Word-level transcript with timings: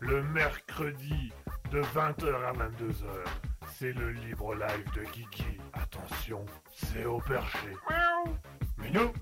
le 0.00 0.22
mercredi 0.22 1.32
de 1.70 1.80
20h 1.80 2.34
à 2.44 2.52
22h. 2.52 3.04
C'est 3.78 3.92
le 3.92 4.10
libre 4.10 4.54
live 4.54 4.92
de 4.94 5.02
Kiki. 5.10 5.58
Attention, 5.72 6.44
c'est 6.72 7.04
au 7.04 7.18
perché. 7.18 7.68
Minou 8.78 9.12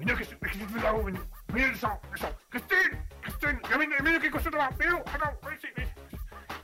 Minou, 0.00 0.14
qu'est-ce 0.16 0.34
que 0.34 0.48
tu 0.48 0.58
fais 0.58 0.82
là-haut, 0.82 1.02
Minou? 1.02 1.18
Minou, 1.52 1.72
descends, 1.72 2.00
descends. 2.12 2.32
Christine 2.50 2.98
Christine 3.22 3.58
Minou, 3.78 3.94
Minou, 4.02 4.18
qu'est-ce 4.20 4.32
que 4.32 4.38
tu 4.38 4.44
fais 4.44 4.56
là 4.56 4.70
Minou, 4.80 4.98
attends, 4.98 5.34
viens 5.42 5.52
ici, 5.56 5.66
viens 5.76 5.84
ici. 5.84 5.94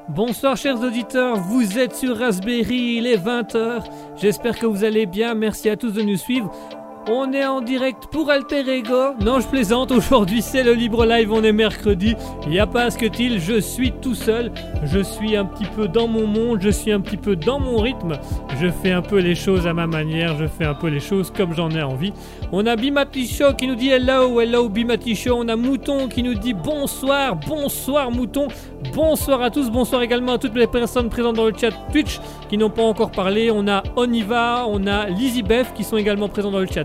Bonsoir 0.08 0.56
chers 0.56 0.80
auditeurs, 0.80 1.36
vous 1.36 1.78
êtes 1.78 1.94
sur 1.94 2.16
Raspberry, 2.16 2.96
il 2.98 3.06
est 3.06 3.18
20h. 3.18 3.84
J'espère 4.16 4.58
que 4.58 4.66
vous 4.66 4.84
allez 4.84 5.04
bien, 5.06 5.34
merci 5.34 5.68
à 5.68 5.76
tous 5.76 5.90
de 5.92 6.02
nous 6.02 6.16
suivre. 6.16 6.50
On 7.08 7.32
est 7.32 7.46
en 7.46 7.60
direct 7.60 8.08
pour 8.10 8.32
Alter 8.32 8.68
Ego. 8.68 9.14
Non, 9.24 9.38
je 9.38 9.46
plaisante. 9.46 9.92
Aujourd'hui, 9.92 10.42
c'est 10.42 10.64
le 10.64 10.72
libre 10.72 11.06
live. 11.06 11.32
On 11.32 11.44
est 11.44 11.52
mercredi. 11.52 12.16
Il 12.42 12.50
n'y 12.50 12.58
a 12.58 12.66
pas 12.66 12.90
ce 12.90 12.98
que 12.98 13.06
il. 13.20 13.38
Je 13.38 13.60
suis 13.60 13.92
tout 13.92 14.16
seul. 14.16 14.50
Je 14.82 14.98
suis 14.98 15.36
un 15.36 15.44
petit 15.44 15.66
peu 15.76 15.86
dans 15.86 16.08
mon 16.08 16.26
monde. 16.26 16.58
Je 16.60 16.70
suis 16.70 16.90
un 16.90 17.00
petit 17.00 17.16
peu 17.16 17.36
dans 17.36 17.60
mon 17.60 17.76
rythme. 17.76 18.14
Je 18.60 18.68
fais 18.82 18.90
un 18.90 19.02
peu 19.02 19.20
les 19.20 19.36
choses 19.36 19.68
à 19.68 19.72
ma 19.72 19.86
manière. 19.86 20.36
Je 20.36 20.48
fais 20.48 20.64
un 20.64 20.74
peu 20.74 20.88
les 20.88 20.98
choses 20.98 21.30
comme 21.30 21.54
j'en 21.54 21.70
ai 21.70 21.80
envie. 21.80 22.12
On 22.50 22.66
a 22.66 22.74
Bimati 22.74 23.28
Show 23.28 23.54
qui 23.56 23.68
nous 23.68 23.76
dit 23.76 23.90
hello, 23.90 24.40
hello 24.40 24.68
Bimati 24.68 25.14
Show. 25.14 25.36
On 25.38 25.46
a 25.46 25.54
Mouton 25.54 26.08
qui 26.08 26.24
nous 26.24 26.34
dit 26.34 26.54
bonsoir, 26.54 27.36
bonsoir 27.36 28.10
Mouton. 28.10 28.48
Bonsoir 28.92 29.42
à 29.42 29.50
tous. 29.50 29.70
Bonsoir 29.70 30.02
également 30.02 30.32
à 30.32 30.38
toutes 30.38 30.56
les 30.56 30.66
personnes 30.66 31.08
présentes 31.08 31.36
dans 31.36 31.46
le 31.46 31.54
chat 31.56 31.70
Twitch 31.92 32.18
qui 32.48 32.58
n'ont 32.58 32.70
pas 32.70 32.82
encore 32.82 33.12
parlé. 33.12 33.52
On 33.52 33.68
a 33.68 33.84
Oniva, 33.94 34.66
on 34.66 34.88
a 34.88 35.06
Lizzy 35.06 35.44
Beth 35.44 35.72
qui 35.72 35.84
sont 35.84 35.96
également 35.96 36.28
présents 36.28 36.50
dans 36.50 36.58
le 36.58 36.66
chat 36.66 36.84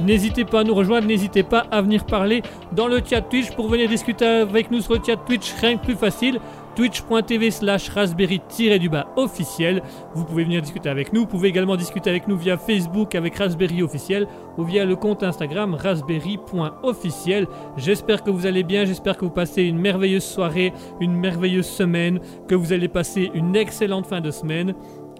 N'hésitez 0.00 0.44
pas 0.44 0.60
à 0.60 0.64
nous 0.64 0.74
rejoindre, 0.74 1.06
n'hésitez 1.06 1.42
pas 1.42 1.66
à 1.70 1.80
venir 1.82 2.04
parler 2.04 2.42
dans 2.72 2.88
le 2.88 3.00
chat 3.04 3.22
Twitch 3.22 3.50
pour 3.52 3.68
venir 3.68 3.88
discuter 3.88 4.26
avec 4.26 4.70
nous 4.70 4.80
sur 4.80 4.94
le 4.94 5.00
chat 5.04 5.16
Twitch, 5.16 5.54
rien 5.60 5.76
que 5.76 5.84
plus 5.84 5.96
facile 5.96 6.40
twitch.tv 6.78 7.50
slash 7.50 7.88
raspberry-du-bas 7.88 9.08
officiel. 9.16 9.82
Vous 10.14 10.24
pouvez 10.24 10.44
venir 10.44 10.62
discuter 10.62 10.88
avec 10.88 11.12
nous. 11.12 11.22
Vous 11.22 11.26
pouvez 11.26 11.48
également 11.48 11.74
discuter 11.74 12.08
avec 12.08 12.28
nous 12.28 12.36
via 12.36 12.56
Facebook 12.56 13.16
avec 13.16 13.34
Raspberry 13.34 13.82
officiel 13.82 14.28
ou 14.56 14.62
via 14.62 14.84
le 14.84 14.94
compte 14.94 15.24
Instagram 15.24 15.74
raspberry.officiel. 15.74 17.48
J'espère 17.76 18.22
que 18.22 18.30
vous 18.30 18.46
allez 18.46 18.62
bien, 18.62 18.84
j'espère 18.84 19.16
que 19.16 19.24
vous 19.24 19.32
passez 19.32 19.64
une 19.64 19.80
merveilleuse 19.80 20.24
soirée, 20.24 20.72
une 21.00 21.16
merveilleuse 21.16 21.66
semaine, 21.66 22.20
que 22.46 22.54
vous 22.54 22.72
allez 22.72 22.86
passer 22.86 23.28
une 23.34 23.56
excellente 23.56 24.06
fin 24.06 24.20
de 24.20 24.30
semaine. 24.30 24.72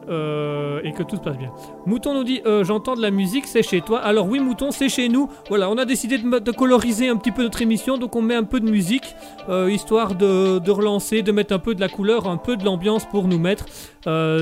Euh, 0.09 0.81
et 0.85 0.93
que 0.93 1.03
tout 1.03 1.17
se 1.17 1.21
passe 1.21 1.37
bien. 1.37 1.53
Mouton 1.85 2.15
nous 2.15 2.25
dit 2.25 2.41
euh, 2.47 2.65
J'entends 2.65 2.95
de 2.95 3.03
la 3.03 3.11
musique, 3.11 3.47
c'est 3.47 3.63
chez 3.63 3.83
toi. 3.83 4.01
Alors, 4.01 4.27
oui, 4.27 4.41
Mouton, 4.41 4.71
c'est 4.71 4.89
chez 4.89 5.09
nous. 5.09 5.29
Voilà, 5.49 5.69
on 5.71 5.77
a 5.77 5.85
décidé 5.85 6.17
de, 6.19 6.51
coloriser 6.51 7.09
un 7.09 7.17
petit 7.17 7.31
peu 7.31 7.43
notre 7.43 7.61
émission, 7.61 7.99
donc 7.99 8.17
on 8.17 8.23
met 8.23 8.35
un 8.35 8.45
peu 8.45 8.61
de 8.61 8.71
musique, 8.71 9.15
euh, 9.49 9.71
histoire 9.71 10.15
de, 10.15 10.59
de, 10.61 10.71
relancer, 10.71 11.23
de 11.23 11.33
mettre 11.33 11.53
un 11.53 11.59
peu 11.59 11.75
de 11.75 11.81
la 11.81 11.89
couleur, 11.89 12.27
un 12.27 12.39
peu 12.39 12.57
de 12.57 12.65
l'ambiance 12.65 13.05
pour 13.05 13.29
nous 13.29 13.39
mettre. 13.39 13.67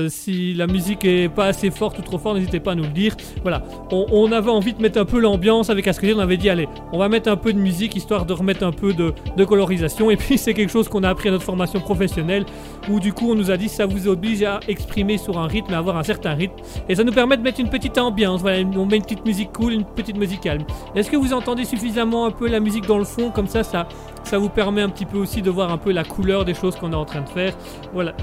Si 0.09 0.53
la 0.53 0.67
musique 0.67 1.05
est 1.05 1.29
pas 1.29 1.45
assez 1.45 1.71
forte 1.71 1.99
ou 1.99 2.01
trop 2.01 2.17
forte, 2.17 2.35
n'hésitez 2.35 2.59
pas 2.59 2.71
à 2.71 2.75
nous 2.75 2.83
le 2.83 2.89
dire. 2.89 3.15
Voilà, 3.41 3.63
on, 3.91 4.31
avait 4.31 4.49
envie 4.49 4.73
de 4.73 4.81
mettre 4.81 4.99
un 4.99 5.05
peu 5.05 5.19
l'ambiance 5.19 5.69
avec 5.69 5.87
Askedir. 5.87 6.17
On 6.17 6.21
avait 6.21 6.37
dit 6.37 6.49
Allez, 6.49 6.67
on 6.91 6.99
va 6.99 7.09
mettre 7.09 7.29
un 7.29 7.37
peu 7.37 7.53
de 7.53 7.59
musique, 7.59 7.95
histoire 7.95 8.25
de 8.25 8.33
remettre 8.33 8.63
un 8.63 8.71
peu 8.71 8.93
de, 8.93 9.13
de 9.35 9.45
colorisation. 9.45 10.11
Et 10.11 10.17
puis, 10.17 10.37
c'est 10.37 10.53
quelque 10.53 10.71
chose 10.71 10.87
qu'on 10.87 11.03
a 11.03 11.09
appris 11.09 11.29
à 11.29 11.31
notre 11.31 11.43
formation 11.43 11.79
professionnelle, 11.79 12.45
où 12.89 12.99
du 12.99 13.13
coup, 13.13 13.31
on 13.31 13.35
nous 13.35 13.51
a 13.51 13.57
dit 13.57 13.69
Ça 13.69 13.85
vous 13.85 14.07
oblige 14.07 14.43
à 14.43 14.59
exprimer 14.67 15.17
sur 15.17 15.37
un 15.37 15.47
rythme, 15.47 15.73
à 15.73 15.77
avoir 15.77 15.97
un 15.97 16.03
certain 16.03 16.33
rythme. 16.33 16.55
Et 16.89 16.95
ça 16.95 17.03
nous 17.03 17.13
permet 17.13 17.37
de 17.37 17.41
mettre 17.41 17.59
une 17.59 17.69
petite 17.69 17.97
ambiance. 17.97 18.41
Voilà, 18.41 18.59
on 18.75 18.85
met 18.85 18.97
une 18.97 19.03
petite 19.03 19.25
musique 19.25 19.51
cool, 19.53 19.73
une 19.73 19.85
petite 19.85 20.17
musique 20.17 20.41
calme. 20.41 20.63
Est-ce 20.95 21.09
que 21.09 21.17
vous 21.17 21.33
entendez 21.33 21.65
suffisamment 21.65 22.25
un 22.25 22.31
peu 22.31 22.47
la 22.47 22.59
musique 22.59 22.85
dans 22.85 22.97
le 22.97 23.05
fond? 23.05 23.31
Comme 23.31 23.47
ça, 23.47 23.63
ça, 23.63 23.87
ça 24.27 24.37
vous 24.37 24.49
permet 24.49 24.81
un 24.81 24.89
petit 24.89 25.05
peu 25.05 25.17
aussi 25.17 25.41
de 25.41 25.49
voir 25.49 25.71
un 25.71 25.77
peu 25.77 25.91
la 25.91 26.03
couleur 26.03 26.45
des 26.45 26.53
choses 26.53 26.75
qu'on 26.75 26.91
est 26.91 26.95
en 26.95 27.05
train 27.05 27.21
de 27.21 27.29
faire. 27.29 27.53
Voilà. 27.93 28.13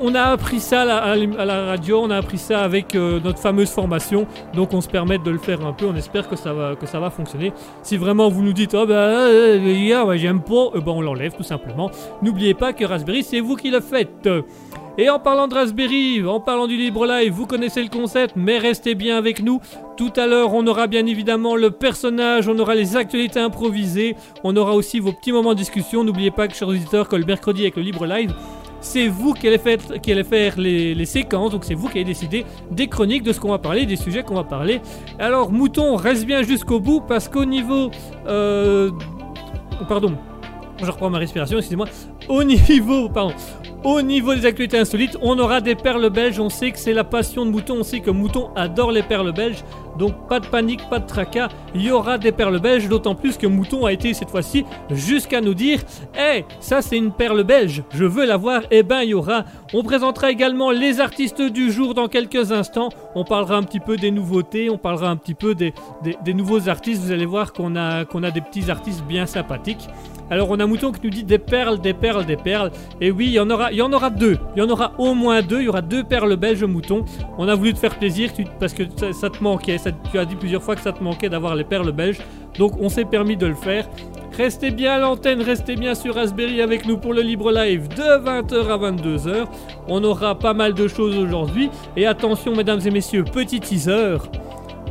On 0.00 0.14
a 0.14 0.22
appris 0.22 0.58
ça 0.58 0.82
à 0.82 1.14
la, 1.16 1.66
radio, 1.66 2.00
on 2.02 2.10
a 2.10 2.16
appris 2.16 2.38
ça 2.38 2.62
avec 2.62 2.94
euh, 2.94 3.20
notre 3.22 3.38
fameuse 3.38 3.70
formation. 3.70 4.26
Donc 4.54 4.72
on 4.72 4.80
se 4.80 4.88
permet 4.88 5.18
de 5.18 5.30
le 5.30 5.38
faire 5.38 5.64
un 5.64 5.72
peu. 5.72 5.86
On 5.86 5.94
espère 5.94 6.28
que 6.28 6.36
ça 6.36 6.52
va, 6.52 6.74
que 6.74 6.86
ça 6.86 6.98
va 6.98 7.10
fonctionner. 7.10 7.52
Si 7.82 7.96
vraiment 7.96 8.28
vous 8.28 8.42
nous 8.42 8.52
dites, 8.52 8.74
oh 8.74 8.86
bah, 8.86 9.28
ouais, 9.28 10.18
j'aime 10.18 10.40
pas, 10.40 10.70
eh 10.74 10.80
ben 10.80 10.92
on 10.92 11.02
l'enlève 11.02 11.34
tout 11.36 11.42
simplement. 11.42 11.90
N'oubliez 12.22 12.54
pas 12.54 12.72
que 12.72 12.84
Raspberry, 12.84 13.22
c'est 13.22 13.40
vous 13.40 13.56
qui 13.56 13.70
le 13.70 13.80
faites. 13.80 14.28
Et 14.96 15.10
en 15.10 15.18
parlant 15.18 15.48
de 15.48 15.54
Raspberry, 15.54 16.24
en 16.24 16.38
parlant 16.38 16.68
du 16.68 16.76
libre 16.76 17.04
live, 17.04 17.32
vous 17.32 17.46
connaissez 17.46 17.82
le 17.82 17.88
concept, 17.88 18.34
mais 18.36 18.58
restez 18.58 18.94
bien 18.94 19.18
avec 19.18 19.42
nous. 19.42 19.60
Tout 19.96 20.12
à 20.14 20.28
l'heure, 20.28 20.54
on 20.54 20.64
aura 20.68 20.86
bien 20.86 21.04
évidemment 21.06 21.56
le 21.56 21.72
personnage, 21.72 22.46
on 22.46 22.56
aura 22.60 22.76
les 22.76 22.96
actualités 22.96 23.40
improvisées, 23.40 24.14
on 24.44 24.56
aura 24.56 24.74
aussi 24.74 25.00
vos 25.00 25.12
petits 25.12 25.32
moments 25.32 25.54
de 25.54 25.58
discussion. 25.58 26.04
N'oubliez 26.04 26.30
pas 26.30 26.46
que, 26.46 26.54
chers 26.54 26.68
auditeurs, 26.68 27.08
que 27.08 27.16
le 27.16 27.24
mercredi 27.24 27.62
avec 27.62 27.74
le 27.74 27.82
libre 27.82 28.06
live, 28.06 28.32
c'est 28.80 29.08
vous 29.08 29.32
qui 29.32 29.48
allez 29.48 29.58
faire, 29.58 30.54
les, 30.58 31.04
séquences, 31.06 31.50
donc 31.50 31.64
c'est 31.64 31.74
vous 31.74 31.88
qui 31.88 31.98
allez 31.98 32.04
décider 32.04 32.46
des 32.70 32.86
chroniques, 32.86 33.24
de 33.24 33.32
ce 33.32 33.40
qu'on 33.40 33.50
va 33.50 33.58
parler, 33.58 33.86
des 33.86 33.96
sujets 33.96 34.22
qu'on 34.22 34.36
va 34.36 34.44
parler. 34.44 34.80
Alors, 35.18 35.50
Mouton, 35.50 35.96
reste 35.96 36.24
bien 36.24 36.42
jusqu'au 36.42 36.78
bout 36.78 37.00
parce 37.00 37.28
qu'au 37.28 37.44
niveau... 37.44 37.90
Euh, 38.28 38.92
pardon, 39.88 40.14
je 40.80 40.90
reprends 40.90 41.10
ma 41.10 41.18
respiration, 41.18 41.58
excusez-moi. 41.58 41.88
Au 42.28 42.44
niveau, 42.44 43.08
pardon, 43.08 43.34
au 43.84 44.00
niveau 44.00 44.34
des 44.34 44.46
actualités 44.46 44.78
insolites, 44.78 45.18
on 45.20 45.38
aura 45.38 45.60
des 45.60 45.74
perles 45.74 46.08
belges. 46.10 46.40
On 46.40 46.48
sait 46.48 46.70
que 46.70 46.78
c'est 46.78 46.94
la 46.94 47.04
passion 47.04 47.44
de 47.44 47.50
Mouton. 47.50 47.76
On 47.80 47.82
sait 47.82 48.00
que 48.00 48.10
Mouton 48.10 48.50
adore 48.56 48.90
les 48.90 49.02
perles 49.02 49.32
belges. 49.32 49.62
Donc 49.98 50.26
pas 50.26 50.40
de 50.40 50.46
panique, 50.46 50.88
pas 50.88 50.98
de 50.98 51.06
tracas. 51.06 51.48
Il 51.74 51.82
y 51.82 51.90
aura 51.90 52.18
des 52.18 52.32
perles 52.32 52.58
belges. 52.60 52.88
D'autant 52.88 53.14
plus 53.14 53.36
que 53.36 53.46
Mouton 53.46 53.84
a 53.84 53.92
été 53.92 54.14
cette 54.14 54.30
fois-ci 54.30 54.64
jusqu'à 54.90 55.40
nous 55.40 55.54
dire 55.54 55.80
Eh, 56.18 56.44
ça 56.60 56.82
c'est 56.82 56.96
une 56.96 57.12
perle 57.12 57.44
belge. 57.44 57.82
Je 57.92 58.04
veux 58.04 58.24
la 58.24 58.38
voir. 58.38 58.62
Eh 58.70 58.82
ben, 58.82 59.02
il 59.02 59.10
y 59.10 59.14
aura. 59.14 59.44
On 59.74 59.82
présentera 59.82 60.30
également 60.30 60.70
les 60.70 61.00
artistes 61.00 61.42
du 61.42 61.70
jour 61.70 61.94
dans 61.94 62.08
quelques 62.08 62.52
instants. 62.52 62.88
On 63.14 63.24
parlera 63.24 63.56
un 63.56 63.62
petit 63.62 63.80
peu 63.80 63.96
des 63.96 64.10
nouveautés. 64.10 64.70
On 64.70 64.78
parlera 64.78 65.10
un 65.10 65.16
petit 65.16 65.34
peu 65.34 65.54
des, 65.54 65.74
des, 66.02 66.34
nouveaux 66.34 66.68
artistes. 66.68 67.02
Vous 67.02 67.12
allez 67.12 67.26
voir 67.26 67.52
qu'on 67.52 67.76
a, 67.76 68.04
qu'on 68.04 68.22
a 68.22 68.30
des 68.30 68.40
petits 68.40 68.70
artistes 68.70 69.04
bien 69.04 69.26
sympathiques. 69.26 69.88
Alors 70.30 70.50
on 70.50 70.58
a 70.58 70.66
Mouton 70.66 70.92
qui 70.92 71.00
nous 71.04 71.10
dit 71.10 71.24
des 71.24 71.38
perles, 71.38 71.80
des 71.80 71.94
perles, 71.94 72.24
des 72.24 72.36
perles. 72.36 72.70
Et 73.00 73.10
oui, 73.10 73.26
il 73.26 73.32
y 73.32 73.40
en 73.40 73.50
aura, 73.50 73.72
il 73.72 73.78
y 73.78 73.82
en 73.82 73.92
aura 73.92 74.10
deux. 74.10 74.38
Il 74.56 74.62
y 74.62 74.62
en 74.62 74.70
aura 74.70 74.92
au 74.98 75.14
moins 75.14 75.42
deux. 75.42 75.60
Il 75.60 75.64
y 75.64 75.68
aura 75.68 75.82
deux 75.82 76.04
perles 76.04 76.36
belges 76.36 76.64
Mouton. 76.64 77.04
On 77.38 77.48
a 77.48 77.54
voulu 77.54 77.74
te 77.74 77.78
faire 77.78 77.96
plaisir 77.98 78.30
parce 78.58 78.72
que 78.72 78.84
ça, 79.12 79.30
te 79.30 79.42
manquait. 79.42 79.76
tu 80.10 80.18
as 80.18 80.24
dit 80.24 80.36
plusieurs 80.36 80.62
fois 80.62 80.76
que 80.76 80.82
ça 80.82 80.92
te 80.92 81.02
manquait 81.02 81.28
d'avoir 81.28 81.54
les 81.56 81.64
perles 81.64 81.92
belges. 81.92 82.18
Donc 82.58 82.72
on 82.80 82.88
s'est 82.88 83.04
permis 83.04 83.36
de 83.36 83.46
le 83.46 83.54
faire. 83.54 83.88
Restez 84.36 84.72
bien 84.72 84.94
à 84.94 84.98
l'antenne, 84.98 85.42
restez 85.42 85.76
bien 85.76 85.94
sur 85.94 86.16
Raspberry 86.16 86.60
avec 86.60 86.86
nous 86.86 86.98
pour 86.98 87.14
le 87.14 87.20
libre 87.20 87.52
live 87.52 87.86
de 87.88 88.02
20h 88.02 88.66
à 88.66 88.90
22h. 88.90 89.46
On 89.86 90.02
aura 90.02 90.36
pas 90.36 90.54
mal 90.54 90.74
de 90.74 90.88
choses 90.88 91.16
aujourd'hui. 91.16 91.70
Et 91.96 92.06
attention 92.06 92.56
mesdames 92.56 92.80
et 92.84 92.90
messieurs, 92.90 93.22
petit 93.24 93.60
teaser. 93.60 94.16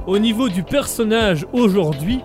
Au 0.07 0.17
niveau 0.17 0.47
du 0.47 0.63
personnage 0.63 1.45
aujourd'hui, 1.51 2.21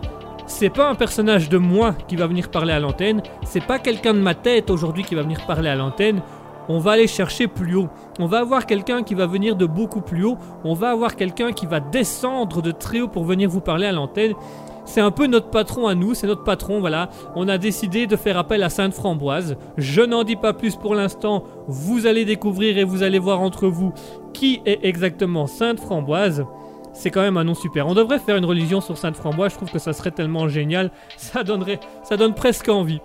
c'est 0.49 0.71
pas 0.71 0.89
un 0.89 0.95
personnage 0.95 1.49
de 1.49 1.59
moi 1.59 1.95
qui 2.09 2.17
va 2.17 2.27
venir 2.27 2.51
parler 2.51 2.73
à 2.73 2.81
l'antenne, 2.81 3.23
c'est 3.45 3.65
pas 3.65 3.79
quelqu'un 3.79 4.15
de 4.15 4.19
ma 4.19 4.35
tête 4.35 4.71
aujourd'hui 4.71 5.05
qui 5.05 5.15
va 5.15 5.23
venir 5.23 5.47
parler 5.47 5.69
à 5.69 5.77
l'antenne. 5.77 6.23
On 6.71 6.79
va 6.79 6.93
aller 6.93 7.07
chercher 7.07 7.47
plus 7.47 7.77
haut. 7.77 7.89
On 8.19 8.27
va 8.27 8.41
avoir 8.41 8.67
quelqu'un 8.67 9.03
qui 9.03 9.15
va 9.15 9.27
venir 9.27 9.57
de 9.57 9.67
beaucoup 9.67 10.01
plus 10.01 10.25
haut. 10.25 10.37
On 10.65 10.75
va 10.75 10.91
avoir 10.91 11.17
quelqu'un 11.17 11.53
qui 11.53 11.67
va 11.67 11.81
descendre 11.81 12.61
de 12.61 12.73
très 12.73 13.01
haut 13.01 13.09
pour 13.09 13.25
venir 13.25 13.49
vous 13.49 13.61
parler 13.61 13.87
à 13.87 13.93
l'antenne. 13.93 14.35
C'est 14.85 15.01
un 15.03 15.11
peu 15.11 15.27
notre 15.27 15.51
patron 15.51 15.87
à 15.87 15.95
nous, 15.95 16.15
c'est 16.15 16.27
notre 16.27 16.45
patron, 16.45 16.81
voilà. 16.81 17.11
On 17.37 17.47
a 17.49 17.59
décidé 17.59 18.07
de 18.07 18.17
faire 18.17 18.39
appel 18.39 18.63
à 18.63 18.71
Sainte 18.71 18.95
Framboise. 18.95 19.57
Je 19.77 20.01
n'en 20.01 20.25
dis 20.25 20.37
pas 20.37 20.55
plus 20.55 20.77
pour 20.77 20.95
l'instant. 20.95 21.45
Vous 21.69 22.07
allez 22.07 22.25
découvrir 22.25 22.79
et 22.79 22.85
vous 22.85 23.03
allez 23.03 23.19
voir 23.19 23.41
entre 23.41 23.69
vous 23.69 23.93
qui 24.33 24.63
est 24.65 24.81
exactement 24.83 25.47
Sainte 25.47 25.79
Framboise 25.79 26.47
c'est 26.99 27.11
quand 27.11 27.21
même 27.21 27.37
un 27.37 27.45
nom 27.45 27.55
super. 27.55 27.87
On 27.87 27.95
devrait 27.95 28.19
faire 28.19 28.37
une 28.37 28.45
religion 28.45 28.81
sur 28.81 28.99
Sainte-Framboise, 28.99 29.53
je 29.53 29.57
trouve 29.57 29.71
que 29.71 29.79
ça 29.79 29.93
serait 29.93 30.11
tellement 30.11 30.49
génial, 30.49 30.91
ça 31.17 31.45
donnerait, 31.45 31.81
ça 32.03 32.17
donne 32.17 32.35
presque 32.35 32.69
envie. 32.69 33.01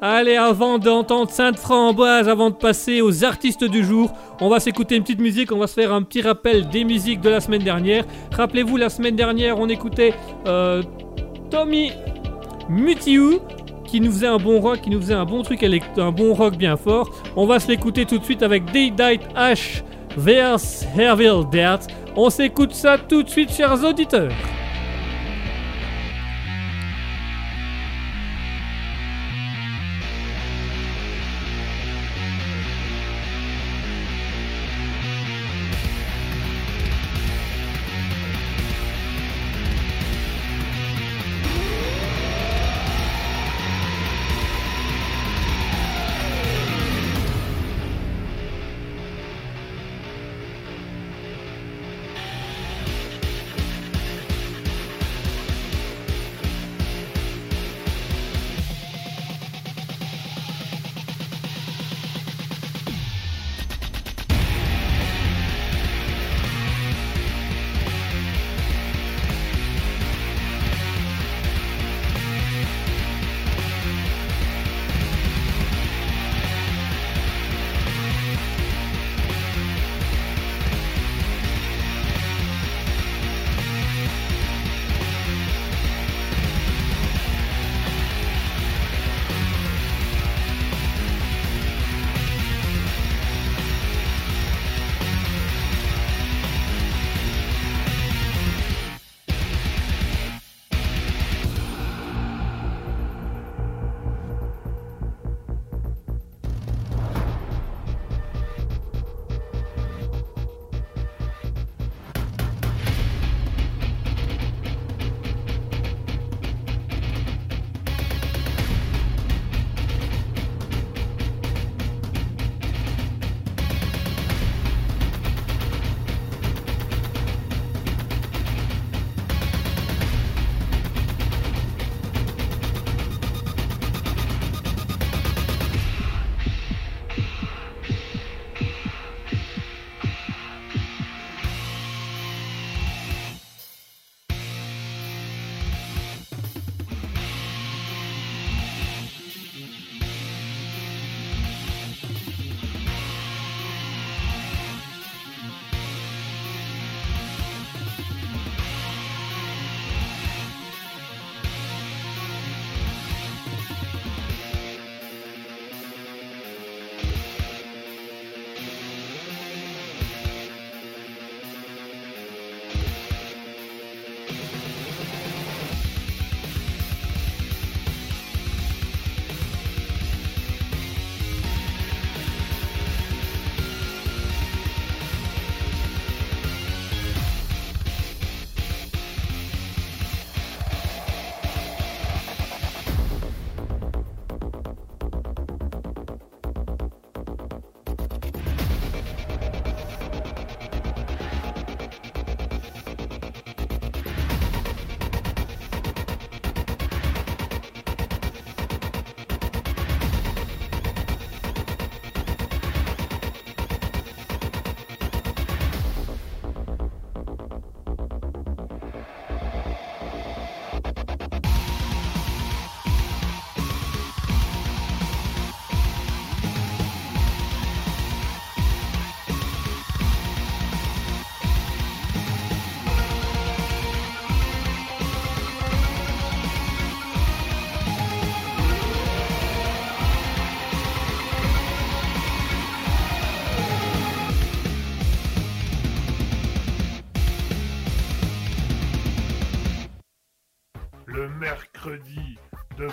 Allez, 0.00 0.36
avant 0.36 0.78
d'entendre 0.78 1.30
Sainte-Framboise, 1.30 2.28
avant 2.28 2.50
de 2.50 2.54
passer 2.54 3.00
aux 3.00 3.24
artistes 3.24 3.64
du 3.64 3.82
jour, 3.82 4.12
on 4.40 4.48
va 4.48 4.60
s'écouter 4.60 4.94
une 4.94 5.02
petite 5.02 5.20
musique, 5.20 5.50
on 5.50 5.58
va 5.58 5.66
se 5.66 5.74
faire 5.74 5.92
un 5.92 6.02
petit 6.02 6.22
rappel 6.22 6.68
des 6.68 6.84
musiques 6.84 7.20
de 7.20 7.30
la 7.30 7.40
semaine 7.40 7.62
dernière. 7.62 8.04
Rappelez-vous, 8.30 8.76
la 8.76 8.90
semaine 8.90 9.16
dernière, 9.16 9.58
on 9.58 9.68
écoutait 9.68 10.14
euh, 10.46 10.82
Tommy 11.50 11.90
Mutiou 12.68 13.40
qui 13.84 14.00
nous 14.00 14.12
faisait 14.12 14.26
un 14.26 14.36
bon 14.36 14.60
rock, 14.60 14.82
qui 14.82 14.90
nous 14.90 15.00
faisait 15.00 15.14
un 15.14 15.24
bon 15.24 15.42
truc, 15.42 15.64
un 15.64 16.12
bon 16.12 16.34
rock 16.34 16.56
bien 16.56 16.76
fort. 16.76 17.10
On 17.34 17.46
va 17.46 17.58
se 17.58 17.68
l'écouter 17.68 18.04
tout 18.04 18.18
de 18.18 18.24
suite 18.24 18.42
avec 18.42 18.70
Day 18.70 18.92
Ash 19.34 19.82
vers 20.18 20.56
Herville. 20.98 21.44
On 22.16 22.28
s'écoute 22.28 22.74
ça 22.74 22.98
tout 22.98 23.22
de 23.22 23.28
suite, 23.28 23.52
chers 23.52 23.82
auditeurs. 23.84 24.32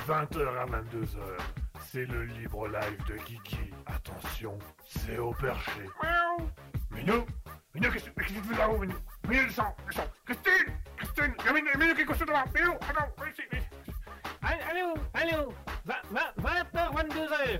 20h 0.08 0.48
à 0.58 0.66
22h. 0.66 1.18
C'est 1.92 2.06
le 2.06 2.26
libre 2.26 2.68
live 2.68 2.98
de 3.08 3.16
Kiki. 3.24 3.58
Attention, 3.88 4.58
c'est 4.86 5.18
au 5.18 5.32
perché. 5.32 5.82
Minou 6.92 7.26
Minou, 7.74 7.92
qu'est-ce 7.92 8.10
que 8.10 8.24
tu 8.24 8.34
fais 8.34 8.58
là-haut, 8.58 8.78
Minou? 8.78 8.94
Minou, 9.28 9.48
descends, 9.48 9.76
descends 9.88 10.08
Christine 10.26 10.74
Christine 10.98 11.34
Minou, 11.54 11.68
Minou, 11.80 11.96
qu'est-ce 11.96 12.08
que 12.08 12.14
tu 12.14 12.26
fais 12.26 12.34
là 12.34 12.46
Minou, 12.54 12.74
attends, 12.74 13.12
viens 13.18 13.32
ici, 13.32 13.42
viens 13.52 13.60
ici. 13.60 13.70
Allô, 14.72 14.94
allô, 15.14 15.54
20h, 16.14 16.94
22h. 16.94 17.60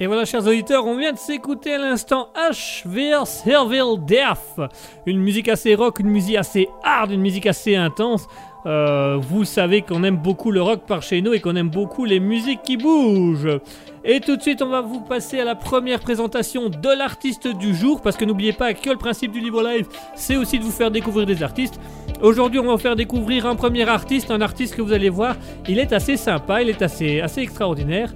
Et 0.00 0.06
voilà, 0.08 0.24
chers 0.24 0.44
auditeurs, 0.44 0.86
on 0.86 0.96
vient 0.96 1.12
de 1.12 1.18
s'écouter 1.18 1.74
à 1.74 1.78
l'instant 1.78 2.32
H 2.34 2.86
vs 2.86 3.24
Servile 3.26 4.04
Death. 4.04 4.60
Une 5.06 5.20
musique 5.20 5.48
assez 5.48 5.76
rock, 5.76 6.00
une 6.00 6.10
musique 6.10 6.36
assez 6.36 6.68
hard, 6.82 7.12
une 7.12 7.20
musique 7.20 7.46
assez 7.46 7.76
intense. 7.76 8.26
Euh, 8.66 9.18
vous 9.20 9.44
savez 9.44 9.82
qu'on 9.82 10.02
aime 10.04 10.16
beaucoup 10.16 10.50
le 10.50 10.62
rock 10.62 10.86
par 10.86 11.02
chez 11.02 11.20
nous 11.20 11.34
et 11.34 11.40
qu'on 11.40 11.54
aime 11.54 11.68
beaucoup 11.68 12.04
les 12.04 12.18
musiques 12.18 12.62
qui 12.62 12.76
bougent. 12.76 13.60
Et 14.04 14.20
tout 14.20 14.36
de 14.36 14.42
suite, 14.42 14.62
on 14.62 14.68
va 14.68 14.80
vous 14.80 15.00
passer 15.00 15.40
à 15.40 15.44
la 15.44 15.54
première 15.54 16.00
présentation 16.00 16.68
de 16.68 16.98
l'artiste 16.98 17.46
du 17.46 17.74
jour, 17.74 18.00
parce 18.00 18.16
que 18.16 18.24
n'oubliez 18.24 18.52
pas 18.52 18.72
que 18.74 18.90
le 18.90 18.96
principe 18.96 19.32
du 19.32 19.40
Libre 19.40 19.62
Live, 19.62 19.86
c'est 20.14 20.36
aussi 20.36 20.58
de 20.58 20.64
vous 20.64 20.70
faire 20.70 20.90
découvrir 20.90 21.26
des 21.26 21.42
artistes. 21.42 21.78
Aujourd'hui, 22.22 22.58
on 22.58 22.64
va 22.64 22.72
vous 22.72 22.78
faire 22.78 22.96
découvrir 22.96 23.46
un 23.46 23.54
premier 23.54 23.88
artiste, 23.88 24.30
un 24.30 24.40
artiste 24.40 24.76
que 24.76 24.82
vous 24.82 24.92
allez 24.92 25.10
voir, 25.10 25.36
il 25.68 25.78
est 25.78 25.92
assez 25.92 26.16
sympa, 26.16 26.62
il 26.62 26.68
est 26.70 26.82
assez, 26.82 27.20
assez 27.20 27.40
extraordinaire. 27.40 28.12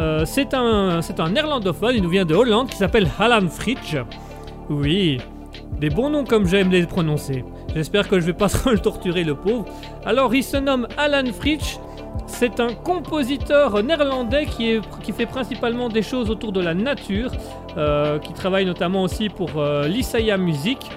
Euh, 0.00 0.24
c'est 0.26 0.52
un, 0.52 1.00
un 1.00 1.30
néerlandophone, 1.30 1.94
il 1.96 2.02
nous 2.02 2.10
vient 2.10 2.26
de 2.26 2.34
Hollande, 2.34 2.68
qui 2.68 2.76
s'appelle 2.76 3.08
Alan 3.18 3.48
Fritsch. 3.48 3.96
Oui, 4.68 5.18
des 5.80 5.90
bons 5.90 6.10
noms 6.10 6.24
comme 6.24 6.46
j'aime 6.46 6.70
les 6.70 6.86
prononcer. 6.86 7.44
J'espère 7.76 8.08
que 8.08 8.18
je 8.18 8.24
vais 8.24 8.32
pas 8.32 8.48
trop 8.48 8.70
le 8.70 8.78
torturer, 8.78 9.22
le 9.22 9.34
pauvre. 9.34 9.66
Alors, 10.06 10.34
il 10.34 10.42
se 10.42 10.56
nomme 10.56 10.88
Alan 10.96 11.30
Fritsch. 11.30 11.78
C'est 12.26 12.58
un 12.58 12.72
compositeur 12.72 13.82
néerlandais 13.82 14.46
qui, 14.46 14.72
est, 14.72 14.80
qui 15.02 15.12
fait 15.12 15.26
principalement 15.26 15.90
des 15.90 16.00
choses 16.00 16.30
autour 16.30 16.52
de 16.52 16.60
la 16.60 16.72
nature, 16.72 17.30
euh, 17.76 18.18
qui 18.18 18.32
travaille 18.32 18.64
notamment 18.64 19.02
aussi 19.02 19.28
pour 19.28 19.50
euh, 19.58 19.86
l'Isaiah 19.86 20.38
Music. 20.38 20.90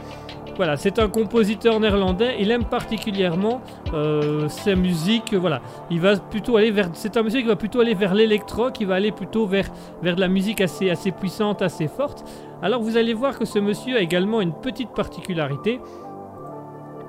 Voilà, 0.55 0.77
c'est 0.77 0.99
un 0.99 1.09
compositeur 1.09 1.81
néerlandais. 1.81 2.37
Il 2.39 2.49
aime 2.49 2.63
particulièrement 2.63 3.61
euh, 3.93 4.47
sa 4.47 4.75
musique. 4.75 5.33
Voilà, 5.33 5.61
il 5.91 5.99
va 5.99 6.15
plutôt 6.15 6.55
aller 6.55 6.71
vers. 6.71 6.89
C'est 6.93 7.17
un 7.17 7.23
monsieur 7.23 7.41
qui 7.41 7.47
va 7.47 7.55
plutôt 7.57 7.81
aller 7.81 7.93
vers 7.93 8.13
l'électro, 8.13 8.71
qui 8.71 8.85
va 8.85 8.95
aller 8.95 9.11
plutôt 9.11 9.45
vers 9.45 9.69
vers 10.01 10.15
de 10.15 10.21
la 10.21 10.27
musique 10.27 10.59
assez 10.59 10.89
assez 10.89 11.11
puissante, 11.11 11.61
assez 11.61 11.87
forte. 11.87 12.25
Alors 12.61 12.81
vous 12.81 12.97
allez 12.97 13.13
voir 13.13 13.39
que 13.39 13.45
ce 13.45 13.57
monsieur 13.59 13.95
a 13.95 14.01
également 14.01 14.41
une 14.41 14.53
petite 14.53 14.89
particularité. 14.89 15.79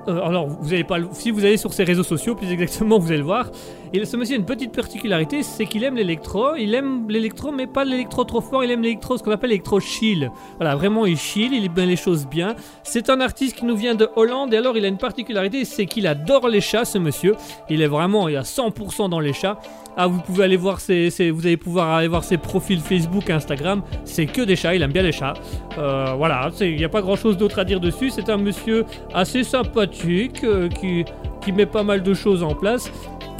Euh, 0.07 0.21
alors, 0.21 0.47
vous 0.47 0.73
allez 0.73 0.83
pas, 0.83 0.97
si 1.11 1.31
vous 1.31 1.45
allez 1.45 1.57
sur 1.57 1.73
ses 1.73 1.83
réseaux 1.83 2.03
sociaux, 2.03 2.35
plus 2.35 2.51
exactement, 2.51 2.99
vous 2.99 3.09
allez 3.09 3.17
le 3.17 3.23
voir. 3.23 3.49
Et 3.93 4.05
ce 4.05 4.15
monsieur 4.15 4.35
a 4.35 4.39
une 4.39 4.45
petite 4.45 4.71
particularité, 4.71 5.43
c'est 5.43 5.65
qu'il 5.65 5.83
aime 5.83 5.95
l'électro. 5.95 6.55
Il 6.55 6.73
aime 6.75 7.09
l'électro, 7.09 7.51
mais 7.51 7.67
pas 7.67 7.83
l'électro 7.83 8.23
trop 8.23 8.39
fort. 8.39 8.63
Il 8.63 8.71
aime 8.71 8.81
l'électro, 8.81 9.17
ce 9.17 9.23
qu'on 9.23 9.31
appelle 9.31 9.49
l'électro 9.49 9.81
chill. 9.81 10.31
Voilà, 10.57 10.77
vraiment, 10.77 11.05
il 11.05 11.17
chill, 11.17 11.53
il 11.53 11.69
met 11.69 11.85
les 11.85 11.97
choses 11.97 12.25
bien. 12.25 12.55
C'est 12.83 13.09
un 13.09 13.19
artiste 13.19 13.57
qui 13.57 13.65
nous 13.65 13.75
vient 13.75 13.93
de 13.93 14.07
Hollande. 14.15 14.53
Et 14.53 14.57
alors, 14.57 14.77
il 14.77 14.85
a 14.85 14.87
une 14.87 14.97
particularité, 14.97 15.65
c'est 15.65 15.87
qu'il 15.87 16.07
adore 16.07 16.47
les 16.47 16.61
chats, 16.61 16.85
ce 16.85 16.99
monsieur. 16.99 17.35
Il 17.69 17.81
est 17.81 17.87
vraiment, 17.87 18.29
il 18.29 18.37
a 18.37 18.43
100% 18.43 19.09
dans 19.09 19.19
les 19.19 19.33
chats. 19.33 19.59
Ah, 19.97 20.07
vous 20.07 20.21
pouvez 20.21 20.45
aller 20.45 20.55
voir 20.55 20.79
ses, 20.79 21.09
vous 21.31 21.45
allez 21.45 21.57
pouvoir 21.57 21.89
aller 21.89 22.07
voir 22.07 22.23
ses 22.23 22.37
profils 22.37 22.79
Facebook, 22.79 23.29
Instagram. 23.29 23.81
C'est 24.05 24.25
que 24.25 24.41
des 24.41 24.55
chats. 24.55 24.73
Il 24.73 24.81
aime 24.83 24.93
bien 24.93 25.03
les 25.03 25.11
chats. 25.11 25.33
Euh, 25.77 26.13
voilà, 26.15 26.49
il 26.61 26.77
n'y 26.77 26.85
a 26.85 26.89
pas 26.89 27.01
grand 27.01 27.17
chose 27.17 27.35
d'autre 27.35 27.59
à 27.59 27.65
dire 27.65 27.81
dessus. 27.81 28.09
C'est 28.09 28.29
un 28.29 28.37
monsieur 28.37 28.85
assez 29.13 29.43
sympathique 29.43 30.45
euh, 30.45 30.69
qui, 30.69 31.03
qui 31.41 31.51
met 31.51 31.65
pas 31.65 31.83
mal 31.83 32.03
de 32.03 32.13
choses 32.13 32.41
en 32.41 32.55
place. 32.55 32.89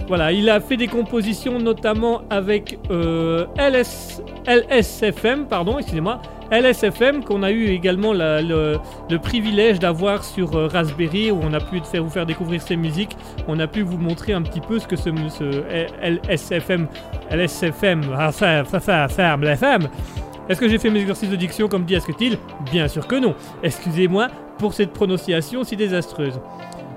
Voilà, 0.08 0.32
il 0.32 0.50
a 0.50 0.60
fait 0.60 0.78
des 0.78 0.88
compositions 0.88 1.60
notamment 1.60 2.22
avec 2.30 2.80
euh, 2.90 3.46
LS, 3.58 4.22
LSFM, 4.46 5.48
pardon, 5.48 5.78
excusez-moi, 5.78 6.22
LSFM 6.52 7.24
qu'on 7.24 7.44
a 7.44 7.52
eu 7.52 7.68
également 7.68 8.12
le, 8.14 8.78
privilège 9.24 9.80
d'avoir 9.80 10.24
sur 10.24 10.56
euh, 10.56 10.68
Raspberry 10.68 11.32
où 11.32 11.40
on 11.42 11.54
a 11.54 11.62
pu 11.62 11.80
faire, 11.80 12.04
vous 12.04 12.10
faire 12.10 12.26
découvrir 12.26 12.62
ses 12.62 12.76
musiques. 12.76 13.16
On 13.48 13.58
a 13.60 13.68
pu 13.68 13.82
vous 13.84 13.98
montrer 13.98 14.34
un 14.34 14.42
petit 14.42 14.60
peu 14.60 14.78
ce 14.78 14.86
que 14.86 14.98
ce, 14.98 15.10
ce 15.30 15.64
LSFM, 16.02 16.88
LSFM, 17.30 18.02
ah, 18.18 18.32
ça, 18.34 18.64
LFM. 19.38 19.88
Est-ce 20.50 20.60
que 20.60 20.68
j'ai 20.68 20.78
fait 20.78 20.90
mes 20.90 21.00
exercices 21.00 21.30
de 21.30 21.38
diction 21.38 21.70
comme 21.70 21.86
dit 21.86 21.96
Asketil? 21.96 22.38
Bien 22.70 22.90
sûr 22.90 23.08
que 23.08 23.16
non. 23.16 23.36
Excusez-moi 23.64 24.28
pour 24.58 24.74
cette 24.74 24.92
prononciation 24.92 25.64
si 25.64 25.78
désastreuse. 25.78 26.40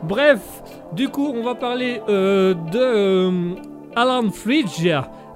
Bref, 0.07 0.63
du 0.93 1.09
coup, 1.09 1.33
on 1.35 1.43
va 1.43 1.55
parler 1.55 2.01
euh, 2.09 2.53
de 2.55 2.79
euh, 2.79 3.55
Alan 3.97 4.31
Fridge. 4.31 4.87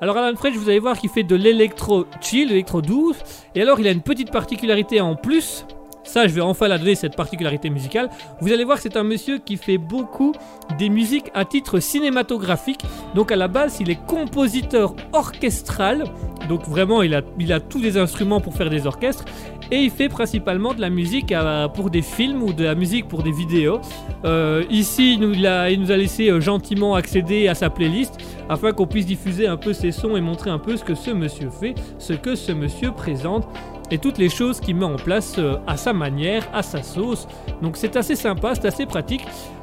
Alors 0.00 0.16
Alan 0.16 0.36
Fridge, 0.36 0.56
vous 0.56 0.68
allez 0.68 0.78
voir 0.78 0.98
qu'il 0.98 1.08
fait 1.08 1.22
de 1.22 1.34
l'électro 1.36 2.04
chill, 2.20 2.48
l'électro 2.48 2.82
douce. 2.82 3.16
Et 3.54 3.62
alors, 3.62 3.80
il 3.80 3.88
a 3.88 3.90
une 3.90 4.02
petite 4.02 4.30
particularité 4.30 5.00
en 5.00 5.16
plus. 5.16 5.64
Ça, 6.08 6.26
je 6.26 6.32
vais 6.32 6.40
enfin 6.40 6.68
la 6.68 6.78
donner 6.78 6.94
cette 6.94 7.16
particularité 7.16 7.68
musicale. 7.68 8.08
Vous 8.40 8.50
allez 8.50 8.64
voir 8.64 8.78
que 8.78 8.82
c'est 8.82 8.96
un 8.96 9.04
monsieur 9.04 9.36
qui 9.36 9.58
fait 9.58 9.76
beaucoup 9.76 10.32
des 10.78 10.88
musiques 10.88 11.30
à 11.34 11.44
titre 11.44 11.80
cinématographique. 11.80 12.80
Donc 13.14 13.30
à 13.30 13.36
la 13.36 13.46
base, 13.46 13.76
il 13.80 13.90
est 13.90 14.06
compositeur 14.06 14.94
orchestral. 15.12 16.04
Donc 16.48 16.66
vraiment, 16.66 17.02
il 17.02 17.14
a, 17.14 17.20
il 17.38 17.52
a 17.52 17.60
tous 17.60 17.78
les 17.78 17.98
instruments 17.98 18.40
pour 18.40 18.54
faire 18.54 18.70
des 18.70 18.86
orchestres. 18.86 19.26
Et 19.70 19.82
il 19.82 19.90
fait 19.90 20.08
principalement 20.08 20.72
de 20.72 20.80
la 20.80 20.88
musique 20.88 21.34
pour 21.74 21.90
des 21.90 22.00
films 22.00 22.42
ou 22.42 22.54
de 22.54 22.64
la 22.64 22.74
musique 22.74 23.06
pour 23.06 23.22
des 23.22 23.32
vidéos. 23.32 23.82
Euh, 24.24 24.64
ici, 24.70 25.12
il 25.12 25.20
nous, 25.20 25.44
a, 25.44 25.68
il 25.68 25.78
nous 25.78 25.90
a 25.90 25.96
laissé 25.98 26.30
euh, 26.30 26.40
gentiment 26.40 26.94
accéder 26.94 27.48
à 27.48 27.54
sa 27.54 27.68
playlist 27.68 28.16
afin 28.48 28.72
qu'on 28.72 28.86
puisse 28.86 29.04
diffuser 29.04 29.46
un 29.46 29.58
peu 29.58 29.74
ses 29.74 29.92
sons 29.92 30.16
et 30.16 30.22
montrer 30.22 30.48
un 30.48 30.58
peu 30.58 30.78
ce 30.78 30.84
que 30.84 30.94
ce 30.94 31.10
monsieur 31.10 31.50
fait, 31.50 31.74
ce 31.98 32.14
que 32.14 32.34
ce 32.34 32.52
monsieur 32.52 32.92
présente 32.92 33.46
et 33.90 33.98
toutes 33.98 34.18
les 34.18 34.28
choses 34.28 34.60
qu'il 34.60 34.76
met 34.76 34.84
en 34.84 34.96
place 34.96 35.36
euh, 35.38 35.56
à 35.66 35.76
sa 35.76 35.92
manière, 35.92 36.48
à 36.52 36.62
sa 36.62 36.82
sauce. 36.82 37.26
Donc 37.62 37.76
c'est 37.76 37.96
assez 37.96 38.16
sympa, 38.16 38.54
c'est 38.54 38.66
assez 38.66 38.86
pratique. 38.86 39.22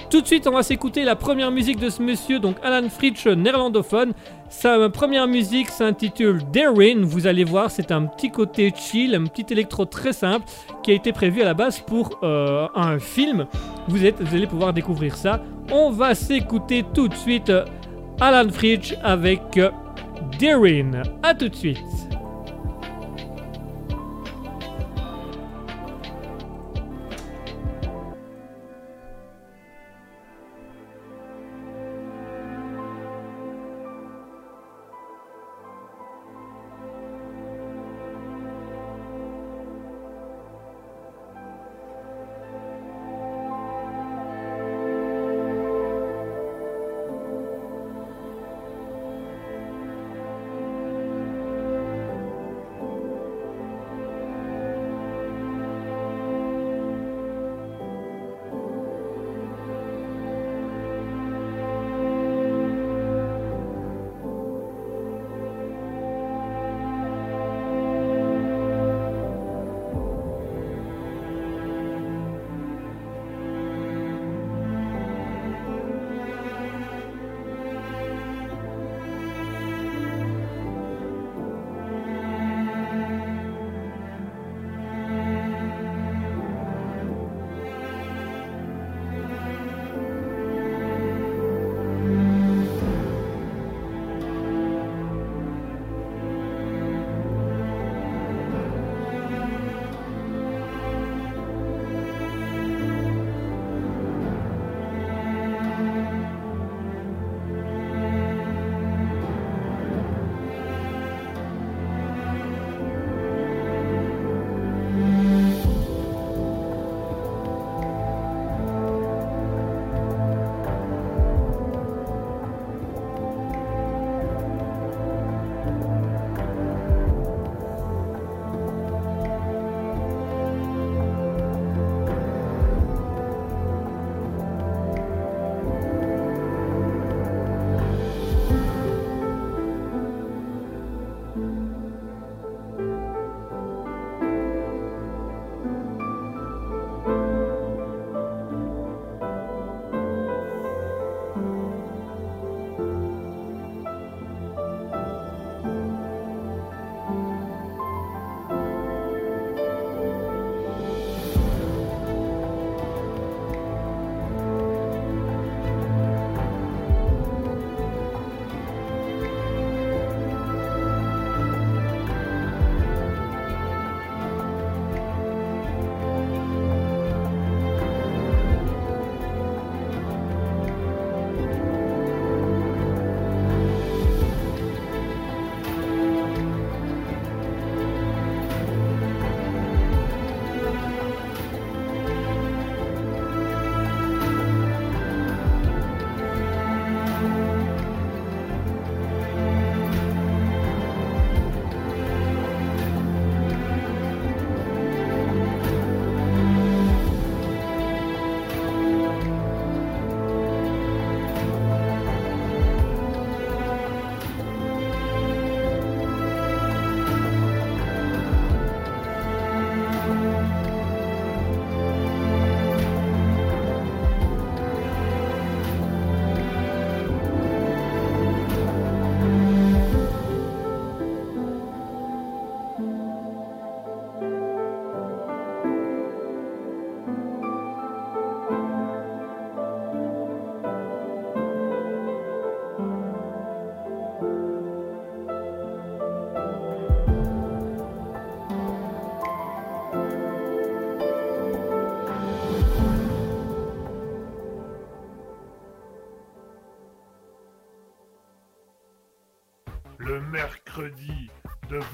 Tout 0.09 0.21
de 0.21 0.27
suite, 0.27 0.47
on 0.47 0.51
va 0.51 0.61
s'écouter 0.61 1.03
la 1.03 1.15
première 1.15 1.51
musique 1.51 1.79
de 1.79 1.89
ce 1.89 2.01
monsieur, 2.01 2.39
donc 2.39 2.57
Alan 2.63 2.87
Fritsch, 2.89 3.25
néerlandophone. 3.25 4.13
Sa 4.49 4.89
première 4.89 5.27
musique 5.27 5.69
s'intitule 5.69 6.41
Darin. 6.53 7.01
Vous 7.01 7.25
allez 7.25 7.43
voir, 7.43 7.71
c'est 7.71 7.91
un 7.91 8.05
petit 8.05 8.29
côté 8.29 8.71
chill, 8.75 9.15
un 9.15 9.25
petit 9.25 9.51
électro 9.51 9.85
très 9.85 10.13
simple 10.13 10.45
qui 10.83 10.91
a 10.91 10.93
été 10.93 11.11
prévu 11.11 11.41
à 11.41 11.45
la 11.45 11.55
base 11.55 11.79
pour 11.79 12.19
euh, 12.21 12.67
un 12.75 12.99
film. 12.99 13.47
Vous, 13.87 14.05
êtes, 14.05 14.21
allez 14.31 14.47
pouvoir 14.47 14.73
découvrir 14.73 15.15
ça. 15.15 15.41
On 15.71 15.89
va 15.89 16.13
s'écouter 16.13 16.85
tout 16.93 17.07
de 17.07 17.15
suite 17.15 17.49
euh, 17.49 17.65
Alan 18.21 18.49
Fritsch 18.49 18.93
avec 19.03 19.57
euh, 19.57 19.71
Darin. 20.39 21.01
A 21.23 21.33
tout 21.33 21.49
de 21.49 21.55
suite. 21.55 22.04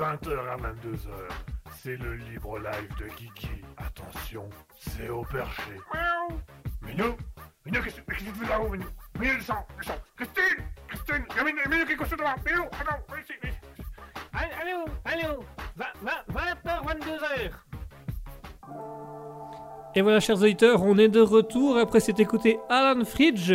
20h 0.01 0.31
à 0.49 0.57
22h. 0.57 1.11
C'est 1.77 1.95
le 1.95 2.15
libre 2.15 2.57
live 2.57 2.89
de 2.97 3.05
Kiki. 3.13 3.61
Attention, 3.77 4.49
c'est 4.75 5.09
au 5.09 5.21
perché. 5.21 5.73
Minou 6.81 7.15
Minou, 7.63 7.83
qu'est-ce 7.83 8.01
que 8.01 8.15
tu 8.15 8.25
fais 8.25 8.49
là-haut, 8.49 8.69
Minou? 8.69 8.87
Minou, 9.19 9.37
descends, 9.37 9.63
descends. 9.79 10.01
Christine 10.15 10.65
Christine 10.87 11.23
Il 11.29 11.35
y 11.35 11.39
a 11.39 11.43
Minou, 11.43 11.59
Minou 11.69 11.85
qui 11.85 11.91
est 11.91 11.95
couché 11.95 12.15
devant. 12.15 12.33
Minou, 12.43 12.63
attends, 12.63 12.97
viens 13.09 13.19
ici, 13.19 13.33
viens 13.43 13.51
ici. 13.51 13.59
Allô, 14.33 14.85
allô, 15.05 15.43
20h, 16.33 16.83
22h. 16.87 17.51
Et 19.93 20.01
voilà, 20.01 20.19
chers 20.19 20.37
auditeurs, 20.37 20.81
on 20.81 20.97
est 20.97 21.09
de 21.09 21.21
retour 21.21 21.77
après 21.77 21.99
s'être 21.99 22.21
écouté 22.21 22.57
Alan 22.69 23.05
Fridge 23.05 23.53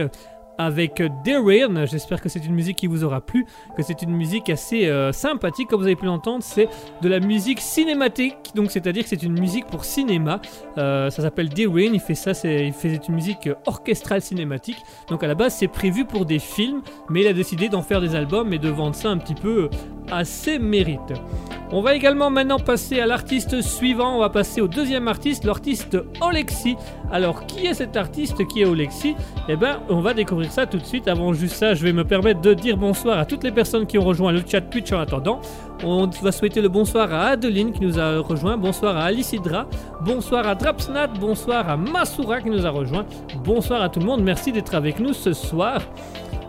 avec 0.58 1.02
Darren. 1.24 1.86
J'espère 1.86 2.20
que 2.20 2.28
c'est 2.28 2.44
une 2.44 2.54
musique 2.54 2.76
qui 2.76 2.86
vous 2.86 3.04
aura 3.04 3.20
plu, 3.20 3.46
que 3.76 3.82
c'est 3.82 4.02
une 4.02 4.12
musique 4.12 4.50
assez 4.50 4.86
euh, 4.86 5.12
sympathique, 5.12 5.68
comme 5.68 5.80
vous 5.80 5.86
avez 5.86 5.96
pu 5.96 6.06
l'entendre. 6.06 6.42
C'est 6.42 6.68
de 7.02 7.08
la 7.08 7.20
musique 7.20 7.60
cinématique, 7.60 8.36
donc 8.54 8.70
c'est-à-dire 8.70 9.02
que 9.02 9.08
c'est 9.08 9.22
une 9.22 9.38
musique 9.38 9.66
pour 9.66 9.84
cinéma. 9.84 10.40
Euh, 10.78 11.10
ça 11.10 11.22
s'appelle 11.22 11.48
Darren. 11.48 11.92
Il 11.92 12.00
fait 12.00 12.14
ça, 12.14 12.34
c'est, 12.34 12.66
il 12.66 12.72
fait 12.72 13.00
une 13.08 13.14
musique 13.14 13.48
orchestrale 13.66 14.22
cinématique. 14.22 14.78
Donc 15.08 15.22
à 15.22 15.26
la 15.26 15.34
base, 15.34 15.54
c'est 15.54 15.68
prévu 15.68 16.04
pour 16.04 16.26
des 16.26 16.38
films, 16.38 16.82
mais 17.10 17.22
il 17.22 17.26
a 17.26 17.32
décidé 17.32 17.68
d'en 17.68 17.82
faire 17.82 18.00
des 18.00 18.14
albums 18.14 18.52
et 18.52 18.58
de 18.58 18.68
vendre 18.68 18.94
ça 18.94 19.10
un 19.10 19.18
petit 19.18 19.34
peu 19.34 19.68
à 20.10 20.24
ses 20.24 20.58
mérites. 20.58 21.12
On 21.72 21.80
va 21.80 21.96
également 21.96 22.30
maintenant 22.30 22.60
passer 22.60 23.00
à 23.00 23.06
l'artiste 23.06 23.60
suivant. 23.60 24.16
On 24.16 24.20
va 24.20 24.30
passer 24.30 24.60
au 24.60 24.68
deuxième 24.68 25.08
artiste, 25.08 25.44
l'artiste 25.44 25.98
Olexi. 26.20 26.76
Alors, 27.10 27.44
qui 27.46 27.66
est 27.66 27.74
cet 27.74 27.96
artiste 27.96 28.46
qui 28.46 28.62
est 28.62 28.64
Olexi? 28.64 29.16
Eh 29.48 29.56
ben, 29.56 29.80
on 29.88 30.00
va 30.00 30.14
découvrir 30.14 30.45
ça 30.50 30.66
tout 30.66 30.78
de 30.78 30.84
suite. 30.84 31.08
Avant 31.08 31.32
juste 31.32 31.56
ça, 31.56 31.74
je 31.74 31.82
vais 31.82 31.92
me 31.92 32.04
permettre 32.04 32.40
de 32.40 32.54
dire 32.54 32.76
bonsoir 32.76 33.18
à 33.18 33.24
toutes 33.24 33.44
les 33.44 33.50
personnes 33.50 33.86
qui 33.86 33.98
ont 33.98 34.04
rejoint 34.04 34.32
le 34.32 34.42
chat 34.46 34.60
Twitch 34.60 34.92
en 34.92 35.00
attendant. 35.00 35.40
On 35.84 36.06
va 36.22 36.32
souhaiter 36.32 36.60
le 36.60 36.68
bonsoir 36.68 37.12
à 37.12 37.26
Adeline 37.28 37.72
qui 37.72 37.82
nous 37.82 37.98
a 37.98 38.18
rejoint, 38.20 38.56
bonsoir 38.56 38.96
à 38.96 39.04
Alicidra, 39.04 39.66
bonsoir 40.00 40.46
à 40.48 40.54
Drapsnat, 40.54 41.08
bonsoir 41.08 41.68
à 41.68 41.76
Masura 41.76 42.40
qui 42.40 42.50
nous 42.50 42.64
a 42.64 42.70
rejoint, 42.70 43.04
bonsoir 43.44 43.82
à 43.82 43.88
tout 43.88 44.00
le 44.00 44.06
monde, 44.06 44.22
merci 44.22 44.52
d'être 44.52 44.74
avec 44.74 44.98
nous 45.00 45.12
ce 45.12 45.32
soir. 45.32 45.82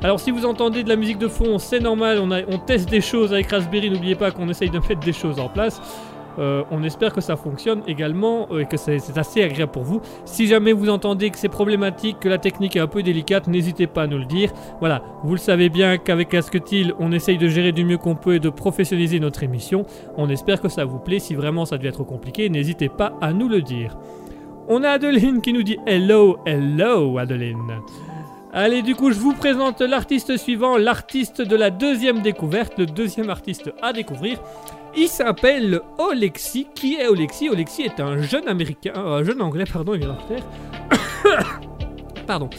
Alors 0.03 0.19
si 0.19 0.31
vous 0.31 0.45
entendez 0.45 0.83
de 0.83 0.89
la 0.89 0.95
musique 0.95 1.17
de 1.17 1.27
fond, 1.27 1.57
c'est 1.57 1.79
normal, 1.79 2.19
on, 2.21 2.31
on 2.31 2.57
teste 2.59 2.89
des 2.89 3.01
choses 3.01 3.33
avec 3.33 3.51
Raspberry, 3.51 3.89
n'oubliez 3.89 4.15
pas 4.15 4.31
qu'on 4.31 4.47
essaye 4.47 4.69
de 4.69 4.79
mettre 4.79 4.99
des 5.01 5.13
choses 5.13 5.39
en 5.39 5.49
place. 5.49 5.81
Euh, 6.39 6.63
on 6.71 6.83
espère 6.83 7.13
que 7.13 7.21
ça 7.21 7.35
fonctionne 7.35 7.81
également 7.87 8.47
euh, 8.51 8.59
et 8.59 8.65
que 8.65 8.77
c'est 8.77 9.17
assez 9.17 9.43
agréable 9.43 9.71
pour 9.71 9.83
vous. 9.83 10.01
Si 10.25 10.47
jamais 10.47 10.73
vous 10.73 10.89
entendez 10.89 11.29
que 11.29 11.37
c'est 11.37 11.49
problématique, 11.49 12.19
que 12.19 12.29
la 12.29 12.37
technique 12.37 12.75
est 12.75 12.79
un 12.79 12.87
peu 12.87 13.03
délicate, 13.03 13.47
n'hésitez 13.47 13.87
pas 13.87 14.03
à 14.03 14.07
nous 14.07 14.17
le 14.17 14.25
dire. 14.25 14.51
Voilà, 14.79 15.03
vous 15.23 15.33
le 15.33 15.39
savez 15.39 15.69
bien 15.69 15.97
qu'avec 15.97 16.33
Asketil, 16.33 16.93
on 16.99 17.11
essaye 17.11 17.37
de 17.37 17.47
gérer 17.47 17.71
du 17.71 17.83
mieux 17.83 17.97
qu'on 17.97 18.15
peut 18.15 18.35
et 18.35 18.39
de 18.39 18.49
professionnaliser 18.49 19.19
notre 19.19 19.43
émission. 19.43 19.85
On 20.15 20.29
espère 20.29 20.61
que 20.61 20.69
ça 20.69 20.85
vous 20.85 20.99
plaît. 20.99 21.19
Si 21.19 21.35
vraiment 21.35 21.65
ça 21.65 21.77
devait 21.77 21.89
être 21.89 22.03
compliqué, 22.03 22.49
n'hésitez 22.49 22.89
pas 22.89 23.13
à 23.21 23.33
nous 23.33 23.49
le 23.49 23.61
dire. 23.61 23.97
On 24.67 24.83
a 24.83 24.89
Adeline 24.91 25.41
qui 25.41 25.53
nous 25.53 25.63
dit 25.63 25.77
Hello, 25.85 26.39
hello 26.45 27.17
Adeline. 27.17 27.81
Allez, 28.53 28.81
du 28.81 28.95
coup, 28.95 29.11
je 29.11 29.19
vous 29.19 29.33
présente 29.33 29.81
l'artiste 29.81 30.35
suivant, 30.37 30.77
l'artiste 30.77 31.41
de 31.41 31.55
la 31.55 31.69
deuxième 31.69 32.21
découverte, 32.21 32.79
le 32.79 32.85
deuxième 32.85 33.29
artiste 33.29 33.71
à 33.81 33.93
découvrir. 33.93 34.39
Il 34.99 35.07
s'appelle 35.09 35.79
Olexi. 35.99 36.67
Qui 36.73 36.95
est 36.95 37.07
Olexi? 37.07 37.49
Olexi 37.49 37.83
est 37.83 37.99
un 37.99 38.19
jeune 38.19 38.47
américain, 38.47 38.93
euh, 38.95 39.19
un 39.19 39.23
jeune 39.23 39.43
anglais, 39.43 39.65
pardon, 39.71 39.93
il 39.93 39.99
vient 39.99 40.17
faire. 40.27 41.39
pardon. 42.27 42.49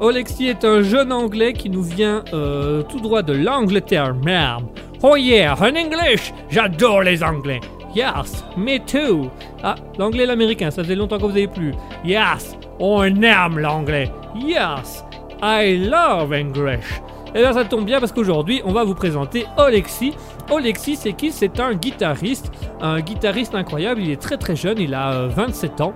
Olexi 0.00 0.48
est 0.48 0.64
un 0.64 0.82
jeune 0.82 1.12
anglais 1.12 1.52
qui 1.52 1.70
nous 1.70 1.84
vient 1.84 2.24
euh, 2.32 2.82
tout 2.82 2.98
droit 2.98 3.22
de 3.22 3.34
l'Angleterre, 3.34 4.16
merde. 4.16 4.66
Oh 5.04 5.14
yeah, 5.14 5.54
en 5.54 5.76
English 5.76 6.34
J'adore 6.50 7.02
les 7.02 7.22
anglais. 7.22 7.60
Yes, 7.94 8.44
me 8.56 8.78
too. 8.78 9.30
Ah, 9.62 9.76
l'anglais 9.96 10.24
et 10.24 10.26
l'américain, 10.26 10.72
ça 10.72 10.82
faisait 10.82 10.96
longtemps 10.96 11.18
que 11.18 11.22
vous 11.22 11.30
avez 11.30 11.46
plus. 11.46 11.72
Yes, 12.04 12.56
on 12.80 13.04
aime 13.04 13.60
l'anglais. 13.60 14.10
Yes, 14.34 15.04
I 15.40 15.88
love 15.88 16.32
English. 16.32 17.00
Et 17.36 17.42
là, 17.42 17.52
ça 17.52 17.66
tombe 17.66 17.84
bien 17.84 18.00
parce 18.00 18.12
qu'aujourd'hui, 18.12 18.62
on 18.64 18.72
va 18.72 18.82
vous 18.82 18.94
présenter 18.94 19.46
Olexi. 19.58 20.14
Olexi, 20.50 20.96
c'est 20.96 21.12
qui? 21.12 21.30
C'est 21.30 21.60
un 21.60 21.74
guitariste, 21.74 22.50
un 22.80 23.00
guitariste 23.00 23.54
incroyable. 23.54 24.00
Il 24.00 24.10
est 24.10 24.20
très 24.20 24.38
très 24.38 24.56
jeune, 24.56 24.78
il 24.78 24.94
a 24.94 25.12
euh, 25.12 25.28
27 25.28 25.82
ans. 25.82 25.92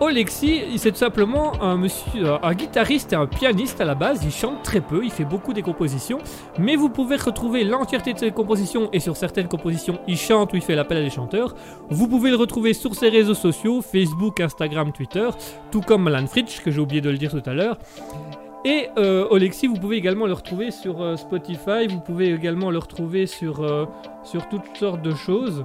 Olexi, 0.00 0.62
c'est 0.78 0.92
tout 0.92 0.98
simplement 0.98 1.62
un, 1.62 1.76
monsieur, 1.76 2.26
euh, 2.26 2.38
un 2.42 2.54
guitariste 2.54 3.12
et 3.12 3.16
un 3.16 3.26
pianiste 3.26 3.82
à 3.82 3.84
la 3.84 3.94
base. 3.94 4.24
Il 4.24 4.30
chante 4.30 4.62
très 4.62 4.80
peu, 4.80 5.04
il 5.04 5.10
fait 5.10 5.26
beaucoup 5.26 5.52
des 5.52 5.60
compositions, 5.60 6.20
mais 6.58 6.74
vous 6.74 6.88
pouvez 6.88 7.16
retrouver 7.16 7.62
l'entièreté 7.62 8.14
de 8.14 8.18
ses 8.18 8.30
compositions 8.30 8.88
et 8.94 9.00
sur 9.00 9.14
certaines 9.14 9.48
compositions, 9.48 9.98
il 10.08 10.16
chante 10.16 10.54
ou 10.54 10.56
il 10.56 10.62
fait 10.62 10.74
l'appel 10.74 10.96
à 10.96 11.02
des 11.02 11.10
chanteurs. 11.10 11.54
Vous 11.90 12.08
pouvez 12.08 12.30
le 12.30 12.36
retrouver 12.36 12.72
sur 12.72 12.94
ses 12.94 13.10
réseaux 13.10 13.34
sociaux 13.34 13.82
Facebook, 13.82 14.40
Instagram, 14.40 14.90
Twitter, 14.92 15.28
tout 15.70 15.82
comme 15.82 16.06
Alan 16.06 16.26
Fritsch, 16.26 16.62
que 16.62 16.70
j'ai 16.70 16.80
oublié 16.80 17.02
de 17.02 17.10
le 17.10 17.18
dire 17.18 17.30
tout 17.30 17.42
à 17.44 17.52
l'heure. 17.52 17.76
Et 18.66 18.88
euh, 18.98 19.28
Olexi, 19.30 19.68
vous 19.68 19.76
pouvez 19.76 19.96
également 19.96 20.26
le 20.26 20.32
retrouver 20.32 20.72
sur 20.72 21.00
euh, 21.00 21.14
Spotify, 21.14 21.86
vous 21.88 22.00
pouvez 22.00 22.32
également 22.32 22.72
le 22.72 22.78
retrouver 22.78 23.28
sur, 23.28 23.62
euh, 23.62 23.86
sur 24.24 24.48
toutes 24.48 24.76
sortes 24.76 25.02
de 25.02 25.14
choses. 25.14 25.64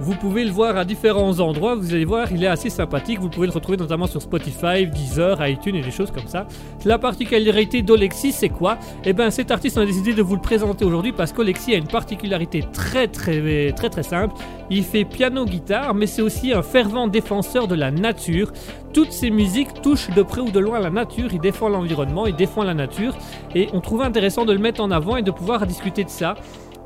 Vous 0.00 0.14
pouvez 0.14 0.44
le 0.44 0.50
voir 0.50 0.76
à 0.76 0.84
différents 0.84 1.38
endroits, 1.38 1.76
vous 1.76 1.94
allez 1.94 2.04
voir, 2.04 2.32
il 2.32 2.42
est 2.42 2.48
assez 2.48 2.70
sympathique. 2.70 3.20
Vous 3.20 3.28
pouvez 3.28 3.46
le 3.46 3.52
retrouver 3.52 3.76
notamment 3.76 4.06
sur 4.06 4.20
Spotify, 4.20 4.86
Deezer, 4.86 5.46
iTunes 5.46 5.76
et 5.76 5.82
des 5.82 5.90
choses 5.90 6.10
comme 6.10 6.26
ça. 6.26 6.46
La 6.84 6.98
particularité 6.98 7.82
d'Olexi, 7.82 8.32
c'est 8.32 8.48
quoi? 8.48 8.78
Eh 9.04 9.12
ben, 9.12 9.30
cet 9.30 9.50
artiste, 9.50 9.78
a 9.78 9.86
décidé 9.86 10.12
de 10.12 10.22
vous 10.22 10.34
le 10.34 10.40
présenter 10.40 10.84
aujourd'hui 10.84 11.12
parce 11.12 11.32
qu'Olexi 11.32 11.74
a 11.74 11.76
une 11.76 11.86
particularité 11.86 12.64
très 12.72 13.06
très 13.06 13.72
très 13.72 13.90
très 13.90 14.02
simple. 14.02 14.34
Il 14.70 14.82
fait 14.82 15.04
piano-guitare, 15.04 15.94
mais 15.94 16.06
c'est 16.06 16.22
aussi 16.22 16.52
un 16.52 16.62
fervent 16.62 17.06
défenseur 17.06 17.68
de 17.68 17.74
la 17.74 17.90
nature. 17.90 18.52
Toutes 18.92 19.12
ses 19.12 19.30
musiques 19.30 19.82
touchent 19.82 20.10
de 20.10 20.22
près 20.22 20.40
ou 20.40 20.50
de 20.50 20.58
loin 20.58 20.80
la 20.80 20.90
nature. 20.90 21.28
Il 21.32 21.40
défend 21.40 21.68
l'environnement, 21.68 22.26
il 22.26 22.34
défend 22.34 22.64
la 22.64 22.74
nature, 22.74 23.14
et 23.54 23.68
on 23.72 23.80
trouve 23.80 24.02
intéressant 24.02 24.44
de 24.44 24.52
le 24.52 24.58
mettre 24.58 24.80
en 24.80 24.90
avant 24.90 25.16
et 25.16 25.22
de 25.22 25.30
pouvoir 25.30 25.66
discuter 25.66 26.04
de 26.04 26.10
ça. 26.10 26.34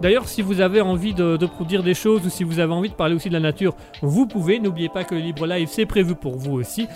D'ailleurs, 0.01 0.29
si 0.29 0.43
vous 0.43 0.61
avez 0.61 0.81
envie 0.81 1.15
de, 1.15 1.37
produire 1.47 1.83
des 1.83 1.95
choses 1.95 2.27
ou 2.27 2.31
si 2.31 2.45
vous 2.45 2.59
avez 2.59 2.73
envie 2.73 2.91
de 2.91 2.95
parler 2.95 3.15
aussi 3.15 3.29
de 3.29 3.35
la 3.35 3.41
nature, 3.41 3.75
vous 4.03 4.27
pouvez. 4.27 4.59
N'oubliez 4.59 4.89
pas 4.89 5.05
que 5.05 5.15
le 5.15 5.21
Libre 5.21 5.47
Live, 5.47 5.69
c'est 5.71 5.87
prévu 5.87 6.15
pour 6.15 6.37
vous 6.37 6.53
aussi. 6.53 6.87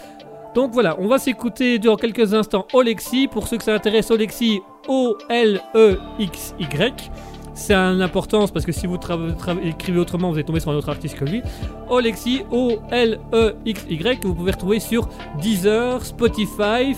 Donc 0.55 0.73
voilà, 0.73 0.97
on 0.99 1.07
va 1.07 1.19
s'écouter 1.19 1.79
dans 1.79 1.97
quelques 1.97 2.35
instants 2.35 2.67
Olexi. 2.73 3.29
Pour 3.29 3.47
ceux 3.47 3.57
que 3.57 3.65
ça 3.65 3.75
intéresse, 3.75 4.11
Olexi, 4.11 4.61
O-L-E-X-Y. 4.89 5.93
C'est 7.55 7.75
une 7.75 8.01
importance 8.01 8.51
parce 8.51 8.65
que 8.65 8.73
si 8.73 8.87
vous 8.87 8.99
écrivez 9.63 9.99
autrement, 9.99 10.31
vous 10.31 10.37
allez 10.37 10.45
tomber 10.45 10.61
sur 10.61 10.71
un 10.71 10.77
autre 10.77 10.89
artiste 10.89 11.17
que 11.17 11.25
lui. 11.25 11.43
Olexi, 11.89 12.43
O-L-E-X-Y, 12.51 14.25
vous 14.25 14.35
pouvez 14.35 14.53
retrouver 14.53 14.81
sur 14.81 15.09
Deezer, 15.41 16.05
Spotify. 16.05 16.97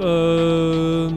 Euh, 0.00 1.10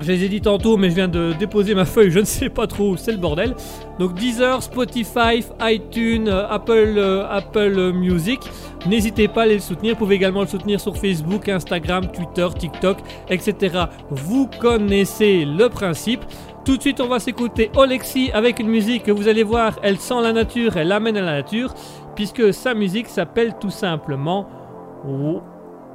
je 0.00 0.12
les 0.12 0.24
ai 0.24 0.28
dit 0.28 0.40
tantôt, 0.40 0.76
mais 0.76 0.90
je 0.90 0.94
viens 0.94 1.08
de 1.08 1.32
déposer 1.38 1.74
ma 1.74 1.84
feuille, 1.84 2.10
je 2.10 2.20
ne 2.20 2.24
sais 2.24 2.48
pas 2.48 2.66
trop 2.66 2.96
c'est 2.96 3.12
le 3.12 3.18
bordel. 3.18 3.54
Donc 3.98 4.14
Deezer, 4.14 4.62
Spotify, 4.62 5.44
iTunes, 5.60 6.28
euh, 6.28 6.48
Apple, 6.48 6.94
euh, 6.96 7.26
Apple 7.28 7.92
Music. 7.92 8.40
N'hésitez 8.86 9.28
pas 9.28 9.42
à 9.42 9.46
les 9.46 9.58
soutenir. 9.58 9.94
Vous 9.94 10.00
pouvez 10.00 10.14
également 10.14 10.40
le 10.40 10.46
soutenir 10.46 10.80
sur 10.80 10.96
Facebook, 10.96 11.48
Instagram, 11.48 12.06
Twitter, 12.10 12.48
TikTok, 12.58 12.98
etc. 13.28 13.84
Vous 14.10 14.48
connaissez 14.60 15.44
le 15.44 15.68
principe. 15.68 16.24
Tout 16.64 16.76
de 16.76 16.82
suite, 16.82 17.00
on 17.00 17.08
va 17.08 17.18
s'écouter 17.18 17.70
Olexi 17.76 18.30
avec 18.32 18.58
une 18.58 18.68
musique 18.68 19.04
que 19.04 19.12
vous 19.12 19.28
allez 19.28 19.42
voir, 19.42 19.78
elle 19.82 19.98
sent 19.98 20.22
la 20.22 20.32
nature, 20.32 20.76
elle 20.76 20.92
amène 20.92 21.16
à 21.16 21.22
la 21.22 21.32
nature, 21.32 21.74
puisque 22.14 22.52
sa 22.52 22.74
musique 22.74 23.08
s'appelle 23.08 23.54
tout 23.60 23.70
simplement. 23.70 24.46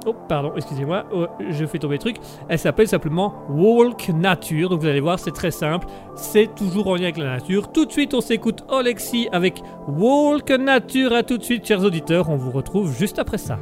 Oh, 0.08 0.14
pardon, 0.28 0.52
excusez-moi, 0.54 1.04
oh, 1.12 1.26
je 1.50 1.66
fais 1.66 1.80
tomber 1.80 1.96
le 1.96 2.00
truc. 2.00 2.16
Elle 2.48 2.60
s'appelle 2.60 2.86
simplement 2.86 3.42
Walk 3.50 4.08
Nature. 4.10 4.68
Donc 4.68 4.80
vous 4.80 4.86
allez 4.86 5.00
voir, 5.00 5.18
c'est 5.18 5.32
très 5.32 5.50
simple. 5.50 5.88
C'est 6.14 6.54
toujours 6.54 6.86
en 6.86 6.94
lien 6.94 7.04
avec 7.04 7.16
la 7.16 7.38
nature. 7.38 7.72
Tout 7.72 7.86
de 7.86 7.92
suite, 7.92 8.14
on 8.14 8.20
s'écoute 8.20 8.64
Olexi 8.68 9.28
avec 9.32 9.60
Walk 9.88 10.48
Nature. 10.50 11.12
À 11.12 11.24
tout 11.24 11.38
de 11.38 11.42
suite, 11.42 11.66
chers 11.66 11.82
auditeurs. 11.82 12.30
On 12.30 12.36
vous 12.36 12.52
retrouve 12.52 12.96
juste 12.96 13.18
après 13.18 13.38
ça. 13.38 13.58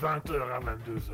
20h 0.00 0.40
à 0.52 0.60
22h. 0.60 1.12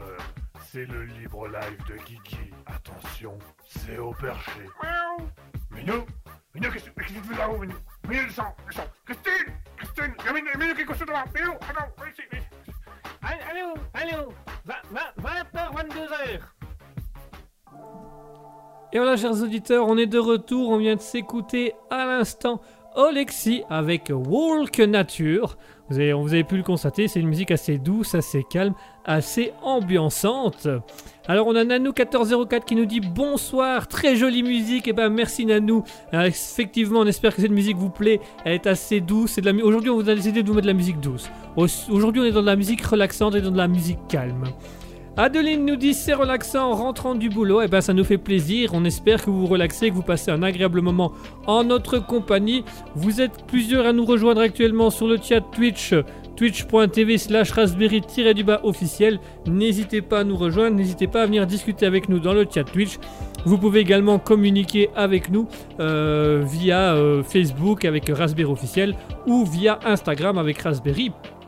C'est 0.71 0.85
le 0.87 1.05
libre 1.05 1.49
live 1.49 1.79
de 1.89 1.95
Kiki. 2.05 2.53
Attention, 2.67 3.39
c'est 3.67 3.99
au 3.99 4.13
perché. 4.13 4.61
Miaou. 4.83 5.29
Minou 5.71 6.07
Minou, 6.55 6.71
qu'est-ce 6.71 6.91
que 6.91 7.03
tu 7.03 7.15
fais 7.15 7.39
là-haut, 7.39 7.59
Minou? 7.59 7.75
Minou, 8.09 8.27
descends, 8.27 8.55
descends 8.69 8.89
Christine 9.07 9.55
Christine 9.77 10.15
Il 10.21 10.25
y 10.25 10.29
a 10.29 10.33
Minou, 10.33 10.49
Minou 10.59 10.75
qui 10.75 10.83
est 10.83 10.85
couché 10.85 11.05
devant 11.05 11.25
Minou, 11.35 11.53
attends, 11.53 11.89
viens 11.99 12.09
ici, 12.11 12.23
viens 12.31 12.41
ici. 12.41 12.73
Allô, 13.51 13.75
allô, 13.95 14.33
20h, 14.67 15.73
22h. 15.73 16.41
Et 18.93 18.99
voilà, 18.99 19.17
chers 19.17 19.43
auditeurs, 19.43 19.89
on 19.89 19.97
est 19.97 20.07
de 20.07 20.21
retour. 20.21 20.71
On 20.71 20.77
vient 20.77 20.95
de 20.95 21.01
s'écouter 21.01 21.75
à 21.91 22.07
l'instant 22.07 22.61
Olexi 22.95 23.63
avec 23.71 24.11
Walk 24.15 24.79
Nature. 24.79 25.57
Vous 25.91 25.97
avez, 25.99 26.13
vous 26.15 26.33
avez 26.33 26.45
pu 26.45 26.57
le 26.57 26.63
constater, 26.63 27.09
c'est 27.09 27.21
une 27.21 27.29
musique 27.29 27.51
assez 27.51 27.77
douce, 27.77 28.15
assez 28.15 28.43
calme, 28.43 28.73
assez 29.05 29.53
ambiançante. 29.63 30.67
Alors 31.29 31.47
on 31.47 31.55
a 31.57 31.65
Nanou1404 31.65 32.65
qui 32.65 32.75
nous 32.75 32.87
dit 32.87 33.01
bonsoir, 33.01 33.87
très 33.87 34.17
jolie 34.17 34.43
musique. 34.43 34.89
Et 34.89 34.93
ben 34.95 35.11
merci 35.11 35.45
Nanou. 35.45 35.85
Euh, 36.15 36.23
effectivement, 36.23 37.01
on 37.01 37.07
espère 37.07 37.35
que 37.35 37.43
cette 37.43 37.51
musique 37.51 37.77
vous 37.77 37.91
plaît. 37.91 38.21
Elle 38.47 38.55
est 38.55 38.67
assez 38.67 39.01
douce. 39.01 39.39
La 39.45 39.53
Aujourd'hui, 39.63 39.91
on 39.91 39.97
vous 39.97 40.09
a 40.09 40.15
décidé 40.15 40.43
de 40.43 40.49
vous 40.49 40.55
mettre 40.55 40.67
de 40.67 40.73
la 40.73 40.77
musique 40.77 41.01
douce. 41.01 41.29
Au- 41.57 41.67
Aujourd'hui, 41.93 42.23
on 42.23 42.25
est 42.25 42.33
dans 42.33 42.41
de 42.43 42.47
la 42.47 42.57
musique 42.57 42.81
relaxante 42.83 43.35
et 43.35 43.43
dans 43.43 43.51
de 43.51 43.59
la 43.59 43.69
musique 43.69 43.99
calme. 44.09 44.45
Adeline 45.17 45.65
nous 45.65 45.77
dit 45.77 45.95
c'est 45.95 46.13
relaxant 46.13 46.73
en 46.73 46.75
rentrant 46.75 47.15
du 47.15 47.29
boulot. 47.29 47.63
Et 47.63 47.69
ben 47.69 47.81
ça 47.81 47.93
nous 47.93 48.03
fait 48.03 48.19
plaisir. 48.19 48.71
On 48.75 48.85
espère 48.85 49.25
que 49.25 49.31
vous 49.31 49.43
vous 49.43 49.47
relaxez, 49.47 49.91
que 49.91 49.95
vous 49.95 50.03
passez 50.03 50.33
un 50.33 50.43
agréable 50.43 50.81
moment 50.81 51.13
en 51.47 51.63
notre 51.63 52.05
compagnie. 52.05 52.65
Vous 52.97 53.21
êtes 53.21 53.47
plusieurs 53.47 53.87
à 53.87 53.93
nous 53.93 54.05
rejoindre 54.05 54.41
actuellement 54.41 54.91
sur 54.91 55.07
le 55.07 55.19
chat 55.23 55.41
Twitch, 55.41 55.95
twitch.tv 56.37 57.19
slash 57.19 57.53
raspberry-du-bas 57.53 58.61
officiel. 58.65 59.21
N'hésitez 59.47 60.03
pas 60.03 60.21
à 60.21 60.25
nous 60.25 60.37
rejoindre, 60.37 60.77
n'hésitez 60.77 61.07
pas 61.07 61.23
à 61.23 61.27
venir 61.27 61.47
discuter 61.47 61.87
avec 61.87 62.09
nous 62.09 62.19
dans 62.19 62.33
le 62.33 62.45
chat 62.53 62.65
Twitch. 62.65 62.99
Vous 63.45 63.59
pouvez 63.59 63.81
également 63.81 64.19
communiquer 64.19 64.91
avec 64.97 65.31
nous 65.31 65.47
euh, 65.79 66.43
via 66.45 66.95
euh, 66.95 67.23
Facebook 67.23 67.85
avec 67.85 68.09
Raspberry 68.09 68.51
officiel 68.51 68.97
ou 69.27 69.45
via 69.45 69.79
Instagram 69.85 70.39
avec 70.39 70.59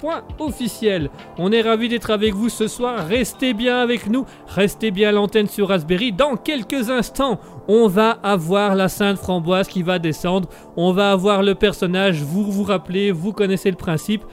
raspberry.officiel. 0.02 1.10
On 1.38 1.52
est 1.52 1.62
ravis 1.62 1.88
d'être 1.88 2.10
avec 2.10 2.34
vous 2.34 2.48
ce 2.48 2.68
soir. 2.68 3.06
Restez 3.06 3.54
bien 3.54 3.78
avec 3.78 4.08
nous, 4.08 4.24
restez 4.46 4.90
bien 4.90 5.10
à 5.10 5.12
l'antenne 5.12 5.46
sur 5.46 5.68
Raspberry. 5.68 6.12
Dans 6.12 6.36
quelques 6.36 6.90
instants, 6.90 7.40
on 7.68 7.88
va 7.88 8.10
avoir 8.22 8.74
la 8.74 8.88
Sainte 8.88 9.18
Framboise 9.18 9.68
qui 9.68 9.82
va 9.82 9.98
descendre. 9.98 10.48
On 10.76 10.92
va 10.92 11.12
avoir 11.12 11.42
le 11.42 11.54
personnage. 11.54 12.22
Vous 12.22 12.44
vous 12.50 12.64
rappelez, 12.64 13.12
vous 13.12 13.32
connaissez 13.32 13.70
le 13.70 13.76
principe. 13.76 14.24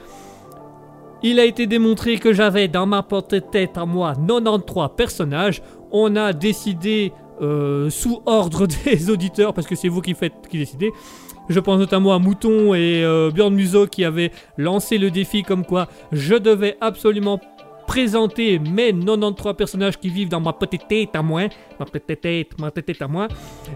Il 1.22 1.40
a 1.40 1.44
été 1.44 1.66
démontré 1.66 2.18
que 2.18 2.32
j'avais 2.32 2.68
dans 2.68 2.86
ma 2.86 3.02
petite 3.02 3.50
tête 3.50 3.78
à 3.78 3.86
moi 3.86 4.14
93 4.14 4.90
personnages. 4.94 5.62
On 5.90 6.16
a 6.16 6.32
décidé 6.32 7.12
euh, 7.40 7.88
sous 7.88 8.20
ordre 8.26 8.66
des 8.84 9.10
auditeurs, 9.10 9.54
parce 9.54 9.66
que 9.66 9.74
c'est 9.74 9.88
vous 9.88 10.00
qui 10.00 10.14
faites, 10.14 10.34
qui 10.48 10.58
décidez. 10.58 10.92
Je 11.48 11.60
pense 11.60 11.78
notamment 11.78 12.14
à 12.14 12.18
Mouton 12.18 12.74
et 12.74 13.04
euh, 13.04 13.30
Björn 13.30 13.54
Muso 13.54 13.86
qui 13.86 14.04
avaient 14.04 14.32
lancé 14.56 14.96
le 14.96 15.10
défi 15.10 15.42
comme 15.42 15.64
quoi 15.64 15.88
je 16.10 16.34
devais 16.36 16.76
absolument 16.80 17.38
présenter 17.86 18.58
mes 18.58 18.92
93 18.92 19.54
personnages 19.54 19.98
qui 19.98 20.08
vivent 20.08 20.30
dans 20.30 20.40
ma 20.40 20.54
petite 20.54 20.88
tête 20.88 21.14
à 21.14 21.22
moi, 21.22 21.42
ma 21.78 21.86
petite 21.86 22.20
tête, 22.20 22.58
ma 22.58 22.70
tête 22.70 23.00
à 23.02 23.08
moi, 23.08 23.28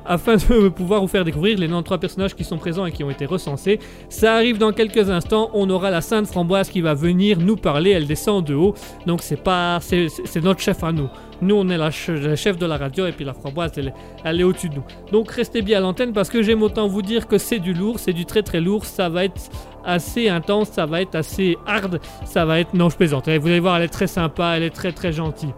afin 0.07 0.37
de 0.37 0.69
pouvoir 0.71 1.01
vous 1.01 1.09
faire 1.09 1.25
découvrir 1.25 1.59
les 1.59 1.67
93 1.67 1.99
personnages 1.99 2.35
qui 2.35 2.45
sont 2.45 2.59
présents 2.59 2.87
et 2.87 2.93
qui 2.93 3.03
ont 3.05 3.11
été 3.11 3.27
recensés. 3.27 3.79
Ça 4.09 4.35
arrive 4.35 4.59
dans 4.59 4.73
quelques 4.73 5.11
instants, 5.11 5.51
on 5.55 5.69
aura 5.71 5.91
la 5.91 6.01
Sainte 6.01 6.27
Framboise 6.27 6.69
qui 6.69 6.81
va 6.81 6.95
venir 6.95 7.39
nous 7.39 7.57
parler, 7.57 7.91
elle 7.91 8.07
descend 8.07 8.45
de 8.45 8.55
haut, 8.55 8.75
donc 9.07 9.23
c'est 9.23 9.43
pas, 9.43 9.79
c'est 9.81 10.43
notre 10.43 10.61
chef 10.61 10.83
à 10.85 10.93
nous. 10.93 11.09
Nous, 11.41 11.55
on 11.55 11.69
est 11.69 11.77
la, 11.79 11.91
che- 11.91 12.11
la 12.21 12.35
chef 12.35 12.59
de 12.59 12.67
la 12.67 12.77
radio 12.77 13.07
et 13.07 13.13
puis 13.13 13.25
la 13.25 13.33
framboise, 13.33 13.71
elle, 13.77 13.95
elle 14.25 14.41
est 14.41 14.45
au-dessus 14.45 14.69
de 14.71 14.75
nous. 14.75 14.83
Donc 15.13 15.31
restez 15.31 15.63
bien 15.63 15.79
à 15.79 15.81
l'antenne 15.81 16.13
parce 16.13 16.31
que 16.31 16.43
j'aime 16.43 16.65
autant 16.65 16.89
vous 16.89 17.01
dire 17.01 17.29
que 17.29 17.39
c'est 17.39 17.61
du 17.61 17.75
lourd, 17.75 18.01
c'est 18.01 18.13
du 18.13 18.25
très 18.27 18.43
très 18.43 18.61
lourd, 18.61 18.85
ça 18.85 19.09
va 19.09 19.25
être 19.25 19.41
assez 19.85 20.29
intense, 20.29 20.71
ça 20.71 20.85
va 20.85 21.01
être 21.01 21.15
assez 21.15 21.57
hard, 21.65 22.01
ça 22.25 22.45
va 22.45 22.59
être... 22.59 22.75
Non, 22.75 22.89
je 22.91 22.97
plaisante, 22.97 23.29
vous 23.29 23.47
allez 23.47 23.61
voir, 23.61 23.77
elle 23.77 23.85
est 23.85 23.89
très 23.89 24.09
sympa, 24.09 24.55
elle 24.57 24.65
est 24.65 24.71
très 24.71 24.91
très 24.91 25.13
gentille. 25.13 25.55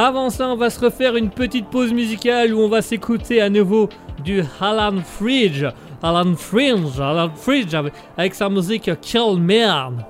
Avant 0.00 0.30
ça, 0.30 0.46
on 0.46 0.54
va 0.54 0.70
se 0.70 0.78
refaire 0.78 1.16
une 1.16 1.28
petite 1.28 1.66
pause 1.70 1.92
musicale 1.92 2.54
où 2.54 2.60
on 2.60 2.68
va 2.68 2.82
s'écouter 2.82 3.40
à 3.40 3.50
nouveau 3.50 3.88
du 4.22 4.44
Alan 4.60 5.00
Fridge. 5.02 5.64
Alan 6.00 6.36
Fringe, 6.36 7.00
Alan 7.00 7.30
Fridge 7.34 7.74
avec, 8.16 8.32
sa 8.32 8.48
musique 8.48 8.88
Kill 9.00 9.40
Man. 9.40 10.06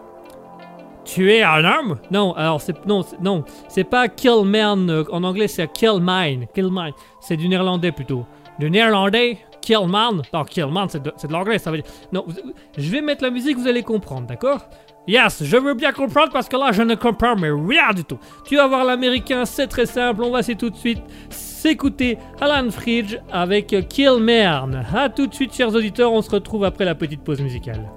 Tu 1.07 1.33
es 1.33 1.43
un 1.43 1.65
homme? 1.65 1.97
Non, 2.11 2.35
alors 2.35 2.61
c'est 2.61 2.85
non, 2.85 3.03
non, 3.23 3.45
c'est 3.69 3.85
pas 3.85 4.09
kill 4.09 4.45
man 4.45 4.91
euh, 4.91 5.05
en 5.11 5.25
anglais, 5.25 5.49
c'est 5.49 5.73
kill 5.73 6.01
mine, 6.03 6.47
kill 6.55 6.69
mine. 6.71 6.93
C'est 7.19 7.39
du 7.39 7.49
néerlandais 7.49 7.93
plutôt. 7.93 8.27
Du 8.59 8.71
néerlandais, 8.71 9.39
kill 9.63 9.87
man? 9.87 10.21
Non, 10.35 10.45
kill 10.45 10.67
man, 10.67 10.89
c'est 10.91 11.03
de, 11.03 11.13
l'anglais, 11.33 11.59
ça 11.59 11.71
veut 11.71 11.79
dire. 11.79 11.91
Non, 12.13 12.27
je 12.77 12.91
vais 12.91 13.01
mettre 13.01 13.25
la 13.25 13.31
musique, 13.31 13.57
vous 13.57 13.67
allez 13.67 13.83
comprendre, 13.83 14.27
d'accord? 14.27 14.69
Yes, 15.09 15.43
je 15.43 15.57
veux 15.57 15.73
bien 15.73 15.93
comprendre 15.93 16.31
parce 16.31 16.51
que 16.51 16.57
là, 16.59 16.71
je 16.71 16.83
ne 16.83 16.95
comprends 16.95 17.35
mais 17.35 17.49
rien 17.51 17.95
du 17.95 18.05
tout. 18.05 18.19
Tu 18.45 18.57
vas 18.57 18.67
voir 18.67 18.85
l'américain, 18.85 19.47
c'est 19.47 19.67
très 19.67 19.87
simple. 19.87 20.23
On 20.23 20.31
va 20.31 20.43
c'est 20.43 20.55
tout 20.55 20.69
de 20.69 20.77
suite 20.77 21.03
s'écouter 21.31 22.19
Alan 22.43 22.71
Fridge 22.71 23.17
avec 23.33 23.75
Kill 23.89 24.19
Man. 24.21 24.85
A 24.95 25.09
tout 25.09 25.27
de 25.27 25.35
suite, 25.35 25.55
chers 25.55 25.75
auditeurs, 25.75 26.13
on 26.13 26.21
se 26.21 26.29
retrouve 26.29 26.63
après 26.65 26.85
la 26.85 26.95
petite 26.95 27.25
pause 27.25 27.41
musicale. 27.41 27.89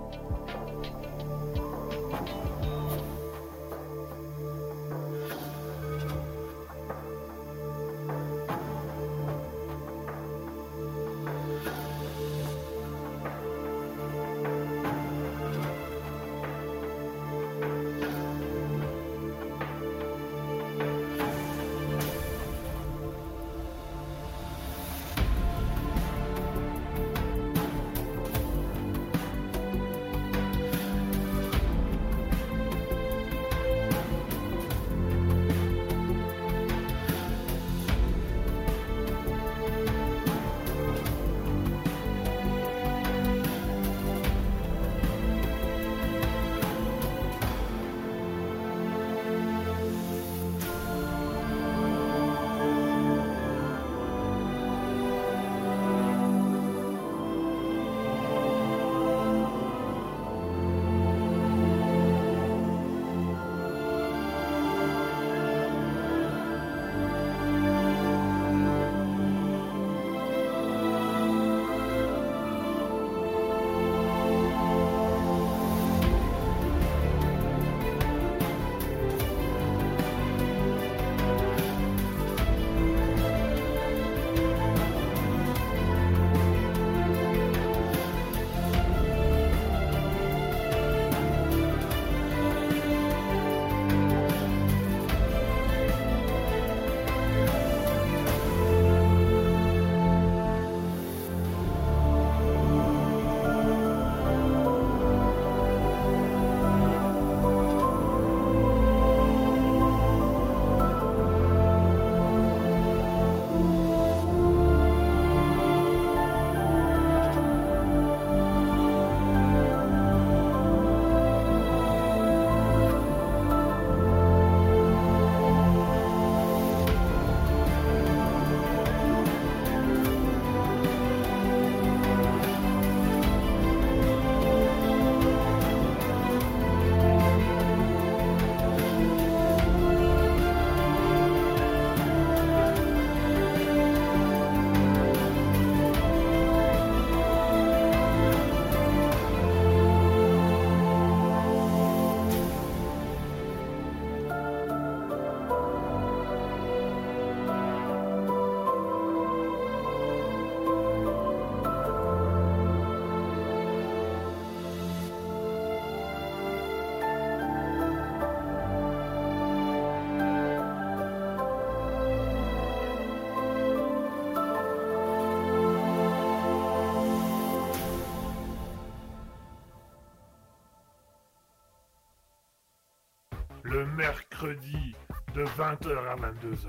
Mercredi 184.41 184.95
de 185.35 185.43
20h 185.43 185.97
à 186.09 186.15
22h. 186.15 186.67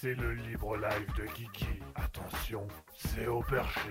C'est 0.00 0.14
le 0.14 0.32
libre 0.32 0.76
live 0.76 1.06
de 1.16 1.22
Kiki. 1.32 1.66
Attention, 1.94 2.66
c'est 2.94 3.26
au 3.26 3.40
perché. 3.40 3.90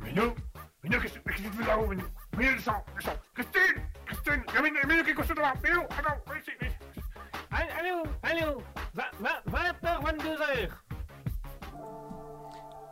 Minou 0.00 0.34
Minou, 0.82 0.98
qu'est-ce 1.00 1.18
que 1.18 1.32
tu 1.32 1.42
fais 1.42 1.66
là-haut, 1.66 1.86
Minou? 1.86 2.04
Minou, 2.38 2.56
descends, 2.56 2.84
descends 2.96 3.16
Christine 3.34 3.82
Christine 4.06 4.42
Il 4.48 4.54
y 4.54 4.58
a 4.58 4.62
Minou, 4.62 4.76
Minou 4.88 5.04
qui 5.04 5.10
est 5.10 5.14
couché 5.14 5.34
devant 5.34 5.52
Minou, 5.62 5.82
attends, 5.82 6.16
viens 6.26 6.40
ici, 6.40 6.50
viens 6.60 6.70
ici. 6.70 7.02
Allô, 7.52 8.02
allô, 8.22 8.62
20h, 8.96 10.02
22h. 10.02 10.68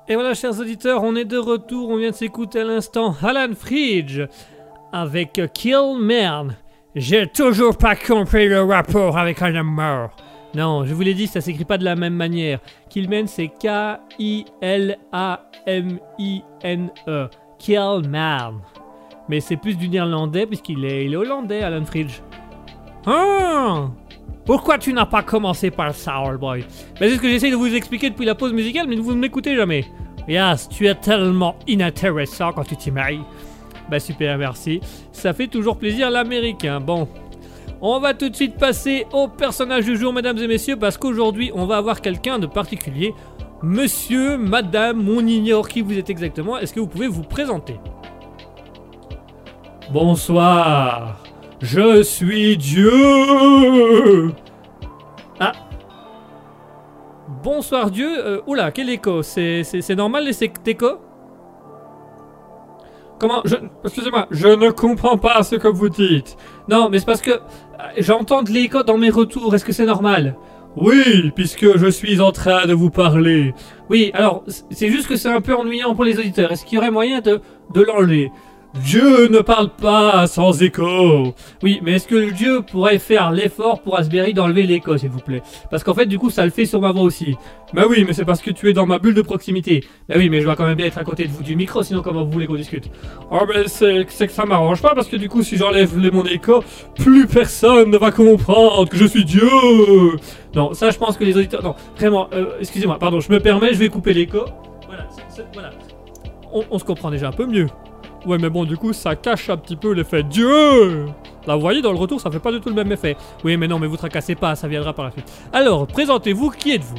Et 0.09 0.15
voilà, 0.15 0.35
chers 0.35 0.59
auditeurs, 0.59 1.03
on 1.03 1.17
est 1.17 1.25
de 1.25 1.39
retour. 1.39 1.91
On 1.91 1.97
vient 1.97 2.11
de 2.11 2.15
s'écouter 2.15 2.61
à 2.61 2.65
l'instant 2.65 3.15
Alan 3.23 3.55
Fridge 3.55 4.23
avec 4.93 5.41
Kill 5.55 5.97
Man. 5.99 6.57
J'ai 6.99 7.28
toujours 7.28 7.76
pas 7.78 7.94
compris 7.94 8.49
le 8.49 8.62
rapport 8.64 9.16
avec 9.16 9.40
un 9.40 9.55
homme 9.55 9.72
mort. 9.72 10.11
Non, 10.55 10.84
je 10.84 10.92
vous 10.92 11.03
l'ai 11.03 11.14
dit, 11.14 11.28
ça 11.28 11.40
s'écrit 11.40 11.64
pas 11.64 11.78
de 11.78 11.84
la 11.84 11.94
même 11.94 12.14
manière. 12.14 12.59
Killman, 12.90 13.28
c'est 13.28 13.46
K-I-L-A-M-I-N-E. 13.49 14.09
Killman. 17.59 18.55
Mais 19.28 19.38
c'est 19.40 19.57
plus 19.57 19.76
du 19.76 19.88
néerlandais 19.88 20.46
puisqu'il 20.46 20.84
est, 20.84 21.05
il 21.05 21.12
est 21.12 21.16
hollandais, 21.16 21.62
Alan 21.62 21.84
Fridge. 21.84 22.20
Ah 23.07 23.88
Pourquoi 24.44 24.78
tu 24.78 24.92
n'as 24.92 25.07
pas 25.07 25.22
commencé 25.22 25.70
par 25.70 25.94
ça, 25.94 26.20
old 26.20 26.40
boy? 26.40 26.62
Ben, 26.99 27.09
C'est 27.09 27.16
ce 27.16 27.20
que 27.20 27.28
j'essaie 27.28 27.51
de 27.53 27.57
vous 27.57 27.72
expliquer 27.72 28.11
depuis 28.11 28.26
la 28.26 28.34
pause 28.34 28.53
musicale, 28.53 28.86
mais 28.88 28.96
vous 28.96 29.14
ne 29.14 29.20
m'écoutez 29.20 29.55
jamais. 29.55 29.84
Yes, 30.26 30.68
tu 30.68 30.88
es 30.88 30.94
tellement 30.96 31.55
inintéressant 31.68 32.53
quand 32.53 32.64
tu 32.64 32.76
t'y 32.76 32.90
maries. 32.90 33.20
Bah 33.91 34.01
super, 34.01 34.36
merci. 34.39 34.80
Ça 35.12 35.32
fait 35.32 35.47
toujours 35.47 35.78
plaisir 35.78 36.11
l'américain. 36.11 36.80
Bon, 36.80 37.09
on 37.80 38.01
va 38.01 38.12
tout 38.12 38.28
de 38.28 38.36
suite 38.36 38.57
passer 38.57 39.07
au 39.12 39.28
personnage 39.28 39.84
du 39.84 39.97
jour, 39.97 40.12
mesdames 40.12 40.39
et 40.39 40.49
messieurs, 40.49 40.76
parce 40.76 40.99
qu'aujourd'hui, 40.99 41.51
on 41.55 41.64
va 41.64 41.76
avoir 41.76 42.01
quelqu'un 42.01 42.39
de 42.39 42.47
particulier. 42.47 43.14
Monsieur, 43.62 44.36
madame, 44.36 45.09
on 45.09 45.26
ignore 45.26 45.68
qui 45.68 45.80
vous 45.80 45.97
êtes 45.99 46.11
exactement. 46.11 46.59
Est-ce 46.59 46.72
que 46.72 46.80
vous 46.80 46.86
pouvez 46.86 47.09
vous 47.09 47.22
présenter? 47.22 47.76
Bonsoir, 49.91 51.22
je 51.61 52.03
suis 52.03 52.57
Dieu 52.57 54.34
Ah 55.41 55.53
Bonsoir 57.43 57.91
Dieu, 57.91 58.09
euh, 58.18 58.41
oula, 58.47 58.70
quel 58.70 58.91
écho 58.91 59.22
C'est 59.22 59.97
normal 59.97 60.24
les 60.24 60.32
cet 60.32 60.66
écho? 60.68 60.99
Comment 63.19 63.43
je, 63.45 63.57
Excusez-moi, 63.85 64.27
je 64.31 64.49
ne 64.49 64.71
comprends 64.71 65.19
pas 65.19 65.43
ce 65.43 65.57
que 65.57 65.69
vous 65.69 65.89
dites. 65.89 66.37
Non, 66.69 66.89
mais 66.89 66.99
c'est 67.01 67.07
parce 67.07 67.21
que 67.21 67.33
euh, 67.33 67.37
j'entends 67.99 68.43
de 68.43 68.51
l'écho 68.51 68.83
dans 68.83 68.97
mes 68.99 69.11
retours. 69.11 69.55
Est-ce 69.55 69.64
que 69.64 69.73
c'est 69.73 69.87
normal? 69.87 70.37
Oui, 70.77 71.33
puisque 71.35 71.77
je 71.77 71.89
suis 71.89 72.21
en 72.21 72.31
train 72.31 72.66
de 72.66 72.73
vous 72.73 72.91
parler. 72.91 73.55
Oui, 73.91 74.12
alors, 74.14 74.45
c'est 74.71 74.89
juste 74.89 75.09
que 75.09 75.16
c'est 75.16 75.31
un 75.31 75.41
peu 75.41 75.55
ennuyant 75.55 75.95
pour 75.95 76.05
les 76.05 76.19
auditeurs. 76.19 76.53
Est-ce 76.53 76.64
qu'il 76.64 76.77
y 76.77 76.79
aurait 76.79 76.91
moyen 76.93 77.21
de, 77.21 77.41
de 77.75 77.83
l'enlever? 77.83 78.31
Dieu 78.75 79.29
ne 79.29 79.41
parle 79.41 79.71
pas 79.71 80.27
sans 80.27 80.62
écho. 80.62 81.35
Oui, 81.62 81.81
mais 81.83 81.95
est-ce 81.95 82.07
que 82.07 82.31
Dieu 82.31 82.62
pourrait 82.62 82.99
faire 82.99 83.33
l'effort 83.33 83.81
pour 83.81 83.99
Asbury 83.99 84.35
d'enlever 84.35 84.64
l'écho, 84.64 84.97
s'il 84.99 85.09
vous 85.09 85.21
plaît? 85.21 85.43
Parce 85.71 85.83
qu'en 85.83 85.95
fait, 85.95 86.07
du 86.07 86.19
coup, 86.19 86.31
ça 86.31 86.45
le 86.45 86.51
fait 86.51 86.66
sur 86.66 86.81
ma 86.81 86.93
voix 86.93 87.03
aussi. 87.03 87.37
Bah 87.73 87.85
oui, 87.89 88.05
mais 88.07 88.12
c'est 88.12 88.25
parce 88.25 88.43
que 88.43 88.51
tu 88.51 88.69
es 88.69 88.73
dans 88.73 88.87
ma 88.87 88.99
bulle 88.99 89.14
de 89.14 89.23
proximité. 89.23 89.85
Bah 90.09 90.16
oui, 90.19 90.29
mais 90.29 90.41
je 90.41 90.45
dois 90.45 90.55
quand 90.55 90.66
même 90.66 90.77
bien 90.77 90.87
être 90.87 90.99
à 90.99 91.05
côté 91.05 91.25
de 91.25 91.31
vous 91.31 91.43
du 91.43 91.57
micro, 91.57 91.83
sinon 91.83 92.03
comment 92.03 92.25
vous 92.25 92.31
voulez 92.31 92.47
qu'on 92.47 92.57
discute? 92.57 92.91
Oh, 93.31 93.41
mais 93.49 93.69
c'est 93.69 94.07
c'est 94.09 94.27
que 94.27 94.33
ça 94.33 94.45
m'arrange 94.45 94.83
pas, 94.83 94.95
parce 94.95 95.09
que 95.09 95.16
du 95.16 95.29
coup, 95.29 95.43
si 95.43 95.57
j'enlève 95.57 95.97
mon 96.12 96.25
écho, 96.25 96.62
plus 96.97 97.27
personne 97.27 97.91
ne 97.91 97.97
va 97.99 98.11
comprendre 98.11 98.89
que 98.89 98.97
je 98.97 99.07
suis 99.07 99.25
Dieu 99.25 99.49
Non, 100.55 100.75
ça, 100.75 100.91
je 100.91 100.99
pense 100.99 101.16
que 101.16 101.25
les 101.25 101.37
auditeurs... 101.37 101.62
Non, 101.62 101.75
vraiment, 101.97 102.29
euh, 102.33 102.53
excusez-moi, 102.61 102.99
pardon, 102.99 103.21
je 103.21 103.33
me 103.33 103.41
permets, 103.41 103.73
je 103.73 103.79
vais 103.79 103.89
couper 103.89 104.12
l'écho. 104.12 104.45
Voilà, 104.87 105.07
voilà. 105.55 105.71
On 106.71 106.79
se 106.79 106.85
comprend 106.85 107.11
déjà 107.11 107.29
un 107.29 107.33
peu 107.33 107.47
mieux. 107.47 107.66
Ouais, 108.27 108.39
mais 108.39 108.51
bon, 108.51 108.64
du 108.64 108.77
coup, 108.77 108.93
ça 108.93 109.16
cache 109.16 109.49
un 109.49 109.57
petit 109.57 109.77
peu 109.77 109.93
l'effet 109.93 110.23
Dieu 110.23 111.07
Là, 111.47 111.55
vous 111.55 111.61
voyez, 111.61 111.81
dans 111.81 111.93
le 111.93 111.99
retour, 111.99 112.21
ça 112.21 112.31
fait 112.31 112.41
pas 112.41 112.53
du 112.53 112.61
tout 112.61 112.69
le 112.69 112.75
même 112.75 112.93
effet. 112.93 113.16
Oui, 113.45 113.57
mais 113.57 113.69
non, 113.69 113.79
mais 113.79 113.87
vous 113.87 113.97
tracassez 113.97 114.35
pas, 114.35 114.55
ça 114.55 114.69
viendra 114.69 114.93
par 114.93 115.07
la 115.07 115.11
suite. 115.12 115.33
Alors, 115.53 115.87
présentez-vous, 115.87 116.51
qui 116.51 116.73
êtes-vous? 116.73 116.99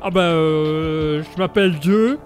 Ah 0.00 0.10
bah, 0.10 0.30
je 0.30 1.38
m'appelle 1.38 1.78
Dieu. 1.78 2.18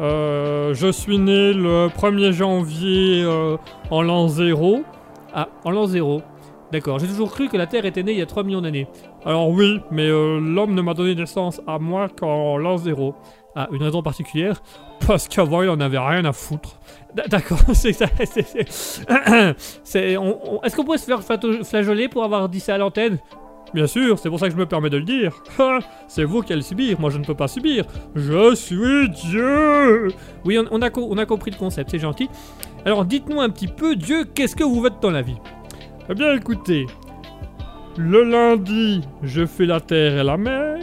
Euh, 0.00 0.72
je 0.72 0.90
suis 0.90 1.18
né 1.18 1.52
le 1.52 1.88
1er 1.88 2.32
janvier 2.32 3.22
euh, 3.22 3.56
en 3.90 4.02
l'an 4.02 4.28
0. 4.28 4.82
Ah, 5.34 5.48
en 5.64 5.70
l'an 5.70 5.86
0. 5.86 6.22
D'accord, 6.72 6.98
j'ai 6.98 7.06
toujours 7.06 7.30
cru 7.30 7.48
que 7.48 7.56
la 7.56 7.66
Terre 7.66 7.84
était 7.84 8.02
née 8.02 8.12
il 8.12 8.18
y 8.18 8.22
a 8.22 8.26
3 8.26 8.42
millions 8.42 8.62
d'années. 8.62 8.88
Alors 9.24 9.50
oui, 9.50 9.80
mais 9.90 10.08
l'homme 10.08 10.74
ne 10.74 10.82
m'a 10.82 10.94
donné 10.94 11.14
naissance 11.14 11.60
à 11.66 11.78
moi 11.78 12.08
qu'en 12.08 12.56
l'an 12.56 12.76
0. 12.76 13.14
Ah, 13.56 13.68
une 13.70 13.82
raison 13.82 14.02
particulière? 14.02 14.60
Parce 15.06 15.28
qu'avant, 15.28 15.62
il 15.62 15.68
en 15.68 15.80
avait 15.80 15.98
rien 15.98 16.24
à 16.24 16.32
foutre. 16.32 16.78
D'accord, 17.28 17.60
c'est 17.74 17.92
ça. 17.92 18.06
c'est- 18.24 18.42
c'est- 18.42 19.04
c'est- 19.84 20.16
on- 20.16 20.56
on- 20.56 20.62
Est-ce 20.62 20.74
qu'on 20.76 20.84
pourrait 20.84 20.98
se 20.98 21.04
faire 21.06 21.22
flageoler 21.22 22.08
pour 22.08 22.24
avoir 22.24 22.48
dit 22.48 22.60
ça 22.60 22.74
à 22.74 22.78
l'antenne? 22.78 23.18
Bien 23.72 23.86
sûr, 23.88 24.18
c'est 24.20 24.28
pour 24.28 24.38
ça 24.38 24.46
que 24.46 24.52
je 24.52 24.58
me 24.58 24.66
permets 24.66 24.90
de 24.90 24.98
le 24.98 25.04
dire. 25.04 25.42
C'est 26.06 26.22
vous 26.24 26.42
qui 26.42 26.52
allez 26.52 26.62
subir, 26.62 27.00
moi 27.00 27.10
je 27.10 27.18
ne 27.18 27.24
peux 27.24 27.34
pas 27.34 27.48
subir. 27.48 27.84
Je 28.14 28.54
suis 28.54 29.08
Dieu 29.08 30.08
Oui, 30.44 30.58
on, 30.70 30.80
a, 30.80 30.90
on 30.96 31.18
a 31.18 31.26
compris 31.26 31.50
le 31.50 31.56
concept, 31.56 31.90
c'est 31.90 31.98
gentil. 31.98 32.28
Alors 32.84 33.04
dites-nous 33.04 33.40
un 33.40 33.48
petit 33.48 33.66
peu, 33.66 33.96
Dieu, 33.96 34.24
qu'est-ce 34.32 34.54
que 34.54 34.62
vous 34.62 34.80
faites 34.82 35.00
dans 35.00 35.10
la 35.10 35.22
vie? 35.22 35.38
Eh 36.08 36.14
bien 36.14 36.34
écoutez, 36.34 36.86
le 37.96 38.22
lundi, 38.22 39.00
je 39.22 39.44
fais 39.46 39.66
la 39.66 39.80
terre 39.80 40.18
et 40.18 40.24
la 40.24 40.36
mer. 40.36 40.78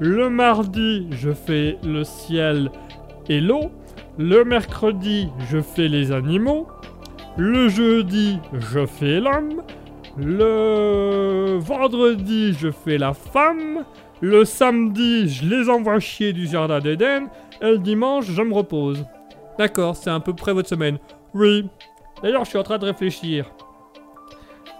Le 0.00 0.28
mardi, 0.28 1.06
je 1.10 1.30
fais 1.32 1.78
le 1.84 2.02
ciel 2.04 2.70
et 3.28 3.40
l'eau. 3.40 3.70
Le 4.18 4.44
mercredi, 4.44 5.28
je 5.50 5.60
fais 5.60 5.88
les 5.88 6.10
animaux. 6.10 6.66
Le 7.36 7.68
jeudi, 7.68 8.38
je 8.54 8.86
fais 8.86 9.20
l'homme. 9.20 9.62
Le 10.16 11.58
vendredi, 11.58 12.54
je 12.54 12.70
fais 12.70 12.96
la 12.96 13.12
femme. 13.12 13.84
Le 14.22 14.46
samedi, 14.46 15.28
je 15.28 15.44
les 15.44 15.68
envoie 15.68 16.00
chier 16.00 16.32
du 16.32 16.46
jardin 16.46 16.80
d'Éden. 16.80 17.26
Et 17.60 17.72
le 17.72 17.78
dimanche, 17.78 18.24
je 18.24 18.40
me 18.40 18.54
repose. 18.54 19.04
D'accord, 19.58 19.94
c'est 19.96 20.10
à 20.10 20.18
peu 20.20 20.32
près 20.32 20.54
votre 20.54 20.68
semaine. 20.68 20.98
Oui. 21.34 21.68
D'ailleurs, 22.22 22.44
je 22.44 22.50
suis 22.50 22.58
en 22.58 22.62
train 22.62 22.78
de 22.78 22.86
réfléchir. 22.86 23.50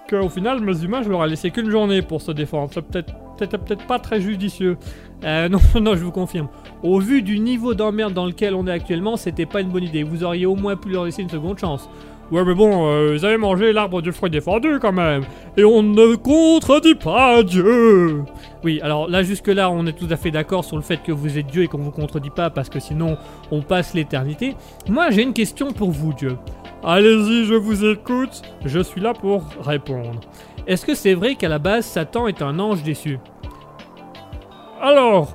Qu'au 0.09 0.31
final, 0.31 0.61
mes 0.61 0.83
humains, 0.83 1.03
je 1.03 1.11
leur 1.11 1.23
ai 1.25 1.29
laissé 1.29 1.51
qu'une 1.51 1.71
journée 1.71 2.01
pour 2.01 2.23
se 2.23 2.33
défendre. 2.33 2.73
Peut-être 2.73 3.13
peut-être 3.37 3.87
pas 3.87 3.99
très 3.99 4.21
judicieux. 4.21 4.77
Euh, 5.25 5.49
non, 5.51 5.61
non, 5.81 5.95
je 5.95 6.05
vous 6.05 6.13
confirme. 6.13 6.49
Au 6.83 6.99
vu 6.99 7.23
du 7.23 7.39
niveau 7.39 7.75
d'emmerde 7.75 8.15
dans 8.15 8.27
lequel 8.27 8.55
on 8.55 8.67
est 8.67 8.73
actuellement, 8.73 9.17
c'était 9.17 9.47
pas 9.47 9.61
une 9.61 9.69
bonne 9.69 9.85
idée. 9.85 10.03
Vous 10.03 10.25
auriez 10.25 10.47
au 10.47 10.57
moins 10.57 10.77
pu 10.77 10.91
leur 10.91 11.05
laisser 11.05 11.23
une 11.23 11.31
seconde 11.31 11.59
chance. 11.59 11.89
Ouais, 12.33 12.45
mais 12.45 12.55
bon, 12.55 12.89
euh, 12.89 13.15
ils 13.17 13.25
avaient 13.25 13.39
mangé 13.39 13.73
l'arbre 13.73 14.03
du 14.03 14.11
fruit 14.11 14.31
défendu 14.31 14.81
quand 14.81 14.93
même. 14.93 15.23
Et 15.57 15.65
on 15.65 15.83
ne 15.85 16.17
contredit 16.17 16.97
pas 16.97 17.45
Dieu. 17.45 18.25
Oui, 18.65 18.81
alors 18.83 19.09
là, 19.09 19.23
jusque-là, 19.23 19.71
on 19.71 19.87
est 19.87 19.93
tout 19.93 20.09
à 20.11 20.17
fait 20.17 20.33
d'accord 20.33 20.65
sur 20.65 20.77
le 20.77 20.83
fait 20.83 20.97
que 20.97 21.13
vous 21.13 21.39
êtes 21.39 21.47
Dieu 21.47 21.63
et 21.63 21.69
qu'on 21.69 21.79
vous 21.79 21.93
contredit 21.93 22.31
pas 22.31 22.51
parce 22.51 22.69
que 22.69 22.81
sinon, 22.81 23.17
on 23.53 23.63
passe 23.63 23.95
l'éternité. 23.95 24.57
Moi, 24.89 25.11
j'ai 25.11 25.23
une 25.23 25.35
question 25.35 25.73
pour 25.73 25.93
vous, 25.93 26.13
Dieu. 26.15 26.37
Allez-y, 26.83 27.45
je 27.45 27.55
vous 27.55 27.85
écoute. 27.85 28.43
Je 28.65 28.81
suis 28.81 29.01
là 29.01 29.13
pour 29.13 29.45
répondre. 29.61 30.21
Est-ce 30.67 30.85
que 30.85 30.95
c'est 30.95 31.15
vrai 31.15 31.37
qu'à 31.37 31.49
la 31.49 31.59
base, 31.59 31.87
Satan 31.87 32.27
est 32.27 32.43
un 32.43 32.59
ange 32.59 32.83
déçu? 32.83 33.19
Alors, 34.83 35.29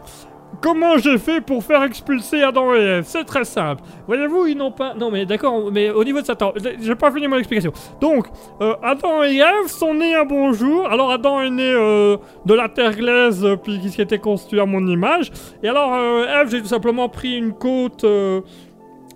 comment 0.61 0.97
j'ai 0.97 1.17
fait 1.17 1.39
pour 1.39 1.63
faire 1.63 1.83
expulser 1.83 2.43
Adam 2.43 2.75
et 2.75 2.79
Ève? 2.79 3.05
C'est 3.07 3.23
très 3.23 3.45
simple. 3.45 3.81
Voyez-vous, 4.07 4.47
ils 4.47 4.57
n'ont 4.57 4.71
pas... 4.71 4.93
Non 4.93 5.09
mais 5.09 5.25
d'accord, 5.25 5.71
mais 5.71 5.89
au 5.89 6.03
niveau 6.03 6.19
de 6.19 6.25
Satan, 6.25 6.53
j'ai 6.81 6.95
pas 6.95 7.11
fini 7.11 7.27
mon 7.27 7.37
explication. 7.37 7.71
Donc, 8.01 8.27
euh, 8.59 8.75
Adam 8.83 9.23
et 9.23 9.37
Ève 9.37 9.67
sont 9.67 9.93
nés 9.93 10.15
un 10.15 10.25
bon 10.25 10.51
jour. 10.51 10.85
Alors 10.87 11.11
Adam 11.11 11.41
est 11.41 11.49
né 11.49 11.71
euh, 11.71 12.17
de 12.45 12.53
la 12.53 12.67
terre 12.67 12.95
glaise, 12.95 13.43
euh, 13.45 13.55
puis 13.55 13.79
qui 13.79 13.89
s'était 13.89 14.19
construit 14.19 14.59
à 14.59 14.65
mon 14.65 14.85
image. 14.85 15.31
Et 15.63 15.69
alors, 15.69 15.93
euh, 15.93 16.41
Ève, 16.41 16.49
j'ai 16.51 16.61
tout 16.61 16.67
simplement 16.67 17.07
pris 17.07 17.37
une 17.37 17.53
côte... 17.53 18.05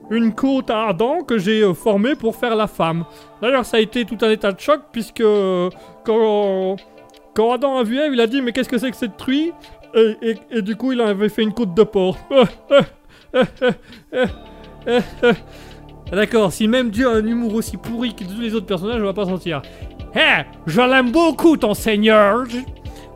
une 0.09 0.33
côte 0.33 0.69
à 0.69 0.87
Adam 0.87 1.23
que 1.23 1.37
j'ai 1.37 1.61
euh, 1.61 1.73
formée 1.73 2.15
pour 2.15 2.35
faire 2.35 2.55
la 2.55 2.67
femme. 2.67 3.05
D'ailleurs, 3.41 3.65
ça 3.65 3.77
a 3.77 3.79
été 3.79 4.05
tout 4.05 4.17
un 4.21 4.29
état 4.29 4.51
de 4.51 4.59
choc 4.59 4.81
puisque 4.91 5.21
euh, 5.21 5.69
quand, 6.05 6.75
quand 7.33 7.53
Adam 7.53 7.77
a 7.77 7.83
vu 7.83 7.97
Ève, 7.99 8.13
il 8.13 8.21
a 8.21 8.27
dit 8.27 8.41
mais 8.41 8.51
qu'est-ce 8.51 8.69
que 8.69 8.77
c'est 8.77 8.91
que 8.91 8.97
cette 8.97 9.17
truie? 9.17 9.51
Et, 10.51 10.61
du 10.61 10.75
coup, 10.75 10.91
il 10.91 10.99
avait 10.99 11.29
fait 11.29 11.41
une 11.41 11.53
côte 11.53 11.73
de 11.73 11.83
porc. 11.83 12.17
D'accord, 16.11 16.51
si 16.51 16.67
même 16.67 16.89
Dieu 16.89 17.07
a 17.07 17.13
un 17.13 17.25
humour 17.25 17.53
aussi 17.53 17.77
pourri 17.77 18.13
que 18.13 18.25
tous 18.25 18.41
les 18.41 18.53
autres 18.53 18.65
personnages, 18.65 19.01
on 19.01 19.05
va 19.05 19.13
pas 19.13 19.23
sentir. 19.23 19.61
Hé, 20.13 20.43
je 20.65 20.81
l'aime 20.81 21.11
beaucoup 21.11 21.55
ton 21.55 21.73
seigneur. 21.73 22.43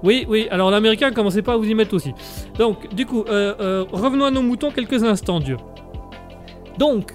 Oui, 0.03 0.25
oui, 0.29 0.47
alors 0.51 0.71
l'américain, 0.71 1.11
commencez 1.11 1.41
pas 1.41 1.53
à 1.53 1.57
vous 1.57 1.65
y 1.65 1.73
mettre 1.73 1.93
aussi. 1.93 2.13
Donc, 2.57 2.93
du 2.95 3.05
coup, 3.05 3.25
euh, 3.27 3.83
revenons 3.91 4.23
à 4.23 4.31
nos 4.31 4.41
moutons 4.41 4.71
quelques 4.71 5.03
instants, 5.03 5.41
Dieu. 5.41 5.57
Donc, 6.79 7.13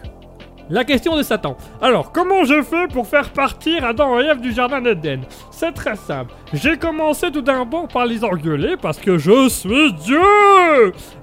La 0.71 0.85
question 0.85 1.15
de 1.17 1.23
Satan. 1.23 1.57
Alors, 1.83 2.11
comment 2.11 2.45
je 2.45 2.63
fais 2.63 2.87
pour 2.89 3.07
faire 3.07 3.31
partir 3.31 3.85
Adam 3.85 4.19
et 4.19 4.25
Ève 4.25 4.41
du 4.41 4.51
jardin 4.51 4.81
d'Éden? 4.81 5.21
C'est 5.51 5.73
très 5.73 5.97
simple. 5.97 6.33
J'ai 6.55 6.79
commencé 6.79 7.31
tout 7.31 7.43
d'abord 7.43 7.89
par 7.89 8.07
les 8.07 8.25
engueuler 8.25 8.77
parce 8.81 8.99
que 8.99 9.19
je 9.19 9.49
suis 9.49 9.93
Dieu 9.93 10.23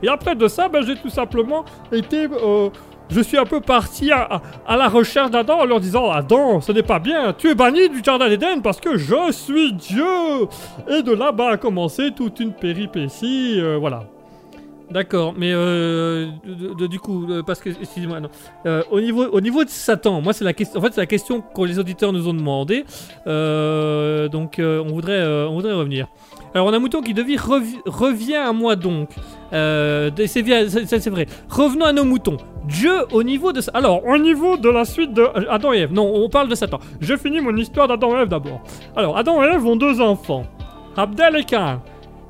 Et 0.04 0.08
après 0.08 0.36
de 0.36 0.48
ça, 0.48 0.70
ben, 0.70 0.84
j'ai 0.84 0.96
tout 0.96 1.10
simplement 1.10 1.66
été... 1.92 2.28
euh, 2.28 2.70
je 3.10 3.20
suis 3.20 3.38
un 3.38 3.46
peu 3.46 3.62
parti 3.62 4.12
à, 4.12 4.42
la 4.70 4.88
recherche 4.88 5.32
d'Adam 5.32 5.60
en 5.60 5.66
leur 5.66 5.80
disant 5.80 6.12
Adam, 6.12 6.62
ce 6.62 6.72
n'est 6.72 6.84
pas 6.84 7.00
bien, 7.00 7.34
tu 7.34 7.50
es 7.50 7.56
banni 7.56 7.90
du 7.90 8.02
jardin 8.04 8.30
d'Éden 8.30 8.62
parce 8.62 8.80
que 8.80 8.96
je 8.98 9.32
suis 9.32 9.74
Dieu 9.74 10.06
Et 10.88 11.02
de 11.02 11.14
là, 11.14 11.32
bah, 11.32 11.50
a 11.50 11.58
commencé 11.58 12.12
toute 12.12 12.40
une 12.40 12.54
péripétie, 12.54 13.56
euh, 13.60 13.78
voilà. 13.80 14.04
D'accord, 14.92 15.34
mais 15.38 15.52
euh, 15.54 16.28
du 16.90 17.00
coup, 17.00 17.26
euh, 17.30 17.44
parce 17.44 17.62
que, 17.62 17.70
excusez-moi, 17.70 18.20
non. 18.20 18.30
Euh, 18.66 18.84
au, 18.92 19.00
niveau, 19.00 19.26
au 19.26 19.40
niveau 19.40 19.64
de 19.64 19.70
Satan, 19.70 20.20
moi, 20.22 20.34
c'est 20.34 20.44
la 20.44 20.52
question, 20.52 20.80
en 20.80 20.84
fait, 20.84 20.92
c'est 20.94 21.00
la 21.00 21.06
question 21.06 21.42
que 21.42 21.62
les 21.62 21.80
auditeurs 21.80 22.12
nous 22.12 22.28
ont 22.28 22.34
demandé. 22.34 22.84
Euh, 23.26 24.28
donc, 24.28 24.56
on, 24.60 24.88
voudrait, 24.90 25.26
on 25.48 25.54
voudrait 25.54 25.74
revenir. 25.74 26.08
Alors, 26.54 26.68
on 26.68 26.74
a 26.74 26.80
Mouton 26.80 27.02
qui 27.02 27.14
devient 27.14 27.38
revi- 27.38 27.80
revient 27.86 28.36
à 28.36 28.52
moi 28.52 28.76
donc. 28.76 29.12
C'est 29.52 31.10
vrai. 31.10 31.26
Revenons 31.50 31.86
à 31.86 31.94
nos 31.94 32.04
moutons. 32.04 32.36
Dieu, 32.68 32.92
au 33.14 33.24
niveau 33.24 33.54
de. 33.54 33.62
Alors, 33.74 34.06
au 34.06 34.18
niveau 34.18 34.58
de 34.58 34.70
la 34.70 34.84
suite 34.84 35.14
de 35.14 35.26
Adam 35.50 35.72
et 35.72 35.80
Ève. 35.80 35.94
Non, 35.94 36.12
on 36.14 36.28
parle 36.28 36.50
de 36.50 36.56
Satan. 36.56 36.80
Je 37.00 37.16
finis 37.16 37.40
mon 37.40 37.56
histoire 37.56 37.88
d'Adam 37.88 38.18
et 38.18 38.24
Ève 38.24 38.28
d'abord. 38.28 38.62
Alors, 38.98 39.18
Adam 39.18 39.42
et 39.42 39.48
Ève 39.48 39.66
ont 39.66 39.78
deux 39.78 40.02
enfants. 40.02 40.44
Abdel 40.98 41.38
et 41.38 41.44
Cain. 41.46 41.82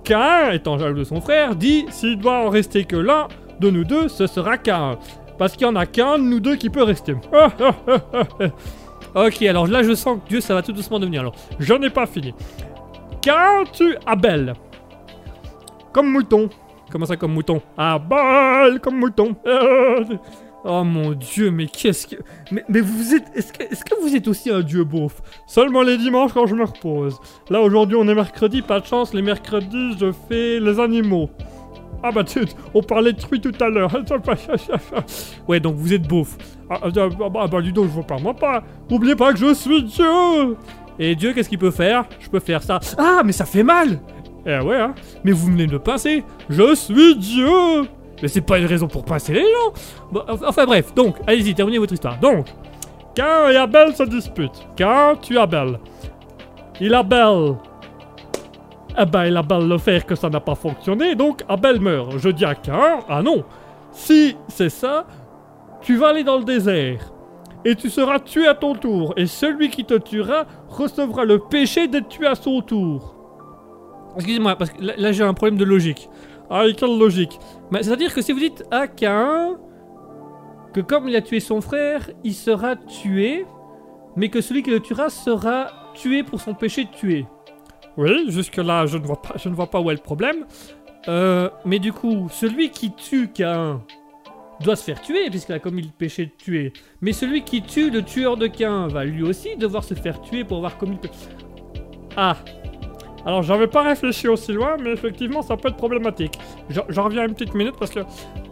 Cain, 0.03 0.51
étant 0.51 0.77
jaloux 0.77 0.99
de 0.99 1.03
son 1.03 1.21
frère, 1.21 1.55
dit 1.55 1.85
s'il 1.89 2.17
doit 2.17 2.45
en 2.45 2.49
rester 2.49 2.85
que 2.85 2.95
l'un 2.95 3.27
de 3.59 3.69
nous 3.69 3.83
deux, 3.83 4.07
ce 4.07 4.27
sera 4.27 4.57
Cain. 4.57 4.97
Parce 5.37 5.53
qu'il 5.53 5.63
y 5.63 5.69
en 5.69 5.75
a 5.75 5.85
qu'un 5.85 6.17
de 6.17 6.23
nous 6.23 6.39
deux 6.39 6.55
qui 6.55 6.69
peut 6.69 6.83
rester. 6.83 7.13
ok, 9.15 9.41
alors 9.43 9.67
là 9.67 9.83
je 9.83 9.93
sens 9.93 10.19
que 10.23 10.29
Dieu 10.29 10.41
ça 10.41 10.53
va 10.53 10.61
tout 10.61 10.71
doucement 10.71 10.99
devenir. 10.99 11.21
Alors, 11.21 11.35
je 11.59 11.73
n'ai 11.73 11.89
pas 11.89 12.05
fini. 12.05 12.33
Cain 13.21 13.63
tue 13.71 13.95
Abel. 14.05 14.53
Comme 15.93 16.11
mouton. 16.11 16.49
Comment 16.91 17.05
ça 17.05 17.15
comme 17.15 17.33
mouton? 17.33 17.61
Abel 17.77 18.79
comme 18.79 18.97
mouton. 18.97 19.35
Oh 20.63 20.83
mon 20.83 21.13
dieu, 21.13 21.49
mais 21.49 21.65
qu'est-ce 21.65 22.05
que... 22.05 22.15
Mais, 22.51 22.81
vous 22.81 23.15
êtes... 23.15 23.25
Est-ce 23.35 23.51
que, 23.51 24.01
vous 24.01 24.15
êtes 24.15 24.27
aussi 24.27 24.51
un 24.51 24.61
dieu 24.61 24.83
beauf? 24.83 25.21
Seulement 25.47 25.81
les 25.81 25.97
dimanches 25.97 26.33
quand 26.33 26.45
je 26.45 26.53
me 26.53 26.63
repose. 26.63 27.19
Là 27.49 27.61
aujourd'hui 27.61 27.95
on 27.95 28.07
est 28.07 28.13
mercredi, 28.13 28.61
pas 28.61 28.79
de 28.79 28.85
chance, 28.85 29.13
les 29.13 29.21
mercredis 29.21 29.97
je 29.99 30.11
fais 30.27 30.59
les 30.59 30.79
animaux. 30.79 31.29
Ah 32.03 32.11
bah 32.11 32.23
tu, 32.23 32.39
on 32.73 32.81
parlait 32.81 33.13
de 33.13 33.19
truie 33.19 33.41
tout 33.41 33.53
à 33.59 33.69
l'heure. 33.69 33.91
ouais 35.47 35.59
donc 35.59 35.75
vous 35.75 35.93
êtes 35.93 36.07
beauf. 36.07 36.37
Ah, 36.69 36.79
ah, 36.83 36.89
ah, 36.95 37.29
bah, 37.29 37.47
bah 37.47 37.61
dis 37.61 37.71
donc 37.71 37.85
je 37.85 37.91
vous 37.91 38.03
parle 38.03 38.21
moi 38.21 38.33
pas. 38.33 38.63
Oubliez 38.89 39.15
pas 39.15 39.33
que 39.33 39.39
je 39.39 39.53
suis 39.53 39.83
Dieu 39.83 40.57
Et 40.99 41.15
Dieu 41.15 41.33
qu'est-ce 41.33 41.49
qu'il 41.49 41.59
peut 41.59 41.71
faire? 41.71 42.05
Je 42.19 42.29
peux 42.29 42.39
faire 42.39 42.61
ça. 42.61 42.79
Ah 42.97 43.21
mais 43.25 43.31
ça 43.31 43.45
fait 43.45 43.63
mal 43.63 43.99
Eh 44.45 44.59
ouais 44.59 44.79
hein. 44.79 44.93
Mais 45.23 45.31
vous 45.31 45.47
venez 45.47 45.67
de 45.67 45.77
pincer. 45.77 46.23
Je 46.49 46.75
suis 46.75 47.15
Dieu 47.17 47.47
Mais 48.21 48.27
c'est 48.27 48.41
pas 48.41 48.59
une 48.59 48.65
raison 48.65 48.87
pour 48.87 49.03
pincer 49.03 49.33
les 49.33 49.41
gens 49.41 50.21
Enfin 50.45 50.65
bref, 50.65 50.93
donc, 50.93 51.17
allez-y, 51.25 51.53
terminez 51.55 51.77
votre 51.77 51.93
histoire. 51.93 52.19
Donc, 52.19 52.47
Cain 53.15 53.49
et 53.49 53.57
Abel 53.57 53.95
se 53.95 54.03
disputent. 54.03 54.67
Cain 54.75 55.15
tue 55.21 55.37
Abel. 55.37 55.79
Il 56.79 56.93
Abel. 56.93 57.55
Eh 58.99 59.05
ben, 59.05 59.25
il 59.25 59.37
Abel 59.37 59.67
le 59.67 59.77
faire 59.77 60.05
que 60.05 60.15
ça 60.15 60.29
n'a 60.29 60.39
pas 60.39 60.55
fonctionné, 60.55 61.15
donc 61.15 61.43
Abel 61.47 61.79
meurt. 61.79 62.17
Je 62.17 62.29
dis 62.29 62.45
à 62.45 62.55
Cain, 62.55 62.99
ah 63.07 63.21
non, 63.21 63.43
si 63.91 64.35
c'est 64.47 64.69
ça, 64.69 65.05
tu 65.81 65.97
vas 65.97 66.09
aller 66.09 66.23
dans 66.23 66.37
le 66.37 66.43
désert. 66.43 67.11
Et 67.63 67.75
tu 67.75 67.89
seras 67.89 68.19
tué 68.19 68.47
à 68.47 68.55
ton 68.55 68.73
tour. 68.73 69.13
Et 69.17 69.27
celui 69.27 69.69
qui 69.69 69.85
te 69.85 69.93
tuera 69.93 70.45
recevra 70.67 71.25
le 71.25 71.39
péché 71.39 71.87
d'être 71.87 72.07
tué 72.07 72.25
à 72.25 72.35
son 72.35 72.61
tour. 72.61 73.15
Excusez-moi, 74.15 74.55
parce 74.55 74.71
que 74.71 74.81
là, 74.81 75.11
j'ai 75.11 75.23
un 75.23 75.33
problème 75.33 75.57
de 75.57 75.63
logique. 75.63 76.09
Ah, 76.53 76.65
quelle 76.75 76.99
logique 76.99 77.39
Mais 77.71 77.81
C'est-à-dire 77.81 78.13
que 78.13 78.21
si 78.21 78.33
vous 78.33 78.39
dites 78.39 78.65
à 78.71 78.85
Cain 78.85 79.57
que 80.73 80.81
comme 80.81 81.07
il 81.07 81.15
a 81.15 81.21
tué 81.21 81.39
son 81.39 81.61
frère, 81.61 82.09
il 82.25 82.33
sera 82.33 82.75
tué, 82.75 83.45
mais 84.17 84.27
que 84.27 84.41
celui 84.41 84.61
qui 84.61 84.69
le 84.69 84.81
tuera 84.81 85.09
sera 85.09 85.67
tué 85.93 86.23
pour 86.23 86.41
son 86.41 86.53
péché 86.53 86.83
de 86.83 86.89
tuer. 86.89 87.25
Oui, 87.95 88.25
jusque-là, 88.27 88.85
je 88.85 88.97
ne 88.97 89.05
vois 89.05 89.21
pas, 89.21 89.35
je 89.37 89.47
ne 89.47 89.55
vois 89.55 89.67
pas 89.67 89.79
où 89.79 89.89
est 89.91 89.95
le 89.95 90.01
problème. 90.01 90.45
Euh, 91.07 91.49
mais 91.63 91.79
du 91.79 91.93
coup, 91.93 92.27
celui 92.29 92.69
qui 92.69 92.91
tue 92.91 93.29
Cain 93.29 93.81
doit 94.61 94.75
se 94.75 94.83
faire 94.83 95.01
tuer, 95.01 95.29
puisqu'il 95.29 95.53
a 95.53 95.59
commis 95.59 95.81
le 95.81 95.89
péché 95.97 96.25
de 96.25 96.31
tuer. 96.31 96.73
Mais 96.99 97.13
celui 97.13 97.43
qui 97.43 97.61
tue 97.61 97.89
le 97.89 98.03
tueur 98.03 98.35
de 98.35 98.47
Cain 98.47 98.87
va 98.87 99.05
lui 99.05 99.23
aussi 99.23 99.55
devoir 99.55 99.85
se 99.85 99.93
faire 99.93 100.21
tuer 100.21 100.43
pour 100.43 100.57
avoir 100.57 100.77
commis 100.77 100.95
le 100.95 101.09
péché. 101.09 101.29
Ah 102.17 102.35
alors 103.25 103.43
j'avais 103.43 103.67
pas 103.67 103.83
réfléchi 103.83 104.27
aussi 104.27 104.51
loin, 104.53 104.77
mais 104.81 104.91
effectivement 104.91 105.41
ça 105.41 105.55
peut 105.57 105.69
être 105.69 105.75
problématique. 105.77 106.37
Je, 106.69 106.79
je 106.89 106.99
reviens 106.99 107.25
une 107.27 107.33
petite 107.33 107.53
minute 107.53 107.75
parce 107.77 107.91
que... 107.91 107.99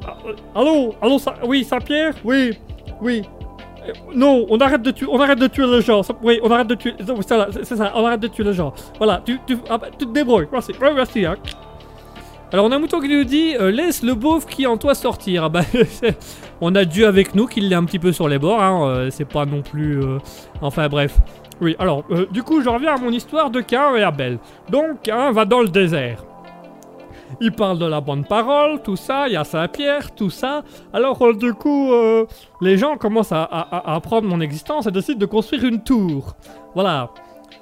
Ah, 0.05 0.17
euh, 0.28 0.34
allô? 0.55 0.93
Allô 1.01 1.17
Oui, 1.45 1.63
Saint-Pierre? 1.63 2.13
Oui 2.24 2.57
Oui 3.01 3.24
Euh, 3.88 3.93
Non, 4.13 4.45
on 4.49 4.59
arrête 4.59 4.82
de 4.82 4.91
tuer, 4.91 5.07
on 5.09 5.20
arrête 5.20 5.39
de 5.39 5.47
tuer 5.47 5.65
les 5.67 5.82
gens. 5.82 6.01
Oui, 6.22 6.39
on 6.43 6.51
arrête 6.51 6.67
de 6.67 6.76
tuer... 6.76 6.93
C'est 7.63 7.76
ça, 7.76 7.91
on 7.95 8.05
arrête 8.05 8.20
de 8.20 8.28
tuer 8.28 8.43
les 8.43 8.53
gens. 8.53 8.74
Voilà, 8.97 9.22
tu, 9.26 9.39
tu, 9.47 9.57
ah 9.70 9.78
bah, 9.78 9.88
tu 9.97 10.05
te 10.05 10.11
débrouilles. 10.11 10.47
Merci, 10.51 10.74
merci. 10.80 11.26
Hein. 11.26 11.36
Alors 12.51 12.65
on 12.65 12.72
a 12.72 12.76
un 12.78 12.80
mouton 12.80 12.99
qui 12.99 13.07
nous 13.07 13.24
dit 13.24 13.55
euh, 13.59 13.70
laisse 13.70 14.01
le 14.01 14.15
beauf 14.15 14.47
qui 14.47 14.63
est 14.63 14.67
en 14.67 14.78
toi 14.78 14.95
sortir. 14.95 15.43
Ah 15.45 15.49
bah, 15.49 15.61
on 16.61 16.74
a 16.76 16.84
Dieu 16.84 17.05
avec 17.07 17.36
nous 17.36 17.45
qui 17.45 17.61
l'est 17.61 17.76
un 17.76 17.86
petit 17.86 17.99
peu 17.99 18.11
sur 18.11 18.28
les 18.28 18.39
bords. 18.39 18.61
Hein, 18.61 19.07
c'est 19.11 19.26
pas 19.28 19.45
non 19.45 19.61
plus. 19.61 19.99
Enfin 20.61 20.89
bref. 20.89 21.17
Oui, 21.62 21.76
alors 21.78 22.03
euh, 22.12 22.26
du 22.32 22.43
coup 22.43 22.62
je 22.62 22.70
reviens 22.70 22.95
à 22.95 22.97
mon 22.97 23.12
histoire 23.12 23.49
de 23.49 23.62
Cain 23.62 23.95
et 23.95 24.03
Abel. 24.03 24.39
Donc 24.70 25.01
Cain 25.03 25.32
va 25.32 25.45
dans 25.45 25.62
le 25.62 25.68
désert. 25.68 26.24
Il 27.41 27.51
parle 27.51 27.78
de 27.78 27.86
la 27.86 28.01
bonne 28.01 28.26
parole, 28.26 28.82
tout 28.82 28.95
ça, 28.95 29.28
il 29.28 29.34
y 29.34 29.38
a 29.38 29.43
Saint-Pierre, 29.43 30.14
tout 30.16 30.30
ça. 30.30 30.64
Alors 30.93 31.22
euh, 31.22 31.34
du 31.34 31.53
coup, 31.53 31.91
euh, 31.91 32.26
les 32.62 32.78
gens 32.78 32.97
commencent 32.97 33.32
à, 33.32 33.43
apprendre 33.93 34.28
mon 34.28 34.41
existence 34.41 34.88
et 34.88 34.91
décident 34.91 35.20
de 35.20 35.26
construire 35.26 35.66
une 35.66 35.84
tour. 35.84 36.36
Voilà. 36.74 37.10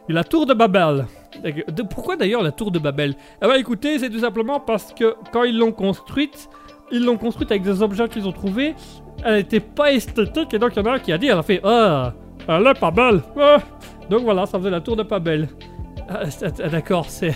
Et 0.10 0.14
la 0.14 0.24
tour 0.24 0.46
de 0.46 0.54
Babel. 0.54 1.06
De- 1.44 1.84
pourquoi 1.84 2.16
d'ailleurs 2.16 2.44
la 2.44 2.52
tour 2.52 2.72
de 2.72 2.80
Babel? 2.80 3.16
Eh 3.44 3.48
ben 3.48 3.56
écoutez, 3.56 4.00
c'est 4.00 4.10
tout 4.10 4.20
simplement 4.20 4.60
parce 4.60 4.94
que 4.94 5.16
quand 5.34 5.44
ils 5.44 5.58
l'ont 5.58 5.74
construite, 5.74 6.50
ils 6.92 7.04
l'ont 7.04 7.18
construite 7.18 7.52
avec 7.52 7.64
des 7.64 7.82
objets 7.82 8.08
qu'ils 8.08 8.28
ont 8.28 8.32
trouvés. 8.32 8.74
Elle 9.24 9.36
n'était 9.36 9.60
pas 9.60 9.92
esthétique 9.92 10.54
et 10.54 10.60
donc 10.60 10.72
il 10.76 10.80
y 10.80 10.88
en 10.88 10.92
a 10.92 10.96
un 10.96 11.00
qui 11.00 11.12
a 11.12 11.18
dit, 11.18 11.28
elle 11.28 11.38
a 11.38 11.44
fait 11.44 11.60
Ah, 11.64 12.14
elle 12.48 12.68
est 12.68 12.80
pas 12.80 12.92
belle. 12.92 13.22
Ah. 13.40 13.58
Donc 14.10 14.22
voilà, 14.24 14.46
ça 14.46 14.58
faisait 14.58 14.70
la 14.70 14.82
tour 14.82 14.96
de. 14.96 15.06
Ah, 16.10 16.30
c'est- 16.30 16.62
ah, 16.64 16.70
D'accord, 16.70 17.06
c'est. 17.10 17.34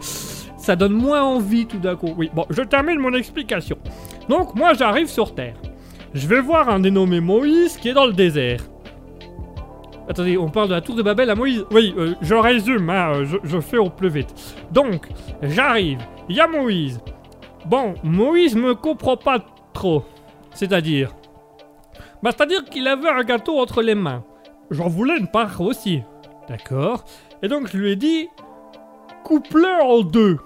ça 0.56 0.76
donne 0.76 0.94
moins 0.94 1.22
envie 1.22 1.66
tout 1.66 1.78
d'un 1.78 1.96
coup. 1.96 2.14
Oui, 2.16 2.30
bon, 2.34 2.46
je 2.50 2.62
termine 2.62 2.98
mon 2.98 3.12
explication. 3.14 3.76
Donc 4.28 4.54
moi 4.54 4.72
j'arrive 4.74 5.08
sur 5.08 5.34
Terre. 5.34 5.56
Je 6.14 6.26
vais 6.28 6.40
voir 6.40 6.68
un 6.68 6.80
dénommé 6.80 7.20
Moïse 7.20 7.76
qui 7.76 7.88
est 7.88 7.92
dans 7.92 8.06
le 8.06 8.12
désert. 8.12 8.60
Attendez, 10.08 10.36
on 10.36 10.48
parle 10.48 10.68
de 10.68 10.74
la 10.74 10.80
tour 10.80 10.94
de 10.94 11.02
Babel 11.02 11.30
à 11.30 11.34
Moïse 11.34 11.64
Oui, 11.70 11.94
euh, 11.96 12.14
je 12.20 12.34
résume, 12.34 12.90
hein, 12.90 13.12
euh, 13.14 13.24
je, 13.24 13.36
je 13.42 13.58
fais 13.58 13.78
au 13.78 13.88
plus 13.88 14.10
vite. 14.10 14.34
Donc, 14.70 15.08
j'arrive, 15.42 15.98
il 16.28 16.36
y 16.36 16.40
a 16.40 16.46
Moïse. 16.46 17.00
Bon, 17.64 17.94
Moïse 18.04 18.54
me 18.54 18.74
comprend 18.74 19.16
pas 19.16 19.38
trop. 19.72 20.04
C'est-à-dire 20.52 21.10
Bah, 22.22 22.30
c'est-à-dire 22.36 22.64
qu'il 22.64 22.86
avait 22.86 23.08
un 23.08 23.22
gâteau 23.24 23.58
entre 23.58 23.80
les 23.82 23.94
mains. 23.94 24.22
J'en 24.70 24.88
voulais 24.88 25.18
une 25.18 25.28
part 25.28 25.60
aussi. 25.60 26.02
D'accord 26.48 27.04
Et 27.42 27.48
donc, 27.48 27.68
je 27.68 27.76
lui 27.76 27.92
ai 27.92 27.96
dit 27.96 28.28
coupe-le 29.22 29.82
en 29.82 30.02
deux. 30.02 30.38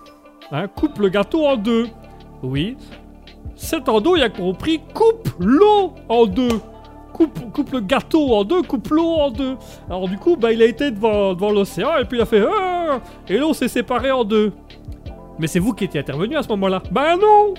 Hein, 0.52 0.68
coupe 0.68 0.98
le 0.98 1.08
gâteau 1.08 1.46
en 1.46 1.56
deux. 1.56 1.88
Oui. 2.42 2.76
Cet 3.56 3.88
endo, 3.88 4.16
il 4.16 4.22
a 4.22 4.28
compris 4.28 4.80
coupe 4.94 5.30
l'eau 5.38 5.94
en 6.08 6.26
deux 6.26 6.60
coupe, 7.18 7.52
coupe 7.52 7.72
le 7.72 7.80
gâteau 7.80 8.34
en 8.34 8.44
deux, 8.44 8.62
coupe 8.62 8.88
l'eau 8.88 9.14
en 9.14 9.30
deux. 9.30 9.56
Alors 9.88 10.08
du 10.08 10.16
coup, 10.16 10.36
bah, 10.36 10.52
il 10.52 10.62
a 10.62 10.66
été 10.66 10.90
devant, 10.90 11.34
devant 11.34 11.50
l'océan 11.50 11.96
et 11.98 12.04
puis 12.04 12.18
il 12.18 12.20
a 12.20 12.26
fait 12.26 12.44
Ah 12.46 13.00
et 13.28 13.36
l'eau 13.36 13.52
s'est 13.52 13.68
séparée 13.68 14.12
en 14.12 14.24
deux. 14.24 14.52
Mais 15.38 15.46
c'est 15.46 15.58
vous 15.58 15.72
qui 15.72 15.84
étiez 15.84 16.00
intervenu 16.00 16.36
à 16.36 16.42
ce 16.42 16.48
moment-là. 16.48 16.82
Bah 16.90 17.16
non 17.16 17.54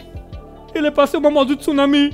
Il 0.76 0.86
est 0.86 0.91
passé 0.91 1.18
au 1.18 1.22
moment 1.22 1.45
du 1.45 1.53
tsunami. 1.53 2.12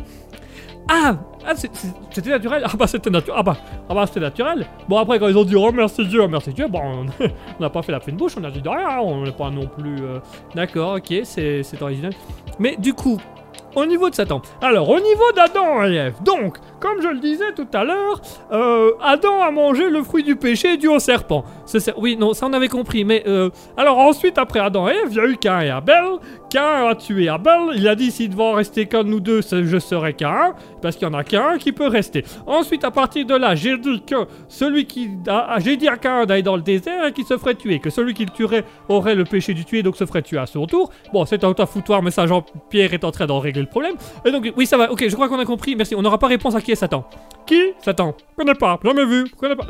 Ah, 0.89 1.17
ah, 1.47 1.53
c'était 1.55 2.29
naturel 2.29 2.63
Ah 2.65 2.71
bah 2.77 2.87
c'était 2.87 3.09
naturel. 3.09 3.37
Ah 3.39 3.43
bah, 3.43 3.57
ah 3.89 3.93
bah 3.93 4.05
c'était 4.07 4.19
naturel. 4.19 4.65
Bon 4.89 4.97
après 4.97 5.19
quand 5.19 5.27
ils 5.27 5.37
ont 5.37 5.43
dit 5.45 5.55
oh 5.55 5.71
merci 5.71 6.05
Dieu, 6.05 6.27
merci 6.27 6.51
Dieu, 6.53 6.67
bon 6.67 6.81
on 6.83 7.05
n'a 7.61 7.69
pas 7.69 7.81
fait 7.81 7.91
la 7.91 7.99
fine 7.99 8.15
bouche, 8.15 8.33
on 8.39 8.43
a 8.43 8.51
dit 8.51 8.61
de 8.61 8.69
rien, 8.69 8.99
on 9.01 9.23
n'est 9.23 9.31
pas 9.31 9.49
non 9.49 9.67
plus. 9.67 9.95
euh, 10.01 10.19
D'accord, 10.55 10.95
ok, 10.97 11.13
c'est 11.23 11.81
original. 11.81 12.13
Mais 12.59 12.75
du 12.77 12.93
coup, 12.93 13.19
au 13.75 13.85
niveau 13.85 14.09
de 14.09 14.15
Satan. 14.15 14.41
Alors, 14.61 14.89
au 14.89 14.99
niveau 14.99 15.31
d'Adam 15.35 15.83
et 15.83 15.95
Ève, 15.95 16.15
donc, 16.23 16.57
comme 16.79 17.01
je 17.01 17.07
le 17.07 17.19
disais 17.19 17.53
tout 17.55 17.67
à 17.73 17.83
l'heure, 17.83 18.21
euh, 18.51 18.91
Adam 19.01 19.41
a 19.41 19.51
mangé 19.51 19.89
le 19.89 20.03
fruit 20.03 20.23
du 20.23 20.35
péché 20.35 20.77
dû 20.77 20.87
au 20.87 20.99
serpent. 20.99 21.43
Oui, 21.97 22.15
non, 22.17 22.33
ça 22.33 22.45
on 22.45 22.53
avait 22.53 22.67
compris, 22.67 23.03
mais... 23.03 23.23
euh, 23.27 23.49
alors 23.75 23.97
ensuite, 23.97 24.37
après 24.37 24.59
Adam 24.59 24.87
et 24.87 24.91
Ève, 24.91 25.07
il 25.11 25.17
y 25.17 25.19
a 25.19 25.25
eu 25.25 25.37
Cain 25.37 25.61
et 25.61 25.69
Abel. 25.69 26.03
Cain 26.49 26.87
a 26.87 26.95
tué 26.95 27.27
Abel, 27.27 27.71
il 27.75 27.87
a 27.87 27.95
dit 27.95 28.11
s'il 28.11 28.29
devait 28.29 28.43
en 28.43 28.53
rester 28.53 28.85
qu'un 28.85 29.03
de 29.03 29.09
nous 29.09 29.19
deux, 29.19 29.41
je 29.41 29.79
serai 29.79 30.13
Cain, 30.13 30.53
parce 30.81 30.95
qu'il 30.95 31.07
y 31.07 31.11
en 31.11 31.13
a 31.13 31.23
qu'un 31.23 31.57
qui 31.57 31.71
peut 31.71 31.87
rester. 31.87 32.23
Ensuite, 32.45 32.83
à 32.83 32.91
partir 32.91 33.25
de 33.25 33.35
là, 33.35 33.55
j'ai 33.55 33.77
dit 33.77 34.03
que 34.05 34.15
celui 34.47 34.85
qui... 34.85 35.09
a- 35.27 35.57
j'ai 35.59 35.75
dit 35.75 35.87
à 35.87 35.97
Cain 35.97 36.25
d'aller 36.25 36.43
dans 36.43 36.55
le 36.55 36.61
désert 36.61 37.07
et 37.07 37.11
qu'il 37.11 37.25
se 37.25 37.37
ferait 37.37 37.55
tuer, 37.55 37.79
que 37.79 37.89
celui 37.89 38.13
qui 38.13 38.25
le 38.25 38.31
tuerait 38.31 38.63
aurait 38.87 39.15
le 39.15 39.23
péché 39.25 39.53
du 39.53 39.65
tuer, 39.65 39.83
donc 39.83 39.97
se 39.97 40.05
ferait 40.05 40.21
tuer 40.21 40.37
à 40.37 40.45
son 40.45 40.65
tour. 40.65 40.91
Bon, 41.11 41.25
c'est 41.25 41.43
un 41.43 41.53
foutoir, 41.65 42.01
mais 42.01 42.11
ça, 42.11 42.27
Jean-Pierre 42.27 42.93
est 42.93 43.03
en 43.03 43.11
train 43.11 43.25
d'en 43.25 43.39
régler 43.39 43.64
problème. 43.69 43.95
Et 44.25 44.31
donc, 44.31 44.51
oui, 44.55 44.65
ça 44.65 44.77
va, 44.77 44.91
ok, 44.91 45.07
je 45.07 45.13
crois 45.13 45.29
qu'on 45.29 45.39
a 45.39 45.45
compris, 45.45 45.75
merci. 45.75 45.95
On 45.95 46.01
n'aura 46.01 46.17
pas 46.17 46.27
réponse 46.27 46.55
à 46.55 46.61
qui 46.61 46.71
est 46.71 46.75
Satan. 46.75 47.07
Qui 47.45 47.73
Satan. 47.79 48.15
Connais 48.37 48.55
pas, 48.55 48.79
jamais 48.83 49.05
vu, 49.05 49.29
connais 49.37 49.55
pas, 49.55 49.65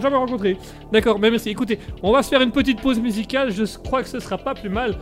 jamais 0.00 0.16
rencontré. 0.16 0.56
D'accord, 0.92 1.18
mais 1.18 1.30
merci. 1.30 1.50
Écoutez, 1.50 1.78
on 2.02 2.12
va 2.12 2.22
se 2.22 2.28
faire 2.28 2.40
une 2.40 2.52
petite 2.52 2.80
pause 2.80 3.00
musicale, 3.00 3.50
je 3.50 3.64
crois 3.78 4.02
que 4.02 4.08
ce 4.08 4.20
sera 4.20 4.38
pas 4.38 4.54
plus 4.54 4.70
mal. 4.70 4.96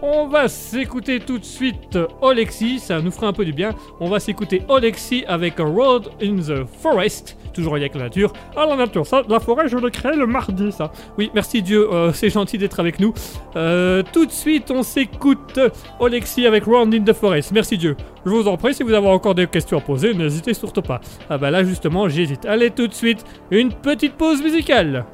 On 0.00 0.28
va 0.28 0.46
s'écouter 0.46 1.18
tout 1.18 1.38
de 1.38 1.44
suite 1.44 1.98
Olexi, 2.20 2.78
ça 2.78 3.00
nous 3.00 3.10
fera 3.10 3.26
un 3.26 3.32
peu 3.32 3.44
du 3.44 3.52
bien. 3.52 3.74
On 3.98 4.08
va 4.08 4.20
s'écouter 4.20 4.62
Olexi 4.68 5.24
avec 5.26 5.58
Road 5.58 6.10
in 6.22 6.36
the 6.36 6.64
Forest, 6.64 7.36
toujours 7.52 7.76
avec 7.76 7.94
la 7.94 8.02
nature. 8.04 8.32
Ah, 8.56 8.66
la 8.68 8.76
nature, 8.76 9.06
ça, 9.06 9.22
la 9.28 9.40
forêt, 9.40 9.68
je 9.68 9.76
l'ai 9.76 9.90
créé 9.90 10.16
le 10.16 10.26
mardi, 10.26 10.72
ça. 10.72 10.90
Oui, 11.16 11.30
merci 11.34 11.62
Dieu, 11.62 11.88
euh, 11.92 12.12
c'est 12.12 12.30
gentil 12.30 12.58
d'être 12.58 12.80
avec 12.80 13.00
nous. 13.00 13.12
Euh, 13.56 14.02
tout 14.12 14.26
de 14.26 14.30
suite, 14.30 14.70
on 14.70 14.82
s'écoute 14.82 15.58
Olexi 16.00 16.46
avec 16.46 16.64
Road 16.64 16.94
in 16.94 17.04
the 17.04 17.12
Forest. 17.12 17.52
Merci 17.52 17.78
Dieu. 17.78 17.96
Je 18.24 18.30
vous 18.30 18.48
en 18.48 18.56
prie, 18.56 18.74
si 18.74 18.82
vous 18.82 18.92
avez 18.92 19.08
encore 19.08 19.34
des 19.34 19.46
questions 19.46 19.78
à 19.78 19.80
poser, 19.80 20.14
n'hésitez 20.14 20.54
surtout 20.54 20.82
pas. 20.82 21.00
Ah 21.30 21.38
bah 21.38 21.50
là, 21.50 21.64
justement, 21.64 22.08
j'hésite. 22.08 22.44
Allez, 22.46 22.70
tout 22.70 22.86
de 22.86 22.94
suite, 22.94 23.24
une 23.50 23.72
petite 23.72 24.14
pause 24.14 24.42
musicale. 24.42 25.04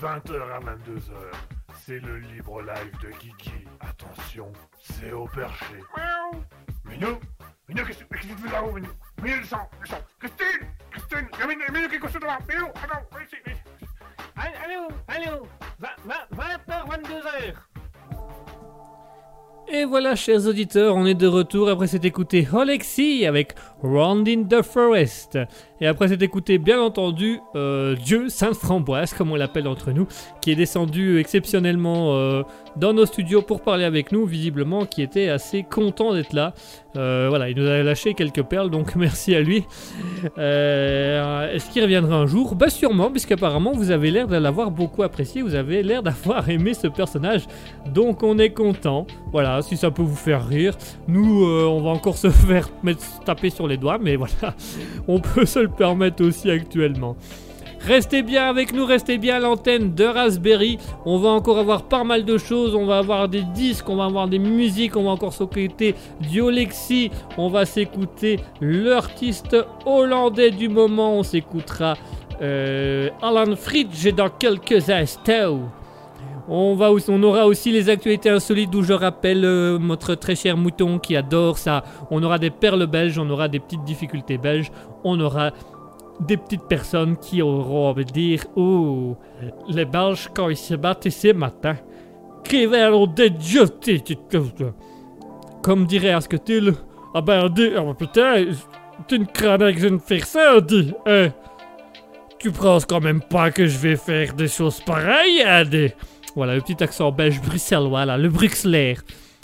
20h 0.00 0.32
à 0.50 0.60
22h, 0.60 1.12
c'est 1.84 1.98
le 1.98 2.20
libre 2.20 2.62
live 2.62 2.92
de 3.02 3.10
Kiki. 3.18 3.52
Attention, 3.80 4.50
c'est 4.80 5.12
au 5.12 5.26
perché. 5.26 5.74
Miaou. 5.94 6.42
Minou 6.86 7.18
Minou, 7.68 7.84
qu'est-ce 7.84 8.04
que 8.04 8.18
tu 8.18 8.28
fais 8.28 8.50
là-haut, 8.50 8.72
Minou? 8.72 8.88
Minou, 9.22 9.36
le 9.40 9.44
sang, 9.44 9.68
le 9.78 9.86
sang 9.86 9.98
Christine 10.18 10.68
Christine 10.90 11.28
Il 11.34 11.40
y 11.40 11.42
a 11.42 11.46
Minou, 11.46 11.60
Minou 11.70 11.88
qui 11.88 11.96
est 11.96 11.98
couché 11.98 12.18
devant 12.18 12.38
Minou, 12.48 12.68
attends, 12.68 13.04
viens 13.12 13.26
ici, 13.26 13.36
viens 13.44 13.54
ici. 13.54 13.62
Allez, 14.36 14.54
allez, 14.64 14.76
où? 14.78 14.88
Allez, 15.06 15.28
où? 15.38 15.46
20h, 16.34 16.88
22h. 16.88 17.54
Et 19.72 19.84
voilà, 19.84 20.16
chers 20.16 20.46
auditeurs, 20.46 20.96
on 20.96 21.04
est 21.04 21.14
de 21.14 21.26
retour 21.26 21.68
après 21.68 21.86
s'être 21.86 22.06
écouté 22.06 22.48
Alexis 22.52 23.26
avec 23.26 23.54
Round 23.82 24.26
in 24.26 24.44
the 24.44 24.62
Forest. 24.62 25.38
Et 25.80 25.86
après 25.86 26.08
s'être 26.08 26.22
écouté, 26.22 26.58
bien 26.58 26.80
entendu, 26.80 27.40
euh, 27.56 27.96
Dieu, 27.96 28.28
Sainte 28.28 28.54
Framboise, 28.54 29.14
comme 29.14 29.32
on 29.32 29.36
l'appelle 29.36 29.66
entre 29.66 29.92
nous, 29.92 30.06
qui 30.42 30.50
est 30.50 30.54
descendu 30.54 31.18
exceptionnellement 31.18 32.14
euh, 32.14 32.42
dans 32.76 32.92
nos 32.92 33.06
studios 33.06 33.40
pour 33.40 33.62
parler 33.62 33.84
avec 33.84 34.12
nous, 34.12 34.26
visiblement, 34.26 34.84
qui 34.84 35.00
était 35.00 35.30
assez 35.30 35.62
content 35.62 36.12
d'être 36.12 36.34
là. 36.34 36.52
Euh, 36.96 37.26
voilà, 37.30 37.48
il 37.48 37.56
nous 37.56 37.66
a 37.66 37.82
lâché 37.82 38.12
quelques 38.12 38.42
perles, 38.42 38.68
donc 38.68 38.94
merci 38.96 39.34
à 39.34 39.40
lui. 39.40 39.64
Est-ce 40.36 41.70
qu'il 41.70 41.82
reviendra 41.82 42.16
un 42.16 42.26
jour? 42.26 42.54
Bah 42.54 42.68
sûrement, 42.68 43.10
puisqu'apparemment 43.10 43.72
vous 43.72 43.90
avez 43.90 44.10
l'air 44.10 44.28
de 44.28 44.36
l'avoir 44.36 44.70
beaucoup 44.70 45.02
apprécié, 45.02 45.40
vous 45.40 45.54
avez 45.54 45.82
l'air 45.82 46.02
d'avoir 46.02 46.48
aimé 46.50 46.74
ce 46.74 46.88
personnage, 46.88 47.46
donc 47.86 48.22
on 48.22 48.38
est 48.38 48.50
content. 48.50 49.06
Voilà, 49.32 49.62
si 49.62 49.76
ça 49.78 49.90
peut 49.90 50.02
vous 50.02 50.16
faire 50.16 50.46
rire. 50.46 50.76
Nous, 51.08 51.44
on 51.44 51.80
va 51.80 51.90
encore 51.90 52.18
se 52.18 52.28
faire 52.28 52.68
mettre, 52.82 53.20
taper 53.24 53.48
sur 53.48 53.66
les 53.66 53.76
doigts, 53.76 53.98
mais 53.98 54.16
voilà, 54.16 54.54
on 55.08 55.20
peut 55.20 55.46
se 55.46 55.60
le 55.60 55.69
permettre 55.70 56.24
aussi 56.24 56.50
actuellement. 56.50 57.16
Restez 57.80 58.22
bien 58.22 58.46
avec 58.46 58.74
nous, 58.74 58.84
restez 58.84 59.16
bien 59.16 59.36
à 59.36 59.40
l'antenne 59.40 59.94
de 59.94 60.04
Raspberry. 60.04 60.78
On 61.06 61.18
va 61.18 61.30
encore 61.30 61.58
avoir 61.58 61.84
pas 61.84 62.04
mal 62.04 62.26
de 62.26 62.36
choses. 62.36 62.74
On 62.74 62.84
va 62.84 62.98
avoir 62.98 63.26
des 63.26 63.42
disques, 63.42 63.88
on 63.88 63.96
va 63.96 64.04
avoir 64.04 64.28
des 64.28 64.38
musiques, 64.38 64.96
on 64.96 65.04
va 65.04 65.10
encore 65.10 65.32
s'occuper 65.32 65.94
d'Iolexi. 66.20 67.10
On 67.38 67.48
va 67.48 67.64
s'écouter 67.64 68.38
l'artiste 68.60 69.56
hollandais 69.86 70.50
du 70.50 70.68
moment. 70.68 71.14
On 71.14 71.22
s'écoutera 71.22 71.96
euh, 72.42 73.08
Alan 73.22 73.56
Fridge 73.56 74.12
dans 74.14 74.28
quelques 74.28 74.90
instants. 74.90 75.70
On, 76.52 76.74
va 76.74 76.90
on 76.90 77.22
aura 77.22 77.46
aussi 77.46 77.70
les 77.70 77.88
actualités 77.88 78.28
insolites 78.28 78.70
d'où 78.70 78.82
je 78.82 78.92
rappelle 78.92 79.44
euh, 79.44 79.78
notre 79.78 80.16
très 80.16 80.34
cher 80.34 80.56
mouton 80.56 80.98
qui 80.98 81.14
adore 81.14 81.58
ça. 81.58 81.84
On 82.10 82.20
aura 82.24 82.38
des 82.38 82.50
perles 82.50 82.86
belges, 82.86 83.18
on 83.18 83.30
aura 83.30 83.46
des 83.46 83.60
petites 83.60 83.84
difficultés 83.84 84.36
belges, 84.36 84.72
on 85.04 85.18
aura 85.20 85.52
des 86.20 86.36
petites 86.36 86.64
personnes 86.64 87.16
qui 87.16 87.40
auront 87.42 87.88
envie 87.88 88.04
de 88.04 88.12
dire 88.12 88.44
Oh, 88.56 89.16
les 89.68 89.84
Belges, 89.84 90.30
quand 90.34 90.48
ils 90.48 90.56
se 90.56 90.74
battent 90.74 91.08
ce 91.08 91.32
matin, 91.32 91.76
verront 92.50 93.06
des 93.06 93.32
jetés. 93.40 94.02
Comme 95.62 95.86
dirait 95.86 96.12
Asketil, 96.12 96.74
ah 97.14 97.20
ben, 97.20 97.48
dis, 97.48 97.70
ah 97.76 97.82
ben, 97.82 97.94
putain, 97.94 98.46
tu 99.08 99.18
ne 99.18 99.24
crains 99.24 99.58
que 99.58 99.78
je 99.78 99.88
ne 99.88 99.98
fais 99.98 100.20
ça, 100.20 100.58
hein. 101.06 101.28
Tu 102.38 102.50
penses 102.50 102.86
quand 102.86 103.00
même 103.00 103.20
pas 103.20 103.50
que 103.50 103.66
je 103.66 103.76
vais 103.78 103.96
faire 103.96 104.32
des 104.32 104.48
choses 104.48 104.80
pareilles, 104.80 105.42
hein, 105.44 105.64
dis. 105.64 105.90
Voilà, 106.34 106.54
le 106.54 106.60
petit 106.62 106.82
accent 106.82 107.12
belge 107.12 107.40
bruxellois, 107.42 108.06
là, 108.06 108.16
le 108.16 108.28
bruxelaire. 108.28 109.02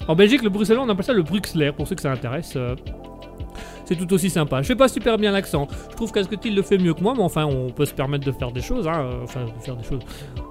En 0.09 0.15
Belgique, 0.15 0.43
le 0.43 0.51
bruxellois, 0.51 0.85
on 0.85 0.89
appelle 0.89 1.05
ça 1.05 1.13
le 1.13 1.23
bruxelaire, 1.23 1.75
pour 1.75 1.87
ceux 1.87 1.97
que 1.97 2.03
ça 2.03 2.13
intéresse. 2.13 2.55
euh, 2.57 2.75
c'est 3.87 3.97
tout 3.97 4.13
aussi 4.13 4.29
sympa. 4.29 4.61
Je 4.63 4.67
fais 4.67 4.77
pas 4.77 4.89
super 4.89 5.17
bien 5.17 5.33
l'accent. 5.33 5.67
Je 5.91 5.97
trouve 5.97 6.13
qu'Asketil 6.13 6.55
le 6.55 6.63
fait 6.63 6.77
mieux 6.77 6.93
que 6.93 7.01
moi, 7.03 7.15
mais 7.17 7.23
enfin, 7.23 7.45
on 7.47 7.71
peut 7.71 7.85
se 7.87 7.95
permettre 7.95 8.27
de 8.27 8.33
faire 8.33 8.51
des 8.51 8.61
choses, 8.61 8.87
hein. 8.87 9.01
euh, 9.01 9.23
Enfin, 9.23 9.45
de 9.45 9.63
faire 9.65 9.77
des 9.77 9.85
choses. 9.85 10.03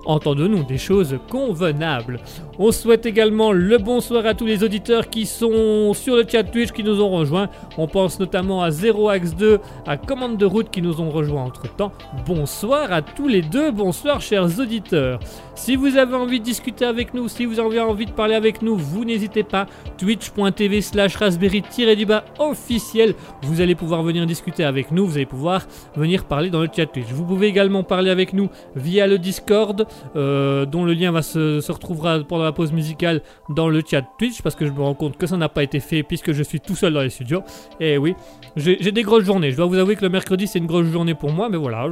Entendons-nous, 0.06 0.64
des 0.64 0.78
choses 0.78 1.18
convenables. 1.30 2.20
On 2.60 2.72
souhaite 2.72 3.06
également 3.06 3.52
le 3.52 3.78
bonsoir 3.78 4.26
à 4.26 4.34
tous 4.34 4.46
les 4.46 4.64
auditeurs 4.64 5.10
qui 5.10 5.26
sont 5.26 5.94
sur 5.94 6.16
le 6.16 6.26
chat 6.28 6.44
Twitch, 6.44 6.72
qui 6.72 6.84
nous 6.84 7.02
ont 7.02 7.10
rejoints. 7.10 7.50
On 7.78 7.88
pense 7.88 8.20
notamment 8.20 8.62
à 8.62 8.70
0ax2, 8.70 9.60
à 9.86 9.98
Commande 9.98 10.38
de 10.38 10.46
route 10.46 10.70
qui 10.70 10.82
nous 10.82 11.02
ont 11.02 11.10
rejoints 11.10 11.44
entre 11.44 11.74
temps. 11.76 11.92
Bonsoir 12.26 12.92
à 12.94 13.02
tous 13.02 13.28
les 13.28 13.42
deux, 13.42 13.72
bonsoir 13.72 14.22
chers 14.22 14.60
auditeurs. 14.60 15.20
Si 15.56 15.76
vous 15.76 15.98
avez 15.98 16.16
envie 16.16 16.40
de 16.40 16.46
discuter 16.46 16.86
avec 16.86 17.14
nous, 17.14 17.28
si 17.28 17.46
vous 17.46 17.60
avez 17.60 17.80
envie 17.80 18.06
de 18.06 18.12
parler 18.12 18.36
avec 18.36 18.62
nous, 18.62 18.78
vous 18.78 19.06
n'hésitez 19.06 19.44
pas. 19.44 19.66
Twitch.tv 19.98 20.82
slash 20.82 21.16
raspberry-du-bas 21.16 22.26
officiel. 22.40 23.16
Vous 23.44 23.62
allez 23.62 23.76
pouvoir 23.76 24.04
venir 24.04 24.26
discuter 24.26 24.64
avec 24.64 24.92
nous, 24.92 25.06
vous 25.06 25.16
allez 25.16 25.26
pouvoir 25.26 25.68
venir 25.96 26.26
parler 26.26 26.50
dans 26.50 26.62
le 26.62 26.70
chat 26.74 26.86
Twitch. 26.86 27.08
Vous 27.12 27.26
pouvez 27.26 27.48
également 27.48 27.84
parler 27.84 28.10
avec 28.10 28.34
nous 28.34 28.50
via 28.76 29.08
le 29.08 29.18
Discord, 29.18 29.88
euh, 30.16 30.66
dont 30.66 30.84
le 30.84 30.94
lien 30.94 31.12
va 31.12 31.22
se, 31.22 31.62
se 31.62 31.72
retrouvera 31.72 32.20
pendant 32.20 32.44
la 32.44 32.52
pause 32.52 32.72
musicale 32.72 33.22
dans 33.50 33.70
le 33.70 33.82
chat 33.86 34.04
Twitch, 34.18 34.42
parce 34.42 34.56
que 34.56 34.66
je 34.66 34.72
me 34.72 34.82
rends 34.82 34.94
compte 34.94 35.18
que 35.18 35.28
ça 35.28 35.38
n'a 35.38 35.50
pas 35.50 35.64
été 35.64 35.80
fait 35.80 36.04
puisque 36.04 36.32
je 36.32 36.44
suis 36.44 36.60
tout 36.60 36.76
seul 36.76 36.94
dans 36.94 37.02
les 37.02 37.10
studios. 37.10 37.44
Et 37.80 37.98
oui, 37.98 38.16
j'ai 38.56 38.92
des 38.92 39.04
grosses 39.04 39.26
journées. 39.26 39.52
Je 39.52 39.58
dois 39.58 39.66
vous 39.66 39.78
avouer 39.78 39.96
que 39.96 40.04
le 40.04 40.10
mercredi 40.10 40.48
c'est 40.48 40.60
une 40.60 40.68
grosse 40.68 40.88
journée 40.88 41.14
pour 41.14 41.32
moi, 41.32 41.50
mais 41.50 41.58
voilà, 41.58 41.88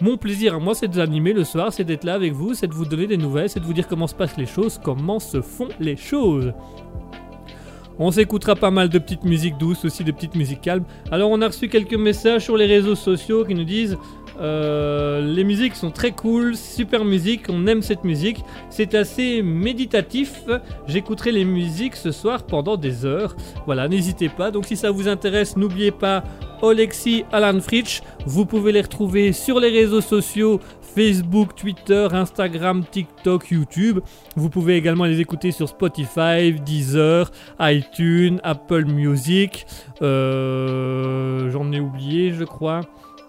mon 0.00 0.16
plaisir 0.16 0.54
à 0.54 0.58
moi 0.58 0.74
c'est 0.74 0.88
de 0.88 1.00
animer 1.00 1.32
le 1.32 1.44
soir, 1.44 1.72
c'est 1.72 1.84
d'être 1.84 2.04
là 2.04 2.14
avec 2.14 2.32
vous, 2.32 2.54
c'est 2.54 2.66
de 2.66 2.74
vous 2.74 2.84
donner 2.84 3.06
des 3.06 3.16
nouvelles, 3.16 3.48
c'est 3.48 3.60
de 3.60 3.64
vous 3.64 3.72
dire 3.72 3.88
comment 3.88 4.06
se 4.06 4.14
passent 4.14 4.36
les 4.36 4.46
choses, 4.46 4.80
comment 4.82 5.20
se 5.20 5.40
font 5.40 5.68
les 5.80 5.96
choses. 5.96 6.52
On 7.98 8.10
s'écoutera 8.10 8.54
pas 8.54 8.70
mal 8.70 8.88
de 8.88 8.98
petites 8.98 9.24
musiques 9.24 9.58
douces, 9.58 9.84
aussi 9.84 10.04
de 10.04 10.12
petites 10.12 10.36
musiques 10.36 10.60
calmes. 10.60 10.84
Alors 11.10 11.30
on 11.30 11.40
a 11.42 11.48
reçu 11.48 11.68
quelques 11.68 11.94
messages 11.94 12.44
sur 12.44 12.56
les 12.56 12.66
réseaux 12.66 12.94
sociaux 12.94 13.44
qui 13.44 13.54
nous 13.54 13.64
disent 13.64 13.98
euh, 14.40 15.20
les 15.20 15.42
musiques 15.42 15.74
sont 15.74 15.90
très 15.90 16.12
cool, 16.12 16.54
super 16.54 17.04
musique, 17.04 17.46
on 17.48 17.66
aime 17.66 17.82
cette 17.82 18.04
musique, 18.04 18.44
c'est 18.70 18.94
assez 18.94 19.42
méditatif. 19.42 20.44
J'écouterai 20.86 21.32
les 21.32 21.44
musiques 21.44 21.96
ce 21.96 22.12
soir 22.12 22.44
pendant 22.44 22.76
des 22.76 23.04
heures. 23.04 23.34
Voilà, 23.66 23.88
n'hésitez 23.88 24.28
pas. 24.28 24.50
Donc 24.50 24.66
si 24.66 24.76
ça 24.76 24.90
vous 24.90 25.08
intéresse, 25.08 25.56
n'oubliez 25.56 25.90
pas 25.90 26.22
Olexi 26.62 27.24
Alan 27.32 27.60
Fritsch. 27.60 28.02
Vous 28.26 28.46
pouvez 28.46 28.72
les 28.72 28.82
retrouver 28.82 29.32
sur 29.32 29.58
les 29.58 29.70
réseaux 29.70 30.00
sociaux 30.00 30.60
Facebook, 30.98 31.54
Twitter, 31.54 32.08
Instagram, 32.10 32.82
TikTok, 32.90 33.52
YouTube. 33.52 34.00
Vous 34.34 34.50
pouvez 34.50 34.74
également 34.74 35.04
les 35.04 35.20
écouter 35.20 35.52
sur 35.52 35.68
Spotify, 35.68 36.52
Deezer, 36.66 37.30
iTunes, 37.60 38.40
Apple 38.42 38.84
Music. 38.86 39.64
euh, 40.02 41.48
J'en 41.52 41.70
ai 41.70 41.78
oublié, 41.78 42.32
je 42.32 42.42
crois. 42.42 42.80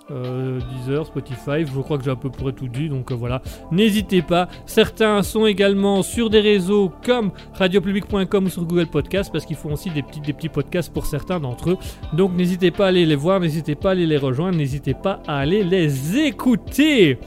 Euh, 0.10 0.60
Deezer, 0.72 1.06
Spotify, 1.06 1.64
je 1.72 1.80
crois 1.82 2.00
que 2.00 2.04
j'ai 2.04 2.10
à 2.10 2.16
peu 2.16 2.32
près 2.32 2.52
tout 2.52 2.68
dit, 2.68 2.90
donc 2.90 3.12
euh, 3.12 3.16
voilà. 3.16 3.44
N'hésitez 3.72 4.24
pas. 4.24 4.48
Certains 4.66 5.22
sont 5.22 5.46
également 5.46 6.02
sur 6.02 6.32
des 6.32 6.40
réseaux 6.40 6.92
comme 7.06 7.30
radiopublic.com 7.54 8.46
ou 8.46 8.50
sur 8.50 8.66
Google 8.66 8.88
Podcast 8.88 9.30
parce 9.32 9.46
qu'ils 9.46 9.56
font 9.58 9.74
aussi 9.74 9.92
des 9.92 10.02
petits, 10.02 10.22
des 10.22 10.34
petits 10.34 10.50
podcasts 10.50 10.92
pour 10.92 11.06
certains 11.06 11.40
d'entre 11.40 11.70
eux. 11.70 11.78
Donc 12.14 12.34
n'hésitez 12.34 12.72
pas 12.72 12.86
à 12.86 12.88
aller 12.88 13.06
les 13.06 13.16
voir, 13.16 13.40
n'hésitez 13.40 13.76
pas 13.76 13.90
à 13.90 13.92
aller 13.92 14.08
les 14.08 14.18
rejoindre, 14.18 14.58
n'hésitez 14.58 14.96
pas 14.96 15.22
à 15.28 15.38
aller 15.38 15.64
les 15.64 16.18
écouter. 16.18 17.20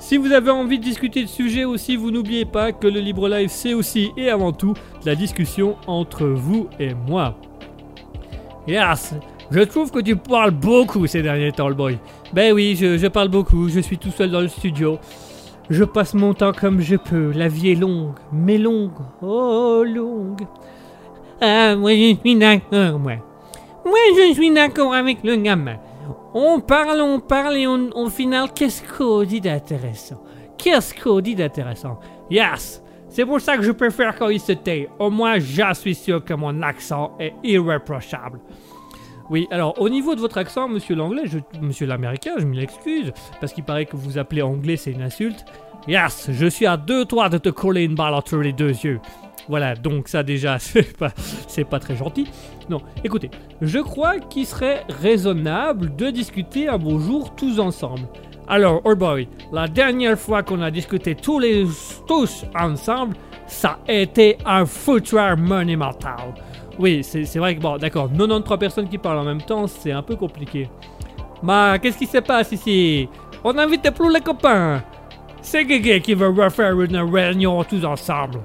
Si 0.00 0.16
vous 0.16 0.32
avez 0.32 0.50
envie 0.50 0.78
de 0.78 0.84
discuter 0.84 1.22
de 1.22 1.28
sujet 1.28 1.64
aussi, 1.64 1.94
vous 1.94 2.10
n'oubliez 2.10 2.46
pas 2.46 2.72
que 2.72 2.86
le 2.86 3.00
Libre 3.00 3.28
Live 3.28 3.50
c'est 3.52 3.74
aussi 3.74 4.10
et 4.16 4.30
avant 4.30 4.50
tout 4.50 4.72
la 5.04 5.14
discussion 5.14 5.76
entre 5.86 6.26
vous 6.26 6.68
et 6.80 6.94
moi. 6.94 7.36
Yes, 8.66 9.14
je 9.50 9.60
trouve 9.60 9.90
que 9.90 10.00
tu 10.00 10.16
parles 10.16 10.52
beaucoup 10.52 11.06
ces 11.06 11.20
derniers 11.20 11.52
temps, 11.52 11.68
le 11.68 11.74
boy. 11.74 11.98
Ben 12.32 12.54
oui, 12.54 12.76
je, 12.76 13.06
parle 13.08 13.28
beaucoup, 13.28 13.68
je 13.68 13.80
suis 13.80 13.98
tout 13.98 14.10
seul 14.10 14.30
dans 14.30 14.40
le 14.40 14.48
studio. 14.48 14.98
Je 15.68 15.84
passe 15.84 16.14
mon 16.14 16.32
temps 16.32 16.52
comme 16.52 16.80
je 16.80 16.96
peux, 16.96 17.30
la 17.32 17.48
vie 17.48 17.72
est 17.72 17.76
longue, 17.76 18.14
mais 18.32 18.56
longue, 18.56 18.98
oh 19.20 19.84
longue. 19.86 20.46
Ah, 21.42 21.76
moi 21.76 21.94
je 21.94 22.16
suis 22.18 22.36
d'accord, 22.36 22.98
moi. 22.98 23.16
Moi 23.84 23.98
je 24.16 24.32
suis 24.32 24.50
d'accord 24.50 24.94
avec 24.94 25.18
le 25.22 25.36
gamin. 25.36 25.76
On 26.34 26.60
parle, 26.60 27.00
on 27.00 27.20
parle 27.20 27.56
et 27.56 27.66
on- 27.66 27.90
au 27.94 28.08
final, 28.08 28.48
qu'est-ce 28.54 28.82
qu'on 28.82 29.22
dit 29.24 29.40
d'intéressant? 29.40 30.22
Qu'est-ce 30.58 30.94
qu'on 30.94 31.20
dit 31.20 31.34
d'intéressant? 31.34 31.98
Yes 32.30 32.82
C'est 33.08 33.24
pour 33.26 33.40
ça 33.40 33.56
que 33.56 33.62
je 33.64 33.72
préfère 33.72 34.14
quand 34.16 34.28
il 34.28 34.38
se 34.40 34.52
tait. 34.52 34.88
Au 34.98 35.10
moins, 35.10 35.38
j'en 35.40 35.74
suis 35.74 35.94
sûr 35.96 36.24
que 36.24 36.32
mon 36.34 36.62
accent 36.62 37.12
est 37.18 37.32
irréprochable. 37.42 38.38
Oui, 39.30 39.48
alors 39.50 39.80
au 39.80 39.88
niveau 39.88 40.14
de 40.14 40.20
votre 40.20 40.38
accent, 40.38 40.68
monsieur 40.68 40.94
l'anglais, 40.94 41.22
je- 41.24 41.38
monsieur 41.60 41.86
l'américain, 41.86 42.32
je 42.38 42.44
m'y 42.44 42.60
excuse, 42.60 43.12
parce 43.40 43.52
qu'il 43.52 43.64
paraît 43.64 43.86
que 43.86 43.96
vous 43.96 44.18
appelez 44.18 44.42
anglais, 44.42 44.76
c'est 44.76 44.90
une 44.92 45.02
insulte. 45.02 45.44
Yes, 45.88 46.28
je 46.30 46.46
suis 46.46 46.66
à 46.66 46.76
deux 46.76 47.04
toits 47.04 47.28
de 47.28 47.38
te 47.38 47.48
coller 47.48 47.84
une 47.84 47.94
balle 47.94 48.14
entre 48.14 48.36
les 48.36 48.52
deux 48.52 48.70
yeux. 48.84 49.00
Voilà, 49.50 49.74
donc 49.74 50.06
ça 50.06 50.22
déjà, 50.22 50.58
c'est 50.60 50.96
pas, 50.96 51.10
c'est 51.16 51.64
pas 51.64 51.80
très 51.80 51.96
gentil. 51.96 52.28
Non, 52.68 52.80
écoutez, 53.02 53.32
je 53.60 53.80
crois 53.80 54.20
qu'il 54.20 54.46
serait 54.46 54.84
raisonnable 55.02 55.94
de 55.96 56.10
discuter 56.10 56.68
un 56.68 56.78
beau 56.78 57.00
jour 57.00 57.34
tous 57.34 57.58
ensemble. 57.58 58.06
Alors, 58.46 58.80
oh 58.84 58.94
boy, 58.94 59.28
la 59.52 59.66
dernière 59.66 60.16
fois 60.16 60.44
qu'on 60.44 60.62
a 60.62 60.70
discuté 60.70 61.16
tous 61.16 61.40
les 61.40 61.66
tous 62.06 62.44
ensemble, 62.56 63.16
ça 63.48 63.80
a 63.88 63.92
été 63.92 64.38
un 64.46 64.64
foutoir 64.64 65.36
monumental. 65.36 66.32
Oui, 66.78 67.02
c'est 67.02 67.38
vrai 67.38 67.56
que 67.56 67.60
bon, 67.60 67.76
d'accord, 67.76 68.08
93 68.08 68.56
personnes 68.56 68.88
qui 68.88 68.98
parlent 68.98 69.18
en 69.18 69.24
même 69.24 69.42
temps, 69.42 69.66
c'est 69.66 69.90
un 69.90 70.02
peu 70.02 70.14
compliqué. 70.14 70.70
Bah, 71.42 71.76
qu'est-ce 71.80 71.98
qui 71.98 72.06
se 72.06 72.18
passe 72.18 72.52
ici? 72.52 73.08
On 73.42 73.52
n'invite 73.52 73.90
plus 73.90 74.12
les 74.12 74.20
copains. 74.20 74.80
C'est 75.42 75.64
Guégué 75.64 76.00
qui 76.00 76.14
veut 76.14 76.28
refaire 76.28 76.80
une 76.80 76.98
réunion 76.98 77.64
tous 77.64 77.84
ensemble. 77.84 78.40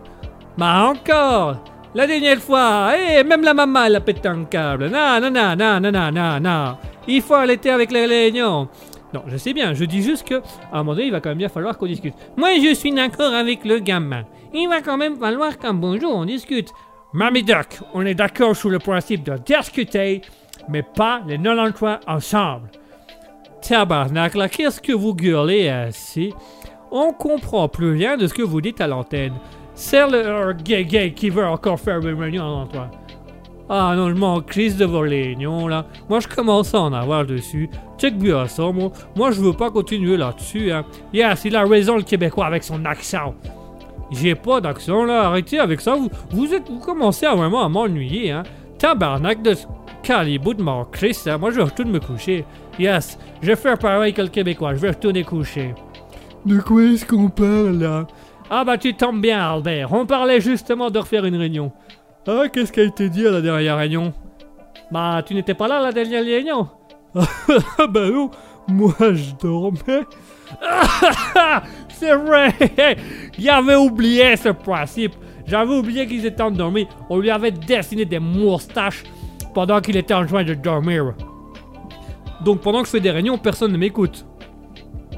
Bah 0.57 0.85
encore 0.89 1.57
La 1.93 2.07
dernière 2.07 2.39
fois, 2.39 2.93
eh, 2.97 3.23
même 3.23 3.43
la 3.43 3.53
maman 3.53 3.85
elle 3.85 3.97
a 3.97 4.01
pété 4.01 4.27
un 4.27 4.45
câble. 4.45 4.89
Non, 4.89 5.19
non, 5.21 5.31
non, 5.31 5.55
non, 5.55 5.91
non, 5.91 6.11
non, 6.11 6.39
non. 6.39 6.77
Il 7.07 7.21
faut 7.21 7.35
arrêter 7.35 7.69
avec 7.69 7.91
les 7.91 8.05
réunions. 8.05 8.67
Non, 9.13 9.23
je 9.27 9.37
sais 9.37 9.53
bien, 9.53 9.73
je 9.73 9.85
dis 9.85 10.01
juste 10.01 10.27
que 10.27 10.35
à 10.35 10.41
un 10.73 10.77
moment 10.79 10.93
donné, 10.93 11.07
il 11.07 11.11
va 11.11 11.21
quand 11.21 11.29
même 11.29 11.37
bien 11.37 11.49
falloir 11.49 11.77
qu'on 11.77 11.85
discute. 11.85 12.13
Moi, 12.35 12.49
je 12.61 12.73
suis 12.73 12.91
d'accord 12.91 13.33
avec 13.33 13.63
le 13.63 13.79
gamin. 13.79 14.23
Il 14.53 14.67
va 14.67 14.81
quand 14.81 14.97
même 14.97 15.17
falloir 15.17 15.57
qu'un 15.57 15.73
bonjour 15.73 16.15
on 16.15 16.25
discute. 16.25 16.69
Mamie 17.13 17.43
Duck, 17.43 17.79
on 17.93 18.05
est 18.05 18.15
d'accord 18.15 18.55
sur 18.55 18.69
le 18.69 18.79
principe 18.79 19.23
de 19.23 19.37
discuter, 19.37 20.21
mais 20.67 20.83
pas 20.83 21.21
les 21.27 21.37
93 21.37 21.99
ensemble. 22.07 22.69
Tabarnak, 23.61 24.33
qu'est-ce 24.51 24.81
que 24.81 24.91
vous 24.91 25.15
gueulez 25.15 25.69
ainsi? 25.69 26.33
On 26.91 27.13
comprend 27.13 27.67
plus 27.67 27.93
rien 27.93 28.15
de 28.17 28.27
ce 28.27 28.33
que 28.33 28.41
vous 28.41 28.61
dites 28.61 28.79
à 28.81 28.87
l'antenne. 28.87 29.33
C'est 29.75 30.07
le 30.07 30.53
gay 30.53 30.85
gay 30.85 31.11
qui 31.13 31.29
veut 31.29 31.45
encore 31.45 31.79
faire 31.79 31.99
une 31.99 32.19
réunion 32.19 32.43
en 32.43 32.65
toi. 32.65 32.89
Ah 33.67 33.93
non, 33.95 34.09
je 34.09 34.15
m'en 34.15 34.39
crise 34.41 34.77
de 34.77 34.85
vos 34.85 35.01
réunions 35.01 35.67
là. 35.67 35.85
Moi 36.07 36.19
je 36.19 36.27
commence 36.27 36.73
à 36.73 36.79
en 36.81 36.93
avoir 36.93 37.25
dessus. 37.25 37.69
Check 37.97 38.17
bien 38.17 38.47
ça, 38.47 38.71
moi. 38.71 38.91
Moi 39.15 39.31
je 39.31 39.41
veux 39.41 39.53
pas 39.53 39.71
continuer 39.71 40.17
là-dessus, 40.17 40.71
hein. 40.71 40.85
Yes, 41.13 41.45
il 41.45 41.55
a 41.55 41.65
raison 41.65 41.97
le 41.97 42.03
Québécois 42.03 42.45
avec 42.45 42.63
son 42.63 42.85
accent. 42.85 43.35
J'ai 44.11 44.35
pas 44.35 44.61
d'accent 44.61 45.03
là, 45.03 45.23
arrêtez 45.23 45.59
avec 45.59 45.81
ça. 45.81 45.95
Vous, 45.95 46.09
vous 46.31 46.79
commencez 46.79 47.25
à 47.25 47.35
vraiment 47.35 47.65
à 47.65 47.69
m'ennuyer, 47.69 48.31
hein. 48.31 48.43
Tabarnak 48.77 49.41
de 49.41 49.55
calibou 50.03 50.53
de 50.53 50.61
mon 50.61 50.85
Christ, 50.85 51.27
hein. 51.27 51.37
Moi 51.37 51.51
je 51.51 51.57
vais 51.57 51.63
retourner 51.63 51.91
me 51.91 51.99
coucher. 51.99 52.45
Yes, 52.79 53.17
je 53.41 53.47
vais 53.47 53.55
faire 53.55 53.77
pareil 53.77 54.13
que 54.13 54.21
le 54.21 54.29
Québécois, 54.29 54.75
je 54.75 54.79
vais 54.79 54.89
retourner 54.89 55.23
coucher. 55.23 55.73
De 56.45 56.59
quoi 56.59 56.83
est-ce 56.83 57.05
qu'on 57.05 57.29
parle 57.29 57.79
là? 57.79 58.05
Ah 58.49 58.63
bah 58.63 58.77
tu 58.77 58.93
tombes 58.93 59.21
bien 59.21 59.39
Albert, 59.39 59.91
on 59.91 60.05
parlait 60.05 60.39
justement 60.39 60.91
de 60.91 60.99
refaire 60.99 61.25
une 61.25 61.35
réunion. 61.35 61.71
Ah, 62.27 62.43
qu'est-ce 62.51 62.71
qui 62.71 62.79
a 62.79 62.83
été 62.83 63.09
dit 63.09 63.25
à 63.25 63.31
la 63.31 63.41
dernière 63.41 63.77
réunion? 63.77 64.13
Bah 64.91 65.23
tu 65.25 65.33
n'étais 65.33 65.55
pas 65.55 65.67
là 65.67 65.77
à 65.79 65.81
la 65.81 65.91
dernière 65.91 66.23
réunion 66.23 66.67
Ah 67.15 67.87
bah 67.87 68.09
non, 68.09 68.29
moi 68.67 68.93
je 68.99 69.33
dormais. 69.41 70.05
C'est 71.89 72.15
vrai 72.15 72.53
J'avais 73.37 73.75
oublié 73.75 74.35
ce 74.37 74.49
principe. 74.49 75.13
J'avais 75.47 75.73
oublié 75.73 76.05
qu'ils 76.05 76.25
étaient 76.25 76.41
endormis. 76.41 76.87
On 77.09 77.19
lui 77.19 77.31
avait 77.31 77.51
dessiné 77.51 78.05
des 78.05 78.19
moustaches 78.19 79.03
pendant 79.53 79.79
qu'il 79.79 79.97
était 79.97 80.13
en 80.13 80.25
train 80.25 80.43
de 80.43 80.53
dormir. 80.53 81.13
Donc 82.43 82.61
pendant 82.61 82.81
que 82.81 82.85
je 82.85 82.91
fais 82.91 82.99
des 82.99 83.11
réunions, 83.11 83.37
personne 83.37 83.71
ne 83.71 83.77
m'écoute. 83.77 84.25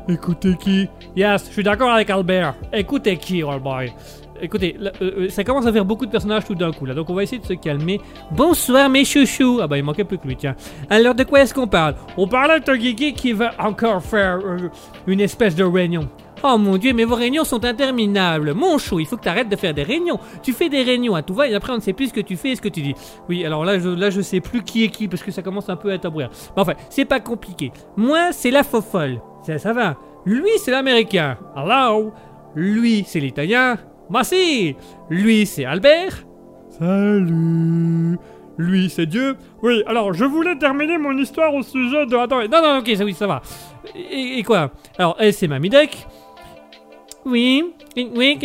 Écoutez 0.08 0.56
qui? 0.56 0.88
Yes, 1.18 1.48
je 1.48 1.54
suis 1.54 1.64
d'accord 1.64 1.90
avec 1.90 2.12
Albert. 2.12 2.54
Écoutez 2.72 3.18
qui, 3.18 3.42
boy 3.42 3.92
Écoutez, 4.40 4.78
euh, 4.80 4.92
euh, 5.02 5.30
ça 5.30 5.44
commence 5.44 5.66
à 5.66 5.74
faire 5.74 5.84
beaucoup 5.84 6.06
de 6.06 6.12
personnages 6.12 6.46
tout 6.46 6.54
d'un 6.54 6.72
coup 6.72 6.86
là, 6.86 6.94
donc 6.94 7.10
on 7.10 7.16
va 7.16 7.24
essayer 7.24 7.42
de 7.42 7.46
se 7.48 7.54
calmer. 7.54 8.00
Bonsoir 8.30 8.88
mes 8.88 9.04
chouchous 9.04 9.58
Ah 9.60 9.66
bah 9.66 9.80
il 9.80 9.84
manquait 9.84 10.04
plus 10.04 10.20
que 10.20 10.28
lui, 10.28 10.36
tiens. 10.36 10.56
Alors 10.92 11.16
de 11.16 11.24
quoi 11.24 11.42
est-ce 11.42 11.56
qu'on 11.56 11.66
parle? 11.66 11.96
On 12.18 12.28
parle 12.28 12.60
d'un 12.60 12.78
Guigui 12.78 13.14
qui 13.14 13.32
va 13.32 13.50
encore 13.58 14.04
faire 14.04 14.38
euh, 14.46 14.70
une 15.08 15.20
espèce 15.20 15.56
de 15.56 15.64
réunion. 15.64 16.08
Oh 16.44 16.60
mon 16.60 16.78
dieu, 16.78 16.94
mais 16.94 17.04
vos 17.04 17.16
réunions 17.16 17.46
sont 17.46 17.66
interminables. 17.66 18.54
Mon 18.54 18.78
chou, 18.78 19.00
il 19.00 19.08
faut 19.08 19.18
que 19.18 19.24
tu 19.24 19.30
arrêtes 19.30 19.50
de 19.50 19.56
faire 19.56 19.74
des 19.74 19.82
réunions. 19.82 20.20
Tu 20.44 20.54
fais 20.54 20.70
des 20.70 20.84
réunions 20.84 21.16
à 21.16 21.24
tout 21.24 21.34
va 21.34 21.48
et 21.48 21.56
après 21.56 21.74
on 21.74 21.78
ne 21.78 21.82
sait 21.82 21.94
plus 21.94 22.10
ce 22.10 22.14
que 22.14 22.22
tu 22.22 22.36
fais 22.36 22.52
et 22.52 22.56
ce 22.56 22.62
que 22.62 22.70
tu 22.70 22.84
dis. 22.84 22.94
Oui, 23.28 23.44
alors 23.44 23.66
là 23.66 23.80
je, 23.80 23.90
là, 23.90 24.12
je 24.12 24.22
sais 24.22 24.40
plus 24.40 24.62
qui 24.62 24.84
est 24.84 24.90
qui 24.90 25.08
parce 25.08 25.24
que 25.24 25.32
ça 25.32 25.42
commence 25.42 25.68
un 25.68 25.78
peu 25.78 25.92
à 25.92 25.96
abrouillard. 25.96 26.30
Mais 26.56 26.62
enfin, 26.62 26.74
c'est 26.92 27.06
pas 27.06 27.20
compliqué. 27.20 27.72
Moi, 27.96 28.32
c'est 28.34 28.52
la 28.52 28.62
fofolle. 28.62 29.20
Ça, 29.42 29.58
ça 29.58 29.74
va. 29.74 29.98
Lui, 30.28 30.50
c'est 30.58 30.72
l'américain. 30.72 31.38
Hello. 31.56 32.14
Lui, 32.54 33.06
c'est 33.08 33.22
l'italien. 33.22 33.78
Moi 34.10 34.26
si. 34.26 34.76
Lui, 35.10 35.46
c'est 35.46 35.64
Albert. 35.64 36.26
Salut. 36.78 38.20
Lui, 38.58 38.90
c'est 38.90 39.06
Dieu. 39.06 39.38
Oui, 39.64 39.84
alors 39.88 40.14
je 40.14 40.26
voulais 40.26 40.58
terminer 40.58 40.98
mon 40.98 41.18
histoire 41.18 41.54
au 41.54 41.64
sujet 41.64 42.06
de. 42.06 42.18
Attends, 42.18 42.42
non, 42.42 42.62
non, 42.62 42.80
ok, 42.80 42.92
ça, 42.98 43.06
oui, 43.06 43.14
ça 43.14 43.26
va. 43.26 43.42
Et, 43.96 44.40
et 44.40 44.44
quoi? 44.44 44.72
Alors, 44.98 45.16
elle, 45.18 45.34
c'est 45.34 45.48
Mamie 45.48 45.70
Duck. 45.70 45.92
Oui, 47.28 47.62
oui, 48.16 48.40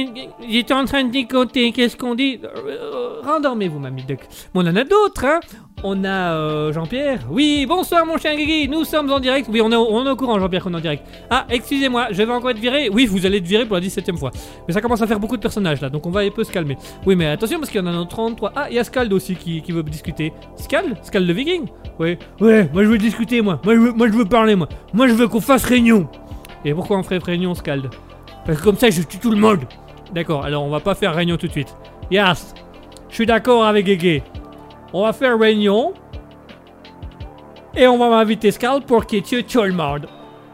j'étais 0.49 0.75
en 0.75 0.85
train 0.85 1.05
de 1.05 1.11
décoter. 1.13 1.71
Qu'est-ce 1.71 1.97
qu'on 1.97 2.15
dit? 2.17 2.41
Euh, 2.43 3.21
Rendormez-vous, 3.23 3.79
Mamie 3.79 4.03
Duck. 4.03 4.21
Bon, 4.53 4.63
on 4.65 4.69
en 4.71 4.75
a 4.75 4.83
d'autres, 4.83 5.25
hein 5.25 5.39
On 5.85 6.03
a 6.05 6.35
euh, 6.35 6.73
Jean-Pierre. 6.73 7.21
Oui, 7.31 7.65
bonsoir, 7.69 8.05
mon 8.05 8.17
chien 8.19 8.35
Guigui. 8.35 8.67
Nous 8.69 8.83
sommes 8.85 9.13
en 9.13 9.21
direct. 9.21 9.49
Oui, 9.53 9.61
on 9.61 9.71
est, 9.71 9.77
au- 9.77 9.87
on 9.89 10.05
est 10.05 10.11
au 10.11 10.17
courant, 10.17 10.39
Jean-Pierre, 10.41 10.65
qu'on 10.65 10.73
est 10.73 10.79
en 10.79 10.81
direct. 10.81 11.05
Ah, 11.31 11.47
excusez-moi, 11.49 12.09
je 12.11 12.23
vais 12.23 12.33
encore 12.33 12.51
être 12.51 12.59
viré. 12.59 12.89
Oui, 12.89 13.07
vous 13.07 13.25
allez 13.25 13.39
être 13.39 13.47
viré 13.47 13.65
pour 13.67 13.77
la 13.77 13.83
17ème 13.83 14.17
fois. 14.19 14.33
Mais 14.67 14.75
ça 14.75 14.81
commence 14.81 15.01
à 15.03 15.07
faire 15.07 15.21
beaucoup 15.21 15.37
de 15.37 15.43
personnages 15.43 15.81
là, 15.81 15.89
donc 15.89 16.05
on 16.07 16.11
va 16.11 16.21
un 16.21 16.31
peu 16.31 16.43
se 16.43 16.51
calmer. 16.51 16.77
Oui, 17.07 17.15
mais 17.15 17.27
attention 17.27 17.59
parce 17.61 17.71
qu'il 17.71 17.81
y 17.81 17.85
en 17.85 17.87
a 17.87 17.93
dans 17.93 18.07
33. 18.07 18.53
Ah, 18.57 18.67
il 18.69 18.75
y 18.75 18.79
a 18.81 18.85
Scald 18.85 19.13
aussi 19.13 19.37
qui, 19.37 19.63
qui 19.63 19.71
veut 19.71 19.85
discuter. 19.85 20.33
Scald? 20.57 20.97
Scald 21.03 21.27
le 21.29 21.33
Viking? 21.35 21.67
Oui. 22.01 22.19
Ouais, 22.41 22.69
moi 22.73 22.83
je 22.83 22.89
veux 22.89 22.99
discuter, 22.99 23.43
moi. 23.43 23.61
Moi 23.65 23.75
je 23.75 23.81
veux, 23.81 23.93
moi, 23.93 24.09
je 24.09 24.13
veux 24.15 24.25
parler, 24.25 24.57
moi. 24.57 24.69
Moi 24.93 25.07
je 25.07 25.15
veux 25.15 25.29
qu'on 25.29 25.41
fasse 25.41 25.65
réunion. 25.65 26.09
Et 26.65 26.75
pourquoi 26.75 26.97
on 26.99 27.03
ferait 27.05 27.19
réunion, 27.19 27.55
Scald? 27.55 27.89
Parce 28.45 28.59
que 28.59 28.65
comme 28.65 28.77
ça, 28.77 28.91
je 28.91 29.03
tue 29.03 29.19
tout 29.19 29.31
le 29.31 29.37
monde. 29.37 29.61
D'accord, 30.13 30.45
alors 30.45 30.65
on 30.65 30.69
va 30.71 30.81
pas 30.81 30.95
faire 30.95 31.15
réunion 31.15 31.37
tout 31.37 31.47
de 31.47 31.53
suite. 31.53 31.75
Yes, 32.11 32.55
je 33.09 33.15
suis 33.15 33.27
d'accord 33.27 33.65
avec 33.65 33.87
Gégé. 33.87 34.23
On 34.93 35.03
va 35.05 35.13
faire 35.13 35.39
réunion. 35.39 35.95
Et 37.75 37.87
on 37.87 37.97
va 37.99 38.11
m'inviter 38.11 38.51
Scald 38.51 38.85
pour 38.85 39.07
qu'il 39.07 39.23
tue 39.23 39.45
tout 39.45 39.63
le 39.63 39.73
monde. 39.73 40.07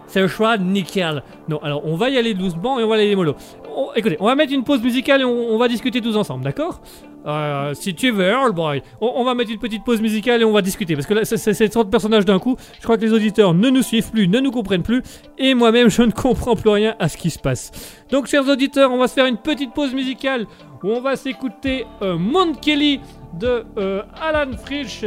C'est 0.07 0.21
le 0.21 0.29
choix 0.29 0.57
nickel. 0.57 1.23
Non, 1.49 1.59
alors 1.63 1.83
on 1.85 1.97
va 1.97 2.09
y 2.11 2.17
aller 2.17 2.35
doucement 2.35 2.79
et 2.79 2.85
on 2.85 2.89
va 2.89 2.95
aller 2.95 3.15
mollo. 3.17 3.35
On- 3.77 3.89
écoutez, 3.97 4.17
on 4.21 4.27
va 4.27 4.35
mettre 4.35 4.53
une 4.53 4.65
pause 4.65 4.83
musicale 4.83 5.23
et 5.23 5.25
on 5.25 5.59
va 5.59 5.67
discuter 5.69 6.01
tous 6.01 6.17
ensemble, 6.17 6.45
d'accord? 6.45 6.81
Euh, 7.29 7.75
Si 7.75 7.95
tu 7.95 8.11
veux, 8.11 8.25
Earl 8.25 8.53
on, 8.59 9.13
on 9.17 9.25
va 9.25 9.35
mettre 9.35 9.51
une 9.51 9.59
petite 9.59 9.85
pause 9.85 10.01
musicale 10.01 10.41
et 10.41 10.45
on 10.45 10.53
va 10.53 10.63
discuter. 10.63 10.95
Parce 10.95 11.07
que 11.07 11.15
là, 11.15 11.25
c'est- 11.25 11.37
c'est 11.37 11.53
c'est 11.55 11.69
trop 11.69 11.85
de 11.85 11.91
personnages 11.91 12.25
d'un 12.25 12.39
coup. 12.39 12.57
Je 12.79 12.83
crois 12.85 12.97
que 12.97 13.03
les 13.03 13.13
auditeurs 13.13 13.53
ne 13.55 13.69
nous 13.69 13.83
suivent 13.83 14.11
plus, 14.11 14.27
ne 14.29 14.41
nous 14.41 14.51
comprennent 14.51 14.83
plus. 14.83 15.03
Et 15.37 15.55
moi-même, 15.55 15.89
je 15.91 16.03
ne 16.03 16.11
comprends 16.11 16.57
plus 16.57 16.71
rien 16.71 16.95
à 16.99 17.09
ce 17.09 17.17
qui 17.17 17.31
se 17.31 17.39
passe. 17.39 17.71
Donc, 18.11 18.27
chers 18.27 18.49
auditeurs, 18.49 18.91
on 18.93 18.99
va 18.99 19.09
se 19.09 19.15
faire 19.15 19.27
une 19.27 19.37
petite 19.37 19.75
pause 19.75 19.93
musicale 19.93 20.47
où 20.83 20.89
on 20.91 21.01
va 21.01 21.17
s'écouter 21.17 21.85
euh, 22.03 22.17
Kelly 22.63 23.01
de 23.39 23.65
euh, 23.77 24.03
Alan 24.21 24.51
Frisch. 24.65 25.05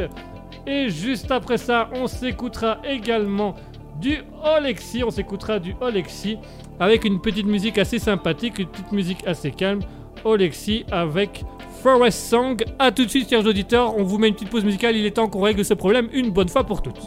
Et 0.68 0.90
juste 0.90 1.32
après 1.32 1.58
ça, 1.58 1.90
on 1.96 2.06
s'écoutera 2.08 2.78
également 2.88 3.56
du 4.00 4.18
Olexi. 4.44 5.04
On 5.04 5.10
s'écoutera 5.10 5.58
du 5.60 5.76
Olexi 5.82 6.38
avec 6.80 7.04
une 7.04 7.20
petite 7.20 7.48
musique 7.48 7.78
assez 7.80 7.98
sympathique, 8.00 8.60
une 8.60 8.68
petite 8.68 8.92
musique 8.92 9.26
assez 9.26 9.50
calme. 9.52 9.80
Olexi 10.24 10.86
avec 10.92 11.44
Forest 11.82 12.30
Song. 12.30 12.58
A 12.78 12.92
tout 12.92 13.06
de 13.06 13.10
suite, 13.10 13.30
chers 13.30 13.46
auditeurs. 13.46 13.98
On 13.98 14.04
vous 14.04 14.20
met 14.20 14.28
une 14.28 14.36
petite 14.36 14.50
pause 14.50 14.64
musicale. 14.64 14.96
Il 14.96 15.06
est 15.06 15.12
temps 15.12 15.28
qu'on 15.28 15.42
règle 15.42 15.66
ce 15.66 15.74
problème 15.74 16.10
une 16.14 16.30
bonne 16.30 16.50
fois 16.50 16.64
pour 16.64 16.82
toutes. 16.84 17.02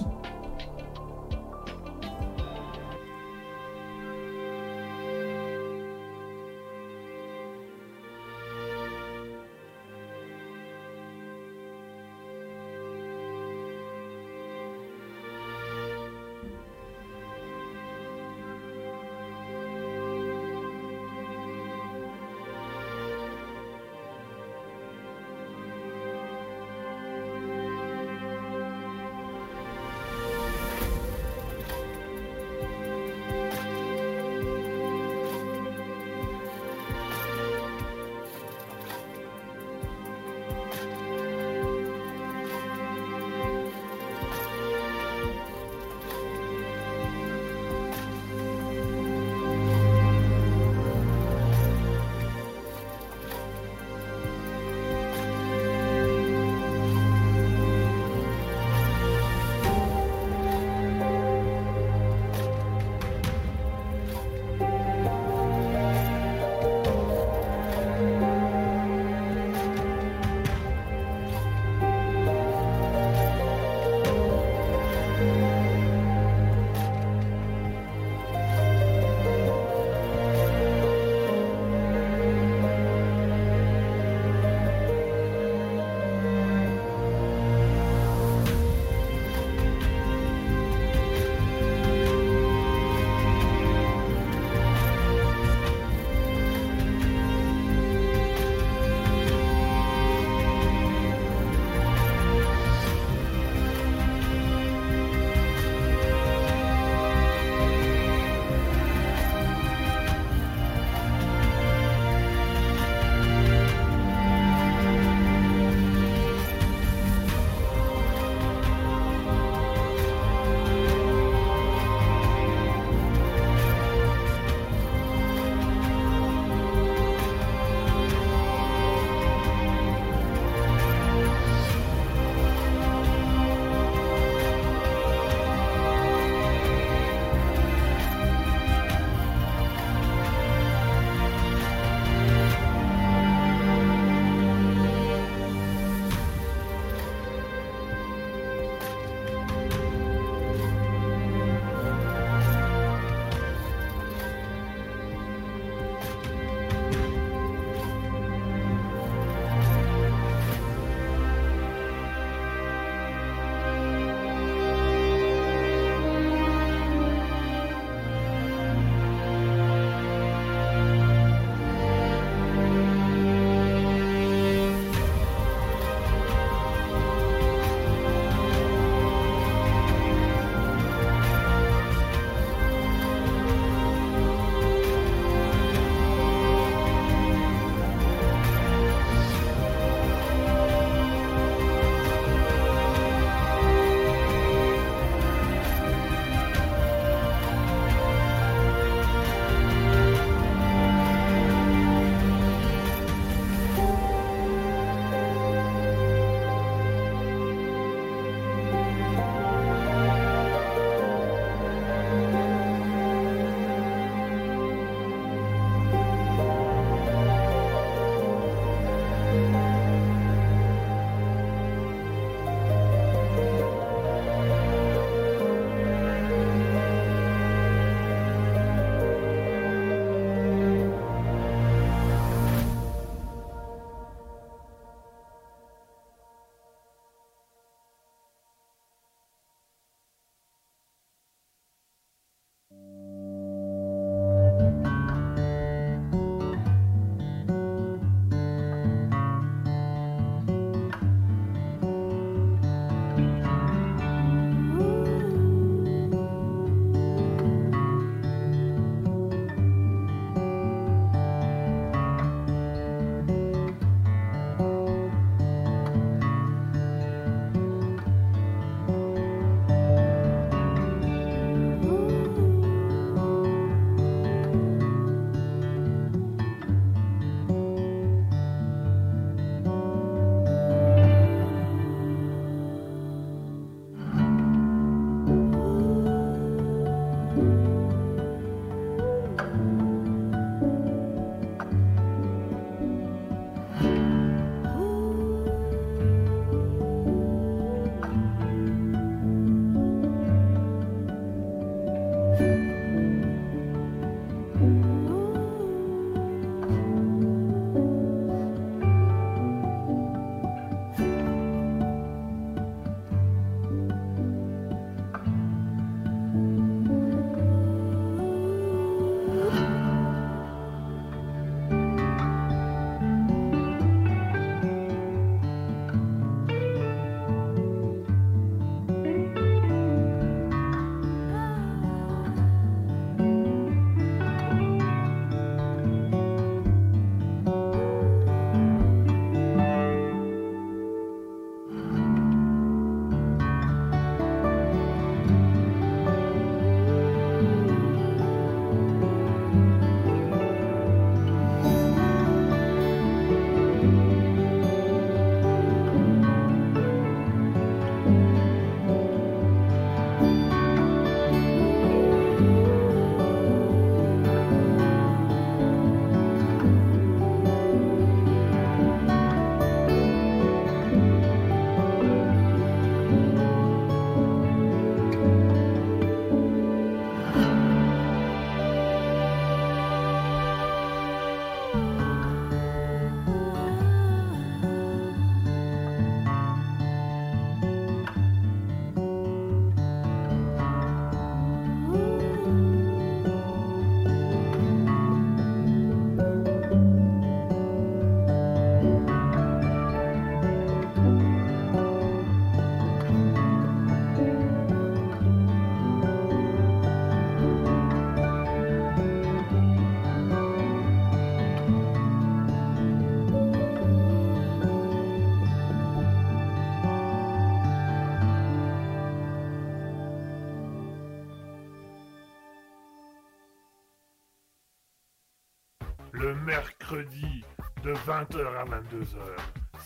20h 428.07 428.46
à 428.57 428.64
22h. 428.64 429.16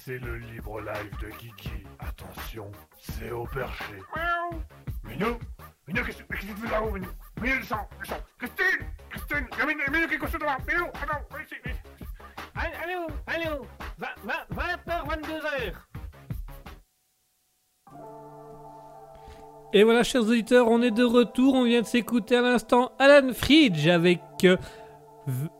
C'est 0.00 0.18
le 0.18 0.38
libre 0.38 0.80
live 0.80 1.12
de 1.20 1.28
Kiki. 1.36 1.84
Attention, 2.00 2.70
c'est 2.98 3.30
au 3.30 3.44
perché. 3.44 3.94
Miaou. 4.16 4.60
Minou 5.04 5.38
Minou, 5.86 6.04
qu'est-ce 6.04 6.22
que 6.22 6.36
tu 6.36 6.46
fais 6.46 6.70
là-haut, 6.70 6.90
Minou? 6.90 7.06
Minou, 7.40 7.60
descends, 7.60 7.88
descends 8.00 8.20
Christine 8.38 8.86
Christine 9.10 9.46
Il 9.52 9.58
y 9.58 9.62
a 9.62 9.66
Minou, 9.66 9.80
Minou 9.92 10.08
qui 10.08 10.14
est 10.14 10.18
couché 10.18 10.38
devant 10.38 10.56
Minou, 10.66 10.86
attends, 10.86 11.24
viens 11.30 11.44
ici, 11.44 11.54
viens 11.64 11.72
ici. 11.72 11.82
Allez, 12.56 12.74
allez 12.82 12.96
où? 12.96 13.06
Allez 13.26 13.46
où? 13.56 13.66
20h, 14.00 15.06
22h. 15.06 15.74
Et 19.74 19.84
voilà, 19.84 20.02
chers 20.02 20.22
auditeurs, 20.22 20.66
on 20.68 20.82
est 20.82 20.90
de 20.90 21.04
retour. 21.04 21.54
On 21.54 21.64
vient 21.64 21.82
de 21.82 21.86
s'écouter 21.86 22.36
à 22.36 22.42
l'instant 22.42 22.92
Alan 22.98 23.32
Fridge 23.32 23.86
avec. 23.86 24.20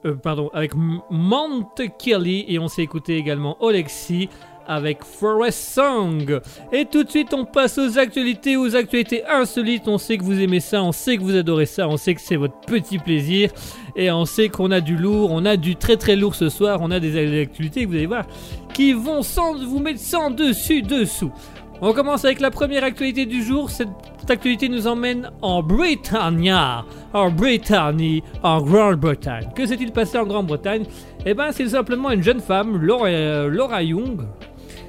Euh, 0.05 0.15
pardon, 0.15 0.51
avec 0.53 0.73
Monte 0.75 1.83
Kelly. 1.99 2.45
Et 2.49 2.59
on 2.59 2.69
s'est 2.69 2.83
écouté 2.83 3.17
également 3.17 3.57
Olexi 3.61 4.29
avec 4.69 5.03
Forest 5.03 5.75
Song. 5.75 6.41
Et 6.73 6.85
tout 6.85 7.03
de 7.03 7.09
suite, 7.09 7.33
on 7.33 7.45
passe 7.47 7.79
aux 7.79 7.99
actualités, 7.99 8.57
aux 8.57 8.77
actualités 8.77 9.25
insolites. 9.27 9.89
On 9.89 9.99
sait 9.99 10.19
que 10.19 10.23
vous 10.23 10.39
aimez 10.39 10.61
ça, 10.61 10.83
on 10.83 10.93
sait 10.93 11.17
que 11.17 11.23
vous 11.23 11.35
adorez 11.35 11.67
ça, 11.67 11.89
on 11.89 11.97
sait 11.97 12.15
que 12.15 12.21
c'est 12.21 12.37
votre 12.37 12.61
petit 12.61 12.99
plaisir. 12.99 13.51
Et 13.97 14.13
on 14.13 14.27
sait 14.27 14.51
qu'on 14.51 14.71
a 14.71 14.81
du 14.81 14.97
lourd, 14.97 15.33
on 15.33 15.45
a 15.47 15.57
du 15.57 15.75
très 15.75 15.97
très 15.97 16.15
lourd 16.15 16.35
ce 16.35 16.51
soir. 16.51 16.81
On 16.83 16.91
a 16.91 17.01
des 17.01 17.41
actualités, 17.41 17.87
vous 17.87 17.95
allez 17.95 18.07
voir, 18.07 18.27
qui 18.75 18.93
vont 18.93 19.23
sans 19.23 19.55
vous 19.55 19.81
mettre 19.81 20.01
sans 20.01 20.31
dessus 20.31 20.83
dessous. 20.83 21.33
On 21.81 21.93
commence 21.93 22.25
avec 22.25 22.41
la 22.41 22.51
première 22.51 22.83
actualité 22.83 23.25
du 23.25 23.41
jour. 23.41 23.71
Cette 23.71 23.89
actualité 24.29 24.69
nous 24.69 24.89
emmène 24.89 25.31
en 25.43 25.63
Britannia, 25.63 26.85
en 27.13 27.31
Britannie, 27.31 28.25
en 28.43 28.61
Grande-Bretagne. 28.61 29.49
Que 29.55 29.65
s'est-il 29.65 29.93
passé 29.93 30.19
en 30.19 30.25
Grande-Bretagne? 30.25 30.85
Eh 31.25 31.35
ben, 31.35 31.53
c'est 31.53 31.69
simplement 31.69 32.11
une 32.11 32.23
jeune 32.23 32.41
femme, 32.41 32.79
Laura, 32.79 33.07
euh, 33.07 33.49
Laura 33.49 33.85
Young, 33.85 34.23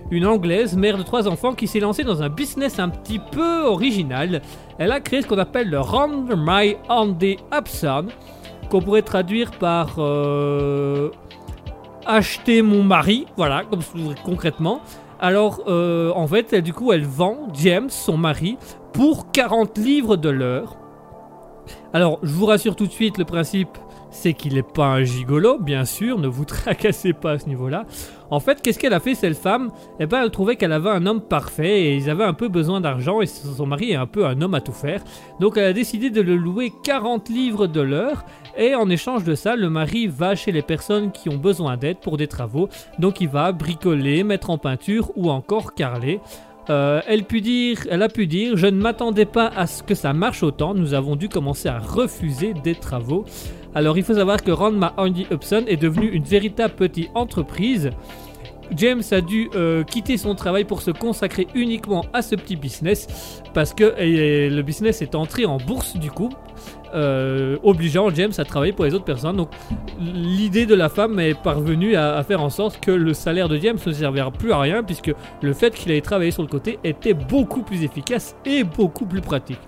une 0.10 0.26
anglaise, 0.26 0.76
mère 0.76 0.98
de 0.98 1.04
trois 1.04 1.28
enfants, 1.28 1.54
qui 1.54 1.68
s'est 1.68 1.80
lancée 1.80 2.04
dans 2.04 2.24
un 2.24 2.30
business 2.30 2.80
un 2.80 2.90
petit 2.90 3.20
peu 3.20 3.66
original. 3.66 4.42
Elle 4.80 4.92
a 4.92 5.00
créé 5.00 5.22
ce 5.22 5.28
qu'on 5.28 5.38
appelle 5.38 5.70
le 5.70 5.80
Run 5.80 6.26
My 6.36 6.76
Andy 6.90 7.38
Upson, 7.54 8.08
qu'on 8.72 8.82
pourrait 8.82 9.04
traduire 9.04 9.52
par 9.52 9.98
euh, 10.00 11.12
acheter 12.08 12.64
mon 12.64 12.82
mari, 12.82 13.28
voilà, 13.38 13.64
comme 13.70 13.82
concrètement. 14.26 14.82
Alors, 15.20 15.64
euh, 15.68 16.12
en 16.16 16.28
fait, 16.28 16.56
du 16.56 16.74
coup, 16.74 16.94
elle 16.94 17.04
vend 17.04 17.50
James, 17.54 17.90
son 17.90 18.18
mari, 18.18 18.58
pour 18.94 19.32
40 19.32 19.78
livres 19.78 20.16
de 20.16 20.30
l'heure. 20.30 20.78
Alors, 21.94 22.20
je 22.24 22.32
vous 22.32 22.46
rassure 22.46 22.76
tout 22.76 22.88
de 22.88 22.92
suite, 22.92 23.18
le 23.18 23.26
principe, 23.26 23.78
c'est 24.12 24.34
qu'il 24.34 24.54
n'est 24.54 24.64
pas 24.64 24.86
un 24.86 25.04
gigolo, 25.04 25.60
bien 25.60 25.86
sûr, 25.86 26.18
ne 26.20 26.28
vous 26.28 26.46
tracassez 26.46 27.14
pas 27.14 27.32
à 27.32 27.40
ce 27.40 27.48
niveau-là. 27.48 27.86
En 28.32 28.40
fait, 28.40 28.62
qu'est-ce 28.62 28.78
qu'elle 28.78 28.94
a 28.94 29.00
fait, 29.00 29.16
cette 29.16 29.38
femme? 29.38 29.72
Eh 30.00 30.06
ben, 30.06 30.24
elle 30.24 30.30
trouvait 30.32 30.56
qu'elle 30.56 30.72
avait 30.72 30.90
un 30.90 31.06
homme 31.06 31.22
parfait 31.22 31.82
et 31.82 31.96
ils 31.96 32.10
avaient 32.10 32.24
un 32.24 32.34
peu 32.34 32.48
besoin 32.48 32.82
d'argent 32.82 33.22
et 33.22 33.26
son 33.26 33.66
mari 33.66 33.92
est 33.92 33.96
un 33.96 34.06
peu 34.06 34.26
un 34.26 34.42
homme 34.42 34.54
à 34.54 34.62
tout 34.62 34.72
faire. 34.72 35.04
Donc, 35.40 35.58
elle 35.58 35.66
a 35.66 35.74
décidé 35.74 36.10
de 36.10 36.22
le 36.22 36.36
louer 36.36 36.72
40 36.84 37.30
livres 37.30 37.68
de 37.68 37.82
l'heure 37.82 38.26
et 38.58 38.76
en 38.76 38.90
échange 38.90 39.24
de 39.24 39.36
ça, 39.36 39.56
le 39.56 39.70
mari 39.70 40.08
va 40.08 40.36
chez 40.36 40.52
les 40.52 40.62
personnes 40.62 41.12
qui 41.12 41.30
ont 41.30 41.38
besoin 41.38 41.78
d'aide 41.78 41.98
pour 41.98 42.18
des 42.18 42.28
travaux. 42.28 42.70
Donc, 43.00 43.22
il 43.22 43.30
va 43.30 43.52
bricoler, 43.52 44.24
mettre 44.24 44.50
en 44.50 44.58
peinture 44.58 45.12
ou 45.16 45.30
encore 45.30 45.74
carreler. 45.74 46.20
Euh, 46.70 47.02
elle, 47.08 47.22
a 47.22 48.10
pu 48.10 48.28
dire 48.28 48.58
Je 48.58 48.68
ne 48.68 48.80
m'attendais 48.80 49.26
pas 49.26 49.48
à 49.48 49.66
ce 49.66 49.82
que 49.82 49.96
ça 49.96 50.14
marche 50.14 50.44
autant. 50.44 50.76
Nous 50.76 50.94
avons 50.94 51.16
dû 51.16 51.28
commencer 51.28 51.68
à 51.68 51.80
refuser 51.80 52.54
des 52.54 52.76
travaux. 52.76 53.26
Alors, 53.76 53.98
il 53.98 54.04
faut 54.04 54.16
savoir 54.16 54.42
que 54.42 54.52
Randma 54.52 54.94
Andy 54.98 55.28
Upson 55.32 55.64
est 55.68 55.78
devenue 55.78 56.10
une 56.10 56.24
véritable 56.24 56.74
petite 56.74 57.10
entreprise. 57.14 57.92
James 58.76 59.02
a 59.12 59.22
dû 59.22 59.50
euh, 59.56 59.84
quitter 59.84 60.18
son 60.18 60.36
travail 60.36 60.64
pour 60.64 60.82
se 60.82 60.92
consacrer 60.92 61.48
uniquement 61.56 62.06
à 62.14 62.22
ce 62.22 62.36
petit 62.36 62.56
business 62.56 63.42
parce 63.54 63.74
que 63.74 63.96
le 63.98 64.62
business 64.62 65.02
est 65.02 65.16
entré 65.16 65.46
en 65.46 65.58
bourse 65.58 65.98
du 65.98 66.12
coup, 66.12 66.30
euh, 66.94 67.58
obligeant 67.64 68.10
James 68.12 68.32
à 68.38 68.46
travailler 68.46 68.74
pour 68.74 68.86
les 68.86 68.94
autres 68.94 69.06
personnes. 69.06 69.38
Donc 69.38 69.50
l'idée 70.00 70.66
de 70.66 70.76
la 70.76 70.90
femme 70.90 71.20
est 71.20 71.34
parvenue 71.34 71.96
à, 71.96 72.16
à 72.18 72.24
faire 72.24 72.44
en 72.44 72.50
sorte 72.50 72.80
que 72.80 72.92
le 72.92 73.14
salaire 73.14 73.50
de 73.50 73.58
James 73.58 73.78
ne 73.86 73.92
servira 73.92 74.32
plus 74.32 74.52
à 74.52 74.60
rien 74.60 74.84
puisque 74.84 75.14
le 75.42 75.54
fait 75.54 75.74
qu'il 75.74 75.92
ait 75.92 76.02
travaillé 76.02 76.32
sur 76.32 76.44
le 76.44 76.50
côté 76.50 76.80
était 76.84 77.14
beaucoup 77.14 77.64
plus 77.64 77.84
efficace 77.84 78.36
et 78.46 78.64
beaucoup 78.64 79.06
plus 79.06 79.22
pratique. 79.22 79.60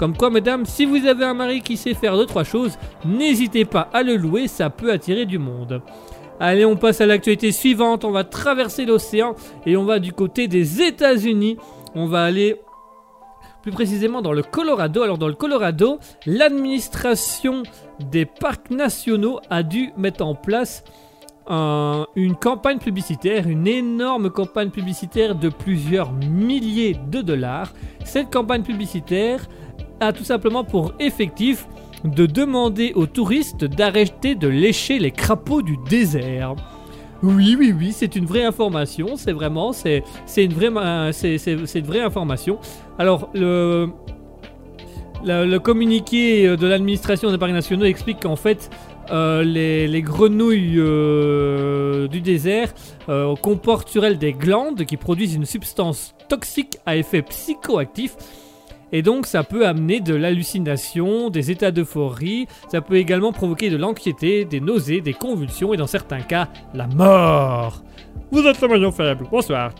Comme 0.00 0.16
quoi, 0.16 0.30
mesdames, 0.30 0.64
si 0.64 0.86
vous 0.86 1.04
avez 1.06 1.26
un 1.26 1.34
mari 1.34 1.60
qui 1.60 1.76
sait 1.76 1.92
faire 1.92 2.16
deux 2.16 2.24
trois 2.24 2.42
choses, 2.42 2.78
n'hésitez 3.04 3.66
pas 3.66 3.90
à 3.92 4.02
le 4.02 4.16
louer, 4.16 4.48
ça 4.48 4.70
peut 4.70 4.90
attirer 4.90 5.26
du 5.26 5.38
monde. 5.38 5.82
Allez, 6.40 6.64
on 6.64 6.74
passe 6.74 7.02
à 7.02 7.06
l'actualité 7.06 7.52
suivante. 7.52 8.02
On 8.06 8.10
va 8.10 8.24
traverser 8.24 8.86
l'océan 8.86 9.34
et 9.66 9.76
on 9.76 9.84
va 9.84 9.98
du 9.98 10.14
côté 10.14 10.48
des 10.48 10.80
États-Unis. 10.80 11.58
On 11.94 12.06
va 12.06 12.24
aller 12.24 12.56
plus 13.60 13.72
précisément 13.72 14.22
dans 14.22 14.32
le 14.32 14.42
Colorado. 14.42 15.02
Alors, 15.02 15.18
dans 15.18 15.28
le 15.28 15.34
Colorado, 15.34 15.98
l'administration 16.24 17.62
des 18.10 18.24
parcs 18.24 18.70
nationaux 18.70 19.38
a 19.50 19.62
dû 19.62 19.92
mettre 19.98 20.24
en 20.24 20.34
place 20.34 20.82
un- 21.46 22.06
une 22.16 22.36
campagne 22.36 22.78
publicitaire, 22.78 23.48
une 23.48 23.66
énorme 23.66 24.30
campagne 24.30 24.70
publicitaire 24.70 25.34
de 25.34 25.50
plusieurs 25.50 26.12
milliers 26.12 26.96
de 27.10 27.20
dollars. 27.20 27.72
Cette 28.04 28.30
campagne 28.30 28.62
publicitaire 28.62 29.46
a 30.00 30.12
tout 30.12 30.24
simplement 30.24 30.64
pour 30.64 30.92
effectif 30.98 31.66
de 32.04 32.26
demander 32.26 32.92
aux 32.94 33.06
touristes 33.06 33.64
d'arrêter 33.64 34.34
de 34.34 34.48
lécher 34.48 34.98
les 34.98 35.10
crapauds 35.10 35.62
du 35.62 35.76
désert. 35.88 36.54
Oui, 37.22 37.54
oui, 37.58 37.74
oui, 37.76 37.92
c'est 37.92 38.16
une 38.16 38.24
vraie 38.24 38.44
information, 38.44 39.16
c'est 39.16 39.32
vraiment, 39.32 39.72
c'est, 39.74 40.02
c'est 40.24 40.44
une 40.44 40.54
vraie, 40.54 42.00
information. 42.00 42.58
Alors, 42.98 43.28
le, 43.34 43.88
communiqué 45.58 46.56
de 46.56 46.66
l'administration 46.66 47.30
des 47.30 47.36
parcs 47.36 47.52
nationaux 47.52 47.84
explique 47.84 48.20
qu'en 48.20 48.36
fait, 48.36 48.70
euh, 49.10 49.42
les, 49.42 49.88
les 49.88 50.02
grenouilles 50.02 50.76
euh, 50.78 52.06
du 52.06 52.20
désert 52.20 52.72
euh, 53.08 53.34
comportent 53.34 53.88
sur 53.88 54.04
elles 54.04 54.18
des 54.18 54.32
glandes 54.32 54.84
qui 54.84 54.96
produisent 54.96 55.34
une 55.34 55.46
substance 55.46 56.14
toxique 56.28 56.78
à 56.86 56.96
effet 56.96 57.22
psychoactif 57.22 58.16
et 58.92 59.02
donc 59.02 59.26
ça 59.26 59.44
peut 59.44 59.66
amener 59.66 60.00
de 60.00 60.14
l'hallucination, 60.14 61.30
des 61.30 61.50
états 61.50 61.70
d'euphorie, 61.70 62.46
ça 62.68 62.80
peut 62.80 62.96
également 62.96 63.32
provoquer 63.32 63.70
de 63.70 63.76
l'anxiété, 63.76 64.44
des 64.44 64.60
nausées, 64.60 65.00
des 65.00 65.14
convulsions 65.14 65.74
et 65.74 65.76
dans 65.76 65.86
certains 65.86 66.20
cas 66.20 66.48
la 66.74 66.86
mort. 66.86 67.82
Vous 68.30 68.46
êtes 68.46 68.60
le 68.60 68.68
maillon 68.68 68.92
faible, 68.92 69.26
bonsoir. 69.30 69.72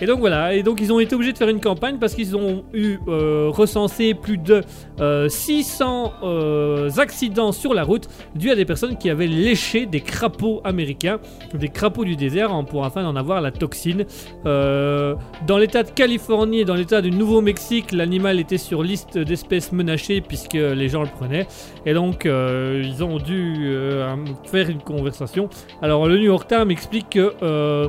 Et 0.00 0.06
donc 0.06 0.18
voilà, 0.18 0.54
et 0.54 0.62
donc 0.64 0.80
ils 0.80 0.92
ont 0.92 0.98
été 0.98 1.14
obligés 1.14 1.32
de 1.32 1.38
faire 1.38 1.48
une 1.48 1.60
campagne 1.60 1.98
parce 2.00 2.14
qu'ils 2.14 2.36
ont 2.36 2.64
eu 2.72 2.98
euh, 3.06 3.48
recensé 3.48 4.12
plus 4.14 4.38
de 4.38 4.60
euh, 5.00 5.28
600 5.28 6.12
euh, 6.24 6.90
accidents 6.98 7.52
sur 7.52 7.74
la 7.74 7.84
route 7.84 8.08
dus 8.34 8.50
à 8.50 8.56
des 8.56 8.64
personnes 8.64 8.98
qui 8.98 9.08
avaient 9.08 9.28
léché 9.28 9.86
des 9.86 10.00
crapauds 10.00 10.60
américains, 10.64 11.20
des 11.54 11.68
crapauds 11.68 12.04
du 12.04 12.16
désert 12.16 12.52
en- 12.52 12.64
pour 12.64 12.84
afin 12.84 13.04
d'en 13.04 13.14
avoir 13.14 13.40
la 13.40 13.52
toxine. 13.52 14.04
Euh, 14.46 15.14
dans 15.46 15.58
l'état 15.58 15.84
de 15.84 15.90
Californie 15.90 16.60
et 16.60 16.64
dans 16.64 16.74
l'état 16.74 17.00
du 17.00 17.12
Nouveau-Mexique, 17.12 17.92
l'animal 17.92 18.40
était 18.40 18.58
sur 18.58 18.82
liste 18.82 19.16
d'espèces 19.16 19.70
menacées 19.72 20.20
puisque 20.20 20.54
les 20.54 20.88
gens 20.88 21.02
le 21.02 21.08
prenaient. 21.08 21.46
Et 21.86 21.94
donc, 21.94 22.26
euh, 22.26 22.82
ils 22.84 23.04
ont 23.04 23.18
dû 23.18 23.54
euh, 23.60 24.12
faire 24.44 24.68
une 24.70 24.82
conversation. 24.82 25.48
Alors, 25.82 26.08
le 26.08 26.16
New 26.18 26.24
York 26.24 26.48
Times 26.48 26.70
explique 26.72 27.10
que 27.10 27.32
euh, 27.42 27.88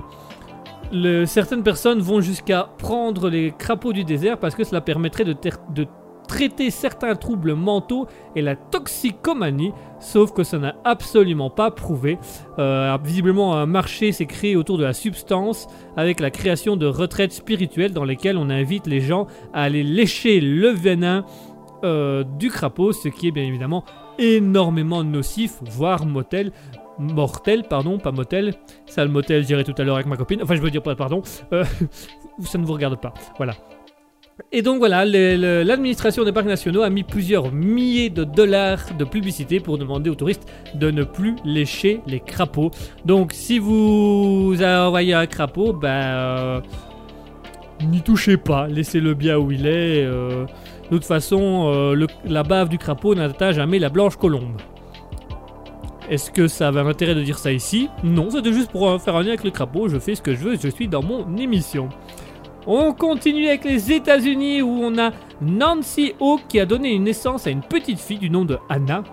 certaines 1.26 1.64
personnes 1.64 1.99
vont 1.99 2.22
jusqu'à 2.22 2.70
prendre 2.78 3.30
les 3.30 3.53
crapauds 3.57 3.94
du 3.94 4.03
désert 4.03 4.38
parce 4.38 4.56
que 4.56 4.64
cela 4.64 4.82
permettrait 4.82 5.26
de 5.26 5.34
traiter 6.26 6.72
certains 6.72 7.16
troubles 7.16 7.53
mentaux 7.53 8.07
et 8.36 8.41
la 8.41 8.56
toxicomanie, 8.56 9.72
sauf 9.99 10.34
que 10.34 10.44
ça 10.44 10.57
n'a 10.57 10.76
absolument 10.84 11.49
pas 11.49 11.72
prouvé. 11.72 12.18
Euh, 12.60 12.98
visiblement, 13.03 13.56
un 13.56 13.66
marché 13.66 14.12
s'est 14.12 14.26
créé 14.26 14.56
autour 14.56 14.78
de 14.78 14.84
la 14.84 14.94
substance 14.94 15.68
avec 15.95 16.20
la 16.20 16.32
création 16.32 16.76
de 16.76 16.86
retraites 16.86 17.34
spirituelles 17.34 17.94
dans 17.94 18.03
lesquelles 18.03 18.38
on 18.38 18.49
invite 18.49 18.88
les 18.88 19.02
gens 19.02 19.28
à 19.53 19.64
aller 19.64 19.84
lécher 19.84 20.41
le 20.41 20.70
venin 20.70 21.26
euh, 21.84 22.24
du 22.40 22.49
crapaud, 22.49 22.91
ce 22.91 23.10
qui 23.10 23.28
est 23.28 23.32
bien 23.32 23.44
évidemment 23.44 23.84
énormément 24.18 25.03
nocif, 25.03 25.60
voire 25.62 26.06
motel. 26.06 26.52
Mortel, 26.99 27.63
pardon, 27.63 27.97
pas 27.97 28.11
motel. 28.11 28.53
Ça, 28.85 29.03
le 29.03 29.11
motel, 29.11 29.45
j'irai 29.45 29.63
tout 29.63 29.76
à 29.77 29.84
l'heure 29.84 29.95
avec 29.95 30.07
ma 30.07 30.17
copine. 30.17 30.41
Enfin, 30.41 30.55
je 30.55 30.61
veux 30.61 30.72
dire 30.72 30.84
pas, 30.84 30.95
pardon. 30.95 31.22
Euh, 31.53 31.63
ça 32.43 32.57
ne 32.57 32.65
vous 32.65 32.73
regarde 32.73 32.99
pas. 32.99 33.13
Voilà. 33.38 33.53
Et 34.51 34.61
donc 34.61 34.80
voilà, 34.80 35.05
l'administration 35.05 36.26
des 36.26 36.34
parcs 36.34 36.45
nationaux 36.45 36.81
a 36.81 36.89
mis 36.89 37.03
plusieurs 37.03 37.53
milliers 37.53 38.09
de 38.09 38.26
dollars 38.26 38.93
de 38.97 39.05
publicité 39.05 39.61
pour 39.61 39.77
demander 39.77 40.09
aux 40.09 40.15
touristes 40.15 40.45
de 40.73 40.91
ne 40.91 41.03
plus 41.05 41.35
lécher 41.45 42.01
les 42.05 42.19
crapauds. 42.19 42.72
Donc 43.05 43.31
si 43.31 43.59
vous 43.59 44.57
envoyez 44.61 45.13
un 45.13 45.26
crapaud, 45.26 45.72
ben 45.72 45.88
euh, 45.88 46.61
n'y 47.89 48.01
touchez 48.01 48.35
pas, 48.35 48.67
laissez-le 48.67 49.13
bien 49.13 49.38
où 49.38 49.51
il 49.51 49.67
est. 49.67 50.03
euh. 50.03 50.45
de 50.91 50.97
toute 50.97 51.05
façon, 51.05 51.95
la 52.26 52.43
bave 52.43 52.67
du 52.67 52.77
crapaud 52.77 53.15
n'atteint 53.15 53.53
jamais 53.53 53.80
la 53.80 53.89
blanche 53.89 54.17
colombe. 54.17 54.57
Est-ce 56.10 56.30
que 56.30 56.48
ça 56.48 56.68
avait 56.68 56.82
intérêt 56.82 57.15
de 57.15 57.23
dire 57.23 57.40
ça 57.40 57.52
ici? 57.52 57.90
Non, 58.03 58.30
c'était 58.30 58.53
juste 58.53 58.72
pour 58.72 59.02
faire 59.02 59.15
un 59.15 59.22
lien 59.22 59.30
avec 59.30 59.44
le 59.44 59.49
crapaud. 59.49 59.90
Je 59.90 59.98
fais 59.98 60.14
ce 60.14 60.22
que 60.22 60.36
je 60.36 60.40
veux, 60.40 60.57
je 60.57 60.68
suis 60.68 60.88
dans 60.88 61.02
mon 61.02 61.36
émission. 61.36 61.90
On 62.68 62.94
continue 62.94 63.48
avec 63.48 63.64
les 63.64 63.91
États-Unis 63.91 64.61
où 64.61 64.69
on 64.69 64.98
a 64.98 65.11
Nancy 65.41 66.14
Hawk 66.19 66.41
qui 66.48 66.60
a 66.60 66.65
donné 66.65 66.98
naissance 66.99 67.48
à 67.48 67.49
une 67.49 67.61
petite 67.61 67.99
fille 67.99 68.19
du 68.19 68.30
nom 68.30 68.45
de 68.45 68.57
Anna. 68.69 69.03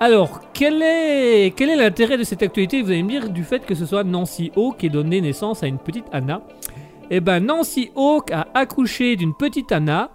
Alors, 0.00 0.40
quel 0.52 0.80
est 0.82 1.52
quel 1.56 1.70
est 1.70 1.76
l'intérêt 1.76 2.16
de 2.16 2.22
cette 2.22 2.42
actualité? 2.42 2.82
Vous 2.82 2.90
allez 2.90 3.02
me 3.02 3.08
dire 3.08 3.28
du 3.30 3.42
fait 3.42 3.66
que 3.66 3.74
ce 3.74 3.84
soit 3.84 4.04
Nancy 4.04 4.52
Hawk 4.56 4.78
qui 4.78 4.86
ait 4.86 4.90
donné 4.90 5.20
naissance 5.20 5.64
à 5.64 5.66
une 5.66 5.78
petite 5.78 6.06
Anna. 6.12 6.42
Eh 7.10 7.20
ben, 7.20 7.40
Nancy 7.40 7.90
Hawk 7.96 8.30
a 8.30 8.46
accouché 8.54 9.16
d'une 9.16 9.34
petite 9.34 9.72
Anna 9.72 10.10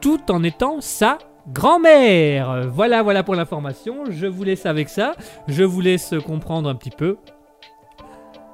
tout 0.00 0.20
en 0.30 0.42
étant 0.42 0.80
sa 0.80 1.18
grand-mère. 1.48 2.68
Voilà, 2.72 3.02
voilà 3.02 3.22
pour 3.22 3.34
l'information. 3.34 4.04
Je 4.10 4.26
vous 4.26 4.44
laisse 4.44 4.66
avec 4.66 4.88
ça. 4.88 5.14
Je 5.48 5.64
vous 5.64 5.80
laisse 5.80 6.14
comprendre 6.24 6.68
un 6.68 6.74
petit 6.74 6.90
peu. 6.90 7.16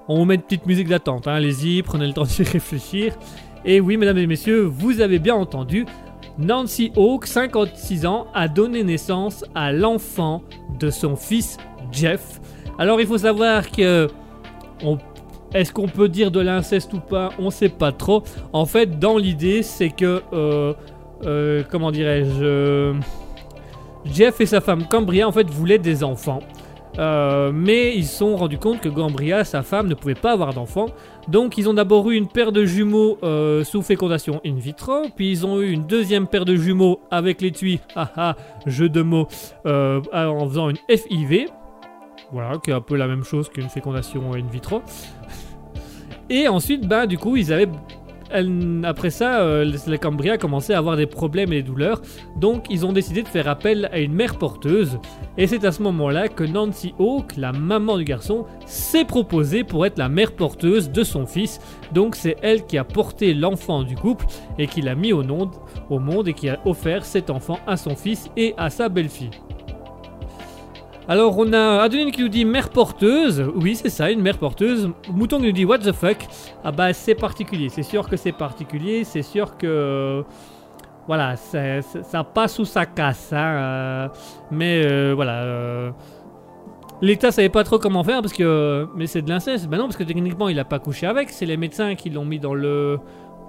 On 0.09 0.19
vous 0.19 0.25
met 0.25 0.35
une 0.35 0.43
petite 0.43 0.67
musique 0.67 0.89
d'attente. 0.89 1.27
hein. 1.29 1.35
Allez-y, 1.35 1.83
prenez 1.83 2.07
le 2.07 2.13
temps 2.13 2.25
d'y 2.25 2.43
réfléchir. 2.43 3.17
Et 3.65 3.81
oui, 3.81 3.97
mesdames 3.97 4.19
et 4.19 4.27
messieurs, 4.27 4.63
vous 4.63 5.01
avez 5.01 5.19
bien 5.19 5.35
entendu. 5.37 5.87
Nancy 6.39 6.93
Hawk, 6.97 7.27
56 7.27 8.07
ans, 8.07 8.27
a 8.35 8.49
donné 8.49 8.83
naissance 8.83 9.45
à 9.55 9.71
l'enfant 9.73 10.43
de 10.79 10.91
son 10.91 11.15
fils 11.15 11.59
Jeff. 11.93 12.41
Alors 12.79 13.01
il 13.01 13.07
faut 13.07 13.19
savoir 13.19 13.71
que 13.71 14.09
est-ce 15.55 15.73
qu'on 15.73 15.87
peut 15.89 16.09
dire 16.09 16.31
de 16.31 16.41
l'inceste 16.41 16.93
ou 16.95 17.01
pas? 17.01 17.31
On 17.39 17.51
sait 17.51 17.69
pas 17.69 17.93
trop. 17.93 18.23
En 18.55 18.65
fait, 18.65 18.99
dans 18.99 19.19
l'idée, 19.19 19.63
c'est 19.63 19.91
que 19.91 20.23
euh, 20.33 20.73
euh, 21.25 21.63
comment 21.71 21.91
dirais-je 21.91 22.43
euh, 22.43 22.95
Jeff 24.05 24.41
et 24.41 24.47
sa 24.47 24.61
femme 24.61 24.87
Cambria 24.89 25.29
en 25.29 25.33
fait 25.33 25.49
voulaient 25.49 25.79
des 25.79 26.05
enfants. 26.05 26.41
Euh, 26.99 27.53
mais 27.55 27.97
ils 27.97 28.05
se 28.05 28.19
sont 28.19 28.37
rendus 28.37 28.59
compte 28.59 28.81
que 28.81 28.89
Gambria, 28.89 29.45
sa 29.45 29.63
femme, 29.63 29.89
ne 29.89 29.95
pouvait 29.95 30.15
pas 30.15 30.33
avoir 30.33 30.53
d'enfants. 30.53 30.91
Donc 31.29 31.57
ils 31.57 31.69
ont 31.69 31.75
d'abord 31.75 32.11
eu 32.11 32.17
une 32.17 32.29
paire 32.29 32.53
de 32.53 32.65
jumeaux 32.65 33.19
sous 33.65 33.83
fécondation 33.83 34.41
in 34.45 34.55
vitro, 34.55 35.07
puis 35.17 35.31
ils 35.31 35.47
ont 35.47 35.61
eu 35.61 35.71
une 35.71 35.87
deuxième 35.87 36.27
paire 36.27 36.45
de 36.45 36.57
jumeaux 36.57 37.01
avec 37.11 37.41
l'étui, 37.41 37.81
haha, 37.95 38.37
jeu 38.67 38.89
de 38.89 39.03
mots, 39.03 39.29
en 39.65 40.49
faisant 40.49 40.69
une 40.69 40.79
FIV. 40.89 41.47
Voilà, 42.33 42.59
qui 42.59 42.71
est 42.71 42.75
un 42.75 42.81
peu 42.81 42.97
la 42.97 43.07
même 43.07 43.25
chose 43.25 43.49
qu'une 43.49 43.69
fécondation 43.69 44.33
in 44.35 44.47
vitro. 44.51 44.83
Et 46.31 46.49
ensuite, 46.49 46.89
bah, 46.89 47.07
du 47.07 47.19
coup, 47.19 47.37
ils 47.37 47.53
avaient. 47.53 47.69
Après 48.85 49.11
ça, 49.11 49.41
euh, 49.41 49.77
la 49.87 49.99
Cambria 49.99 50.35
a 50.35 50.39
commencé 50.39 50.73
à 50.73 50.79
avoir 50.79 50.97
des 50.97 51.07
problèmes 51.07 51.53
et 51.53 51.57
des 51.57 51.63
douleurs. 51.63 52.01
Donc, 52.37 52.67
ils 52.71 52.87
ont 52.87 52.93
décidé 52.93 53.23
de 53.23 53.29
faire 53.29 53.49
appel 53.49 53.89
à 53.93 53.99
une 53.99 54.13
mère 54.13 54.39
porteuse. 54.39 54.99
Et 55.39 55.47
c'est 55.47 55.65
à 55.65 55.73
ce 55.73 55.83
moment-là 55.83 56.29
que 56.29 56.45
Nancy 56.45 56.95
Hawk, 56.99 57.37
la 57.37 57.53
maman 57.53 57.97
du 57.97 58.05
garçon, 58.05 58.47
s'est 58.67 59.05
proposée 59.05 59.65
pour 59.65 59.87
être 59.87 59.99
la 59.99 60.09
mère 60.09 60.33
porteuse 60.33 60.91
de 60.91 61.05
son 61.05 61.27
fils. 61.27 61.61
Donc, 61.93 62.17
c'est 62.17 62.37
elle 62.43 62.65
qui 62.65 62.79
a 62.79 62.85
porté 62.85 63.35
l'enfant 63.35 63.83
du 63.83 63.95
couple 63.95 64.27
et 64.59 64.67
qui 64.67 64.83
l'a 64.83 64.95
mis 64.95 65.13
au 65.13 65.23
monde 65.23 66.29
et 66.29 66.33
qui 66.35 66.49
a 66.49 66.59
offert 66.65 67.05
cet 67.05 67.31
enfant 67.31 67.59
à 67.67 67.77
son 67.77 67.97
fils 67.97 68.31
et 68.37 68.55
à 68.57 68.71
sa 68.71 68.89
belle-fille. 68.89 69.31
Alors 71.09 71.37
on 71.37 71.53
a 71.53 71.81
Adeline 71.83 72.13
qui 72.13 72.23
nous 72.23 72.29
dit 72.29 72.45
mère 72.45 72.71
porteuse, 72.71 73.45
oui 73.57 73.75
c'est 73.75 73.91
ça, 73.91 74.11
une 74.11 74.21
mère 74.23 74.39
porteuse. 74.39 74.89
Mouton 75.13 75.39
qui 75.39 75.47
nous 75.47 75.53
dit 75.53 75.65
what 75.65 75.79
the 75.79 75.93
fuck, 75.93 76.19
ah 76.63 76.71
bah 76.71 76.93
c'est 76.93 77.17
particulier, 77.17 77.69
c'est 77.69 77.83
sûr 77.83 78.09
que 78.09 78.17
c'est 78.17 78.33
particulier, 78.33 79.03
c'est 79.05 79.23
sûr 79.23 79.57
que 79.57 80.25
voilà, 81.09 81.35
ça 81.37 82.23
passe 82.25 82.59
ou 82.61 82.65
ça 82.65 82.87
casse, 82.87 83.33
hein, 83.33 83.37
euh, 83.37 84.09
mais 84.53 84.83
euh, 84.85 85.13
voilà. 85.15 85.43
euh, 85.43 85.91
L'État 87.01 87.33
savait 87.33 87.49
pas 87.49 87.65
trop 87.65 87.81
comment 87.81 88.05
faire 88.05 88.23
parce 88.23 88.33
que 88.33 88.87
mais 88.95 89.09
c'est 89.09 89.23
de 89.23 89.29
l'inceste, 89.29 89.67
bah 89.69 89.77
non 89.79 89.85
parce 89.85 89.97
que 89.97 90.05
techniquement 90.05 90.49
il 90.49 90.59
a 90.61 90.65
pas 90.65 90.79
couché 90.79 91.07
avec, 91.07 91.31
c'est 91.31 91.47
les 91.47 91.57
médecins 91.57 91.97
qui 91.97 92.11
l'ont 92.11 92.25
mis 92.25 92.39
dans 92.39 92.55
le 92.55 92.99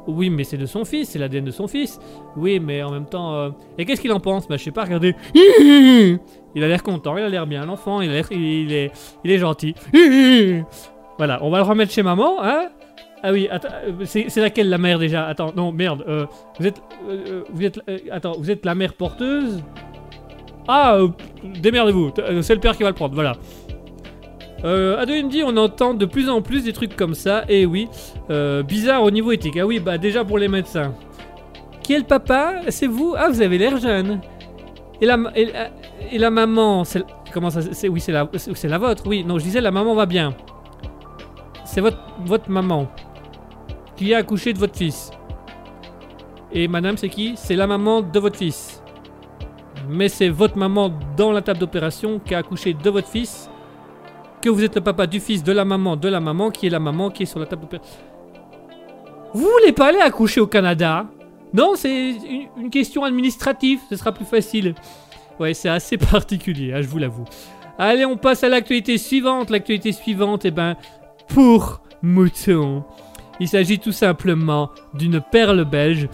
oui, 0.07 0.29
mais 0.29 0.43
c'est 0.43 0.57
de 0.57 0.65
son 0.65 0.83
fils, 0.83 1.11
c'est 1.11 1.19
l'ADN 1.19 1.45
de 1.45 1.51
son 1.51 1.65
fils. 1.65 1.97
Oui, 2.35 2.59
mais 2.59 2.83
en 2.83 2.91
même 2.91 3.05
temps. 3.05 3.35
euh, 3.35 3.49
Et 3.77 3.85
qu'est-ce 3.85 4.01
qu'il 4.01 4.11
en 4.11 4.19
pense? 4.19 4.49
Bah, 4.49 4.57
je 4.57 4.63
sais 4.65 4.71
pas, 4.71 4.83
regardez. 4.83 5.15
Il 6.55 6.63
a 6.63 6.67
l'air 6.67 6.83
content, 6.83 7.17
il 7.17 7.23
a 7.23 7.29
l'air 7.29 7.47
bien, 7.47 7.65
l'enfant, 7.65 8.01
il, 8.01 8.11
il, 8.31 8.71
est, 8.73 8.91
il 9.23 9.31
est 9.31 9.37
gentil. 9.39 9.73
Voilà, 11.17 11.39
on 11.41 11.49
va 11.49 11.57
le 11.57 11.63
remettre 11.63 11.91
chez 11.91 12.03
maman, 12.03 12.43
hein 12.43 12.69
Ah 13.23 13.31
oui, 13.31 13.47
euh, 13.51 14.03
c'est 14.05 14.35
laquelle 14.37 14.69
la 14.69 14.77
mère 14.77 14.99
déjà? 14.99 15.25
Attends, 15.25 15.51
non, 15.55 15.71
merde. 15.71 16.03
euh, 16.07 16.25
vous 16.59 16.67
êtes. 16.67 16.81
euh, 17.09 17.17
euh, 17.27 17.43
vous 17.51 17.63
êtes. 17.65 17.79
euh, 17.89 17.97
attends, 18.11 18.33
vous 18.37 18.51
êtes 18.51 18.65
la 18.65 18.75
mère 18.75 18.93
porteuse? 18.93 19.63
Ah, 20.67 20.95
euh, 20.95 21.07
démerdez-vous, 21.43 22.11
euh, 22.19 22.41
c'est 22.41 22.53
le 22.53 22.59
père 22.59 22.75
qui 22.77 22.83
va 22.83 22.89
le 22.89 22.95
prendre, 22.95 23.13
voilà. 23.15 23.33
Euh, 24.63 24.97
Adeline 24.97 25.27
dit 25.27 25.43
on 25.45 25.57
entend 25.57 25.93
de 25.93 26.05
plus 26.05 26.29
en 26.29 26.41
plus 26.41 26.63
des 26.63 26.71
trucs 26.71 26.95
comme 26.95 27.15
ça, 27.15 27.43
et 27.49 27.65
oui, 27.65 27.89
euh, 28.29 28.63
bizarre 28.63 29.03
au 29.03 29.11
niveau 29.11 29.31
éthique. 29.31 29.57
Ah 29.59 29.65
oui, 29.65 29.79
bah 29.79 29.97
déjà 29.97 30.23
pour 30.23 30.37
les 30.37 30.47
médecins. 30.47 30.93
Qui 31.81 31.93
est 31.95 31.99
le 31.99 32.05
papa? 32.05 32.61
C'est 32.69 32.87
vous? 32.87 33.13
Ah, 33.17 33.27
vous 33.29 33.41
avez 33.41 33.57
l'air 33.57 33.75
jeune. 33.77 34.21
Et 35.01 35.05
la, 35.05 35.17
et, 35.35 36.17
la- 36.17 36.29
maman, 36.29 36.83
c'est 36.83 37.03
comment 37.33 37.49
ça 37.49 37.59
oui, 37.89 37.99
c'est 37.99 38.11
la 38.11 38.29
c'est 38.33 38.67
la 38.69 38.77
vôtre. 38.77 39.03
Oui, 39.05 39.23
non, 39.25 39.37
je 39.39 39.43
disais 39.43 39.59
la 39.59 39.71
maman 39.71 39.95
va 39.95 40.05
bien. 40.05 40.33
C'est 41.65 41.81
votre 41.81 41.97
votre 42.25 42.49
maman 42.49 42.87
qui 43.95 44.13
a 44.13 44.19
accouché 44.19 44.53
de 44.53 44.59
votre 44.59 44.77
fils. 44.77 45.11
Et 46.51 46.67
madame, 46.67 46.97
c'est 46.97 47.09
qui? 47.09 47.33
C'est 47.35 47.55
la 47.55 47.67
maman 47.67 48.01
de 48.01 48.19
votre 48.19 48.37
fils. 48.37 48.81
Mais 49.89 50.07
c'est 50.07 50.29
votre 50.29 50.57
maman 50.57 50.91
dans 51.17 51.31
la 51.31 51.41
table 51.41 51.59
d'opération 51.59 52.19
qui 52.19 52.33
a 52.35 52.37
accouché 52.37 52.73
de 52.73 52.89
votre 52.89 53.07
fils. 53.07 53.49
Que 54.41 54.49
vous 54.49 54.63
êtes 54.63 54.75
le 54.75 54.81
papa 54.81 55.07
du 55.07 55.19
fils 55.19 55.43
de 55.43 55.51
la 55.51 55.65
maman 55.65 55.95
de 55.95 56.07
la 56.09 56.19
maman 56.19 56.51
qui 56.51 56.67
est 56.67 56.69
la 56.69 56.79
maman 56.79 57.09
qui 57.09 57.23
est 57.23 57.25
sur 57.25 57.39
la 57.39 57.45
table 57.45 57.63
d'opération. 57.63 57.97
Vous 59.33 59.47
voulez 59.49 59.71
pas 59.73 59.87
aller 59.87 59.99
accoucher 59.99 60.39
au 60.41 60.47
Canada? 60.47 61.07
Non, 61.53 61.73
c'est 61.75 62.15
une, 62.57 62.69
question 62.71 63.03
administrative, 63.03 63.79
ce 63.89 63.95
sera 63.95 64.11
plus 64.11 64.25
facile. 64.25 64.73
Ouais, 65.39 65.53
c'est 65.53 65.69
assez 65.69 65.97
particulier, 66.11 66.73
hein, 66.73 66.81
je 66.81 66.87
vous 66.87 66.97
l'avoue. 66.97 67.25
Allez, 67.77 68.05
on 68.05 68.17
passe 68.17 68.43
à 68.43 68.49
l'actualité 68.49 68.97
suivante. 68.97 69.49
L'actualité 69.49 69.91
suivante, 69.91 70.45
eh 70.45 70.51
ben, 70.51 70.75
pour 71.27 71.81
Mouton. 72.01 72.83
Il 73.39 73.47
s'agit 73.47 73.79
tout 73.79 73.91
simplement 73.91 74.69
d'une 74.93 75.21
perle 75.21 75.65
belge. 75.65 76.07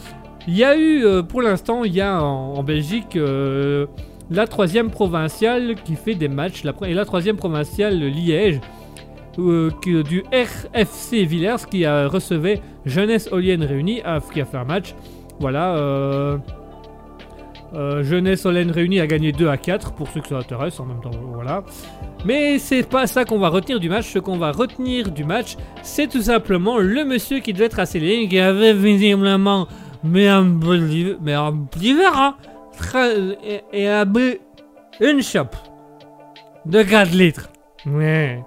Il 0.48 0.56
y 0.56 0.64
a 0.64 0.78
eu, 0.78 1.06
euh, 1.06 1.22
pour 1.22 1.42
l'instant, 1.42 1.84
il 1.84 1.94
y 1.94 2.02
a 2.02 2.22
en, 2.24 2.64
Belgique 2.64 3.16
euh, 3.16 3.88
la 4.32 4.48
troisième 4.48 4.90
provinciale 4.90 5.76
qui 5.76 5.96
fait 5.96 6.16
des 6.16 6.30
matchs. 6.30 6.64
Et 6.86 6.94
la 6.94 7.06
troisième 7.06 7.36
provinciale 7.36 8.00
Liège, 8.00 8.62
euh, 9.38 9.72
du 9.86 10.24
RFC 10.32 11.24
Villers 11.24 11.66
qui 11.70 11.86
a 11.86 12.08
recevait 12.08 12.62
Jeunesse 12.86 13.30
Olienne 13.32 13.64
Réunie, 13.64 14.02
qui 14.34 14.42
a 14.42 14.46
fait 14.46 14.58
un 14.58 14.66
match. 14.66 14.96
Voilà. 15.40 15.76
euh, 15.76 16.38
euh, 17.76 18.04
Jeunesse 18.04 18.46
Olène 18.46 18.72
Réunie 18.72 19.00
a 19.00 19.08
gagné 19.08 19.32
2 19.32 19.48
à 19.48 19.58
4 19.58 19.94
pour 19.94 20.08
ceux 20.10 20.22
que 20.22 20.28
ça 20.28 20.38
intéresse 20.38 20.80
en 20.80 20.86
même 20.86 21.02
temps. 21.02 21.12
Voilà. 21.34 21.64
Mais 22.26 22.58
c'est 22.60 22.84
pas 22.84 23.08
ça 23.08 23.26
qu'on 23.26 23.40
va 23.40 23.50
retenir 23.50 23.80
du 23.80 23.90
match. 23.90 24.12
Ce 24.12 24.20
qu'on 24.20 24.38
va 24.38 24.52
retenir 24.52 25.12
du 25.12 25.24
match, 25.24 25.56
c'est 25.84 26.08
tout 26.08 26.22
simplement 26.22 26.78
le 26.78 27.06
monsieur 27.06 27.40
qui 27.40 27.54
devait 27.54 27.66
être 27.66 27.80
à 27.80 27.86
lignes, 27.98 28.28
qui 28.28 28.40
avait 28.40 28.74
visiblement 28.74 29.68
mais 30.04 30.28
un 30.28 30.44
peu 30.44 30.80
mais 31.22 31.34
un 31.34 31.54
hein, 32.16 32.36
et 33.74 33.88
a 33.88 34.06
bu 34.06 34.40
une 35.02 35.22
chope 35.22 35.56
de 36.66 36.82
4 36.82 37.12
litres. 37.12 37.50
Ouais. 37.86 38.44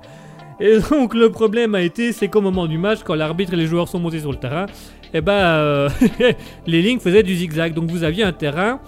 Et 0.60 0.78
donc 0.90 1.14
le 1.14 1.31
problème 1.31 1.74
a 1.74 1.81
été, 1.81 2.12
c'est 2.12 2.28
qu'au 2.28 2.40
moment 2.40 2.66
du 2.66 2.78
match, 2.78 3.01
quand 3.05 3.14
l'arbitre 3.14 3.55
et 3.55 3.56
les 3.56 3.66
joueurs 3.66 3.89
sont 3.89 3.98
montés 3.98 4.20
sur 4.20 4.31
le 4.31 4.39
terrain, 4.39 4.66
eh 5.14 5.20
ben 5.20 5.32
euh, 5.32 5.89
les 6.66 6.82
lignes 6.82 7.01
faisaient 7.01 7.22
du 7.22 7.34
zigzag. 7.34 7.74
Donc 7.74 7.90
vous 7.90 8.05
aviez 8.05 8.24
un 8.24 8.32
terrain 8.32 8.80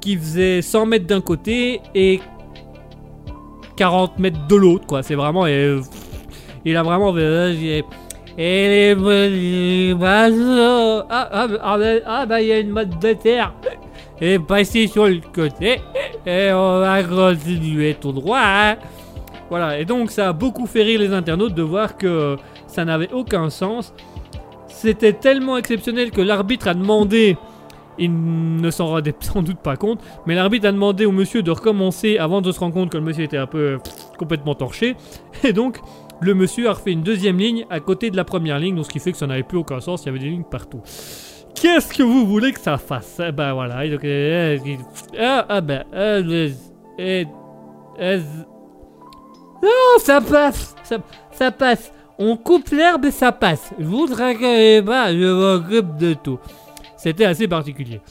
qui 0.00 0.16
faisait 0.16 0.62
100 0.62 0.86
mètres 0.86 1.06
d'un 1.06 1.20
côté 1.20 1.80
et 1.94 2.20
40 3.76 4.18
mètres 4.18 4.46
de 4.46 4.56
l'autre. 4.56 5.00
C'est 5.02 5.14
vraiment. 5.14 5.46
il 5.46 6.76
a 6.76 6.82
vraiment. 6.82 7.14
euh, 7.16 7.82
et 8.38 8.94
les 8.96 9.94
ah, 12.06 12.26
bah, 12.26 12.40
il 12.40 12.46
y 12.46 12.52
a 12.52 12.58
une 12.58 12.70
mode 12.70 12.98
de 12.98 13.12
terre. 13.12 13.52
Et 14.20 14.38
passer 14.38 14.86
sur 14.86 15.06
le 15.06 15.20
côté. 15.34 15.80
Et 16.26 16.50
on 16.52 16.80
va 16.80 17.02
continuer 17.02 17.94
tout 17.94 18.12
droit. 18.12 18.40
hein. 18.42 18.76
Voilà. 19.48 19.78
Et 19.80 19.84
donc, 19.84 20.10
ça 20.10 20.28
a 20.28 20.32
beaucoup 20.32 20.66
fait 20.66 20.82
rire 20.82 21.00
les 21.00 21.12
internautes 21.12 21.54
de 21.54 21.62
voir 21.62 21.96
que 21.96 22.36
ça 22.66 22.84
n'avait 22.84 23.12
aucun 23.12 23.50
sens. 23.50 23.92
C'était 24.80 25.12
tellement 25.12 25.58
exceptionnel 25.58 26.10
que 26.10 26.22
l'arbitre 26.22 26.66
a 26.68 26.72
demandé. 26.72 27.36
Il 27.98 28.56
ne 28.56 28.70
s'en 28.70 28.86
rendait 28.86 29.14
sans 29.20 29.42
doute 29.42 29.58
pas 29.58 29.76
compte, 29.76 30.00
mais 30.24 30.34
l'arbitre 30.34 30.66
a 30.66 30.72
demandé 30.72 31.04
au 31.04 31.12
monsieur 31.12 31.42
de 31.42 31.50
recommencer 31.50 32.16
avant 32.16 32.40
de 32.40 32.50
se 32.50 32.58
rendre 32.58 32.72
compte 32.72 32.88
que 32.90 32.96
le 32.96 33.04
monsieur 33.04 33.24
était 33.24 33.36
un 33.36 33.46
peu 33.46 33.76
pff, 33.84 34.16
complètement 34.16 34.54
torché. 34.54 34.96
Et 35.44 35.52
donc, 35.52 35.80
le 36.22 36.32
monsieur 36.32 36.70
a 36.70 36.72
refait 36.72 36.92
une 36.92 37.02
deuxième 37.02 37.36
ligne 37.36 37.66
à 37.68 37.80
côté 37.80 38.10
de 38.10 38.16
la 38.16 38.24
première 38.24 38.58
ligne, 38.58 38.74
donc 38.74 38.86
ce 38.86 38.90
qui 38.90 39.00
fait 39.00 39.12
que 39.12 39.18
ça 39.18 39.26
n'avait 39.26 39.42
plus 39.42 39.58
aucun 39.58 39.80
sens, 39.80 40.02
il 40.02 40.06
y 40.06 40.08
avait 40.08 40.18
des 40.18 40.30
lignes 40.30 40.44
partout. 40.44 40.80
Qu'est-ce 41.54 41.92
que 41.92 42.02
vous 42.02 42.26
voulez 42.26 42.52
que 42.52 42.60
ça 42.60 42.78
fasse? 42.78 43.20
Eh 43.22 43.32
ben 43.32 43.52
voilà, 43.52 43.80
euh, 43.80 43.98
euh, 44.02 44.58
ah, 45.18 45.44
ah 45.46 45.60
ben, 45.60 45.84
euh, 45.92 46.22
euh, 46.24 46.50
euh, 46.98 47.24
euh, 48.00 48.20
Non, 49.62 49.98
ça 49.98 50.22
passe, 50.22 50.74
ça 51.32 51.50
passe. 51.50 51.92
On 52.22 52.36
coupe 52.36 52.68
l'herbe 52.68 53.06
et 53.06 53.10
ça 53.10 53.32
passe. 53.32 53.72
Vous 53.78 54.06
traquez 54.06 54.82
pas, 54.82 55.10
je 55.10 55.32
m'occupe 55.32 55.96
de 55.96 56.12
tout. 56.12 56.38
C'était 56.98 57.24
assez 57.24 57.48
particulier. 57.48 58.02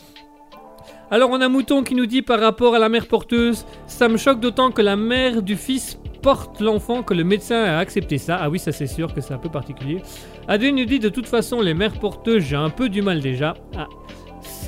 Alors 1.11 1.29
on 1.29 1.39
a 1.41 1.47
Mouton 1.47 1.83
qui 1.83 1.93
nous 1.93 2.07
dit 2.07 2.23
par 2.23 2.39
rapport 2.39 2.73
à 2.73 2.79
la 2.79 2.89
mère 2.89 3.07
porteuse, 3.07 3.67
ça 3.85 4.09
me 4.09 4.17
choque 4.17 4.39
d'autant 4.39 4.71
que 4.71 4.81
la 4.81 4.95
mère 4.95 5.43
du 5.43 5.55
fils 5.55 5.99
porte 6.23 6.59
l'enfant 6.59 7.03
que 7.03 7.13
le 7.13 7.23
médecin 7.23 7.63
a 7.63 7.77
accepté 7.77 8.17
ça. 8.17 8.39
Ah 8.41 8.49
oui, 8.49 8.57
ça 8.57 8.71
c'est 8.71 8.87
sûr 8.87 9.13
que 9.13 9.21
c'est 9.21 9.35
un 9.35 9.37
peu 9.37 9.49
particulier. 9.49 10.01
Adrien 10.47 10.71
nous 10.71 10.85
dit 10.85 10.97
de 10.97 11.09
toute 11.09 11.27
façon 11.27 11.61
les 11.61 11.75
mères 11.75 11.99
porteuses, 11.99 12.43
j'ai 12.43 12.55
un 12.55 12.71
peu 12.71 12.89
du 12.89 13.03
mal 13.03 13.21
déjà. 13.21 13.53
Ah, 13.77 13.87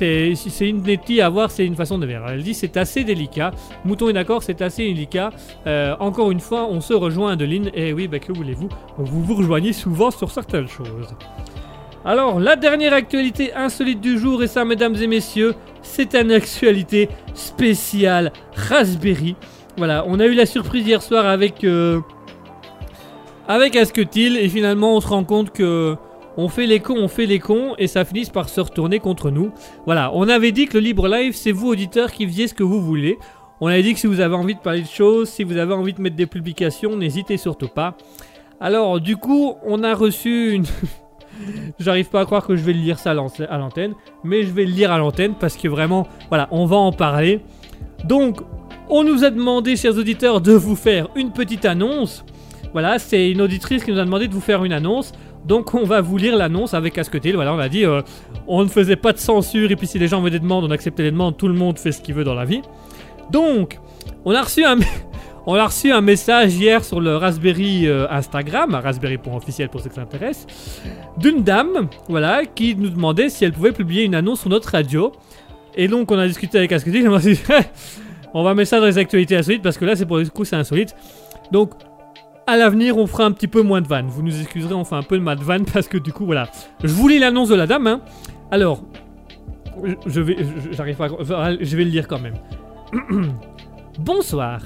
c'est 0.02 0.68
une 0.68 0.82
à 1.20 1.28
voir, 1.28 1.50
c'est 1.50 1.64
une 1.64 1.76
façon 1.76 1.98
de 1.98 2.06
voir. 2.06 2.30
Elle 2.30 2.42
dit 2.42 2.54
c'est 2.54 2.76
assez 2.76 3.04
délicat. 3.04 3.52
Mouton 3.84 4.08
est 4.08 4.12
d'accord, 4.12 4.42
c'est 4.42 4.62
assez 4.62 4.84
délicat. 4.84 5.30
Euh, 5.66 5.94
encore 6.00 6.30
une 6.30 6.40
fois, 6.40 6.68
on 6.70 6.80
se 6.80 6.94
rejoint 6.94 7.32
Adeline. 7.32 7.70
Et 7.74 7.92
oui, 7.92 8.08
bah, 8.08 8.18
que 8.18 8.32
voulez-vous? 8.32 8.68
Vous 8.98 9.22
vous 9.22 9.34
rejoignez 9.34 9.72
souvent 9.72 10.10
sur 10.10 10.30
certaines 10.30 10.68
choses. 10.68 11.14
Alors, 12.04 12.40
la 12.40 12.56
dernière 12.56 12.92
actualité 12.92 13.54
insolite 13.54 14.00
du 14.00 14.18
jour, 14.18 14.42
et 14.42 14.48
ça, 14.48 14.64
mesdames 14.64 14.96
et 14.96 15.06
messieurs, 15.06 15.54
c'est 15.82 16.14
une 16.16 16.32
actualité 16.32 17.08
spéciale 17.34 18.32
Raspberry. 18.56 19.36
Voilà, 19.76 20.04
on 20.08 20.18
a 20.18 20.26
eu 20.26 20.34
la 20.34 20.46
surprise 20.46 20.86
hier 20.86 21.00
soir 21.00 21.26
avec 21.26 21.64
euh, 21.64 22.00
avec 23.48 23.76
Asketil, 23.76 24.36
et 24.36 24.48
finalement 24.48 24.96
on 24.96 25.00
se 25.00 25.08
rend 25.08 25.24
compte 25.24 25.50
que 25.50 25.96
on 26.36 26.48
fait 26.48 26.66
les 26.66 26.80
cons, 26.80 26.96
on 26.98 27.08
fait 27.08 27.26
les 27.26 27.38
cons, 27.38 27.74
et 27.78 27.86
ça 27.86 28.04
finit 28.04 28.24
par 28.26 28.48
se 28.48 28.60
retourner 28.60 28.98
contre 29.00 29.30
nous. 29.30 29.52
Voilà, 29.86 30.10
on 30.14 30.28
avait 30.28 30.52
dit 30.52 30.66
que 30.66 30.74
le 30.74 30.80
libre 30.84 31.08
live, 31.08 31.34
c'est 31.34 31.52
vous 31.52 31.68
auditeurs 31.68 32.10
qui 32.12 32.26
faisiez 32.26 32.48
ce 32.48 32.54
que 32.54 32.62
vous 32.62 32.80
voulez. 32.80 33.18
On 33.60 33.66
avait 33.68 33.82
dit 33.82 33.94
que 33.94 34.00
si 34.00 34.06
vous 34.06 34.20
avez 34.20 34.34
envie 34.34 34.54
de 34.54 34.60
parler 34.60 34.82
de 34.82 34.86
choses, 34.88 35.28
si 35.28 35.44
vous 35.44 35.56
avez 35.56 35.72
envie 35.74 35.92
de 35.92 36.00
mettre 36.00 36.16
des 36.16 36.26
publications, 36.26 36.96
n'hésitez 36.96 37.36
surtout 37.36 37.68
pas. 37.68 37.96
Alors, 38.60 39.00
du 39.00 39.16
coup, 39.16 39.54
on 39.64 39.82
a 39.84 39.94
reçu 39.94 40.52
une. 40.52 40.64
J'arrive 41.78 42.08
pas 42.08 42.20
à 42.20 42.24
croire 42.24 42.46
que 42.46 42.56
je 42.56 42.62
vais 42.62 42.72
le 42.72 42.80
lire 42.80 42.98
ça 42.98 43.12
à 43.12 43.14
l'an- 43.14 43.32
à 43.48 43.58
l'antenne, 43.58 43.94
mais 44.22 44.42
je 44.44 44.50
vais 44.52 44.64
le 44.64 44.72
lire 44.72 44.92
à 44.92 44.98
l'antenne 44.98 45.34
parce 45.38 45.56
que 45.56 45.68
vraiment, 45.68 46.06
voilà, 46.28 46.48
on 46.50 46.66
va 46.66 46.76
en 46.76 46.92
parler. 46.92 47.40
Donc, 48.04 48.40
on 48.88 49.04
nous 49.04 49.24
a 49.24 49.30
demandé, 49.30 49.76
chers 49.76 49.96
auditeurs, 49.96 50.40
de 50.40 50.52
vous 50.52 50.76
faire 50.76 51.08
une 51.16 51.30
petite 51.32 51.64
annonce. 51.64 52.24
Voilà, 52.72 52.98
c'est 52.98 53.30
une 53.30 53.40
auditrice 53.40 53.84
qui 53.84 53.92
nous 53.92 53.98
a 53.98 54.04
demandé 54.04 54.28
de 54.28 54.34
vous 54.34 54.40
faire 54.40 54.64
une 54.64 54.72
annonce. 54.72 55.12
Donc, 55.44 55.74
on 55.74 55.84
va 55.84 56.00
vous 56.00 56.16
lire 56.16 56.36
l'annonce 56.36 56.74
avec 56.74 56.98
Asketil. 56.98 57.34
Voilà, 57.34 57.52
on 57.54 57.58
a 57.58 57.68
dit, 57.68 57.84
euh, 57.84 58.02
on 58.46 58.62
ne 58.62 58.68
faisait 58.68 58.96
pas 58.96 59.12
de 59.12 59.18
censure, 59.18 59.70
et 59.70 59.76
puis 59.76 59.86
si 59.86 59.98
les 59.98 60.08
gens 60.08 60.20
avaient 60.20 60.30
des 60.30 60.38
demandes, 60.38 60.64
on 60.64 60.70
acceptait 60.70 61.02
les 61.02 61.10
demandes. 61.10 61.36
Tout 61.36 61.48
le 61.48 61.54
monde 61.54 61.78
fait 61.78 61.92
ce 61.92 62.00
qu'il 62.00 62.14
veut 62.14 62.24
dans 62.24 62.34
la 62.34 62.44
vie. 62.44 62.62
Donc, 63.30 63.78
on 64.24 64.34
a 64.34 64.42
reçu 64.42 64.64
un, 64.64 64.78
on 65.46 65.54
a 65.54 65.66
reçu 65.66 65.90
un 65.90 66.00
message 66.00 66.54
hier 66.54 66.84
sur 66.84 67.00
le 67.00 67.16
Raspberry 67.16 67.88
euh, 67.88 68.06
Instagram, 68.10 68.74
raspberry.officiel 68.74 69.68
pour 69.68 69.80
ceux 69.80 69.88
que 69.88 69.94
ça 69.94 70.02
intéresse, 70.02 70.46
d'une 71.16 71.42
dame, 71.42 71.88
voilà, 72.08 72.44
qui 72.44 72.76
nous 72.76 72.90
demandait 72.90 73.28
si 73.28 73.44
elle 73.44 73.52
pouvait 73.52 73.72
publier 73.72 74.04
une 74.04 74.14
annonce 74.14 74.40
sur 74.40 74.50
notre 74.50 74.70
radio. 74.70 75.12
Et 75.74 75.88
donc, 75.88 76.10
on 76.10 76.18
a 76.18 76.26
discuté 76.26 76.58
avec 76.58 76.70
Asketil, 76.72 77.08
on 77.08 77.18
on 78.34 78.42
va 78.42 78.54
mettre 78.54 78.70
ça 78.70 78.80
dans 78.80 78.86
les 78.86 78.98
actualités 78.98 79.36
insolites 79.36 79.62
parce 79.62 79.78
que 79.78 79.84
là, 79.84 79.96
c'est 79.96 80.06
pour 80.06 80.18
le 80.18 80.26
coup, 80.26 80.44
c'est 80.44 80.56
insolite. 80.56 80.94
Donc, 81.50 81.72
à 82.46 82.56
l'avenir, 82.56 82.96
on 82.98 83.06
fera 83.06 83.24
un 83.24 83.32
petit 83.32 83.48
peu 83.48 83.62
moins 83.62 83.80
de 83.80 83.88
vannes. 83.88 84.08
Vous 84.08 84.22
nous 84.22 84.40
excuserez, 84.40 84.74
on 84.74 84.84
fait 84.84 84.94
un 84.96 85.02
peu 85.02 85.18
de 85.18 85.34
de 85.34 85.44
vannes 85.44 85.64
parce 85.72 85.88
que 85.88 85.98
du 85.98 86.12
coup, 86.12 86.24
voilà. 86.26 86.48
Je 86.82 86.92
vous 86.92 87.08
lis 87.08 87.18
l'annonce 87.18 87.48
de 87.48 87.54
la 87.54 87.66
dame. 87.66 87.86
hein. 87.86 88.00
Alors, 88.50 88.82
je- 90.06 90.20
vais, 90.20 90.36
j'arrive 90.72 90.96
pas, 90.96 91.08
je 91.08 91.76
vais 91.76 91.84
le 91.84 91.90
lire 91.90 92.06
quand 92.08 92.20
même. 92.20 92.34
Bonsoir. 93.98 94.60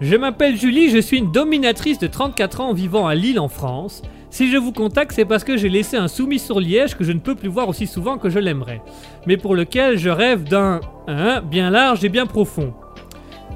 Je 0.00 0.16
m'appelle 0.16 0.56
Julie, 0.56 0.90
je 0.90 0.98
suis 0.98 1.18
une 1.18 1.30
dominatrice 1.32 1.98
de 1.98 2.06
34 2.08 2.60
ans 2.60 2.72
vivant 2.72 3.06
à 3.06 3.14
Lille 3.14 3.38
en 3.38 3.48
France. 3.48 4.02
Si 4.30 4.50
je 4.50 4.56
vous 4.56 4.72
contacte, 4.72 5.12
c'est 5.12 5.24
parce 5.24 5.44
que 5.44 5.56
j'ai 5.56 5.68
laissé 5.68 5.96
un 5.96 6.08
soumis 6.08 6.40
sur 6.40 6.58
Liège 6.58 6.96
que 6.96 7.04
je 7.04 7.12
ne 7.12 7.20
peux 7.20 7.36
plus 7.36 7.48
voir 7.48 7.68
aussi 7.68 7.86
souvent 7.86 8.18
que 8.18 8.28
je 8.30 8.40
l'aimerais, 8.40 8.82
mais 9.28 9.36
pour 9.36 9.54
lequel 9.54 9.96
je 9.96 10.10
rêve 10.10 10.42
d'un 10.42 10.80
hein, 11.06 11.40
bien 11.40 11.70
large 11.70 12.04
et 12.04 12.08
bien 12.08 12.26
profond. 12.26 12.74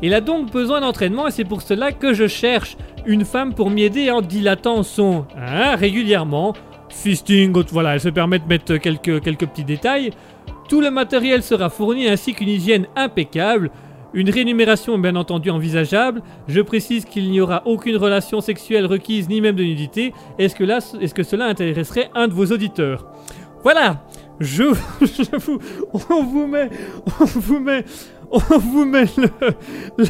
Il 0.01 0.15
a 0.15 0.21
donc 0.21 0.53
besoin 0.53 0.81
d'entraînement 0.81 1.27
et 1.27 1.31
c'est 1.33 1.45
pour 1.45 1.63
cela 1.63 1.91
que 1.91 2.15
je 2.15 2.29
cherche 2.29 2.77
une 3.05 3.25
femme 3.25 3.53
pour 3.53 3.69
m'y 3.71 3.83
aider 3.83 4.11
en 4.11 4.21
dilatant 4.21 4.83
son 4.85 5.25
hein, 5.37 5.75
régulièrement. 5.75 6.55
Fisting, 6.89 7.53
voilà, 7.71 7.95
elle 7.95 8.01
se 8.01 8.09
permet 8.09 8.39
de 8.39 8.47
mettre 8.47 8.77
quelques, 8.77 9.21
quelques 9.23 9.47
petits 9.47 9.65
détails. 9.65 10.11
Tout 10.69 10.81
le 10.81 10.91
matériel 10.91 11.43
sera 11.43 11.69
fourni 11.69 12.09
ainsi 12.09 12.33
qu'une 12.33 12.49
hygiène 12.49 12.87
impeccable. 12.95 13.71
Une 14.15 14.31
rémunération 14.31 14.99
bien 14.99 15.17
entendu 15.17 15.51
envisageable. 15.51 16.23
Je 16.47 16.61
précise 16.61 17.05
qu'il 17.05 17.31
n'y 17.31 17.41
aura 17.41 17.63
aucune 17.67 17.97
relation 17.97 18.41
sexuelle 18.41 18.87
requise 18.87 19.29
ni 19.29 19.41
même 19.41 19.57
de 19.57 19.65
nudité. 19.65 20.15
Est-ce 20.39 20.55
que, 20.55 20.65
là, 20.65 20.79
est-ce 21.01 21.15
que 21.15 21.23
cela 21.23 21.47
intéresserait 21.47 22.11
un 22.15 22.29
de 22.29 22.33
vos 22.33 22.47
auditeurs? 22.47 23.07
Voilà 23.65 24.03
je, 24.41 24.65
je 25.01 25.37
vous, 25.37 25.59
on 25.93 26.23
vous 26.23 26.47
met, 26.47 26.71
on 27.21 27.25
vous 27.25 27.59
met, 27.59 27.85
on 28.51 28.59
vous 28.59 28.85
met 28.85 29.07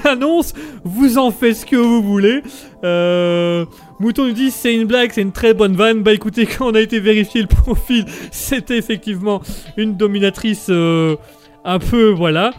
l'annonce. 0.05 0.55
Vous 0.85 1.19
en 1.19 1.31
faites 1.31 1.57
ce 1.57 1.67
que 1.67 1.77
vous 1.77 2.03
voulez. 2.03 2.43
Euh, 2.85 3.65
Mouton 4.01 4.27
nous 4.27 4.33
dit 4.33 4.51
c'est 4.51 4.75
une 4.75 4.87
blague, 4.87 5.13
c'est 5.13 5.23
une 5.23 5.33
très 5.33 5.55
bonne 5.55 5.77
vanne. 5.77 6.03
Bah 6.03 6.13
écoutez, 6.13 6.47
quand 6.59 6.71
on 6.71 6.75
a 6.75 6.81
été 6.81 7.01
vérifier 7.01 7.43
le 7.43 7.49
profil, 7.49 8.05
c'était 8.31 8.79
effectivement 8.79 9.41
une 9.77 9.97
dominatrice 9.97 10.67
euh, 10.71 11.17
un 11.65 11.79
peu 11.79 12.11
voilà. 12.11 12.53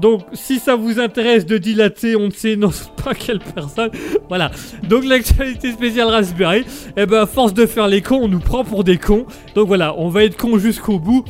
Donc 0.00 0.22
si 0.32 0.58
ça 0.58 0.74
vous 0.74 0.98
intéresse 0.98 1.46
de 1.46 1.58
dilater, 1.58 2.16
on 2.16 2.26
ne 2.26 2.30
sait 2.30 2.58
pas 3.02 3.14
quelle 3.14 3.38
personne. 3.38 3.90
Voilà. 4.28 4.50
Donc 4.88 5.04
l'actualité 5.04 5.72
spéciale 5.72 6.08
Raspberry, 6.08 6.64
eh 6.96 7.06
ben 7.06 7.22
à 7.22 7.26
force 7.26 7.54
de 7.54 7.66
faire 7.66 7.86
les 7.86 8.02
cons, 8.02 8.20
on 8.22 8.28
nous 8.28 8.40
prend 8.40 8.64
pour 8.64 8.82
des 8.82 8.98
cons. 8.98 9.26
Donc 9.54 9.68
voilà, 9.68 9.94
on 9.96 10.08
va 10.08 10.24
être 10.24 10.36
cons 10.36 10.58
jusqu'au 10.58 10.98
bout. 10.98 11.24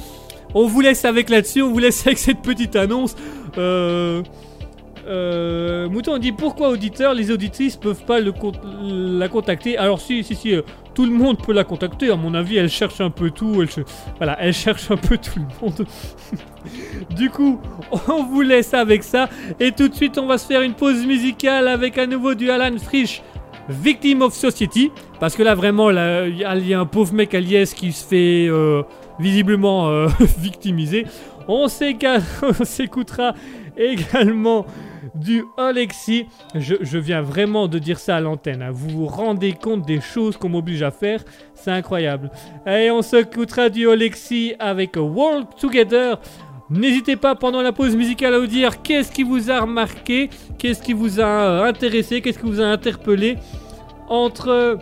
On 0.57 0.69
vous 0.69 0.81
laisse 0.81 1.05
avec 1.05 1.31
là-dessus, 1.31 1.63
on 1.63 1.73
vous 1.73 1.81
laisse 1.81 2.07
avec 2.07 2.19
cette 2.19 2.41
petite 2.41 2.77
annonce. 2.77 3.17
Euh, 3.59 4.23
euh, 5.07 5.89
Mouton 5.89 6.17
dit 6.19 6.33
pourquoi 6.33 6.71
auditeurs, 6.71 7.13
les 7.15 7.31
auditrices 7.31 7.77
peuvent 7.77 8.05
pas 8.05 8.19
la 8.21 9.29
contacter? 9.29 9.77
Alors 9.77 10.01
si, 10.01 10.25
si, 10.25 10.35
si, 10.35 10.55
euh, 10.55 10.63
tout 10.95 11.05
le 11.05 11.13
monde 11.13 11.39
peut 11.39 11.53
la 11.53 11.65
contacter. 11.65 12.11
À 12.11 12.17
mon 12.17 12.35
avis, 12.35 12.57
elle 12.57 12.71
cherche 12.71 13.01
un 13.01 13.11
peu 13.11 13.31
tout. 13.31 13.61
Elle, 13.63 13.85
voilà, 14.19 14.37
elle 14.41 14.55
cherche 14.55 14.91
un 14.91 14.97
peu 14.97 15.19
tout 15.19 15.39
le 15.41 15.47
monde. 15.61 15.87
du 17.17 17.29
coup, 17.31 17.61
on 18.09 18.23
vous 18.25 18.41
laisse 18.43 18.73
avec 18.73 19.03
ça. 19.03 19.29
Et 19.61 19.73
tout 19.73 19.89
de 19.89 19.95
suite, 19.95 20.17
on 20.19 20.27
va 20.27 20.39
se 20.39 20.47
faire 20.47 20.63
une 20.63 20.75
pause 20.75 21.05
musicale 21.05 21.69
avec 21.69 21.99
à 21.99 22.07
nouveau 22.07 22.35
du 22.35 22.51
Alan 22.51 22.77
Frisch. 22.79 23.23
Victim 23.67 24.21
of 24.21 24.35
Society, 24.35 24.91
parce 25.19 25.35
que 25.35 25.43
là 25.43 25.55
vraiment, 25.55 25.91
il 25.91 26.37
y, 26.37 26.45
a- 26.45 26.81
un 26.81 26.85
pauvre 26.85 27.15
mec 27.15 27.35
à 27.35 27.41
Liège 27.41 27.71
qui 27.71 27.93
se 27.93 28.05
fait 28.05 28.47
euh, 28.47 28.83
visiblement 29.19 30.07
victimiser. 30.39 31.07
On 32.43 32.65
s'écoutera 32.65 33.35
également 33.77 34.67
du 35.15 35.45
Alexis. 35.57 36.27
Je, 36.55 36.99
viens 36.99 37.23
vraiment 37.23 37.69
de 37.69 37.79
dire 37.79 37.99
ça 37.99 38.17
à 38.17 38.21
l'antenne. 38.21 38.63
hein. 38.63 38.71
Vous 38.73 38.89
vous 38.89 39.07
rendez 39.07 39.53
compte 39.53 39.87
des 39.87 40.01
choses 40.01 40.37
qu'on 40.37 40.49
m'oblige 40.49 40.83
à 40.83 40.91
faire? 40.91 41.23
C'est 41.55 41.71
incroyable. 41.71 42.31
Et 42.67 42.91
on 42.91 43.03
s'écoutera 43.03 43.69
du 43.69 43.89
Alexis 43.89 44.55
avec 44.59 44.97
Walk 44.97 45.57
Together. 45.59 46.19
N'hésitez 46.71 47.17
pas 47.17 47.35
pendant 47.35 47.61
la 47.61 47.73
pause 47.73 47.95
musicale 47.95 48.35
à 48.35 48.39
vous 48.39 48.47
dire 48.47 48.83
qu'est-ce 48.83 49.13
qui 49.13 49.23
vous 49.23 49.51
a 49.51 49.61
remarqué, 49.61 50.31
qu'est-ce 50.59 50.83
qui 50.83 50.95
vous 50.95 51.21
a 51.21 51.25
euh, 51.25 51.65
intéressé, 51.65 52.23
qu'est-ce 52.23 52.39
qui 52.39 52.47
vous 52.47 52.61
a 52.61 52.65
interpellé 52.65 53.37
entre 54.09 54.79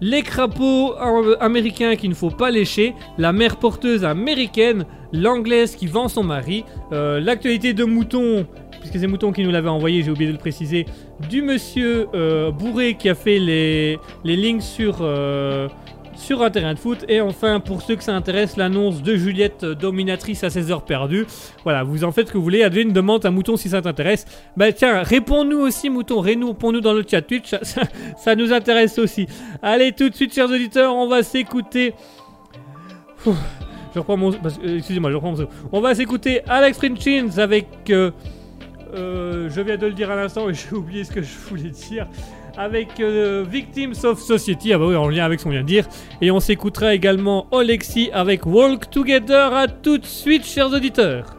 les 0.00 0.22
crapauds 0.22 0.94
euh, 0.94 1.36
américains 1.40 1.96
qu'il 1.96 2.10
ne 2.10 2.14
faut 2.14 2.30
pas 2.30 2.50
lécher, 2.50 2.94
la 3.16 3.32
mère 3.32 3.56
porteuse 3.56 4.04
américaine, 4.04 4.84
l'anglaise 5.16 5.74
qui 5.76 5.86
vend 5.86 6.08
son 6.08 6.22
mari, 6.22 6.64
euh, 6.92 7.20
l'actualité 7.20 7.72
de 7.74 7.84
Mouton, 7.84 8.46
puisque 8.80 8.98
c'est 8.98 9.06
Mouton 9.06 9.32
qui 9.32 9.42
nous 9.42 9.50
l'avait 9.50 9.68
envoyé, 9.68 10.02
j'ai 10.02 10.10
oublié 10.10 10.28
de 10.28 10.32
le 10.32 10.38
préciser, 10.38 10.86
du 11.28 11.42
monsieur 11.42 12.06
euh, 12.14 12.50
bourré 12.50 12.94
qui 12.94 13.08
a 13.08 13.14
fait 13.14 13.38
les, 13.38 13.98
les 14.24 14.36
links 14.36 14.62
sur, 14.62 14.98
euh, 15.00 15.68
sur 16.14 16.42
un 16.42 16.50
terrain 16.50 16.72
de 16.74 16.78
foot, 16.78 17.04
et 17.08 17.20
enfin 17.20 17.60
pour 17.60 17.82
ceux 17.82 17.96
que 17.96 18.04
ça 18.04 18.14
intéresse, 18.14 18.56
l'annonce 18.56 19.02
de 19.02 19.16
Juliette 19.16 19.64
dominatrice 19.64 20.44
à 20.44 20.50
16 20.50 20.70
heures 20.70 20.84
perdues. 20.84 21.26
Voilà, 21.64 21.82
vous 21.82 22.04
en 22.04 22.12
faites 22.12 22.28
ce 22.28 22.32
que 22.32 22.38
vous 22.38 22.44
voulez, 22.44 22.62
Adeline 22.62 22.92
demande 22.92 23.24
à 23.26 23.30
Mouton 23.30 23.56
si 23.56 23.68
ça 23.68 23.82
t'intéresse. 23.82 24.24
Bah 24.56 24.72
tiens, 24.72 25.02
réponds-nous 25.02 25.58
aussi 25.58 25.90
Mouton, 25.90 26.20
réponds-nous 26.20 26.80
dans 26.80 26.92
le 26.94 27.04
chat 27.08 27.22
Twitch, 27.22 27.50
ça- 27.62 27.82
ça 28.16 28.34
nous 28.34 28.52
intéresse 28.52 28.98
aussi. 28.98 29.26
Allez, 29.62 29.92
tout 29.92 30.08
de 30.08 30.14
suite, 30.14 30.34
chers 30.34 30.50
auditeurs, 30.50 30.94
on 30.94 31.08
va 31.08 31.22
s'écouter. 31.22 31.92
Je 33.96 34.00
reprends 34.00 34.18
mon. 34.18 34.30
euh, 34.30 34.76
Excusez-moi, 34.76 35.10
je 35.10 35.14
reprends 35.16 35.32
mon. 35.32 35.48
On 35.72 35.80
va 35.80 35.94
s'écouter 35.94 36.42
Alex 36.46 36.76
Frinchins 36.76 37.38
avec. 37.38 37.66
euh, 37.88 38.10
euh, 38.94 39.48
je 39.48 39.60
viens 39.62 39.78
de 39.78 39.86
le 39.86 39.94
dire 39.94 40.10
à 40.10 40.16
l'instant 40.16 40.50
et 40.50 40.54
j'ai 40.54 40.76
oublié 40.76 41.02
ce 41.02 41.10
que 41.12 41.22
je 41.22 41.34
voulais 41.48 41.70
dire. 41.70 42.06
Avec 42.58 43.00
Victims 43.00 43.92
of 44.04 44.18
Society, 44.20 44.72
ah 44.74 44.78
bah 44.78 44.86
oui, 44.88 44.96
en 44.96 45.08
lien 45.08 45.24
avec 45.24 45.40
ce 45.40 45.44
qu'on 45.44 45.50
vient 45.50 45.60
de 45.62 45.66
dire. 45.66 45.86
Et 46.22 46.30
on 46.30 46.40
s'écoutera 46.40 46.94
également 46.94 47.46
Alexis 47.52 48.10
avec 48.12 48.44
Walk 48.46 48.90
Together. 48.90 49.52
À 49.54 49.66
tout 49.68 49.96
de 49.98 50.04
suite, 50.06 50.44
chers 50.44 50.70
auditeurs. 50.72 51.36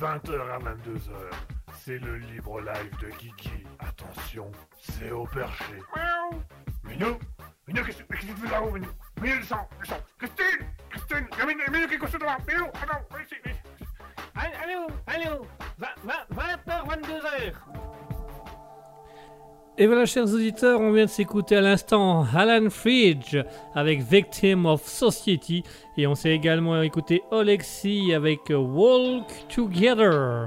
20h 0.00 0.32
à 0.50 0.58
22h. 0.58 1.10
C'est 1.74 1.98
le 1.98 2.16
libre 2.16 2.58
live 2.62 2.90
de 3.02 3.08
Kiki. 3.18 3.66
Attention, 3.80 4.50
c'est 4.80 5.10
au 5.10 5.26
perché. 5.26 5.69
Et 19.82 19.86
voilà, 19.86 20.04
chers 20.04 20.30
auditeurs, 20.34 20.78
on 20.78 20.92
vient 20.92 21.06
de 21.06 21.10
s'écouter 21.10 21.56
à 21.56 21.62
l'instant 21.62 22.26
Alan 22.34 22.68
Fridge 22.68 23.38
avec 23.74 24.02
Victim 24.02 24.66
of 24.66 24.86
Society. 24.86 25.62
Et 25.96 26.06
on 26.06 26.14
s'est 26.14 26.32
également 26.32 26.82
écouté 26.82 27.22
Alexi 27.32 28.12
avec 28.12 28.40
Walk 28.50 29.24
Together. 29.48 30.44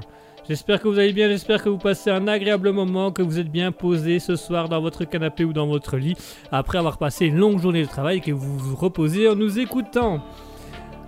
J'espère 0.48 0.80
que 0.80 0.86
vous 0.86 1.00
allez 1.00 1.12
bien, 1.12 1.26
j'espère 1.28 1.64
que 1.64 1.68
vous 1.68 1.78
passez 1.78 2.10
un 2.10 2.28
agréable 2.28 2.70
moment, 2.70 3.10
que 3.10 3.22
vous 3.22 3.40
êtes 3.40 3.50
bien 3.50 3.72
posé 3.72 4.20
ce 4.20 4.36
soir 4.36 4.68
dans 4.68 4.80
votre 4.80 5.04
canapé 5.04 5.44
ou 5.44 5.52
dans 5.52 5.66
votre 5.66 5.96
lit, 5.96 6.14
après 6.52 6.78
avoir 6.78 6.96
passé 6.96 7.26
une 7.26 7.38
longue 7.38 7.60
journée 7.60 7.82
de 7.82 7.88
travail, 7.88 8.20
que 8.20 8.30
vous 8.30 8.56
vous 8.56 8.76
reposez 8.76 9.28
en 9.28 9.34
nous 9.34 9.58
écoutant. 9.58 10.22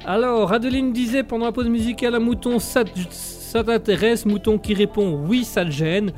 Alors, 0.05 0.53
Adeline 0.53 0.93
disait 0.93 1.23
pendant 1.23 1.47
la 1.47 1.53
pause 1.53 1.69
musicale 1.69 2.17
à 2.17 2.19
Mouton, 2.19 2.59
ça, 2.59 2.83
ça 3.57 3.65
t'intéresse 3.65 4.27
Mouton 4.27 4.59
qui 4.59 4.75
répond 4.75 5.19
oui, 5.27 5.43
ça 5.45 5.65
te 5.65 5.71
gêne. 5.71 6.13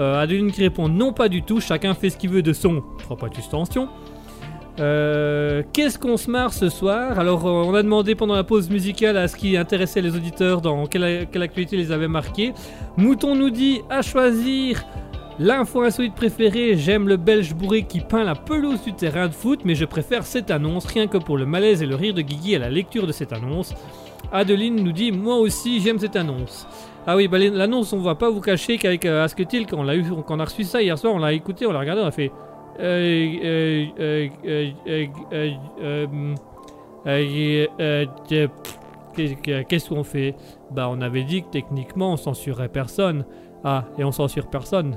Euh, 0.00 0.20
Adeline 0.20 0.50
qui 0.50 0.62
répond 0.62 0.88
non, 0.88 1.12
pas 1.12 1.28
du 1.28 1.42
tout, 1.42 1.60
chacun 1.60 1.94
fait 1.94 2.10
ce 2.10 2.16
qu'il 2.16 2.30
veut 2.30 2.42
de 2.42 2.52
son 2.52 2.82
propre 2.98 3.28
tension. 3.48 3.88
Euh, 4.80 5.62
Qu'est-ce 5.72 6.00
qu'on 6.00 6.16
se 6.16 6.28
marre 6.28 6.52
ce 6.52 6.68
soir? 6.68 7.16
Alors, 7.20 7.46
euh, 7.46 7.50
on 7.64 7.74
a 7.74 7.82
demandé 7.84 8.16
pendant 8.16 8.34
la 8.34 8.42
pause 8.42 8.70
musicale 8.70 9.16
à 9.18 9.28
ce 9.28 9.36
qui 9.36 9.56
intéressait 9.56 10.00
les 10.00 10.16
auditeurs, 10.16 10.60
dans 10.60 10.86
quelle, 10.86 11.28
quelle 11.30 11.42
actualité 11.42 11.76
les 11.76 11.92
avait 11.92 12.08
marqués. 12.08 12.54
Mouton 12.96 13.36
nous 13.36 13.50
dit 13.50 13.82
à 13.88 14.02
choisir 14.02 14.84
l'info 15.38 15.82
insolite 15.82 16.16
préférée. 16.16 16.76
J'aime 16.76 17.06
le 17.06 17.18
belge 17.18 17.54
bourré 17.54 17.84
qui 17.84 18.00
peint 18.00 18.24
la 18.24 18.34
pelouse 18.34 18.82
du 18.82 18.94
terrain 18.94 19.28
de 19.28 19.32
foot, 19.32 19.60
mais 19.64 19.76
je 19.76 19.84
préfère 19.84 20.24
cette 20.24 20.50
annonce 20.50 20.86
rien 20.86 21.06
que 21.06 21.18
pour 21.18 21.38
le 21.38 21.46
malaise 21.46 21.84
et 21.84 21.86
le 21.86 21.94
rire 21.94 22.14
de 22.14 22.22
Guigui 22.22 22.56
à 22.56 22.58
la 22.58 22.68
lecture 22.68 23.06
de 23.06 23.12
cette 23.12 23.32
annonce. 23.32 23.74
Adeline 24.32 24.76
nous 24.76 24.92
dit 24.92 25.12
Moi 25.12 25.36
aussi, 25.36 25.80
j'aime 25.80 25.98
cette 25.98 26.16
annonce. 26.16 26.66
Ah 27.06 27.16
oui, 27.16 27.28
bah, 27.28 27.38
l'annonce, 27.38 27.92
on 27.92 27.98
va 27.98 28.14
pas 28.14 28.30
vous 28.30 28.40
cacher 28.40 28.76
qu'avec 28.78 29.06
euh, 29.06 29.24
Asketil, 29.24 29.66
quand 29.66 29.78
on, 29.78 30.38
a 30.38 30.44
reçu 30.44 30.64
ça 30.64 30.82
hier 30.82 30.98
soir, 30.98 31.14
on 31.14 31.18
l'a 31.18 31.32
écouté, 31.32 31.66
on 31.66 31.72
l'a 31.72 31.80
regardé, 31.80 32.02
on 32.02 32.06
a 32.06 32.10
fait. 32.10 32.30
Qu'est-ce 39.14 39.88
qu'on 39.88 40.04
fait? 40.04 40.34
Bah, 40.70 40.88
on 40.90 41.00
avait 41.00 41.24
dit 41.24 41.42
que 41.42 41.48
techniquement, 41.48 42.12
on 42.12 42.16
censurait 42.16 42.68
personne. 42.68 43.24
Ah, 43.64 43.84
et 43.98 44.04
on 44.04 44.12
censure 44.12 44.48
personne 44.48 44.96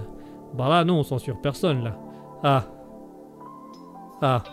Bah 0.54 0.70
là, 0.70 0.86
non, 0.86 1.00
on 1.00 1.04
censure 1.04 1.42
personne, 1.42 1.84
là. 1.84 1.98
Ah. 2.44 2.64
Ah. 4.22 4.44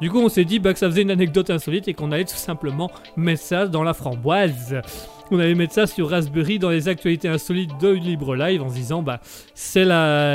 Du 0.00 0.10
coup, 0.10 0.18
on 0.18 0.28
s'est 0.28 0.44
dit 0.44 0.58
bah, 0.58 0.72
que 0.72 0.78
ça 0.78 0.88
faisait 0.88 1.02
une 1.02 1.10
anecdote 1.10 1.50
insolite 1.50 1.88
et 1.88 1.94
qu'on 1.94 2.10
allait 2.12 2.24
tout 2.24 2.34
simplement 2.36 2.90
mettre 3.16 3.42
ça 3.42 3.66
dans 3.66 3.82
la 3.82 3.92
framboise. 3.92 4.80
On 5.32 5.38
allait 5.38 5.54
mettre 5.54 5.74
ça 5.74 5.86
sur 5.86 6.10
Raspberry 6.10 6.58
dans 6.58 6.70
les 6.70 6.88
actualités 6.88 7.28
insolites 7.28 7.70
de 7.80 7.88
Libre 7.88 8.34
Live 8.34 8.62
en 8.62 8.68
se 8.68 8.74
disant 8.74 9.00
bah 9.00 9.20
c'est 9.54 9.84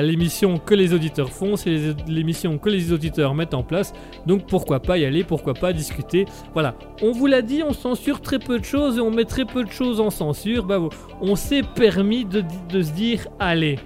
l'émission 0.02 0.58
que 0.58 0.74
les 0.74 0.94
auditeurs 0.94 1.32
font, 1.32 1.58
c'est 1.58 1.94
l'émission 2.08 2.58
que 2.58 2.70
les 2.70 2.94
auditeurs 2.94 3.36
mettent 3.36 3.56
en 3.56 3.64
place, 3.64 3.92
donc 4.26 4.48
pourquoi 4.48 4.80
pas 4.80 4.98
y 4.98 5.04
aller, 5.04 5.26
pourquoi 5.26 5.54
pas 5.54 5.74
discuter. 5.74 6.26
Voilà, 6.54 6.76
on 7.02 7.12
vous 7.12 7.28
l'a 7.28 7.42
dit, 7.42 7.62
on 7.62 7.74
censure 7.74 8.22
très 8.22 8.40
peu 8.40 8.58
de 8.58 8.64
choses 8.64 8.98
et 8.98 9.02
on 9.02 9.12
met 9.12 9.26
très 9.26 9.44
peu 9.44 9.66
de 9.66 9.72
choses 9.72 10.00
en 10.00 10.12
censure. 10.12 10.64
Bah 10.64 10.80
on 11.20 11.36
s'est 11.36 11.64
permis 11.76 12.24
de 12.24 12.82
se 12.82 12.92
dire 12.92 13.28
allez, 13.38 13.78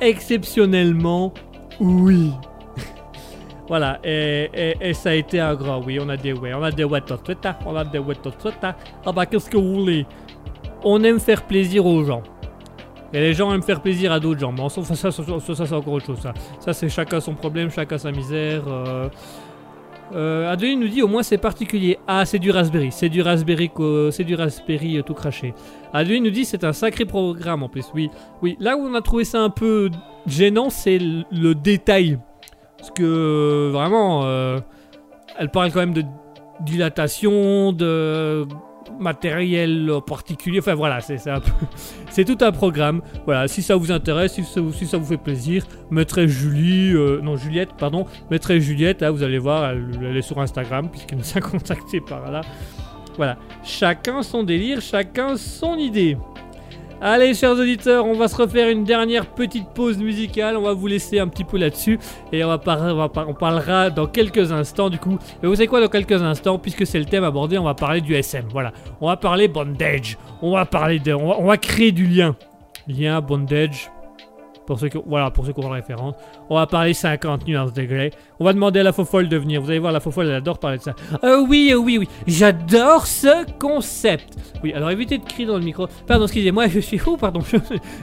exceptionnellement, 0.00 1.34
oui. 1.78 2.30
Voilà, 3.68 3.98
et, 4.02 4.74
et- 4.80 4.94
ça 4.94 5.10
a 5.10 5.14
été 5.14 5.38
un 5.40 5.54
grand 5.54 5.82
oui. 5.82 5.98
On 6.00 6.08
a 6.08 6.16
des 6.16 6.32
ouais, 6.32 6.54
on 6.54 6.62
a 6.62 6.70
des 6.70 6.84
ouais, 6.84 7.00
tot, 7.02 7.18
tot, 7.18 7.34
ta, 7.34 7.58
on 7.66 7.76
a 7.76 7.84
des 7.84 7.98
ouais, 7.98 8.14
tot, 8.14 8.30
tot, 8.30 8.52
ta. 8.60 8.76
Ah 9.04 9.12
bah, 9.12 9.26
qu'est-ce 9.26 9.50
que 9.50 9.58
vous 9.58 9.74
voulez? 9.80 10.06
On 10.82 11.02
aime 11.04 11.20
faire 11.20 11.42
plaisir 11.42 11.84
aux 11.84 12.02
gens. 12.04 12.22
Et 13.12 13.20
les 13.20 13.34
gens 13.34 13.52
aiment 13.52 13.62
faire 13.62 13.80
plaisir 13.80 14.12
à 14.12 14.20
d'autres 14.20 14.40
gens. 14.40 14.52
Mais 14.52 14.68
ça, 14.68 14.82
ça, 14.82 15.10
ça, 15.10 15.66
c'est 15.66 15.72
encore 15.74 15.94
autre 15.94 16.06
chose. 16.06 16.20
Ça, 16.20 16.32
ça 16.60 16.72
c'est 16.72 16.88
chacun 16.88 17.20
son 17.20 17.34
problème, 17.34 17.70
chacun 17.70 17.98
sa 17.98 18.10
misère. 18.10 18.62
Euh... 18.68 19.08
Euh, 20.14 20.50
Adeline 20.50 20.80
nous 20.80 20.88
dit 20.88 21.02
au 21.02 21.08
moins 21.08 21.22
c'est 21.22 21.36
particulier. 21.36 21.98
Ah, 22.06 22.24
c'est 22.24 22.38
du 22.38 22.50
Raspberry, 22.50 22.90
c'est 22.90 23.10
du 23.10 23.20
Raspberry, 23.20 23.70
c'est 24.10 24.24
du 24.24 24.34
Raspberry 24.34 24.96
euh, 24.96 25.02
tout 25.02 25.12
craché. 25.12 25.52
Adeline 25.92 26.24
nous 26.24 26.30
dit 26.30 26.46
c'est 26.46 26.64
un 26.64 26.72
sacré 26.72 27.04
programme 27.04 27.62
en 27.62 27.68
plus. 27.68 27.84
Oui, 27.94 28.08
oui. 28.40 28.56
Là 28.58 28.76
où 28.78 28.80
on 28.80 28.94
a 28.94 29.02
trouvé 29.02 29.24
ça 29.24 29.40
un 29.42 29.50
peu 29.50 29.90
gênant, 30.26 30.70
c'est 30.70 30.98
le 30.98 31.54
détail, 31.54 32.18
parce 32.78 32.90
que 32.92 33.02
euh, 33.02 33.70
vraiment, 33.72 34.22
euh, 34.24 34.58
elle 35.38 35.50
parle 35.50 35.70
quand 35.72 35.80
même 35.80 35.94
de 35.94 36.04
dilatation, 36.60 37.72
de 37.72 38.46
matériel 38.98 39.90
particulier. 40.06 40.58
Enfin 40.60 40.74
voilà, 40.74 41.00
c'est 41.00 41.18
c'est 42.10 42.24
tout 42.24 42.38
un 42.44 42.52
programme. 42.52 43.02
Voilà, 43.26 43.46
si 43.48 43.62
ça 43.62 43.76
vous 43.76 43.92
intéresse, 43.92 44.32
si 44.34 44.44
ça, 44.44 44.60
vous- 44.60 45.04
fait 45.04 45.16
plaisir, 45.16 45.64
mettrez 45.90 46.26
Julie, 46.28 46.92
euh, 46.94 47.20
non 47.22 47.36
Juliette, 47.36 47.70
pardon, 47.78 48.06
mettrez 48.30 48.60
Juliette. 48.60 49.00
Là, 49.02 49.10
vous 49.10 49.22
allez 49.22 49.38
voir, 49.38 49.70
elle, 49.70 49.90
elle 50.02 50.16
est 50.16 50.22
sur 50.22 50.40
Instagram 50.40 50.88
puisqu'elle 50.90 51.18
nous 51.18 51.36
a 51.36 51.40
contacté 51.50 52.00
par 52.00 52.30
là. 52.30 52.40
Voilà, 53.16 53.36
chacun 53.64 54.22
son 54.22 54.44
délire, 54.44 54.80
chacun 54.80 55.36
son 55.36 55.74
idée. 55.76 56.16
Allez, 57.00 57.32
chers 57.34 57.52
auditeurs, 57.52 58.04
on 58.06 58.14
va 58.14 58.26
se 58.26 58.34
refaire 58.34 58.68
une 58.68 58.82
dernière 58.82 59.26
petite 59.26 59.68
pause 59.68 59.98
musicale. 59.98 60.56
On 60.56 60.62
va 60.62 60.72
vous 60.72 60.88
laisser 60.88 61.20
un 61.20 61.28
petit 61.28 61.44
peu 61.44 61.56
là-dessus 61.56 61.96
et 62.32 62.42
on 62.42 62.48
va, 62.48 62.58
parlera 62.58 63.90
dans 63.90 64.06
quelques 64.06 64.50
instants 64.50 64.90
du 64.90 64.98
coup. 64.98 65.16
Et 65.40 65.46
vous 65.46 65.54
savez 65.54 65.68
quoi, 65.68 65.80
dans 65.80 65.88
quelques 65.88 66.20
instants, 66.20 66.58
puisque 66.58 66.84
c'est 66.84 66.98
le 66.98 67.04
thème 67.04 67.22
abordé, 67.22 67.56
on 67.56 67.62
va 67.62 67.74
parler 67.74 68.00
du 68.00 68.16
SM. 68.16 68.46
Voilà, 68.50 68.72
on 69.00 69.06
va 69.06 69.16
parler 69.16 69.46
bondage. 69.46 70.18
On 70.42 70.52
va 70.52 70.64
parler 70.64 71.00
on 71.06 71.46
va 71.46 71.56
créer 71.56 71.92
du 71.92 72.06
lien, 72.06 72.34
lien 72.88 73.20
bondage. 73.20 73.92
Pour 74.68 74.78
ceux 74.78 74.90
qui, 74.90 74.98
voilà, 75.06 75.30
pour 75.30 75.46
ceux 75.46 75.54
qui 75.54 75.60
ont 75.64 75.68
la 75.70 75.76
référence. 75.76 76.14
On 76.50 76.56
va 76.56 76.66
parler 76.66 76.92
50 76.92 77.46
nuances 77.46 77.72
degrés. 77.72 78.10
On 78.38 78.44
va 78.44 78.52
demander 78.52 78.80
à 78.80 78.82
la 78.82 78.92
fofolle 78.92 79.26
de 79.26 79.38
venir. 79.38 79.62
Vous 79.62 79.70
allez 79.70 79.78
voir, 79.78 79.92
la 79.92 80.00
fofolle, 80.00 80.26
elle 80.26 80.34
adore 80.34 80.58
parler 80.58 80.76
de 80.76 80.82
ça. 80.82 80.94
Euh, 81.24 81.42
oui, 81.48 81.70
euh, 81.72 81.76
oui, 81.76 81.96
oui. 81.96 82.06
J'adore 82.26 83.06
ce 83.06 83.50
concept. 83.58 84.36
Oui, 84.62 84.74
alors 84.74 84.90
évitez 84.90 85.16
de 85.16 85.24
crier 85.24 85.46
dans 85.46 85.56
le 85.56 85.64
micro. 85.64 85.86
Pardon, 86.06 86.24
excusez-moi, 86.26 86.68
je 86.68 86.80
suis 86.80 86.98
fou, 86.98 87.16
pardon. 87.16 87.40
Je, 87.40 87.56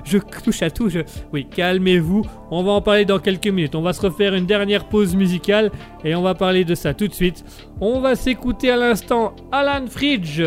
je 0.06 0.18
touche 0.18 0.64
à 0.64 0.72
tout. 0.72 0.90
Je... 0.90 1.02
Oui, 1.32 1.46
calmez-vous. 1.46 2.24
On 2.50 2.64
va 2.64 2.72
en 2.72 2.82
parler 2.82 3.06
dans 3.06 3.20
quelques 3.20 3.46
minutes. 3.46 3.76
On 3.76 3.84
va 3.84 3.94
se 3.94 4.02
refaire 4.02 4.34
une 4.34 4.48
dernière 4.48 4.86
pause 4.86 5.16
musicale 5.16 5.70
et 6.04 6.16
on 6.16 6.24
va 6.24 6.34
parler 6.34 6.66
de 6.66 6.74
ça 6.74 6.96
tout 6.96 7.08
de 7.08 7.14
suite. 7.14 7.46
On 7.80 8.00
va 8.00 8.16
s'écouter 8.16 8.72
à 8.72 8.78
l'instant 8.78 9.36
Alan 9.52 9.86
Fridge 9.86 10.42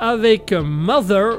avec 0.00 0.52
Mother. 0.52 1.38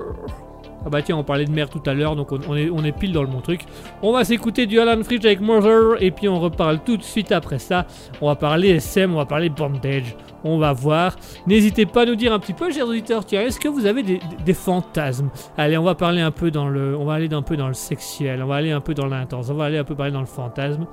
Ah 0.85 0.89
bah 0.89 1.01
tiens, 1.01 1.17
on 1.17 1.23
parlait 1.23 1.43
de 1.45 1.51
mère 1.51 1.69
tout 1.69 1.81
à 1.85 1.93
l'heure, 1.93 2.15
donc 2.15 2.31
on, 2.31 2.55
est, 2.55 2.69
on 2.69 2.83
est 2.83 2.91
pile 2.93 3.11
dans 3.11 3.21
le 3.21 3.27
bon 3.27 3.41
truc. 3.41 3.61
On 4.01 4.13
va 4.13 4.23
s'écouter 4.23 4.67
du 4.67 4.79
Alan 4.79 5.03
Fridge 5.03 5.25
avec 5.25 5.41
Mother, 5.41 6.01
et 6.01 6.11
puis 6.11 6.29
on 6.29 6.39
reparle 6.39 6.79
tout 6.85 6.95
de 6.95 7.03
suite 7.03 7.31
après 7.33 7.59
ça. 7.59 7.85
On 8.21 8.27
va 8.27 8.35
parler 8.35 8.69
SM, 8.69 9.13
on 9.13 9.17
va 9.17 9.25
parler 9.25 9.49
bondage. 9.49 10.15
On 10.45 10.57
va 10.59 10.71
voir. 10.71 11.15
N'hésitez 11.45 11.85
pas 11.85 12.03
à 12.03 12.05
nous 12.05 12.15
dire 12.15 12.31
un 12.31 12.39
petit 12.39 12.53
peu, 12.53 12.71
chers 12.71 12.87
auditeurs, 12.87 13.25
tiens, 13.25 13.41
est-ce 13.41 13.59
que 13.59 13.67
vous 13.67 13.85
avez 13.85 14.01
des- 14.03 14.19
des 14.45 14.53
fantasmes? 14.53 15.29
Allez, 15.57 15.77
on 15.77 15.83
va 15.83 15.95
parler 15.95 16.21
un 16.21 16.31
peu 16.31 16.51
dans 16.51 16.69
le, 16.69 16.95
on 16.95 17.03
va 17.05 17.15
aller 17.15 17.33
un 17.33 17.41
peu 17.41 17.57
dans 17.57 17.67
le 17.67 17.73
sexuel, 17.73 18.41
on 18.41 18.47
va 18.47 18.55
aller 18.55 18.71
un 18.71 18.79
peu 18.81 18.93
dans 18.93 19.07
l'intense, 19.07 19.49
on 19.49 19.55
va 19.55 19.65
aller 19.65 19.79
un 19.79 19.83
peu 19.83 19.95
parler 19.95 20.11
dans 20.13 20.21
le 20.21 20.25
fantasme. 20.25 20.85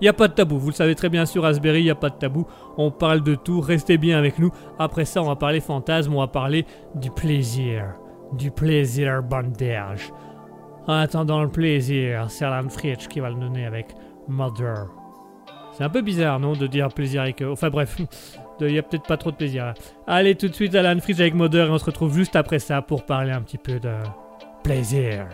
Il 0.00 0.04
n'y 0.06 0.08
a 0.08 0.12
pas 0.12 0.26
de 0.26 0.32
tabou, 0.34 0.58
vous 0.58 0.70
le 0.70 0.74
savez 0.74 0.96
très 0.96 1.08
bien 1.08 1.24
sur 1.24 1.44
Raspberry, 1.44 1.80
il 1.80 1.84
n'y 1.84 1.90
a 1.90 1.94
pas 1.94 2.10
de 2.10 2.16
tabou. 2.16 2.44
On 2.76 2.90
parle 2.90 3.22
de 3.22 3.36
tout, 3.36 3.60
restez 3.60 3.96
bien 3.96 4.18
avec 4.18 4.38
nous. 4.40 4.50
Après 4.78 5.04
ça, 5.04 5.22
on 5.22 5.26
va 5.26 5.36
parler 5.36 5.60
fantasme, 5.60 6.12
on 6.12 6.18
va 6.18 6.26
parler 6.26 6.66
du 6.96 7.10
plaisir. 7.10 7.84
Du 8.36 8.50
plaisir 8.50 9.22
bandage. 9.22 10.12
En 10.86 10.94
attendant 10.94 11.42
le 11.42 11.48
plaisir, 11.50 12.30
c'est 12.30 12.44
Alan 12.44 12.68
Fritsch 12.68 13.06
qui 13.08 13.20
va 13.20 13.30
le 13.30 13.36
donner 13.36 13.66
avec 13.66 13.94
Mother. 14.26 14.86
C'est 15.72 15.84
un 15.84 15.88
peu 15.88 16.02
bizarre, 16.02 16.40
non, 16.40 16.52
de 16.54 16.66
dire 16.66 16.88
plaisir 16.88 17.22
avec... 17.22 17.40
euh, 17.40 17.52
Enfin 17.52 17.70
bref, 17.70 17.96
il 18.60 18.66
n'y 18.66 18.78
a 18.78 18.82
peut-être 18.82 19.06
pas 19.06 19.16
trop 19.16 19.30
de 19.30 19.36
plaisir. 19.36 19.74
Allez, 20.06 20.34
tout 20.34 20.48
de 20.48 20.54
suite 20.54 20.74
Alan 20.74 20.98
Fritsch 21.00 21.20
avec 21.20 21.34
Mother 21.34 21.68
et 21.68 21.70
on 21.70 21.78
se 21.78 21.84
retrouve 21.84 22.14
juste 22.14 22.36
après 22.36 22.58
ça 22.58 22.82
pour 22.82 23.04
parler 23.04 23.32
un 23.32 23.42
petit 23.42 23.58
peu 23.58 23.78
de 23.78 23.94
plaisir. 24.62 25.26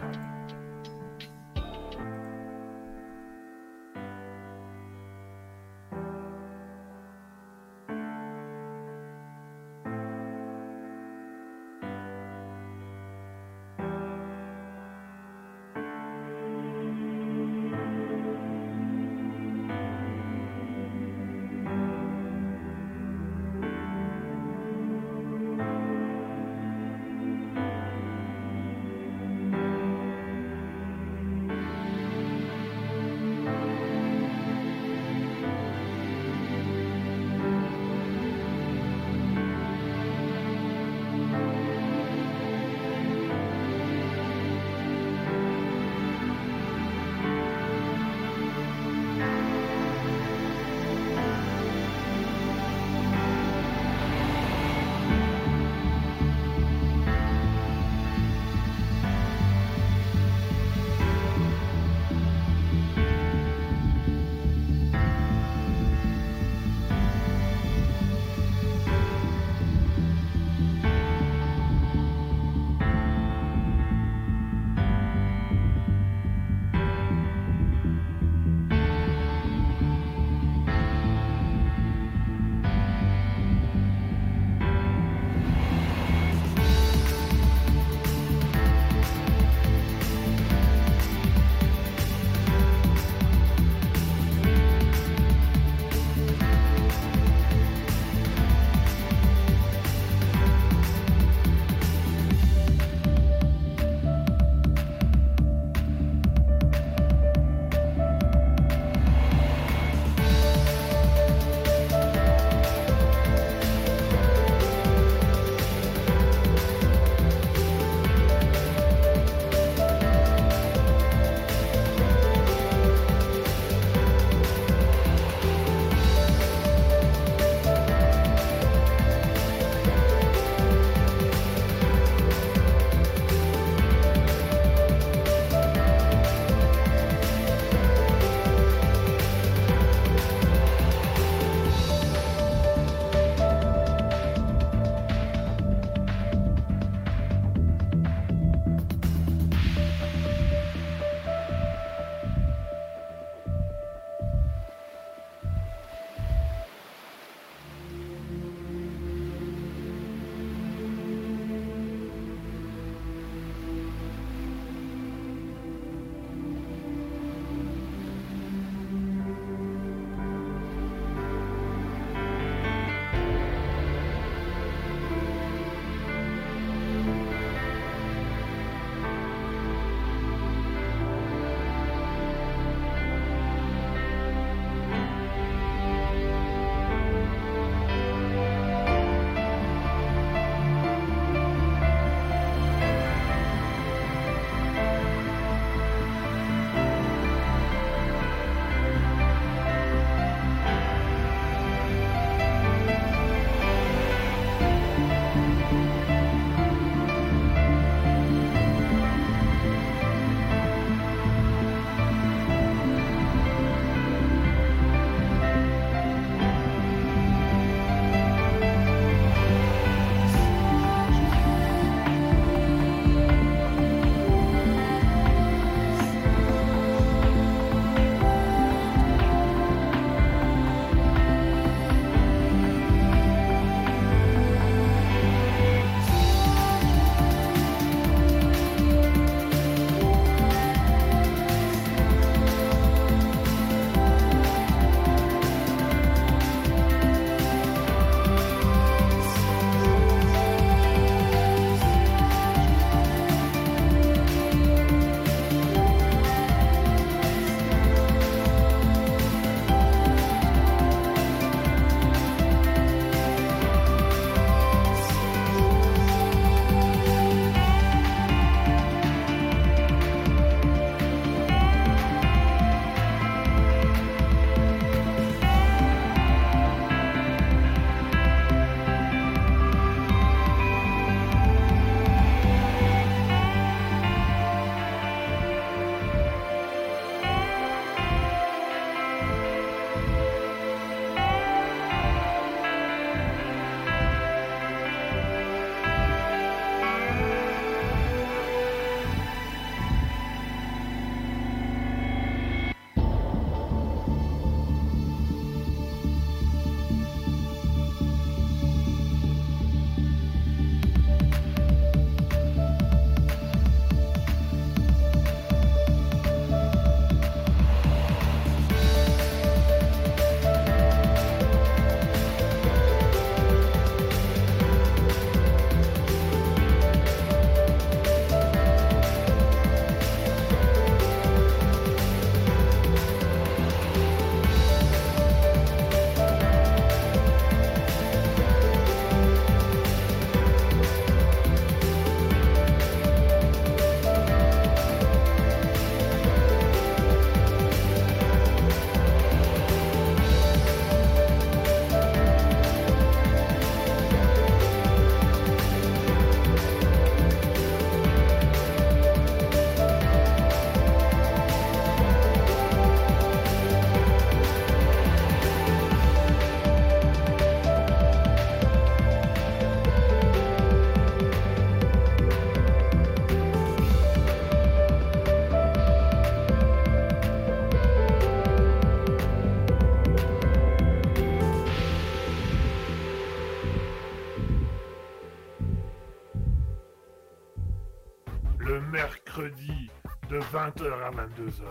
20h 390.69 390.93
à 391.03 391.11
22h. 391.11 391.63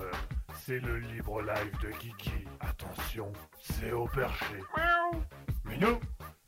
C'est 0.55 0.79
le 0.79 0.97
libre 0.97 1.41
live 1.41 1.71
de 1.83 1.89
Kiki. 1.99 2.31
Attention, 2.59 3.31
c'est 3.59 3.91
au 3.91 4.05
perché. 4.07 4.55
Miaou. 4.75 5.21
Minou 5.65 5.99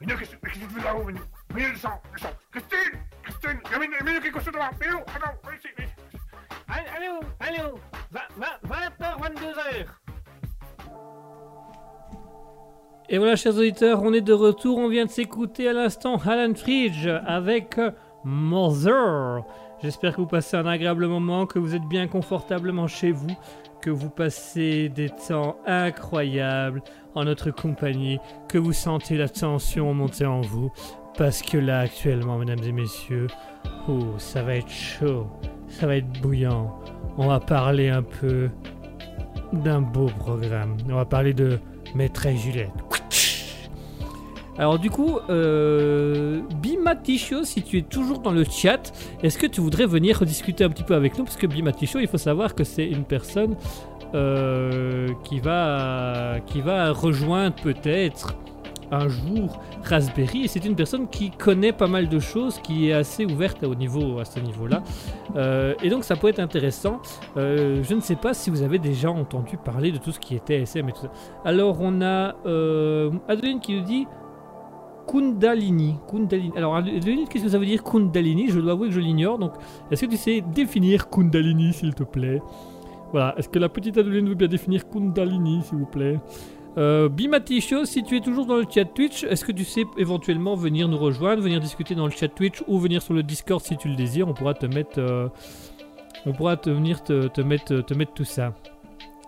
Minou, 0.01 0.17
qu'est-ce 0.17 0.35
que 0.35 0.49
tu 0.49 0.59
fais 0.59 0.83
là-haut, 0.83 1.03
Minou? 1.03 1.19
Minou, 1.53 1.71
descends, 1.73 2.01
descends. 2.11 2.33
Christine 2.51 2.99
Christine 3.21 3.59
Il 3.65 3.71
y 3.71 3.75
a 3.75 3.79
Minou, 3.79 3.93
Minou 4.03 4.19
qui 4.21 4.27
est 4.27 4.31
couché 4.31 4.51
devant. 4.51 4.69
Minou, 4.81 4.97
attends, 4.99 5.37
viens 5.43 5.53
ici, 5.53 5.67
viens 5.77 5.85
ici. 5.85 5.95
Allô, 6.95 7.19
allô, 7.39 7.79
20h, 8.39 9.19
22h. 9.19 9.85
Et 13.09 13.17
voilà, 13.17 13.35
chers 13.35 13.55
auditeurs, 13.55 14.01
on 14.01 14.13
est 14.13 14.21
de 14.21 14.33
retour. 14.33 14.79
On 14.79 14.87
vient 14.87 15.05
de 15.05 15.11
s'écouter 15.11 15.67
à 15.67 15.73
l'instant 15.73 16.17
Alan 16.17 16.55
Fridge 16.55 17.07
avec 17.25 17.79
Mother. 18.23 19.43
J'espère 19.81 20.13
que 20.15 20.21
vous 20.21 20.27
passez 20.27 20.57
un 20.57 20.65
agréable 20.65 21.07
moment, 21.07 21.45
que 21.45 21.57
vous 21.57 21.73
êtes 21.73 21.85
bien 21.85 22.07
confortablement 22.07 22.87
chez 22.87 23.11
vous, 23.11 23.29
que 23.81 23.89
vous 23.89 24.09
passez 24.09 24.89
des 24.89 25.09
temps 25.09 25.57
incroyables 25.65 26.81
en 27.15 27.23
notre 27.23 27.51
compagnie, 27.51 28.19
que 28.49 28.57
vous 28.57 28.73
sentez 28.73 29.15
la 29.15 29.29
tension 29.29 29.93
monter 29.93 30.25
en 30.25 30.41
vous. 30.41 30.69
Parce 31.17 31.41
que 31.41 31.57
là, 31.57 31.79
actuellement, 31.79 32.37
mesdames 32.37 32.63
et 32.63 32.73
messieurs, 32.73 33.27
oh, 33.87 34.15
ça 34.17 34.43
va 34.43 34.55
être 34.55 34.69
chaud, 34.69 35.27
ça 35.69 35.87
va 35.87 35.95
être 35.95 36.21
bouillant. 36.21 36.77
On 37.17 37.27
va 37.27 37.39
parler 37.39 37.89
un 37.89 38.03
peu 38.03 38.49
d'un 39.53 39.81
beau 39.81 40.07
programme. 40.07 40.75
On 40.89 40.95
va 40.95 41.05
parler 41.05 41.33
de 41.33 41.57
Maîtresse 41.95 42.41
Juliette. 42.41 42.71
Alors 44.59 44.77
du 44.77 44.89
coup, 44.89 45.17
euh, 45.29 46.41
Bimaticho, 46.61 47.45
si 47.45 47.63
tu 47.63 47.77
es 47.77 47.81
toujours 47.81 48.19
dans 48.19 48.33
le 48.33 48.43
chat, 48.43 48.91
est-ce 49.23 49.37
que 49.37 49.47
tu 49.47 49.61
voudrais 49.61 49.85
venir 49.85 50.23
discuter 50.25 50.65
un 50.65 50.69
petit 50.69 50.83
peu 50.83 50.95
avec 50.95 51.17
nous? 51.17 51.23
Parce 51.23 51.37
que 51.37 51.47
Bimaticho, 51.47 51.99
il 51.99 52.07
faut 52.09 52.17
savoir 52.17 52.53
que 52.55 52.65
c'est 52.65 52.85
une 52.85 53.05
personne 53.05 53.55
euh, 54.13 55.07
qui, 55.23 55.39
va, 55.39 56.41
rejoindre 56.91 57.55
peut-être 57.55 58.35
un 58.91 59.07
jour 59.07 59.59
Raspberry 59.83 60.47
c'est 60.47 60.65
une 60.65 60.75
personne 60.75 61.07
qui 61.07 61.29
connaît 61.29 61.71
pas 61.71 61.87
mal 61.87 62.09
de 62.09 62.19
choses, 62.19 62.59
qui 62.59 62.89
est 62.89 62.93
assez 62.93 63.23
ouverte 63.23 63.63
à 63.63 64.25
ce 64.25 64.39
niveau-là. 64.39 64.83
Euh, 65.35 65.73
et 65.81 65.89
donc 65.89 66.03
ça 66.03 66.15
peut 66.15 66.27
être 66.27 66.39
intéressant. 66.39 66.99
Euh, 67.37 67.81
je 67.83 67.93
ne 67.93 68.01
sais 68.01 68.15
pas 68.15 68.33
si 68.33 68.49
vous 68.49 68.61
avez 68.61 68.79
déjà 68.79 69.09
entendu 69.09 69.57
parler 69.57 69.91
de 69.91 69.97
tout 69.97 70.11
ce 70.11 70.19
qui 70.19 70.35
était 70.35 70.61
SM 70.61 70.89
et 70.89 70.91
tout 70.91 71.01
ça. 71.03 71.11
Alors 71.45 71.77
on 71.79 72.01
a 72.01 72.35
euh, 72.45 73.11
Adeline 73.27 73.59
qui 73.59 73.75
nous 73.75 73.85
dit 73.85 74.07
Kundalini. 75.09 75.95
Kundalini. 76.07 76.51
Alors 76.55 76.83
qu'est-ce 77.29 77.43
que 77.43 77.49
ça 77.49 77.57
veut 77.57 77.65
dire 77.65 77.83
Kundalini? 77.83 78.49
Je 78.49 78.59
dois 78.59 78.73
avouer 78.73 78.89
que 78.89 78.93
je 78.93 78.99
l'ignore. 78.99 79.39
Donc 79.39 79.53
est-ce 79.89 80.05
que 80.05 80.11
tu 80.11 80.17
sais 80.17 80.41
définir 80.41 81.09
Kundalini 81.09 81.73
s'il 81.73 81.95
te 81.95 82.03
plaît? 82.03 82.41
Voilà. 83.11 83.33
Est-ce 83.37 83.49
que 83.49 83.57
la 83.57 83.69
petite 83.69 83.97
Adeline 83.97 84.29
veut 84.29 84.35
bien 84.35 84.47
définir 84.47 84.87
Kundalini 84.87 85.63
s'il 85.63 85.79
vous 85.79 85.87
plaît? 85.87 86.19
Euh, 86.77 87.09
Bimaticho, 87.09 87.85
si 87.85 88.03
tu 88.03 88.17
es 88.17 88.21
toujours 88.21 88.45
dans 88.45 88.57
le 88.57 88.65
chat 88.69 88.85
Twitch, 88.85 89.23
est-ce 89.23 89.43
que 89.43 89.51
tu 89.51 89.65
sais 89.65 89.83
éventuellement 89.97 90.55
venir 90.55 90.87
nous 90.87 90.99
rejoindre, 90.99 91.41
venir 91.41 91.59
discuter 91.59 91.95
dans 91.95 92.05
le 92.05 92.11
chat 92.11 92.27
Twitch 92.27 92.63
ou 92.67 92.77
venir 92.77 93.01
sur 93.01 93.15
le 93.15 93.23
Discord 93.23 93.61
si 93.61 93.75
tu 93.77 93.87
le 93.89 93.95
désires? 93.95 94.27
On 94.27 94.35
pourra 94.35 94.53
te 94.53 94.67
mettre, 94.67 94.99
euh, 94.99 95.27
on 96.27 96.33
pourra 96.33 96.55
te 96.55 96.69
venir 96.69 97.03
te 97.03 97.41
mettre, 97.41 97.81
te 97.81 97.93
mettre 97.95 98.13
tout 98.13 98.25
ça. 98.25 98.53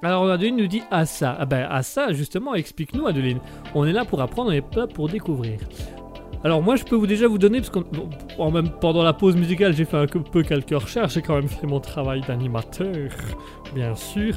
Alors 0.03 0.29
Adeline 0.29 0.57
nous 0.57 0.67
dit 0.67 0.81
à 0.89 1.05
ça. 1.05 1.35
Ah 1.39 1.45
ben 1.45 1.67
à 1.69 1.83
ça 1.83 2.11
justement, 2.11 2.55
explique-nous 2.55 3.05
Adeline. 3.05 3.39
On 3.75 3.85
est 3.85 3.91
là 3.91 4.03
pour 4.03 4.21
apprendre, 4.21 4.49
on 4.49 4.53
n'est 4.53 4.61
pas 4.61 4.87
pour 4.87 5.09
découvrir. 5.09 5.59
Alors 6.43 6.63
moi 6.63 6.75
je 6.75 6.83
peux 6.83 6.95
vous 6.95 7.05
déjà 7.05 7.27
vous 7.27 7.37
donner, 7.37 7.59
parce 7.59 7.69
que 7.69 7.79
même 8.51 8.69
pendant 8.81 9.03
la 9.03 9.13
pause 9.13 9.35
musicale 9.35 9.73
j'ai 9.73 9.85
fait 9.85 9.97
un 9.97 10.07
peu 10.07 10.41
quelques 10.41 10.71
recherches, 10.71 11.13
j'ai 11.13 11.21
quand 11.21 11.35
même 11.35 11.47
fait 11.47 11.67
mon 11.67 11.79
travail 11.79 12.21
d'animateur, 12.21 13.09
bien 13.75 13.95
sûr. 13.95 14.35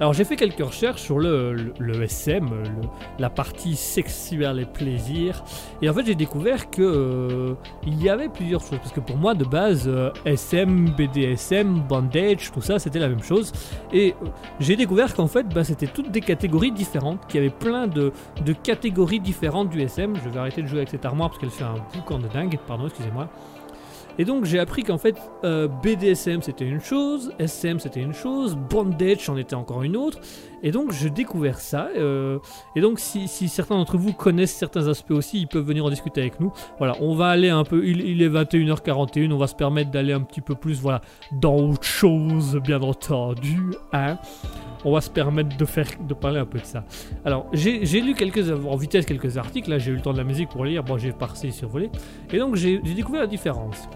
Alors 0.00 0.12
j'ai 0.12 0.24
fait 0.24 0.36
quelques 0.36 0.64
recherches 0.64 1.02
sur 1.02 1.18
le, 1.18 1.74
SM, 2.04 2.48
la 3.18 3.30
partie 3.30 3.74
sexuelle 3.74 4.60
et 4.60 4.64
plaisir, 4.64 5.42
et 5.82 5.90
en 5.90 5.94
fait 5.94 6.06
j'ai 6.06 6.14
découvert 6.14 6.70
que 6.70 6.82
euh, 6.82 7.54
il 7.84 8.00
y 8.00 8.08
avait 8.08 8.28
plusieurs 8.28 8.60
choses, 8.60 8.78
parce 8.78 8.92
que 8.92 9.00
pour 9.00 9.16
moi 9.16 9.34
de 9.34 9.44
base 9.44 9.88
euh, 9.88 10.12
SM, 10.24 10.90
BDSM, 10.90 11.80
bandage, 11.80 12.52
tout 12.52 12.60
ça 12.60 12.78
c'était 12.78 13.00
la 13.00 13.08
même 13.08 13.24
chose, 13.24 13.50
et 13.92 14.14
euh, 14.22 14.28
j'ai 14.60 14.76
découvert 14.76 15.14
qu'en 15.16 15.26
fait 15.26 15.48
bah, 15.48 15.64
c'était 15.64 15.88
toutes 15.88 16.12
des 16.12 16.20
catégories 16.20 16.70
différentes, 16.70 17.26
qu'il 17.26 17.42
y 17.42 17.44
avait 17.44 17.54
plein 17.54 17.88
de, 17.88 18.12
de, 18.46 18.52
catégories 18.52 19.20
différentes 19.20 19.70
du 19.70 19.80
SM. 19.80 20.14
Je 20.22 20.28
vais 20.28 20.38
arrêter 20.38 20.62
de 20.62 20.68
jouer 20.68 20.78
avec 20.78 20.90
cette 20.90 21.04
armoire 21.04 21.30
parce 21.30 21.40
qu'elle 21.40 21.50
fait 21.50 21.64
un 21.64 21.74
boucan 21.92 22.18
de 22.18 22.28
dingue, 22.28 22.56
pardon 22.68 22.86
excusez-moi. 22.86 23.28
Et 24.18 24.24
donc 24.24 24.44
j'ai 24.44 24.58
appris 24.58 24.82
qu'en 24.82 24.98
fait 24.98 25.16
euh, 25.44 25.68
BDSM 25.68 26.42
c'était 26.42 26.66
une 26.66 26.80
chose, 26.80 27.32
SM 27.38 27.78
c'était 27.78 28.00
une 28.00 28.12
chose, 28.12 28.56
bondage 28.56 29.28
en 29.28 29.36
était 29.36 29.54
encore 29.54 29.84
une 29.84 29.96
autre. 29.96 30.18
Et 30.62 30.70
donc 30.70 30.92
j'ai 30.92 31.10
découvert 31.10 31.58
ça. 31.60 31.88
euh, 31.96 32.38
et 32.76 32.80
donc 32.80 32.98
si, 32.98 33.28
certains 33.28 33.76
d'entre 33.76 33.96
vous 33.96 34.12
connaissent 34.12 34.54
certains 34.54 34.88
aspects 34.88 35.10
aussi, 35.12 35.40
ils 35.40 35.48
peuvent 35.48 35.64
venir 35.64 35.84
en 35.84 35.90
discuter 35.90 36.20
avec 36.20 36.40
nous. 36.40 36.52
Voilà, 36.78 36.94
on 37.00 37.14
va 37.14 37.28
aller 37.28 37.50
un 37.50 37.64
peu, 37.64 37.86
il, 37.86 38.00
il 38.00 38.22
est 38.22 38.28
21h41, 38.28 39.32
on 39.32 39.38
va 39.38 39.46
se 39.46 39.54
permettre 39.54 39.90
d'aller 39.90 40.12
un 40.12 40.20
petit 40.20 40.40
peu 40.40 40.54
plus 40.54 40.80
voilà, 40.80 41.00
dans 41.32 41.56
autre 41.56 41.84
chose 41.84 42.56
bien 42.64 42.80
entendu. 42.82 43.60
Hein 43.92 44.18
on 44.84 44.92
va 44.92 45.00
se 45.00 45.10
permettre 45.10 45.56
de 45.56 45.64
faire 45.64 45.86
de 46.00 46.14
parler 46.14 46.38
un 46.38 46.46
peu 46.46 46.58
de 46.58 46.64
ça. 46.64 46.84
Alors, 47.24 47.46
j'ai 47.52 48.00
lu 48.00 48.14
quelques 48.14 48.50
en 48.50 48.76
vitesse 48.76 49.06
quelques 49.06 49.36
articles. 49.36 49.70
Là, 49.70 49.78
j'ai 49.78 49.90
eu 49.90 49.96
le 49.96 50.00
temps 50.00 50.12
de 50.12 50.18
la 50.18 50.24
musique 50.24 50.48
pour 50.48 50.64
lire. 50.64 50.82
Bon, 50.84 50.98
j'ai 50.98 51.12
passé 51.12 51.50
survolé. 51.50 51.90
Et 52.32 52.38
donc, 52.38 52.56
j'ai 52.56 52.78
découvert 52.78 53.22
la 53.22 53.26
différence. 53.26 53.88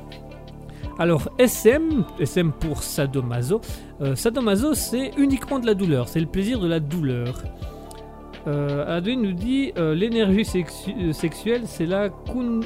Alors, 0.98 1.28
SM, 1.38 2.04
SM 2.20 2.52
pour 2.52 2.82
sadomaso. 2.82 3.60
Euh, 4.00 4.14
sadomaso, 4.14 4.74
c'est 4.74 5.12
uniquement 5.16 5.58
de 5.58 5.66
la 5.66 5.74
douleur. 5.74 6.08
C'est 6.08 6.20
le 6.20 6.26
plaisir 6.26 6.60
de 6.60 6.68
la 6.68 6.80
douleur. 6.80 7.42
Euh, 8.46 9.00
nous 9.00 9.32
dit 9.32 9.72
euh, 9.78 9.94
l'énergie 9.94 10.44
euh, 10.88 11.12
sexuelle, 11.12 11.62
c'est 11.66 11.86
la 11.86 12.08
kun- 12.08 12.60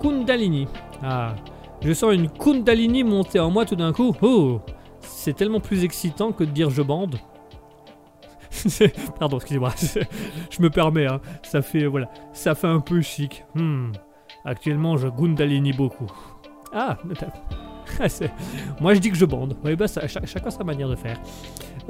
kundalini. 0.00 0.66
Ah, 1.02 1.34
je 1.82 1.92
sens 1.92 2.14
une 2.14 2.28
kundalini 2.28 3.04
monter 3.04 3.38
en 3.38 3.50
moi 3.50 3.64
tout 3.64 3.76
d'un 3.76 3.92
coup. 3.92 4.14
Oh, 4.22 4.60
c'est 5.00 5.34
tellement 5.34 5.60
plus 5.60 5.84
excitant 5.84 6.32
que 6.32 6.44
de 6.44 6.50
dire 6.50 6.70
je 6.70 6.82
bande. 6.82 7.16
Pardon, 9.18 9.36
excusez-moi. 9.36 9.72
je 10.50 10.62
me 10.62 10.70
permets. 10.70 11.06
Hein. 11.06 11.20
Ça 11.42 11.62
fait 11.62 12.66
un 12.68 12.80
peu 12.80 13.00
chic. 13.02 13.44
Hmm. 13.54 13.92
Actuellement, 14.44 14.96
je 14.96 15.08
kundalini 15.08 15.72
beaucoup. 15.72 16.10
Ah, 16.72 16.98
moi 18.80 18.94
je 18.94 19.00
dis 19.00 19.10
que 19.10 19.16
je 19.16 19.24
bande. 19.24 19.56
Oui, 19.64 19.76
bah 19.76 19.86
chacun 19.86 20.50
sa 20.50 20.64
manière 20.64 20.88
de 20.88 20.96
faire. 20.96 21.18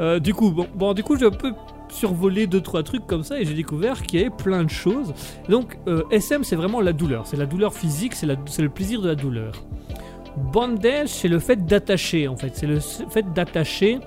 Euh, 0.00 0.18
du 0.18 0.34
coup, 0.34 0.50
bon, 0.50 0.66
bon, 0.74 0.94
du 0.94 1.02
coup, 1.02 1.16
j'ai 1.16 1.26
un 1.26 1.30
peu 1.30 1.52
survolé 1.88 2.46
deux 2.46 2.60
trois 2.60 2.82
trucs 2.82 3.06
comme 3.06 3.22
ça 3.22 3.38
et 3.38 3.44
j'ai 3.44 3.54
découvert 3.54 4.02
qu'il 4.02 4.20
y 4.20 4.22
avait 4.22 4.34
plein 4.34 4.64
de 4.64 4.70
choses. 4.70 5.12
Donc, 5.48 5.78
euh, 5.86 6.02
SM, 6.10 6.44
c'est 6.44 6.56
vraiment 6.56 6.80
la 6.80 6.92
douleur. 6.92 7.26
C'est 7.26 7.36
la 7.36 7.46
douleur 7.46 7.74
physique, 7.74 8.14
c'est 8.14 8.26
le 8.26 8.68
plaisir 8.68 9.02
de 9.02 9.08
la 9.08 9.14
douleur. 9.14 9.52
Bandage, 10.36 11.08
c'est 11.08 11.28
le 11.28 11.38
fait 11.38 11.66
d'attacher 11.66 12.26
en 12.26 12.36
fait. 12.36 12.56
C'est 12.56 12.66
le 12.66 12.80
fait 12.80 13.32
d'attacher, 13.34 13.98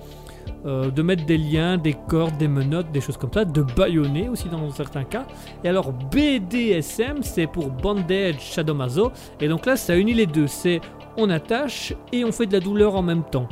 euh, 0.65 0.89
de 0.89 1.01
mettre 1.01 1.25
des 1.25 1.37
liens, 1.37 1.77
des 1.77 1.95
cordes, 2.07 2.37
des 2.37 2.47
menottes, 2.47 2.91
des 2.91 3.01
choses 3.01 3.17
comme 3.17 3.31
ça, 3.33 3.45
de 3.45 3.61
baïonner 3.61 4.29
aussi 4.29 4.49
dans 4.49 4.69
certains 4.71 5.03
cas. 5.03 5.25
Et 5.63 5.69
alors 5.69 5.91
BDSM, 5.91 7.21
c'est 7.21 7.47
pour 7.47 7.69
Bandage 7.69 8.39
Shadomaso. 8.39 9.11
Et 9.39 9.47
donc 9.47 9.65
là, 9.65 9.75
ça 9.75 9.95
unit 9.95 10.13
les 10.13 10.25
deux. 10.25 10.47
C'est 10.47 10.81
on 11.17 11.29
attache 11.29 11.93
et 12.11 12.25
on 12.25 12.31
fait 12.31 12.45
de 12.45 12.53
la 12.53 12.59
douleur 12.59 12.95
en 12.95 13.01
même 13.01 13.23
temps. 13.23 13.47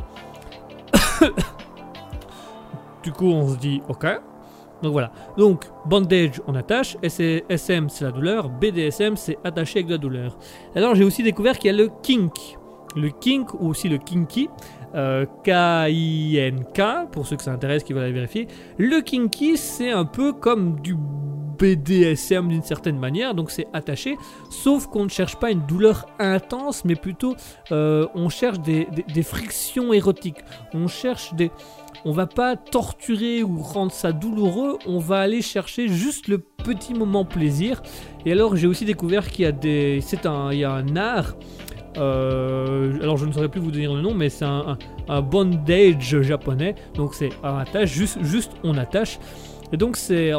du 3.03 3.11
coup, 3.11 3.27
on 3.27 3.49
se 3.49 3.57
dit 3.57 3.81
ok. 3.87 4.05
Donc 4.83 4.91
voilà. 4.91 5.11
Donc 5.37 5.65
bandage, 5.85 6.41
on 6.45 6.55
attache. 6.55 6.97
SM, 7.01 7.89
c'est 7.89 8.03
la 8.03 8.11
douleur. 8.11 8.49
BDSM, 8.49 9.15
c'est 9.15 9.37
attaché 9.43 9.79
avec 9.79 9.87
de 9.87 9.93
la 9.93 9.97
douleur. 9.97 10.37
Alors 10.75 10.93
j'ai 10.93 11.05
aussi 11.05 11.23
découvert 11.23 11.57
qu'il 11.57 11.71
y 11.71 11.73
a 11.73 11.77
le 11.77 11.89
kink. 12.01 12.57
Le 12.95 13.09
kink 13.09 13.53
ou 13.55 13.69
aussi 13.69 13.87
le 13.87 13.97
kinky. 13.97 14.49
Euh, 14.95 15.25
K-I-N-K, 15.43 17.09
pour 17.11 17.25
ceux 17.27 17.35
que 17.35 17.43
ça 17.43 17.51
intéresse 17.51 17.83
qui 17.83 17.93
veulent 17.93 18.03
aller 18.03 18.13
vérifier. 18.13 18.47
Le 18.77 19.01
kinky, 19.01 19.57
c'est 19.57 19.91
un 19.91 20.05
peu 20.05 20.33
comme 20.33 20.79
du 20.81 20.95
BDSM 21.57 22.47
d'une 22.49 22.63
certaine 22.63 22.97
manière, 22.97 23.35
donc 23.35 23.51
c'est 23.51 23.67
attaché, 23.73 24.17
sauf 24.49 24.87
qu'on 24.87 25.05
ne 25.05 25.09
cherche 25.09 25.35
pas 25.37 25.51
une 25.51 25.65
douleur 25.65 26.07
intense, 26.19 26.83
mais 26.83 26.95
plutôt 26.95 27.35
euh, 27.71 28.07
on 28.15 28.27
cherche 28.29 28.59
des, 28.59 28.87
des- 28.91 29.03
des 29.03 29.23
frictions 29.23 29.93
érotiques. 29.93 30.39
On 30.73 30.87
cherche 30.87 31.33
des. 31.35 31.51
On 32.05 32.11
va 32.11 32.25
pas 32.27 32.57
torturer 32.57 33.43
ou 33.43 33.59
rendre 33.59 33.91
ça 33.93 34.11
douloureux, 34.11 34.77
on 34.87 34.97
va 34.99 35.19
aller 35.19 35.41
chercher 35.41 35.87
juste 35.87 36.27
le 36.27 36.39
petit 36.39 36.93
moment 36.93 37.23
plaisir. 37.23 37.81
Et 38.25 38.31
alors 38.33 38.55
j'ai 38.57 38.67
aussi 38.67 38.83
découvert 38.83 39.29
qu'il 39.31 39.45
y 39.45 39.47
a 39.47 39.51
des. 39.53 39.99
C'est 40.01 40.25
un. 40.25 40.51
Il 40.51 40.59
y 40.59 40.63
a 40.65 40.71
un 40.73 40.95
art. 40.97 41.35
Euh, 41.97 42.99
alors 43.01 43.17
je 43.17 43.25
ne 43.25 43.31
saurais 43.31 43.49
plus 43.49 43.61
vous 43.61 43.71
dire 43.71 43.93
le 43.93 44.01
nom, 44.01 44.13
mais 44.13 44.29
c'est 44.29 44.45
un, 44.45 44.77
bondage 45.21 46.21
japonais. 46.21 46.75
Donc 46.95 47.13
c'est 47.13 47.29
un 47.43 47.57
attache, 47.57 47.91
juste, 47.91 48.17
juste 48.21 48.51
on 48.63 48.77
attache. 48.77 49.19
Et 49.71 49.77
donc 49.77 49.97
c'est, 49.97 50.31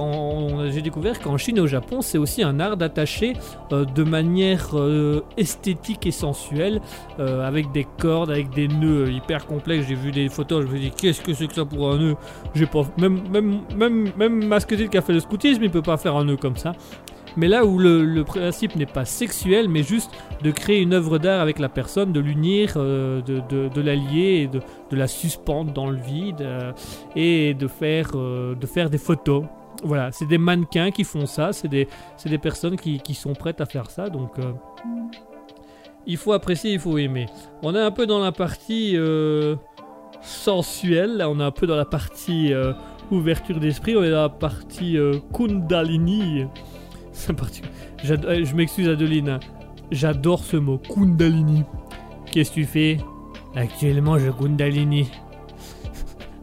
j'ai 0.70 0.82
découvert 0.82 1.18
qu'en 1.18 1.36
Chine 1.36 1.56
et 1.56 1.60
au 1.60 1.66
Japon, 1.66 2.02
c'est 2.02 2.18
aussi 2.18 2.44
un 2.44 2.60
art 2.60 2.76
d'attacher 2.76 3.32
euh, 3.72 3.84
de 3.84 4.04
manière 4.04 4.78
euh, 4.78 5.24
esthétique 5.36 6.06
et 6.06 6.12
sensuelle, 6.12 6.80
avec 7.18 7.72
des 7.72 7.84
cordes, 7.98 8.30
avec 8.30 8.50
des 8.50 8.68
nœuds 8.68 9.10
hyper 9.10 9.46
complexes. 9.46 9.86
J'ai 9.88 9.96
vu 9.96 10.12
des 10.12 10.28
photos, 10.28 10.64
je 10.66 10.72
me 10.72 10.78
dis 10.78 10.92
qu'est-ce 10.92 11.20
que 11.20 11.34
c'est 11.34 11.48
que 11.48 11.54
ça 11.54 11.64
pour 11.64 11.90
un 11.90 11.98
nœud? 11.98 12.16
J'ai 12.54 12.66
pas, 12.66 12.82
même 12.96 13.22
même 13.28 13.60
même 13.76 14.12
même 14.16 14.46
Masquetil 14.46 14.88
qui 14.88 14.98
a 14.98 15.02
fait 15.02 15.12
le 15.12 15.20
scoutisme, 15.20 15.64
il 15.64 15.70
peut 15.70 15.82
pas 15.82 15.96
faire 15.96 16.14
un 16.14 16.24
nœud 16.24 16.36
comme 16.36 16.56
ça. 16.56 16.72
Mais 17.36 17.48
là 17.48 17.64
où 17.64 17.78
le, 17.78 18.22
principe 18.24 18.76
n'est 18.76 18.86
pas 18.86 19.04
sexuel, 19.04 19.68
mais 19.68 19.82
juste 19.82 20.10
de 20.42 20.50
créer 20.50 20.80
une 20.80 20.94
œuvre 20.94 21.18
d'art 21.18 21.40
avec 21.40 21.58
la 21.58 21.68
personne, 21.68 22.12
de 22.12 22.20
l'unir, 22.20 22.74
euh, 22.76 23.20
de, 23.22 23.40
de, 23.48 23.68
de 23.68 23.80
la 23.80 23.94
lier, 23.94 24.42
et 24.42 24.46
de, 24.46 24.60
de 24.90 24.96
la 24.96 25.06
suspendre 25.06 25.72
dans 25.72 25.90
le 25.90 25.96
vide 25.96 26.40
euh, 26.40 26.72
et 27.16 27.54
de 27.54 27.66
faire, 27.66 28.10
euh, 28.14 28.54
de 28.54 28.66
faire 28.66 28.90
des 28.90 28.98
photos. 28.98 29.44
Voilà, 29.82 30.12
c'est 30.12 30.26
des 30.26 30.38
mannequins 30.38 30.90
qui 30.90 31.04
font 31.04 31.26
ça, 31.26 31.52
c'est 31.52 31.68
des, 31.68 31.88
des 32.24 32.38
personnes 32.38 32.76
qui, 32.76 33.00
qui 33.00 33.14
sont 33.14 33.34
prêtes 33.34 33.60
à 33.60 33.66
faire 33.66 33.90
ça, 33.90 34.08
donc 34.08 34.36
il 36.06 36.16
faut 36.16 36.32
apprécier, 36.32 36.72
il 36.72 36.78
faut 36.78 36.96
aimer. 36.96 37.26
On 37.62 37.74
est 37.74 37.80
un 37.80 37.90
peu 37.90 38.06
dans 38.06 38.20
la 38.20 38.32
partie 38.32 38.96
sensuelle, 40.22 41.22
on 41.28 41.38
est 41.38 41.42
un 41.44 41.50
peu 41.50 41.66
dans 41.66 41.76
la 41.76 41.84
partie 41.84 42.54
ouverture 43.10 43.60
d'esprit, 43.60 43.94
on 43.94 44.02
est 44.02 44.10
dans 44.10 44.22
la 44.22 44.28
partie 44.30 44.96
Kundalini. 45.34 46.46
C'est 47.16 47.30
un 47.30 47.34
parti- 47.34 47.62
J'ado- 48.02 48.28
euh, 48.28 48.44
Je 48.44 48.54
m'excuse 48.54 48.88
Adeline, 48.88 49.38
j'adore 49.90 50.44
ce 50.44 50.56
mot, 50.56 50.78
Kundalini. 50.78 51.62
Qu'est-ce 52.30 52.50
que 52.50 52.54
tu 52.56 52.64
fais? 52.64 52.98
Actuellement 53.54 54.18
je 54.18 54.30
Kundalini. 54.30 55.08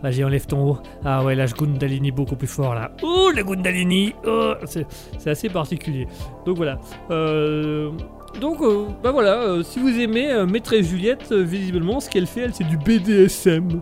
Vas-y, 0.01 0.23
enlève 0.23 0.47
ton 0.47 0.67
haut. 0.71 0.77
Ah 1.05 1.23
ouais, 1.23 1.35
là 1.35 1.45
je 1.45 1.53
Kundalini 1.53 2.09
beaucoup 2.11 2.35
plus 2.35 2.47
fort 2.47 2.73
là. 2.73 2.91
Oh 3.03 3.29
le 3.35 3.43
Kundalini 3.43 4.13
oh, 4.25 4.53
C'est 4.65 5.29
assez 5.29 5.49
particulier. 5.49 6.07
Donc 6.45 6.57
voilà. 6.57 6.79
Euh, 7.11 7.91
donc 8.39 8.61
euh, 8.61 8.85
bah 9.03 9.11
voilà, 9.11 9.61
si 9.63 9.79
vous 9.79 9.89
aimez 9.99 10.45
Maîtresse 10.49 10.87
Juliette, 10.87 11.31
visiblement 11.33 11.99
ce 11.99 12.09
qu'elle 12.09 12.25
fait, 12.27 12.41
elle 12.41 12.53
c'est 12.53 12.63
du 12.67 12.77
BDSM. 12.77 13.81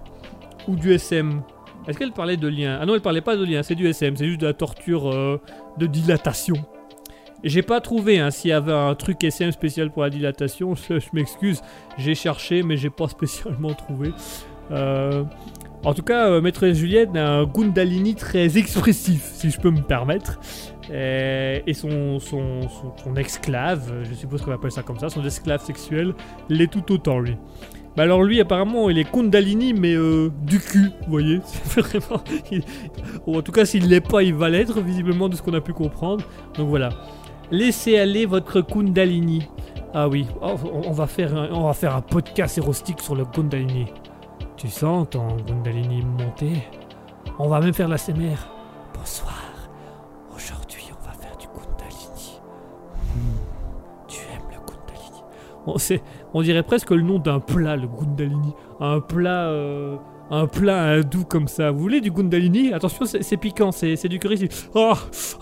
Ou 0.67 0.75
du 0.75 0.91
SM. 0.93 1.41
Est-ce 1.87 1.97
qu'elle 1.97 2.11
parlait 2.11 2.37
de 2.37 2.47
lien? 2.47 2.77
Ah 2.81 2.85
non, 2.85 2.93
elle 2.95 3.01
parlait 3.01 3.21
pas 3.21 3.35
de 3.37 3.45
lien, 3.45 3.63
c'est 3.63 3.73
du 3.75 3.87
SM, 3.87 4.15
c'est 4.17 4.25
juste 4.27 4.41
de 4.41 4.45
la 4.47 4.53
torture 4.53 5.09
de 5.77 5.85
dilatation. 5.87 6.55
J'ai 7.43 7.61
pas 7.61 7.79
trouvé 7.79 8.19
hein, 8.19 8.31
s'il 8.31 8.49
y 8.49 8.53
avait 8.53 8.73
un 8.73 8.95
truc 8.95 9.23
SM 9.23 9.51
spécial 9.51 9.91
pour 9.91 10.03
la 10.03 10.09
dilatation, 10.09 10.75
je, 10.89 10.99
m'excuse, 11.13 11.61
j'ai 11.97 12.15
cherché 12.15 12.63
mais 12.63 12.77
j'ai 12.77 12.89
pas 12.89 13.07
spécialement 13.09 13.73
trouvé. 13.73 14.11
Euh, 14.71 15.23
en 15.83 15.93
tout 15.93 16.03
cas, 16.03 16.29
euh, 16.29 16.41
Maîtresse 16.41 16.77
Juliette 16.77 17.15
a 17.15 17.39
un 17.39 17.45
Gundalini 17.45 18.13
très 18.13 18.57
expressif, 18.57 19.31
si 19.33 19.49
je 19.49 19.59
peux 19.59 19.71
me 19.71 19.81
permettre. 19.81 20.39
Euh, 20.91 21.59
et 21.65 21.73
son, 21.73 22.19
son, 22.19 22.61
son, 23.03 23.15
esclave, 23.15 24.03
je 24.03 24.13
suppose 24.13 24.41
qu'on 24.41 24.51
appelle 24.51 24.71
ça 24.71 24.81
comme 24.81 24.99
ça, 24.99 25.09
son 25.09 25.23
esclave 25.23 25.63
sexuel, 25.63 26.13
l'est 26.49 26.69
tout 26.69 26.91
autant 26.91 27.19
lui. 27.19 27.37
Bah 27.95 28.03
alors 28.03 28.23
lui 28.23 28.39
apparemment 28.39 28.89
il 28.89 28.99
est 28.99 29.09
Kundalini 29.09 29.73
mais 29.73 29.93
euh, 29.93 30.29
du 30.43 30.59
cul, 30.59 30.91
vous 31.01 31.09
voyez, 31.09 31.41
en 33.27 33.41
tout 33.41 33.51
cas 33.51 33.65
s'il 33.65 33.89
l'est 33.89 33.99
pas 33.99 34.21
il 34.21 34.35
va 34.35 34.47
l'être 34.49 34.79
visiblement 34.79 35.27
de 35.27 35.35
ce 35.35 35.41
qu'on 35.41 35.53
a 35.53 35.61
pu 35.61 35.73
comprendre. 35.73 36.23
Donc 36.55 36.69
voilà. 36.69 36.89
Laissez 37.51 37.97
aller 37.97 38.25
votre 38.25 38.61
Kundalini. 38.61 39.47
Ah 39.93 40.07
oui, 40.07 40.27
Oh, 40.41 40.55
on, 40.85 40.91
va 40.91 41.07
faire 41.07 41.35
un, 41.35 41.49
on 41.51 41.63
va 41.65 41.73
faire 41.73 41.95
un 41.95 42.01
podcast 42.01 42.57
érostique 42.57 43.01
sur 43.01 43.15
le 43.15 43.25
Kundalini. 43.25 43.87
Tu 44.55 44.67
sens 44.67 45.07
ton 45.09 45.37
Kundalini 45.47 46.03
monter? 46.03 46.63
On 47.39 47.47
va 47.47 47.59
même 47.59 47.73
faire 47.73 47.87
la 47.87 47.97
CMR. 47.97 48.37
Bonsoir. 48.93 49.33
Aujourd'hui, 50.35 50.91
on 50.91 51.03
va 51.05 51.11
faire 51.13 51.35
du 51.37 51.47
Kundalini. 51.47 52.39
Hmm, 53.15 53.37
Tu 54.07 54.19
aimes 54.33 54.51
le 54.51 54.59
Kundalini 54.59 56.01
on 56.33 56.41
dirait 56.41 56.63
presque 56.63 56.91
le 56.91 57.01
nom 57.01 57.17
d'un 57.17 57.39
plat, 57.39 57.75
le 57.75 57.87
Kundalini. 57.87 58.53
Un 58.79 58.99
plat, 58.99 59.47
euh, 59.47 59.97
un 60.31 60.47
plat 60.47 60.83
hindou 60.93 61.23
comme 61.23 61.47
ça. 61.47 61.71
Vous 61.71 61.79
voulez 61.79 62.01
du 62.01 62.11
Kundalini 62.11 62.73
Attention, 62.73 63.05
c'est, 63.05 63.37
piquant, 63.37 63.71
c'est, 63.71 64.07
du 64.07 64.19
curry. 64.19 64.47
Ah, 64.75 64.93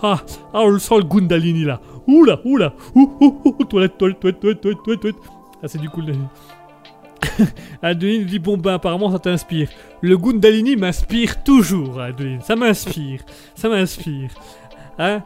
ah, 0.02 0.20
ah, 0.52 0.60
on 0.62 0.70
le 0.70 0.78
sent 0.78 0.96
le 0.98 1.04
Kundalini 1.04 1.64
là. 1.64 1.80
Oula, 2.06 2.40
oula, 2.44 2.72
ouh, 2.94 3.12
ouh, 3.20 3.40
ouh, 3.44 3.64
toilette, 3.64 3.98
toilette, 3.98 4.18
toilette, 4.20 4.40
toilette, 4.40 4.82
toilette. 4.84 5.16
Ah, 5.62 5.68
c'est 5.68 5.78
du 5.78 5.88
Kundalini. 5.90 6.24
Adeline 7.82 8.24
dit 8.24 8.38
bon 8.38 8.56
ben 8.56 8.74
apparemment 8.74 9.10
ça 9.10 9.18
t'inspire. 9.18 9.68
Le 10.00 10.16
Gundalini 10.16 10.76
m'inspire 10.76 11.42
toujours, 11.42 12.00
Adeline. 12.00 12.40
Ça 12.42 12.54
m'inspire, 12.56 13.20
ça 13.54 13.68
m'inspire. 13.68 14.30
Hein? 14.98 15.22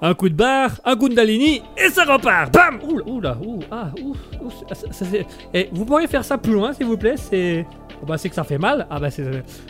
Un 0.00 0.14
coup 0.14 0.28
de 0.28 0.34
barre, 0.34 0.80
un 0.84 0.96
Gundalini 0.96 1.62
et 1.76 1.88
ça 1.90 2.04
repart. 2.04 2.52
Bam 2.52 2.78
Oula, 2.82 3.04
oula, 3.06 3.38
ouh, 3.46 3.60
ah, 3.70 3.90
ouh, 4.02 4.16
ouh, 4.42 4.50
ça- 4.68 4.74
ça- 4.74 4.92
ça 4.92 5.04
fait- 5.04 5.26
Eh, 5.52 5.68
vous 5.72 5.84
pourriez 5.84 6.06
faire 6.06 6.24
ça 6.24 6.36
plus 6.38 6.52
loin 6.52 6.72
s'il 6.72 6.86
vous 6.86 6.96
plaît? 6.96 7.16
C'est, 7.16 7.66
bah 8.04 8.18
c'est 8.18 8.28
que 8.28 8.34
ça 8.34 8.44
fait 8.44 8.58
mal. 8.58 8.86
Ah 8.90 8.98
bah 9.00 9.10
c'est. 9.10 9.24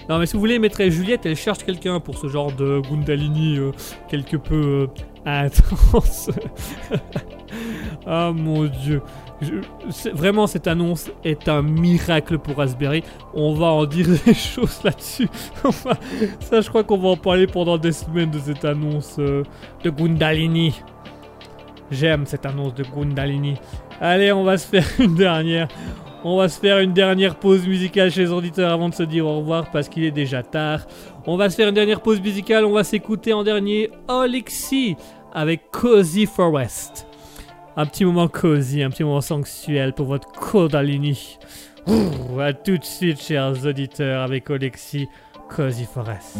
Non 0.08 0.18
mais 0.18 0.26
si 0.26 0.34
vous 0.34 0.40
voulez, 0.40 0.58
maîtresse 0.58 0.92
Juliette, 0.92 1.26
elle 1.26 1.36
cherche 1.36 1.64
quelqu'un 1.64 2.00
pour 2.00 2.18
ce 2.18 2.28
genre 2.28 2.52
de 2.52 2.80
Gundalini 2.80 3.58
euh, 3.58 3.72
quelque 4.08 4.36
peu 4.36 4.86
euh, 4.86 4.86
intense. 5.26 6.30
ah 8.06 8.32
mon 8.34 8.64
dieu. 8.64 9.02
Vraiment, 10.12 10.46
cette 10.46 10.66
annonce 10.66 11.10
est 11.24 11.48
un 11.48 11.62
miracle 11.62 12.38
pour 12.38 12.56
Raspberry. 12.56 13.02
On 13.34 13.54
va 13.54 13.66
en 13.66 13.84
dire 13.84 14.06
des 14.26 14.34
choses 14.34 14.80
là-dessus. 14.84 15.28
Ça, 16.40 16.60
je 16.60 16.68
crois 16.68 16.84
qu'on 16.84 16.98
va 16.98 17.10
en 17.10 17.16
parler 17.16 17.46
pendant 17.46 17.78
des 17.78 17.92
semaines 17.92 18.30
de 18.30 18.38
cette 18.38 18.64
annonce 18.64 19.16
euh, 19.18 19.42
de 19.82 19.90
Gundalini. 19.90 20.80
J'aime 21.90 22.26
cette 22.26 22.46
annonce 22.46 22.74
de 22.74 22.84
Gundalini. 22.84 23.56
Allez, 24.00 24.32
on 24.32 24.44
va 24.44 24.56
se 24.56 24.66
faire 24.66 24.86
une 24.98 25.14
dernière. 25.14 25.68
On 26.26 26.38
va 26.38 26.48
se 26.48 26.58
faire 26.58 26.78
une 26.78 26.94
dernière 26.94 27.36
pause 27.36 27.68
musicale 27.68 28.10
chez 28.10 28.22
les 28.22 28.32
auditeurs 28.32 28.72
avant 28.72 28.88
de 28.88 28.94
se 28.94 29.02
dire 29.02 29.26
au 29.26 29.36
revoir 29.36 29.70
parce 29.70 29.90
qu'il 29.90 30.04
est 30.04 30.10
déjà 30.10 30.42
tard. 30.42 30.86
On 31.26 31.36
va 31.36 31.50
se 31.50 31.56
faire 31.56 31.68
une 31.68 31.74
dernière 31.74 32.00
pause 32.00 32.18
musicale. 32.18 32.64
On 32.64 32.72
va 32.72 32.82
s'écouter 32.82 33.34
en 33.34 33.44
dernier 33.44 33.90
Olixi 34.08 34.96
avec 35.34 35.70
Cozy 35.70 36.24
Forest. 36.24 37.06
Un 37.76 37.84
petit 37.84 38.06
moment 38.06 38.28
cosy, 38.28 38.82
un 38.82 38.88
petit 38.88 39.04
moment 39.04 39.20
sensuel 39.20 39.92
pour 39.92 40.06
votre 40.06 40.32
Kundalini. 40.32 41.36
Ouh, 41.86 42.40
à 42.40 42.54
tout 42.54 42.78
de 42.78 42.84
suite, 42.84 43.20
chers 43.20 43.66
auditeurs, 43.66 44.22
avec 44.22 44.48
Olexi 44.48 45.06
Cozy 45.50 45.84
Forest. 45.84 46.38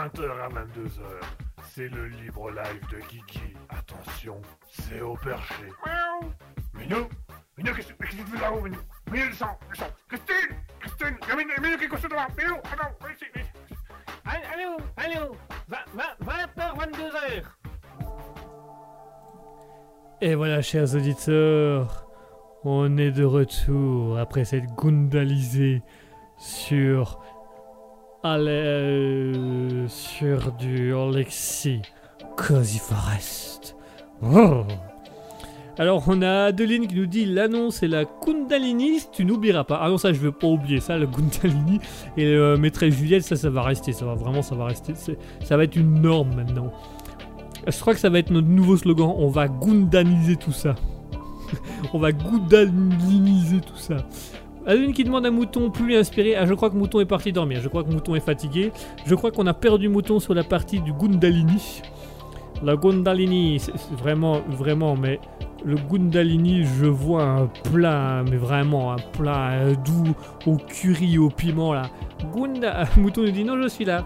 20h 0.00 0.30
à 0.40 0.48
22h. 0.48 1.02
C'est 1.68 1.88
le 1.88 2.06
libre 2.06 2.50
live 2.50 2.80
de 2.90 2.96
Kiki. 3.06 3.54
Attention, 3.68 4.40
c'est 4.70 5.02
au 5.02 5.14
perché. 5.14 5.66
Miaou. 5.84 6.32
Minou 6.72 7.08
Minou, 7.58 7.74
qu'est-ce 7.74 7.92
qu'est-ce 7.92 8.16
que 8.16 8.22
tu 8.22 8.30
fais 8.30 8.40
là-haut, 8.40 8.62
Minou? 8.62 8.78
Minou, 9.12 9.28
descends, 9.28 9.58
descends 9.70 9.90
Christine 10.08 10.56
Christine 10.80 11.16
Il 11.22 11.28
y 11.28 11.32
a 11.32 11.36
Minou, 11.36 11.50
Minou 11.60 11.76
qui 11.76 11.84
est 11.84 11.88
couché 11.88 12.08
devant 12.08 12.26
Minou, 12.38 12.54
attends, 12.64 12.96
viens 13.02 13.12
ici, 13.12 13.24
viens 13.34 13.44
ici. 13.44 13.74
Allô, 14.24 14.78
allô, 14.96 15.36
20h, 15.68 16.78
22h. 16.78 17.42
Et 20.22 20.34
voilà, 20.34 20.62
chers 20.62 20.94
auditeurs, 20.94 22.06
on 22.64 22.96
est 22.96 23.10
de 23.10 23.24
retour 23.24 24.18
après 24.18 24.46
cette 24.46 24.66
gundalisée 24.76 25.82
sur. 26.38 27.20
Allez, 28.22 29.32
sur 29.88 30.52
du 30.52 30.94
Alexis 30.94 31.80
Cozy 32.36 32.78
Forest. 32.78 33.76
Oh. 34.22 34.64
Alors, 35.78 36.04
on 36.06 36.20
a 36.20 36.44
Adeline 36.48 36.86
qui 36.86 36.96
nous 36.96 37.06
dit 37.06 37.24
l'annonce 37.24 37.82
et 37.82 37.88
la 37.88 38.04
Kundalini, 38.04 39.00
tu 39.10 39.24
n'oublieras 39.24 39.64
pas. 39.64 39.80
Ah 39.82 39.88
non, 39.88 39.96
ça, 39.96 40.12
je 40.12 40.18
veux 40.18 40.32
pas 40.32 40.48
oublier 40.48 40.80
ça, 40.80 40.98
la 40.98 41.06
Kundalini. 41.06 41.80
Et 42.18 42.30
le 42.30 42.58
maîtresse 42.58 42.92
Juliette, 42.92 43.22
ça, 43.22 43.36
ça 43.36 43.48
va 43.48 43.62
rester. 43.62 43.94
Ça 43.94 44.04
va 44.04 44.14
vraiment, 44.14 44.42
ça 44.42 44.54
va 44.54 44.66
rester. 44.66 44.92
Ça 45.42 45.56
va 45.56 45.64
être 45.64 45.76
une 45.76 46.02
norme 46.02 46.34
maintenant. 46.34 46.70
Je 47.66 47.80
crois 47.80 47.94
que 47.94 48.00
ça 48.00 48.10
va 48.10 48.18
être 48.18 48.30
notre 48.30 48.48
nouveau 48.48 48.76
slogan. 48.76 49.14
On 49.16 49.28
va 49.28 49.48
gundaniser 49.48 50.36
tout 50.36 50.52
ça. 50.52 50.74
On 51.94 51.98
va 51.98 52.12
gundaniser 52.12 53.62
tout 53.62 53.78
ça. 53.78 53.96
Adeline 54.70 54.92
qui 54.92 55.02
demande 55.02 55.26
à 55.26 55.32
Mouton 55.32 55.68
plus 55.70 55.96
inspiré. 55.96 56.36
Ah, 56.36 56.46
je 56.46 56.54
crois 56.54 56.70
que 56.70 56.76
Mouton 56.76 57.00
est 57.00 57.04
parti 57.04 57.32
dormir. 57.32 57.60
Je 57.60 57.68
crois 57.68 57.82
que 57.82 57.90
Mouton 57.90 58.14
est 58.14 58.20
fatigué. 58.20 58.70
Je 59.04 59.16
crois 59.16 59.32
qu'on 59.32 59.48
a 59.48 59.54
perdu 59.54 59.88
Mouton 59.88 60.20
sur 60.20 60.32
la 60.32 60.44
partie 60.44 60.78
du 60.78 60.92
Gundalini. 60.92 61.82
La 62.62 62.76
Gundalini, 62.76 63.58
c'est 63.58 63.72
vraiment, 63.90 64.42
vraiment, 64.48 64.94
mais 64.94 65.18
le 65.64 65.74
Gundalini, 65.74 66.62
je 66.62 66.86
vois 66.86 67.24
un 67.24 67.46
plat, 67.72 68.22
mais 68.30 68.36
vraiment 68.36 68.92
un 68.92 68.98
plat 69.12 69.50
euh, 69.54 69.74
doux 69.74 70.14
au 70.46 70.56
curry, 70.56 71.18
au 71.18 71.30
piment 71.30 71.72
là. 71.72 71.90
Gunda. 72.32 72.84
Mouton 72.96 73.22
nous 73.22 73.32
dit 73.32 73.42
non, 73.42 73.60
je 73.60 73.66
suis 73.66 73.84
là. 73.84 74.04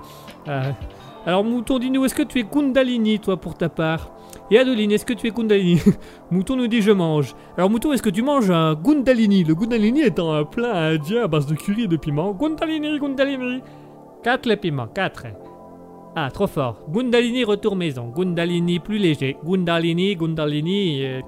Euh, 0.49 0.73
alors 1.27 1.45
Mouton, 1.45 1.78
dis-nous, 1.78 2.07
est-ce 2.07 2.15
que 2.15 2.23
tu 2.23 2.39
es 2.39 2.45
Kundalini, 2.45 3.19
toi, 3.19 3.36
pour 3.36 3.55
ta 3.55 3.69
part? 3.69 4.14
Et 4.51 4.59
Adeline, 4.59 4.93
est-ce 4.93 5.07
que 5.07 5.15
tu 5.15 5.27
es 5.27 5.31
Kundalini 5.31 5.81
Mouton 6.31 6.57
nous 6.57 6.66
dit, 6.66 6.83
je 6.83 6.93
mange. 6.93 7.35
Alors 7.57 7.71
Mouton, 7.71 7.93
est-ce 7.93 8.03
que 8.03 8.11
tu 8.11 8.23
manges 8.23 8.51
un 8.51 8.75
Gundalini 8.75 9.43
Le 9.43 9.55
Gundalini 9.55 10.03
étant 10.03 10.33
un 10.33 10.45
plat 10.45 10.89
indien 10.89 11.25
à 11.25 11.29
base 11.29 11.47
de 11.47 11.55
curry 11.55 11.85
et 11.85 11.89
de 11.89 11.97
piment. 11.97 12.33
Gundalini, 12.33 12.99
Gundalini. 12.99 13.62
Quatre 14.23 14.47
les 14.47 14.57
piments, 14.57 14.87
quatre. 14.87 15.25
Ah, 16.16 16.31
trop 16.31 16.47
fort. 16.47 16.79
Gundalini, 16.91 17.43
retour 17.45 17.75
maison. 17.75 18.09
Gundalini, 18.15 18.79
plus 18.81 18.99
léger. 18.99 19.37
Gundalini, 19.45 20.15
Gundalini... 20.15 21.05
euh, 21.05 21.21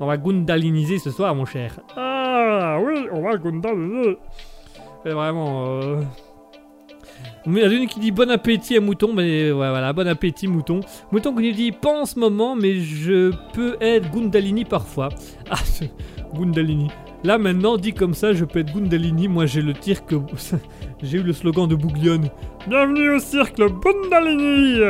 On 0.00 0.06
va 0.06 0.16
Gundaliniser 0.16 0.98
ce 0.98 1.10
soir, 1.10 1.34
mon 1.34 1.44
cher. 1.44 1.78
Ah, 1.96 2.78
oui, 2.82 3.06
on 3.12 3.20
va 3.22 3.36
Gundaliniser. 3.36 4.18
C'est 5.04 5.12
vraiment... 5.12 5.66
Euh... 5.82 6.00
Il 7.50 7.62
y 7.62 7.66
en 7.66 7.70
a 7.70 7.72
une 7.72 7.86
qui 7.86 7.98
dit 7.98 8.10
bon 8.10 8.30
appétit 8.30 8.76
à 8.76 8.80
Mouton, 8.80 9.14
mais 9.14 9.50
voilà, 9.50 9.94
bon 9.94 10.06
appétit 10.06 10.46
Mouton. 10.46 10.80
Mouton 11.10 11.34
qui 11.34 11.48
nous 11.48 11.54
dit 11.54 11.72
pas 11.72 12.02
en 12.02 12.04
ce 12.04 12.18
moment, 12.18 12.54
mais 12.54 12.80
je 12.80 13.32
peux 13.54 13.78
être 13.80 14.10
Gundalini 14.10 14.64
parfois. 14.64 15.08
Ah, 15.50 15.56
Gundalini. 16.34 16.90
Là 17.24 17.38
maintenant, 17.38 17.78
dit 17.78 17.94
comme 17.94 18.12
ça, 18.12 18.34
je 18.34 18.44
peux 18.44 18.58
être 18.58 18.74
Gundalini. 18.74 19.28
Moi 19.28 19.46
j'ai 19.46 19.62
le 19.62 19.72
tir 19.72 20.04
que. 20.04 20.16
j'ai 21.02 21.18
eu 21.18 21.22
le 21.22 21.32
slogan 21.32 21.66
de 21.66 21.74
Bouglione. 21.74 22.28
Bienvenue 22.66 23.16
au 23.16 23.18
cirque 23.18 23.56
Gundalini 23.56 24.80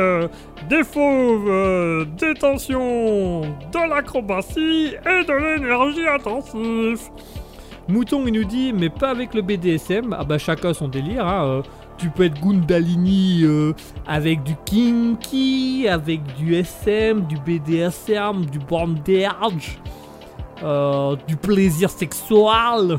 Des 0.69 0.83
fauves, 0.83 1.47
euh, 1.47 2.03
des 2.17 2.33
tensions, 2.33 3.41
de 3.41 3.89
l'acrobatie 3.89 4.95
et 5.05 5.23
de 5.23 5.55
l'énergie 5.55 6.07
intensive. 6.07 7.09
Mouton 7.87 8.23
il 8.27 8.33
nous 8.33 8.43
dit, 8.43 8.73
mais 8.73 8.89
pas 8.89 9.09
avec 9.09 9.33
le 9.33 9.41
BDSM. 9.41 10.15
Ah 10.17 10.23
bah 10.23 10.37
chacun 10.37 10.73
son 10.73 10.89
délire, 10.89 11.25
hein. 11.25 11.45
euh, 11.45 11.61
tu 11.99 12.09
peux 12.09 12.23
être 12.23 12.41
Gundalini 12.41 13.41
euh, 13.43 13.73
avec 14.07 14.43
du 14.43 14.55
kinky, 14.65 15.87
avec 15.87 16.21
du 16.37 16.55
SM, 16.55 17.21
du 17.27 17.35
BDSM, 17.37 18.45
du 18.45 18.57
bondage, 18.59 19.79
euh, 20.63 21.15
du 21.27 21.35
plaisir 21.35 21.89
sexuel. 21.89 22.97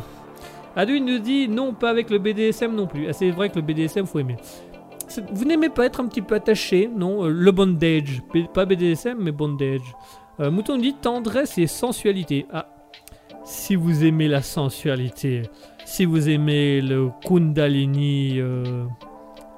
Adu 0.77 0.97
il 0.97 1.05
nous 1.05 1.19
dit 1.19 1.49
non, 1.49 1.73
pas 1.73 1.91
avec 1.91 2.11
le 2.11 2.19
BDSM 2.19 2.75
non 2.75 2.87
plus. 2.87 3.09
Ah, 3.09 3.13
c'est 3.13 3.31
vrai 3.31 3.49
que 3.49 3.57
le 3.57 3.63
BDSM 3.63 4.07
faut 4.07 4.19
aimer. 4.21 4.37
Vous 5.33 5.45
n'aimez 5.45 5.71
pas 5.71 5.87
être 5.87 6.01
un 6.01 6.07
petit 6.07 6.23
peu 6.23 6.37
attaché, 6.37 6.89
non 6.95 7.25
Euh, 7.25 7.29
Le 7.31 7.51
bondage, 7.51 8.23
pas 8.55 8.65
BDSM 8.65 9.19
mais 9.19 9.33
bondage. 9.33 9.81
Euh, 10.39 10.51
Mouton 10.51 10.77
nous 10.77 10.83
dit 10.83 10.95
tendresse 10.95 11.59
et 11.59 11.67
sensualité. 11.67 12.47
Ah, 12.53 12.67
si 13.45 13.75
vous 13.75 14.05
aimez 14.05 14.29
la 14.29 14.43
sensualité, 14.43 15.43
si 15.91 16.05
vous 16.05 16.29
aimez 16.29 16.81
le 16.81 17.11
Kundalini, 17.27 18.35
euh, 18.39 18.85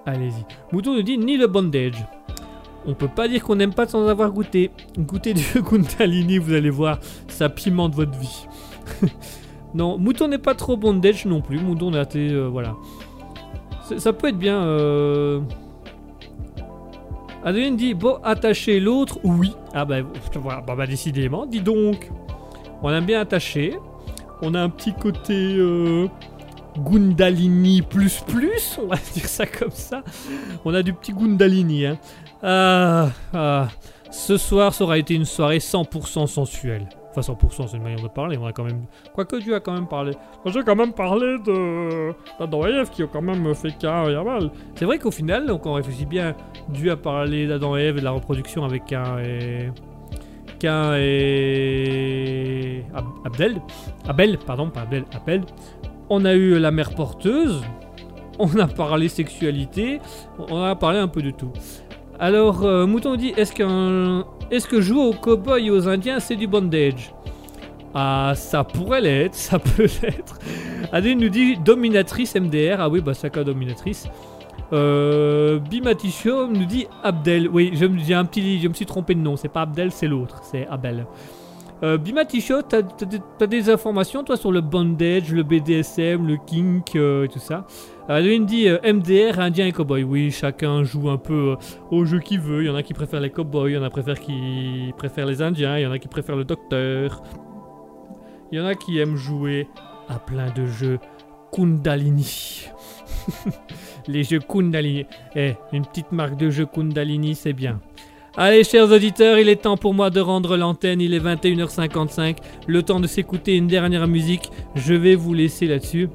allez-y. 0.06 0.44
Mouton 0.72 0.94
nous 0.94 1.02
dit 1.02 1.18
ni 1.18 1.36
le 1.36 1.46
bondage. 1.46 2.02
On 2.86 2.94
peut 2.94 3.06
pas 3.06 3.28
dire 3.28 3.44
qu'on 3.44 3.56
n'aime 3.56 3.74
pas 3.74 3.86
sans 3.86 4.08
avoir 4.08 4.32
goûté. 4.32 4.70
Goûtez 4.98 5.34
du 5.34 5.44
Kundalini, 5.62 6.38
vous 6.38 6.54
allez 6.54 6.70
voir, 6.70 6.98
ça 7.28 7.50
pimente 7.50 7.94
votre 7.94 8.18
vie. 8.18 8.46
non, 9.74 9.98
Mouton 9.98 10.28
n'est 10.28 10.38
pas 10.38 10.54
trop 10.54 10.78
bondage 10.78 11.26
non 11.26 11.42
plus. 11.42 11.58
Mouton 11.60 11.92
est 11.92 11.98
athée, 11.98 12.30
euh, 12.30 12.48
voilà. 12.48 12.76
C'est- 13.84 13.98
Ça 13.98 14.14
peut 14.14 14.28
être 14.28 14.38
bien. 14.38 14.62
Euh... 14.62 15.40
Adeline 17.44 17.76
dit 17.76 17.92
bon, 17.92 18.16
attacher 18.24 18.80
l'autre, 18.80 19.18
oui. 19.22 19.52
Ah 19.74 19.84
bah, 19.84 19.96
voilà, 20.36 20.62
bah, 20.62 20.74
bah, 20.76 20.86
décidément, 20.86 21.44
dis 21.44 21.60
donc. 21.60 22.10
On 22.82 22.88
aime 22.90 23.04
bien 23.04 23.20
attacher. 23.20 23.76
On 24.42 24.54
a 24.54 24.60
un 24.60 24.68
petit 24.68 24.92
côté 24.92 25.54
euh, 25.56 26.08
Gundalini 26.78 27.80
plus 27.80 28.20
plus, 28.26 28.78
on 28.82 28.88
va 28.88 28.96
dire 29.14 29.26
ça 29.26 29.46
comme 29.46 29.70
ça. 29.70 30.02
On 30.64 30.74
a 30.74 30.82
du 30.82 30.92
petit 30.92 31.12
Gundalini. 31.12 31.86
Hein. 31.86 31.98
Ah, 32.42 33.10
ah. 33.32 33.68
Ce 34.10 34.36
soir, 34.36 34.74
ça 34.74 34.84
aura 34.84 34.98
été 34.98 35.14
une 35.14 35.24
soirée 35.24 35.58
100% 35.58 36.26
sensuelle. 36.26 36.88
Enfin, 37.10 37.32
100%, 37.32 37.68
c'est 37.68 37.76
une 37.76 37.82
manière 37.82 38.02
de 38.02 38.08
parler. 38.08 38.36
On 38.36 38.46
a 38.46 38.52
quand 38.52 38.64
même. 38.64 38.84
Quoique 39.14 39.36
Dieu 39.36 39.54
a 39.54 39.60
quand 39.60 39.72
même 39.72 39.86
parlé. 39.86 40.12
J'ai 40.46 40.62
quand 40.64 40.76
même 40.76 40.92
parlé 40.92 41.38
de. 41.38 42.12
d'Adam 42.38 42.66
et 42.66 42.70
Ève 42.70 42.90
qui 42.90 43.04
ont 43.04 43.08
quand 43.12 43.22
même 43.22 43.54
fait 43.54 43.72
Cain 43.78 44.08
et. 44.08 44.16
C'est 44.74 44.86
vrai 44.86 44.98
qu'au 44.98 45.10
final, 45.10 45.46
donc 45.46 45.66
on 45.66 45.74
réfléchit 45.74 46.06
bien, 46.06 46.34
Dieu 46.68 46.90
a 46.90 46.96
parlé 46.96 47.46
d'Adam 47.46 47.76
et 47.76 47.82
Ève 47.82 47.98
et 47.98 48.00
de 48.00 48.04
la 48.04 48.10
reproduction 48.10 48.64
avec 48.64 48.92
et. 48.92 49.68
Et. 51.52 52.84
Ab- 52.94 53.04
Abdel. 53.24 53.60
Abel, 54.08 54.38
pardon, 54.38 54.68
pas 54.70 54.82
Abel, 54.82 55.04
Abel. 55.14 55.42
On 56.10 56.24
a 56.24 56.34
eu 56.34 56.58
la 56.58 56.70
mère 56.70 56.94
porteuse. 56.94 57.62
On 58.38 58.58
a 58.58 58.66
parlé 58.66 59.08
sexualité. 59.08 60.00
On 60.38 60.62
a 60.62 60.74
parlé 60.74 60.98
un 60.98 61.08
peu 61.08 61.22
de 61.22 61.30
tout. 61.30 61.52
Alors, 62.18 62.64
euh, 62.64 62.86
Mouton 62.86 63.16
dit 63.16 63.32
est-ce 63.36 63.52
qu'un. 63.52 64.24
Est-ce 64.50 64.66
que 64.68 64.80
jouer 64.80 65.02
aux 65.02 65.12
cowboys 65.14 65.66
et 65.66 65.70
aux 65.70 65.88
indiens, 65.88 66.20
c'est 66.20 66.36
du 66.36 66.46
bondage? 66.46 67.14
Ah, 67.94 68.32
ça 68.34 68.64
pourrait 68.64 69.00
l'être, 69.02 69.34
ça 69.48 69.58
peut 69.58 69.86
l'être. 70.02 70.38
Adèle 70.92 71.18
nous 71.18 71.28
dit 71.28 71.56
dominatrice 71.58 72.34
MDR. 72.36 72.76
Ah 72.80 72.88
oui, 72.88 73.00
bah, 73.00 73.14
Saka 73.14 73.44
dominatrice. 73.44 74.08
Euh, 74.72 75.58
nous 76.50 76.64
dit 76.64 76.86
Abdel. 77.02 77.48
Oui, 77.48 77.72
je 77.74 77.84
me 77.84 77.98
un 78.14 78.24
petit, 78.24 78.60
je 78.60 78.68
me 78.68 78.74
suis 78.74 78.86
trompé 78.86 79.14
de 79.14 79.20
nom. 79.20 79.36
C'est 79.36 79.48
pas 79.48 79.62
Abdel, 79.62 79.90
c'est 79.92 80.08
l'autre. 80.08 80.40
C'est 80.42 80.66
Abel. 80.66 81.06
Euh, 81.82 81.98
Bimaticho, 81.98 82.62
t'as, 82.62 82.82
t'as 82.82 83.46
des- 83.48 83.68
informations 83.68 84.22
toi 84.22 84.36
sur 84.36 84.52
le 84.52 84.60
bondage, 84.60 85.32
le 85.32 85.42
BDSM, 85.42 86.28
le 86.28 86.36
kink 86.36 86.94
euh, 86.94 87.24
et 87.24 87.28
tout 87.28 87.40
ça? 87.40 87.66
Euh, 88.08 88.18
Adeline 88.18 88.46
dit 88.46 88.68
euh, 88.68 88.78
MDR, 88.84 89.40
indien 89.40 89.66
et 89.66 89.72
cowboy. 89.72 90.04
Oui, 90.04 90.30
chacun 90.30 90.84
joue 90.84 91.10
un 91.10 91.16
peu 91.18 91.50
euh, 91.52 91.56
au 91.90 92.04
jeu 92.04 92.20
qu'il 92.20 92.38
veut. 92.40 92.62
Il 92.62 92.66
y 92.66 92.70
en 92.70 92.76
a 92.76 92.84
qui 92.84 92.94
préfèrent 92.94 93.20
les 93.20 93.30
cowboys, 93.30 93.72
il 93.72 93.74
y 93.74 93.78
en 93.78 93.82
a 93.82 93.90
qui 94.20 94.92
préfèrent 94.96 95.26
les 95.26 95.42
indiens, 95.42 95.76
il 95.76 95.82
y 95.82 95.86
en 95.86 95.90
a 95.90 95.98
qui 95.98 96.06
préfèrent 96.08 96.36
le 96.36 96.44
docteur. 96.44 97.20
Il 98.52 98.58
y 98.58 98.60
en 98.60 98.66
a 98.66 98.76
qui 98.76 98.98
aiment 99.00 99.16
jouer 99.16 99.66
à 100.08 100.20
plein 100.20 100.50
de 100.52 100.66
jeux 100.66 101.00
Kundalini. 101.52 102.66
les 104.08 104.24
jeux 104.24 104.40
Kundalini. 104.40 105.06
Eh, 105.36 105.54
une 105.72 105.84
petite 105.84 106.12
marque 106.12 106.36
de 106.36 106.50
jeu 106.50 106.66
Kundalini, 106.66 107.34
c'est 107.34 107.52
bien. 107.52 107.80
Allez, 108.36 108.64
chers 108.64 108.90
auditeurs, 108.90 109.38
il 109.38 109.48
est 109.50 109.56
temps 109.56 109.76
pour 109.76 109.92
moi 109.92 110.08
de 110.08 110.20
rendre 110.20 110.56
l'antenne. 110.56 111.00
Il 111.00 111.12
est 111.12 111.20
21h55. 111.20 112.38
Le 112.66 112.82
temps 112.82 112.98
de 112.98 113.06
s'écouter 113.06 113.56
une 113.56 113.66
dernière 113.66 114.08
musique. 114.08 114.50
Je 114.74 114.94
vais 114.94 115.14
vous 115.14 115.34
laisser 115.34 115.66
là-dessus. 115.66 116.08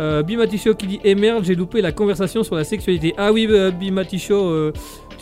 Euh, 0.00 0.22
Bimaticho 0.22 0.74
qui 0.74 0.86
dit 0.86 1.00
Eh 1.04 1.14
j'ai 1.42 1.54
loupé 1.54 1.82
la 1.82 1.92
conversation 1.92 2.42
sur 2.42 2.54
la 2.56 2.64
sexualité. 2.64 3.12
Ah 3.18 3.32
oui, 3.32 3.46
euh, 3.50 3.70
Bimaticho, 3.70 4.34
euh, 4.34 4.72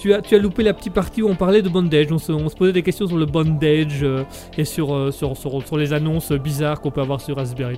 tu 0.00 0.14
as, 0.14 0.22
tu 0.22 0.34
as 0.34 0.38
loupé 0.38 0.62
la 0.62 0.72
petite 0.72 0.94
partie 0.94 1.22
où 1.22 1.28
on 1.28 1.34
parlait 1.34 1.62
de 1.62 1.68
bondage. 1.68 2.06
On 2.10 2.18
se, 2.18 2.32
on 2.32 2.48
se 2.48 2.56
posait 2.56 2.72
des 2.72 2.82
questions 2.82 3.06
sur 3.06 3.18
le 3.18 3.26
bondage 3.26 4.02
euh, 4.02 4.24
et 4.56 4.64
sur, 4.64 4.94
euh, 4.94 5.10
sur, 5.10 5.36
sur, 5.36 5.66
sur 5.66 5.76
les 5.76 5.92
annonces 5.92 6.32
bizarres 6.32 6.80
qu'on 6.80 6.90
peut 6.90 7.00
avoir 7.00 7.20
sur 7.20 7.36
Raspberry. 7.36 7.76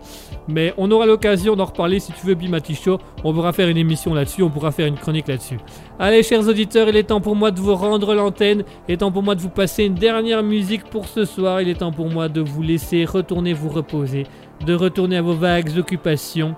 Mais 0.48 0.72
on 0.78 0.90
aura 0.90 1.06
l'occasion 1.06 1.56
d'en 1.56 1.64
reparler 1.64 1.98
si 1.98 2.12
tu 2.12 2.26
veux, 2.26 2.34
Bimati 2.34 2.74
Show. 2.74 2.98
On 3.24 3.34
pourra 3.34 3.52
faire 3.52 3.68
une 3.68 3.76
émission 3.76 4.14
là-dessus, 4.14 4.42
on 4.42 4.50
pourra 4.50 4.70
faire 4.70 4.86
une 4.86 4.96
chronique 4.96 5.28
là-dessus. 5.28 5.58
Allez, 5.98 6.22
chers 6.22 6.46
auditeurs, 6.46 6.88
il 6.88 6.96
est 6.96 7.04
temps 7.04 7.20
pour 7.20 7.34
moi 7.34 7.50
de 7.50 7.60
vous 7.60 7.74
rendre 7.74 8.14
l'antenne. 8.14 8.62
Il 8.88 8.94
est 8.94 8.98
temps 8.98 9.12
pour 9.12 9.22
moi 9.22 9.34
de 9.34 9.40
vous 9.40 9.50
passer 9.50 9.84
une 9.84 9.94
dernière 9.94 10.42
musique 10.42 10.84
pour 10.84 11.08
ce 11.08 11.24
soir. 11.24 11.60
Il 11.60 11.68
est 11.68 11.74
temps 11.80 11.92
pour 11.92 12.08
moi 12.08 12.28
de 12.28 12.40
vous 12.40 12.62
laisser 12.62 13.04
retourner 13.04 13.52
vous 13.52 13.68
reposer, 13.68 14.24
de 14.64 14.74
retourner 14.74 15.16
à 15.16 15.22
vos 15.22 15.34
vagues 15.34 15.76
occupations. 15.76 16.54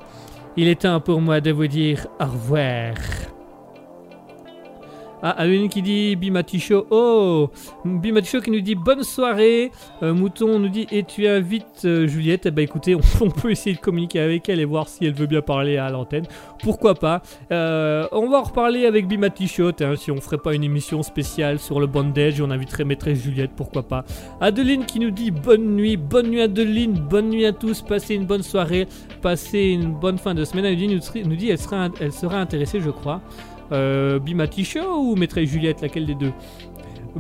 Il 0.57 0.69
est 0.69 0.83
temps 0.83 1.01
pour 1.01 1.21
moi 1.21 1.41
de 1.41 1.51
vous 1.51 1.67
dire 1.67 2.07
au 2.21 2.25
revoir. 2.25 2.95
Ah, 5.27 5.31
Aline 5.39 5.71
qui 5.71 5.81
dit 5.81 6.17
Bimaticho. 6.17 6.87
Oh 6.91 7.49
Bimaticho 7.83 8.43
qui 8.43 8.51
nous 8.51 8.61
dit 8.61 8.75
bonne 8.75 9.03
soirée. 9.03 9.73
Euh, 10.03 10.13
Mouton 10.13 10.59
nous 10.59 10.69
dit 10.69 10.87
et 10.91 11.03
tu 11.03 11.27
invites 11.27 11.87
euh, 11.87 12.07
Juliette? 12.07 12.45
Eh 12.45 12.51
ben 12.51 12.61
écoutez, 12.61 12.95
on, 13.23 13.31
peut 13.31 13.51
essayer 13.51 13.75
de 13.75 13.81
communiquer 13.81 14.21
avec 14.21 14.47
elle 14.51 14.61
et 14.61 14.67
voir 14.67 14.87
si 14.87 15.07
elle 15.07 15.15
veut 15.15 15.25
bien 15.25 15.41
parler 15.41 15.79
à 15.79 15.89
l'antenne. 15.89 16.27
Pourquoi 16.63 16.95
pas? 16.95 17.23
Euh, 17.51 18.07
On 18.13 18.29
va 18.29 18.41
en 18.41 18.43
reparler 18.43 18.85
avec 18.85 19.09
Bimaticho. 19.09 19.71
Hein, 19.81 19.97
si 19.97 20.11
on 20.11 20.21
ferait 20.21 20.37
pas 20.37 20.55
une 20.55 20.63
émission 20.63 21.03
spéciale 21.03 21.59
sur 21.59 21.81
le 21.81 21.87
bondage, 21.87 22.39
on 22.43 22.51
inviterait 22.51 22.85
maîtresse 22.85 23.23
Juliette. 23.23 23.53
Pourquoi 23.57 23.83
pas? 23.83 24.05
Adeline 24.43 24.85
qui 24.85 25.01
nous 25.01 25.11
dit 25.11 25.31
bonne 25.31 25.75
nuit. 25.75 25.97
Bonne 25.97 26.29
nuit 26.29 26.43
Adeline. 26.43 26.93
Bonne 26.93 27.31
nuit 27.31 27.47
à 27.47 27.53
tous. 27.53 27.81
Passez 27.81 28.15
une 28.15 28.27
bonne 28.27 28.43
soirée. 28.43 28.87
Passez 29.23 29.71
une 29.71 29.95
bonne 29.95 30.19
fin 30.19 30.35
de 30.35 30.45
semaine. 30.45 30.67
Adeline 30.67 31.01
nous, 31.01 31.23
nous 31.25 31.37
dit 31.37 31.57
sera, 31.57 31.89
elle 31.99 32.13
sera 32.13 32.41
intéressée, 32.41 32.81
je 32.81 32.91
crois. 32.91 33.23
Euh, 33.75 34.19
ou 34.99 35.17
maîtresse 35.17 35.49
Juliette, 35.49 35.81
laquelle 35.83 36.07
des 36.07 36.15
deux 36.15 36.33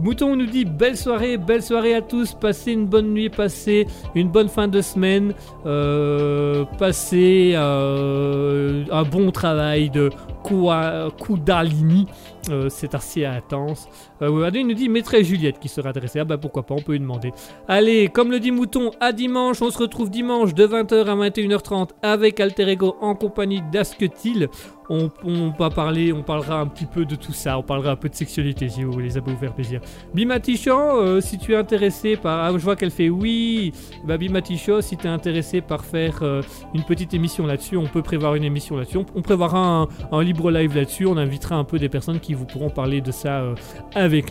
Mouton 0.00 0.34
nous 0.34 0.46
dit 0.46 0.64
belle 0.64 0.96
soirée, 0.96 1.36
belle 1.36 1.62
soirée 1.62 1.94
à 1.94 2.02
tous, 2.02 2.34
passez 2.34 2.72
une 2.72 2.86
bonne 2.86 3.12
nuit, 3.12 3.28
passez 3.28 3.86
une 4.16 4.28
bonne 4.28 4.48
fin 4.48 4.66
de 4.66 4.80
semaine, 4.80 5.34
euh, 5.66 6.64
passez 6.78 7.52
euh, 7.54 8.84
un 8.90 9.02
bon 9.04 9.30
travail 9.30 9.90
de 9.90 10.10
Kundalini, 10.42 12.06
Euh, 12.50 12.68
c'est 12.68 12.94
assez 12.94 13.24
intense. 13.24 13.88
Euh, 14.22 14.44
Adeline 14.44 14.68
nous 14.68 14.74
dit 14.74 14.88
maîtresse 14.88 15.26
Juliette 15.26 15.58
qui 15.58 15.68
sera 15.68 15.88
intéressée, 15.90 16.20
ah 16.20 16.24
bah 16.24 16.38
pourquoi 16.38 16.62
pas, 16.64 16.74
on 16.74 16.82
peut 16.82 16.92
lui 16.92 17.00
demander. 17.00 17.32
Allez, 17.68 18.08
comme 18.08 18.30
le 18.30 18.40
dit 18.40 18.50
Mouton, 18.50 18.90
à 19.00 19.12
dimanche, 19.12 19.60
on 19.62 19.70
se 19.70 19.78
retrouve 19.78 20.10
dimanche 20.10 20.54
de 20.54 20.66
20h 20.66 21.06
à 21.06 21.16
21h30 21.28 21.90
avec 22.02 22.40
Alter 22.40 22.68
Ego 22.68 22.96
en 23.00 23.14
compagnie 23.14 23.62
d'Asketil. 23.72 24.48
On, 24.90 25.10
on 25.24 25.48
va 25.58 25.70
parler, 25.70 26.12
on 26.12 26.22
parlera 26.22 26.60
un 26.60 26.66
petit 26.66 26.84
peu 26.84 27.06
de 27.06 27.14
tout 27.14 27.32
ça, 27.32 27.58
on 27.58 27.62
parlera 27.62 27.92
un 27.92 27.96
peu 27.96 28.10
de 28.10 28.14
sexualité 28.14 28.68
si 28.68 28.84
vous 28.84 28.92
voulez, 28.92 29.08
ça 29.08 29.22
peut 29.22 29.30
vous 29.30 29.38
faire 29.38 29.54
plaisir. 29.54 29.80
Bimaticho, 30.12 30.72
euh, 30.72 31.20
si 31.22 31.38
tu 31.38 31.54
es 31.54 31.56
intéressé 31.56 32.16
par. 32.16 32.44
Ah, 32.44 32.52
je 32.52 32.62
vois 32.62 32.76
qu'elle 32.76 32.90
fait 32.90 33.08
oui. 33.08 33.72
Bah, 34.04 34.18
Bimaticho, 34.18 34.82
si 34.82 34.98
tu 34.98 35.06
es 35.06 35.10
intéressé 35.10 35.62
par 35.62 35.86
faire 35.86 36.18
euh, 36.22 36.42
une 36.74 36.82
petite 36.82 37.14
émission 37.14 37.46
là-dessus, 37.46 37.78
on 37.78 37.86
peut 37.86 38.02
prévoir 38.02 38.34
une 38.34 38.44
émission 38.44 38.76
là-dessus. 38.76 38.98
On, 38.98 39.06
on 39.14 39.22
prévoira 39.22 39.58
un, 39.58 39.88
un 40.12 40.22
libre 40.22 40.50
live 40.50 40.76
là-dessus. 40.76 41.06
On 41.06 41.16
invitera 41.16 41.56
un 41.56 41.64
peu 41.64 41.78
des 41.78 41.88
personnes 41.88 42.20
qui 42.20 42.34
vous 42.34 42.44
pourront 42.44 42.68
parler 42.70 43.00
de 43.00 43.10
ça 43.10 43.40
euh, 43.40 43.54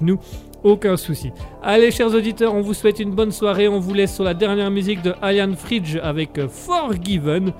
nous. 0.02 0.18
Aucun 0.64 0.96
souci. 0.96 1.32
Allez, 1.62 1.92
chers 1.92 2.14
auditeurs, 2.14 2.56
on 2.56 2.62
vous 2.62 2.74
souhaite 2.74 3.00
une 3.00 3.12
bonne 3.12 3.32
soirée. 3.32 3.68
On 3.68 3.80
vous 3.80 3.94
laisse 3.94 4.16
sur 4.16 4.24
la 4.24 4.34
dernière 4.34 4.72
musique 4.72 5.02
de 5.02 5.14
Ian 5.22 5.52
Fridge 5.58 5.98
avec 6.02 6.38
euh, 6.38 6.48
Forgiven. 6.48 7.52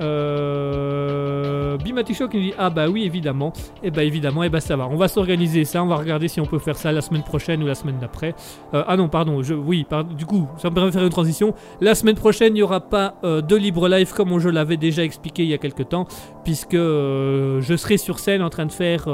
Euh... 0.00 1.76
Bimaticho 1.78 2.28
qui 2.28 2.36
nous 2.36 2.42
dit 2.44 2.52
Ah 2.58 2.70
bah 2.70 2.88
oui 2.88 3.04
évidemment 3.04 3.52
Et 3.82 3.90
bah 3.90 4.02
évidemment 4.04 4.42
et 4.42 4.48
bah 4.48 4.60
ça 4.60 4.76
va 4.76 4.86
On 4.88 4.96
va 4.96 5.08
s'organiser 5.08 5.64
ça 5.64 5.82
On 5.82 5.86
va 5.86 5.96
regarder 5.96 6.28
si 6.28 6.40
on 6.40 6.44
peut 6.46 6.58
faire 6.58 6.76
ça 6.76 6.92
la 6.92 7.00
semaine 7.00 7.22
prochaine 7.22 7.62
ou 7.62 7.66
la 7.66 7.74
semaine 7.74 7.96
d'après 8.00 8.34
Euh, 8.74 8.82
Ah 8.86 8.96
non 8.96 9.08
pardon 9.08 9.42
je... 9.42 9.54
Oui 9.54 9.84
par- 9.88 10.04
du 10.04 10.26
coup 10.26 10.46
ça 10.58 10.68
me 10.70 10.74
permet 10.74 10.90
de 10.90 10.94
faire 10.94 11.04
une 11.04 11.10
transition 11.10 11.54
La 11.80 11.94
semaine 11.94 12.14
prochaine 12.16 12.52
il 12.52 12.56
n'y 12.56 12.62
aura 12.62 12.80
pas 12.80 13.14
euh, 13.24 13.40
de 13.40 13.56
libre 13.56 13.88
live 13.88 14.12
Comme 14.14 14.38
je 14.38 14.48
l'avais 14.48 14.76
déjà 14.76 15.02
expliqué 15.02 15.42
il 15.44 15.48
y 15.48 15.54
a 15.54 15.58
quelques 15.58 15.88
temps 15.88 16.06
Puisque 16.44 16.76
je 16.76 17.74
serai 17.76 17.96
sur 17.96 18.18
scène 18.18 18.42
en 18.42 18.50
train 18.50 18.66
de 18.66 18.72
faire 18.72 19.06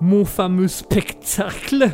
Mon 0.00 0.24
fameux 0.24 0.68
spectacle 0.68 1.90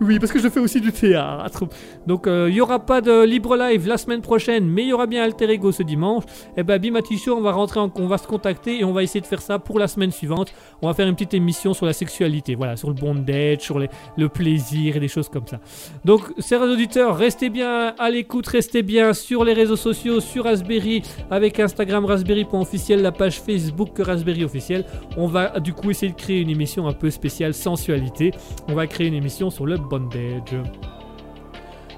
oui, 0.00 0.18
parce 0.18 0.30
que 0.32 0.38
je 0.38 0.48
fais 0.48 0.60
aussi 0.60 0.80
du 0.80 0.92
théâtre. 0.92 1.64
Donc, 2.06 2.26
euh, 2.26 2.46
il 2.48 2.54
n'y 2.54 2.60
aura 2.60 2.78
pas 2.78 3.00
de 3.00 3.24
libre 3.24 3.56
live 3.56 3.86
la 3.88 3.96
semaine 3.96 4.20
prochaine, 4.20 4.66
mais 4.66 4.82
il 4.82 4.88
y 4.88 4.92
aura 4.92 5.06
bien 5.06 5.22
Alter 5.22 5.50
Ego 5.50 5.72
ce 5.72 5.82
dimanche. 5.82 6.24
Et 6.56 6.62
ben, 6.62 6.78
Bimati 6.78 7.18
Show, 7.18 7.36
on 7.36 7.40
va 7.40 7.52
rentrer, 7.52 7.80
en- 7.80 7.90
on 7.96 8.06
va 8.06 8.18
se 8.18 8.26
contacter 8.26 8.80
et 8.80 8.84
on 8.84 8.92
va 8.92 9.02
essayer 9.02 9.20
de 9.20 9.26
faire 9.26 9.40
ça 9.40 9.58
pour 9.58 9.78
la 9.78 9.88
semaine 9.88 10.10
suivante. 10.10 10.52
On 10.82 10.86
va 10.88 10.94
faire 10.94 11.06
une 11.08 11.14
petite 11.14 11.34
émission 11.34 11.72
sur 11.74 11.86
la 11.86 11.92
sexualité, 11.92 12.54
voilà, 12.54 12.76
sur 12.76 12.88
le 12.88 12.94
bondage, 12.94 13.60
sur 13.60 13.78
le 13.78 14.28
plaisir 14.28 14.96
et 14.96 15.00
des 15.00 15.08
choses 15.08 15.28
comme 15.28 15.46
ça. 15.46 15.60
Donc, 16.04 16.22
chers 16.40 16.60
auditeurs, 16.62 17.16
restez 17.16 17.48
bien 17.48 17.94
à 17.98 18.10
l'écoute, 18.10 18.46
restez 18.46 18.82
bien 18.82 19.12
sur 19.14 19.44
les 19.44 19.52
réseaux 19.54 19.76
sociaux, 19.76 20.20
sur 20.20 20.44
Raspberry, 20.44 21.02
avec 21.30 21.58
Instagram 21.58 22.04
raspberry.officiel, 22.04 23.02
la 23.02 23.12
page 23.12 23.40
Facebook 23.40 23.90
Raspberry 23.98 24.44
officiel. 24.44 24.84
On 25.16 25.26
va 25.26 25.58
du 25.60 25.72
coup 25.72 25.90
essayer 25.90 26.12
de 26.12 26.16
créer 26.16 26.40
une 26.40 26.50
émission 26.50 26.86
un 26.86 26.92
peu 26.92 27.10
spéciale 27.10 27.54
sensualité. 27.54 28.32
On 28.68 28.74
va 28.74 28.86
créer 28.86 29.06
une 29.06 29.14
émission 29.14 29.50
sur 29.50 29.64
le 29.66 29.78
bondage. 29.86 30.54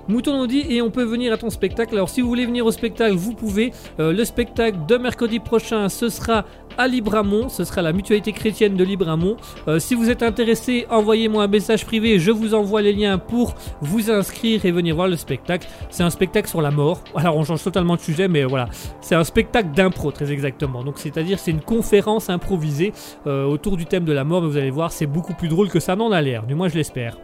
Mouton 0.09 0.39
nous 0.39 0.47
dit 0.47 0.65
et 0.71 0.81
on 0.81 0.91
peut 0.91 1.05
venir 1.05 1.35
à 1.35 1.37
ton 1.37 1.51
spectacle. 1.51 1.95
Alors 1.95 2.09
si 2.09 2.23
vous 2.23 2.29
voulez 2.29 2.47
venir 2.47 2.65
au 2.65 2.73
spectacle, 2.73 3.15
vous 3.15 3.35
pouvez. 3.35 3.73
Euh, 4.01 4.11
le 4.11 4.25
spectacle 4.25 4.79
de 4.89 4.97
mercredi 4.97 5.39
prochain, 5.39 5.91
ce 5.91 6.09
sera 6.09 6.47
à 6.79 6.89
Libramont. 6.89 7.51
Ce 7.51 7.63
sera 7.65 7.83
la 7.83 7.93
mutualité 7.93 8.33
chrétienne 8.33 8.75
de 8.75 8.85
Libramont. 8.85 9.37
Euh, 9.69 9.79
si 9.79 9.95
vous 9.95 10.09
êtes 10.09 10.23
intéressé, 10.23 10.87
envoyez-moi 10.89 11.45
un 11.45 11.49
message 11.49 11.85
privé. 11.85 12.19
Je 12.19 12.31
vous 12.31 12.55
envoie 12.55 12.81
les 12.81 12.95
liens 12.95 13.19
pour 13.19 13.55
vous 13.83 14.11
inscrire 14.11 14.65
et 14.65 14.71
venir 14.71 14.95
voir 14.95 15.09
le 15.09 15.17
spectacle. 15.17 15.69
C'est 15.91 16.05
un 16.05 16.11
spectacle 16.11 16.49
sur 16.49 16.63
la 16.63 16.71
mort. 16.71 17.03
Alors 17.15 17.37
on 17.37 17.45
change 17.45 17.63
totalement 17.63 17.97
de 17.97 18.01
sujet, 18.01 18.29
mais 18.29 18.45
voilà. 18.45 18.71
C'est 19.03 19.15
un 19.15 19.25
spectacle 19.25 19.73
d'impro, 19.75 20.11
très 20.11 20.33
exactement. 20.33 20.85
Donc 20.85 20.97
c'est-à-dire 20.97 21.39
c'est 21.39 21.51
une 21.51 21.61
conférence 21.61 22.31
improvisée 22.31 22.95
euh, 23.27 23.45
autour 23.45 23.77
du 23.77 23.85
thème 23.85 24.07
de 24.07 24.13
la 24.15 24.25
mort. 24.25 24.41
Mais 24.41 24.49
vous 24.49 24.57
allez 24.57 24.71
voir, 24.71 24.91
c'est 24.91 25.07
beaucoup 25.07 25.35
plus 25.35 25.49
drôle 25.49 25.69
que 25.69 25.81
ça 25.81 25.97
n'en 25.97 26.13
a 26.13 26.23
l'air. 26.23 26.47
Du 26.47 26.55
moins 26.55 26.69
je 26.69 26.77
l'espère. 26.77 27.19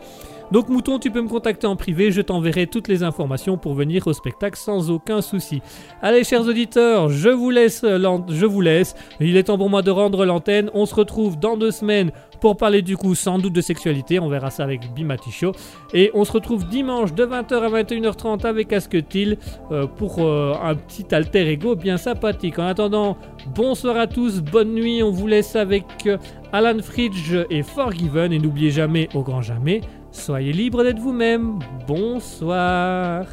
Donc 0.52 0.68
Mouton, 0.68 0.98
tu 0.98 1.10
peux 1.10 1.22
me 1.22 1.28
contacter 1.28 1.66
en 1.66 1.76
privé, 1.76 2.12
je 2.12 2.20
t'enverrai 2.20 2.66
toutes 2.66 2.88
les 2.88 3.02
informations 3.02 3.56
pour 3.56 3.74
venir 3.74 4.06
au 4.06 4.12
spectacle 4.12 4.58
sans 4.58 4.90
aucun 4.90 5.20
souci. 5.20 5.62
Allez 6.02 6.24
chers 6.24 6.46
auditeurs, 6.46 7.08
je 7.08 7.30
vous 7.30 7.50
laisse, 7.50 7.84
je 7.84 8.46
vous 8.46 8.60
laisse. 8.60 8.94
Il 9.20 9.36
est 9.36 9.44
temps 9.44 9.58
pour 9.58 9.70
moi 9.70 9.82
de 9.82 9.90
rendre 9.90 10.24
l'antenne. 10.24 10.70
On 10.74 10.86
se 10.86 10.94
retrouve 10.94 11.38
dans 11.38 11.56
deux 11.56 11.70
semaines 11.70 12.10
pour 12.40 12.56
parler 12.56 12.82
du 12.82 12.96
coup 12.96 13.14
sans 13.14 13.38
doute 13.38 13.54
de 13.54 13.60
sexualité. 13.60 14.20
On 14.20 14.28
verra 14.28 14.50
ça 14.50 14.64
avec 14.64 14.92
Bimati 14.94 15.32
Show. 15.32 15.52
Et 15.92 16.10
on 16.14 16.24
se 16.24 16.32
retrouve 16.32 16.68
dimanche 16.68 17.14
de 17.14 17.24
20h 17.24 17.54
à 17.54 17.82
21h30 17.82 18.46
avec 18.46 18.72
Asketil 18.72 19.38
euh, 19.72 19.86
pour 19.86 20.18
euh, 20.18 20.52
un 20.62 20.74
petit 20.74 21.14
alter 21.14 21.48
ego 21.48 21.74
bien 21.74 21.96
sympathique. 21.96 22.58
En 22.58 22.66
attendant, 22.66 23.16
bonsoir 23.54 23.96
à 23.96 24.06
tous, 24.06 24.42
bonne 24.42 24.74
nuit. 24.74 25.02
On 25.02 25.10
vous 25.10 25.26
laisse 25.26 25.56
avec 25.56 25.84
euh, 26.06 26.18
Alan 26.52 26.78
Fridge 26.82 27.34
et 27.48 27.62
Forgiven. 27.62 28.32
Et 28.32 28.38
n'oubliez 28.38 28.70
jamais, 28.70 29.08
au 29.14 29.22
grand 29.22 29.40
jamais, 29.40 29.80
Soyez 30.14 30.52
libre 30.52 30.84
d'être 30.84 31.00
vous-même. 31.00 31.58
Bonsoir. 31.86 33.26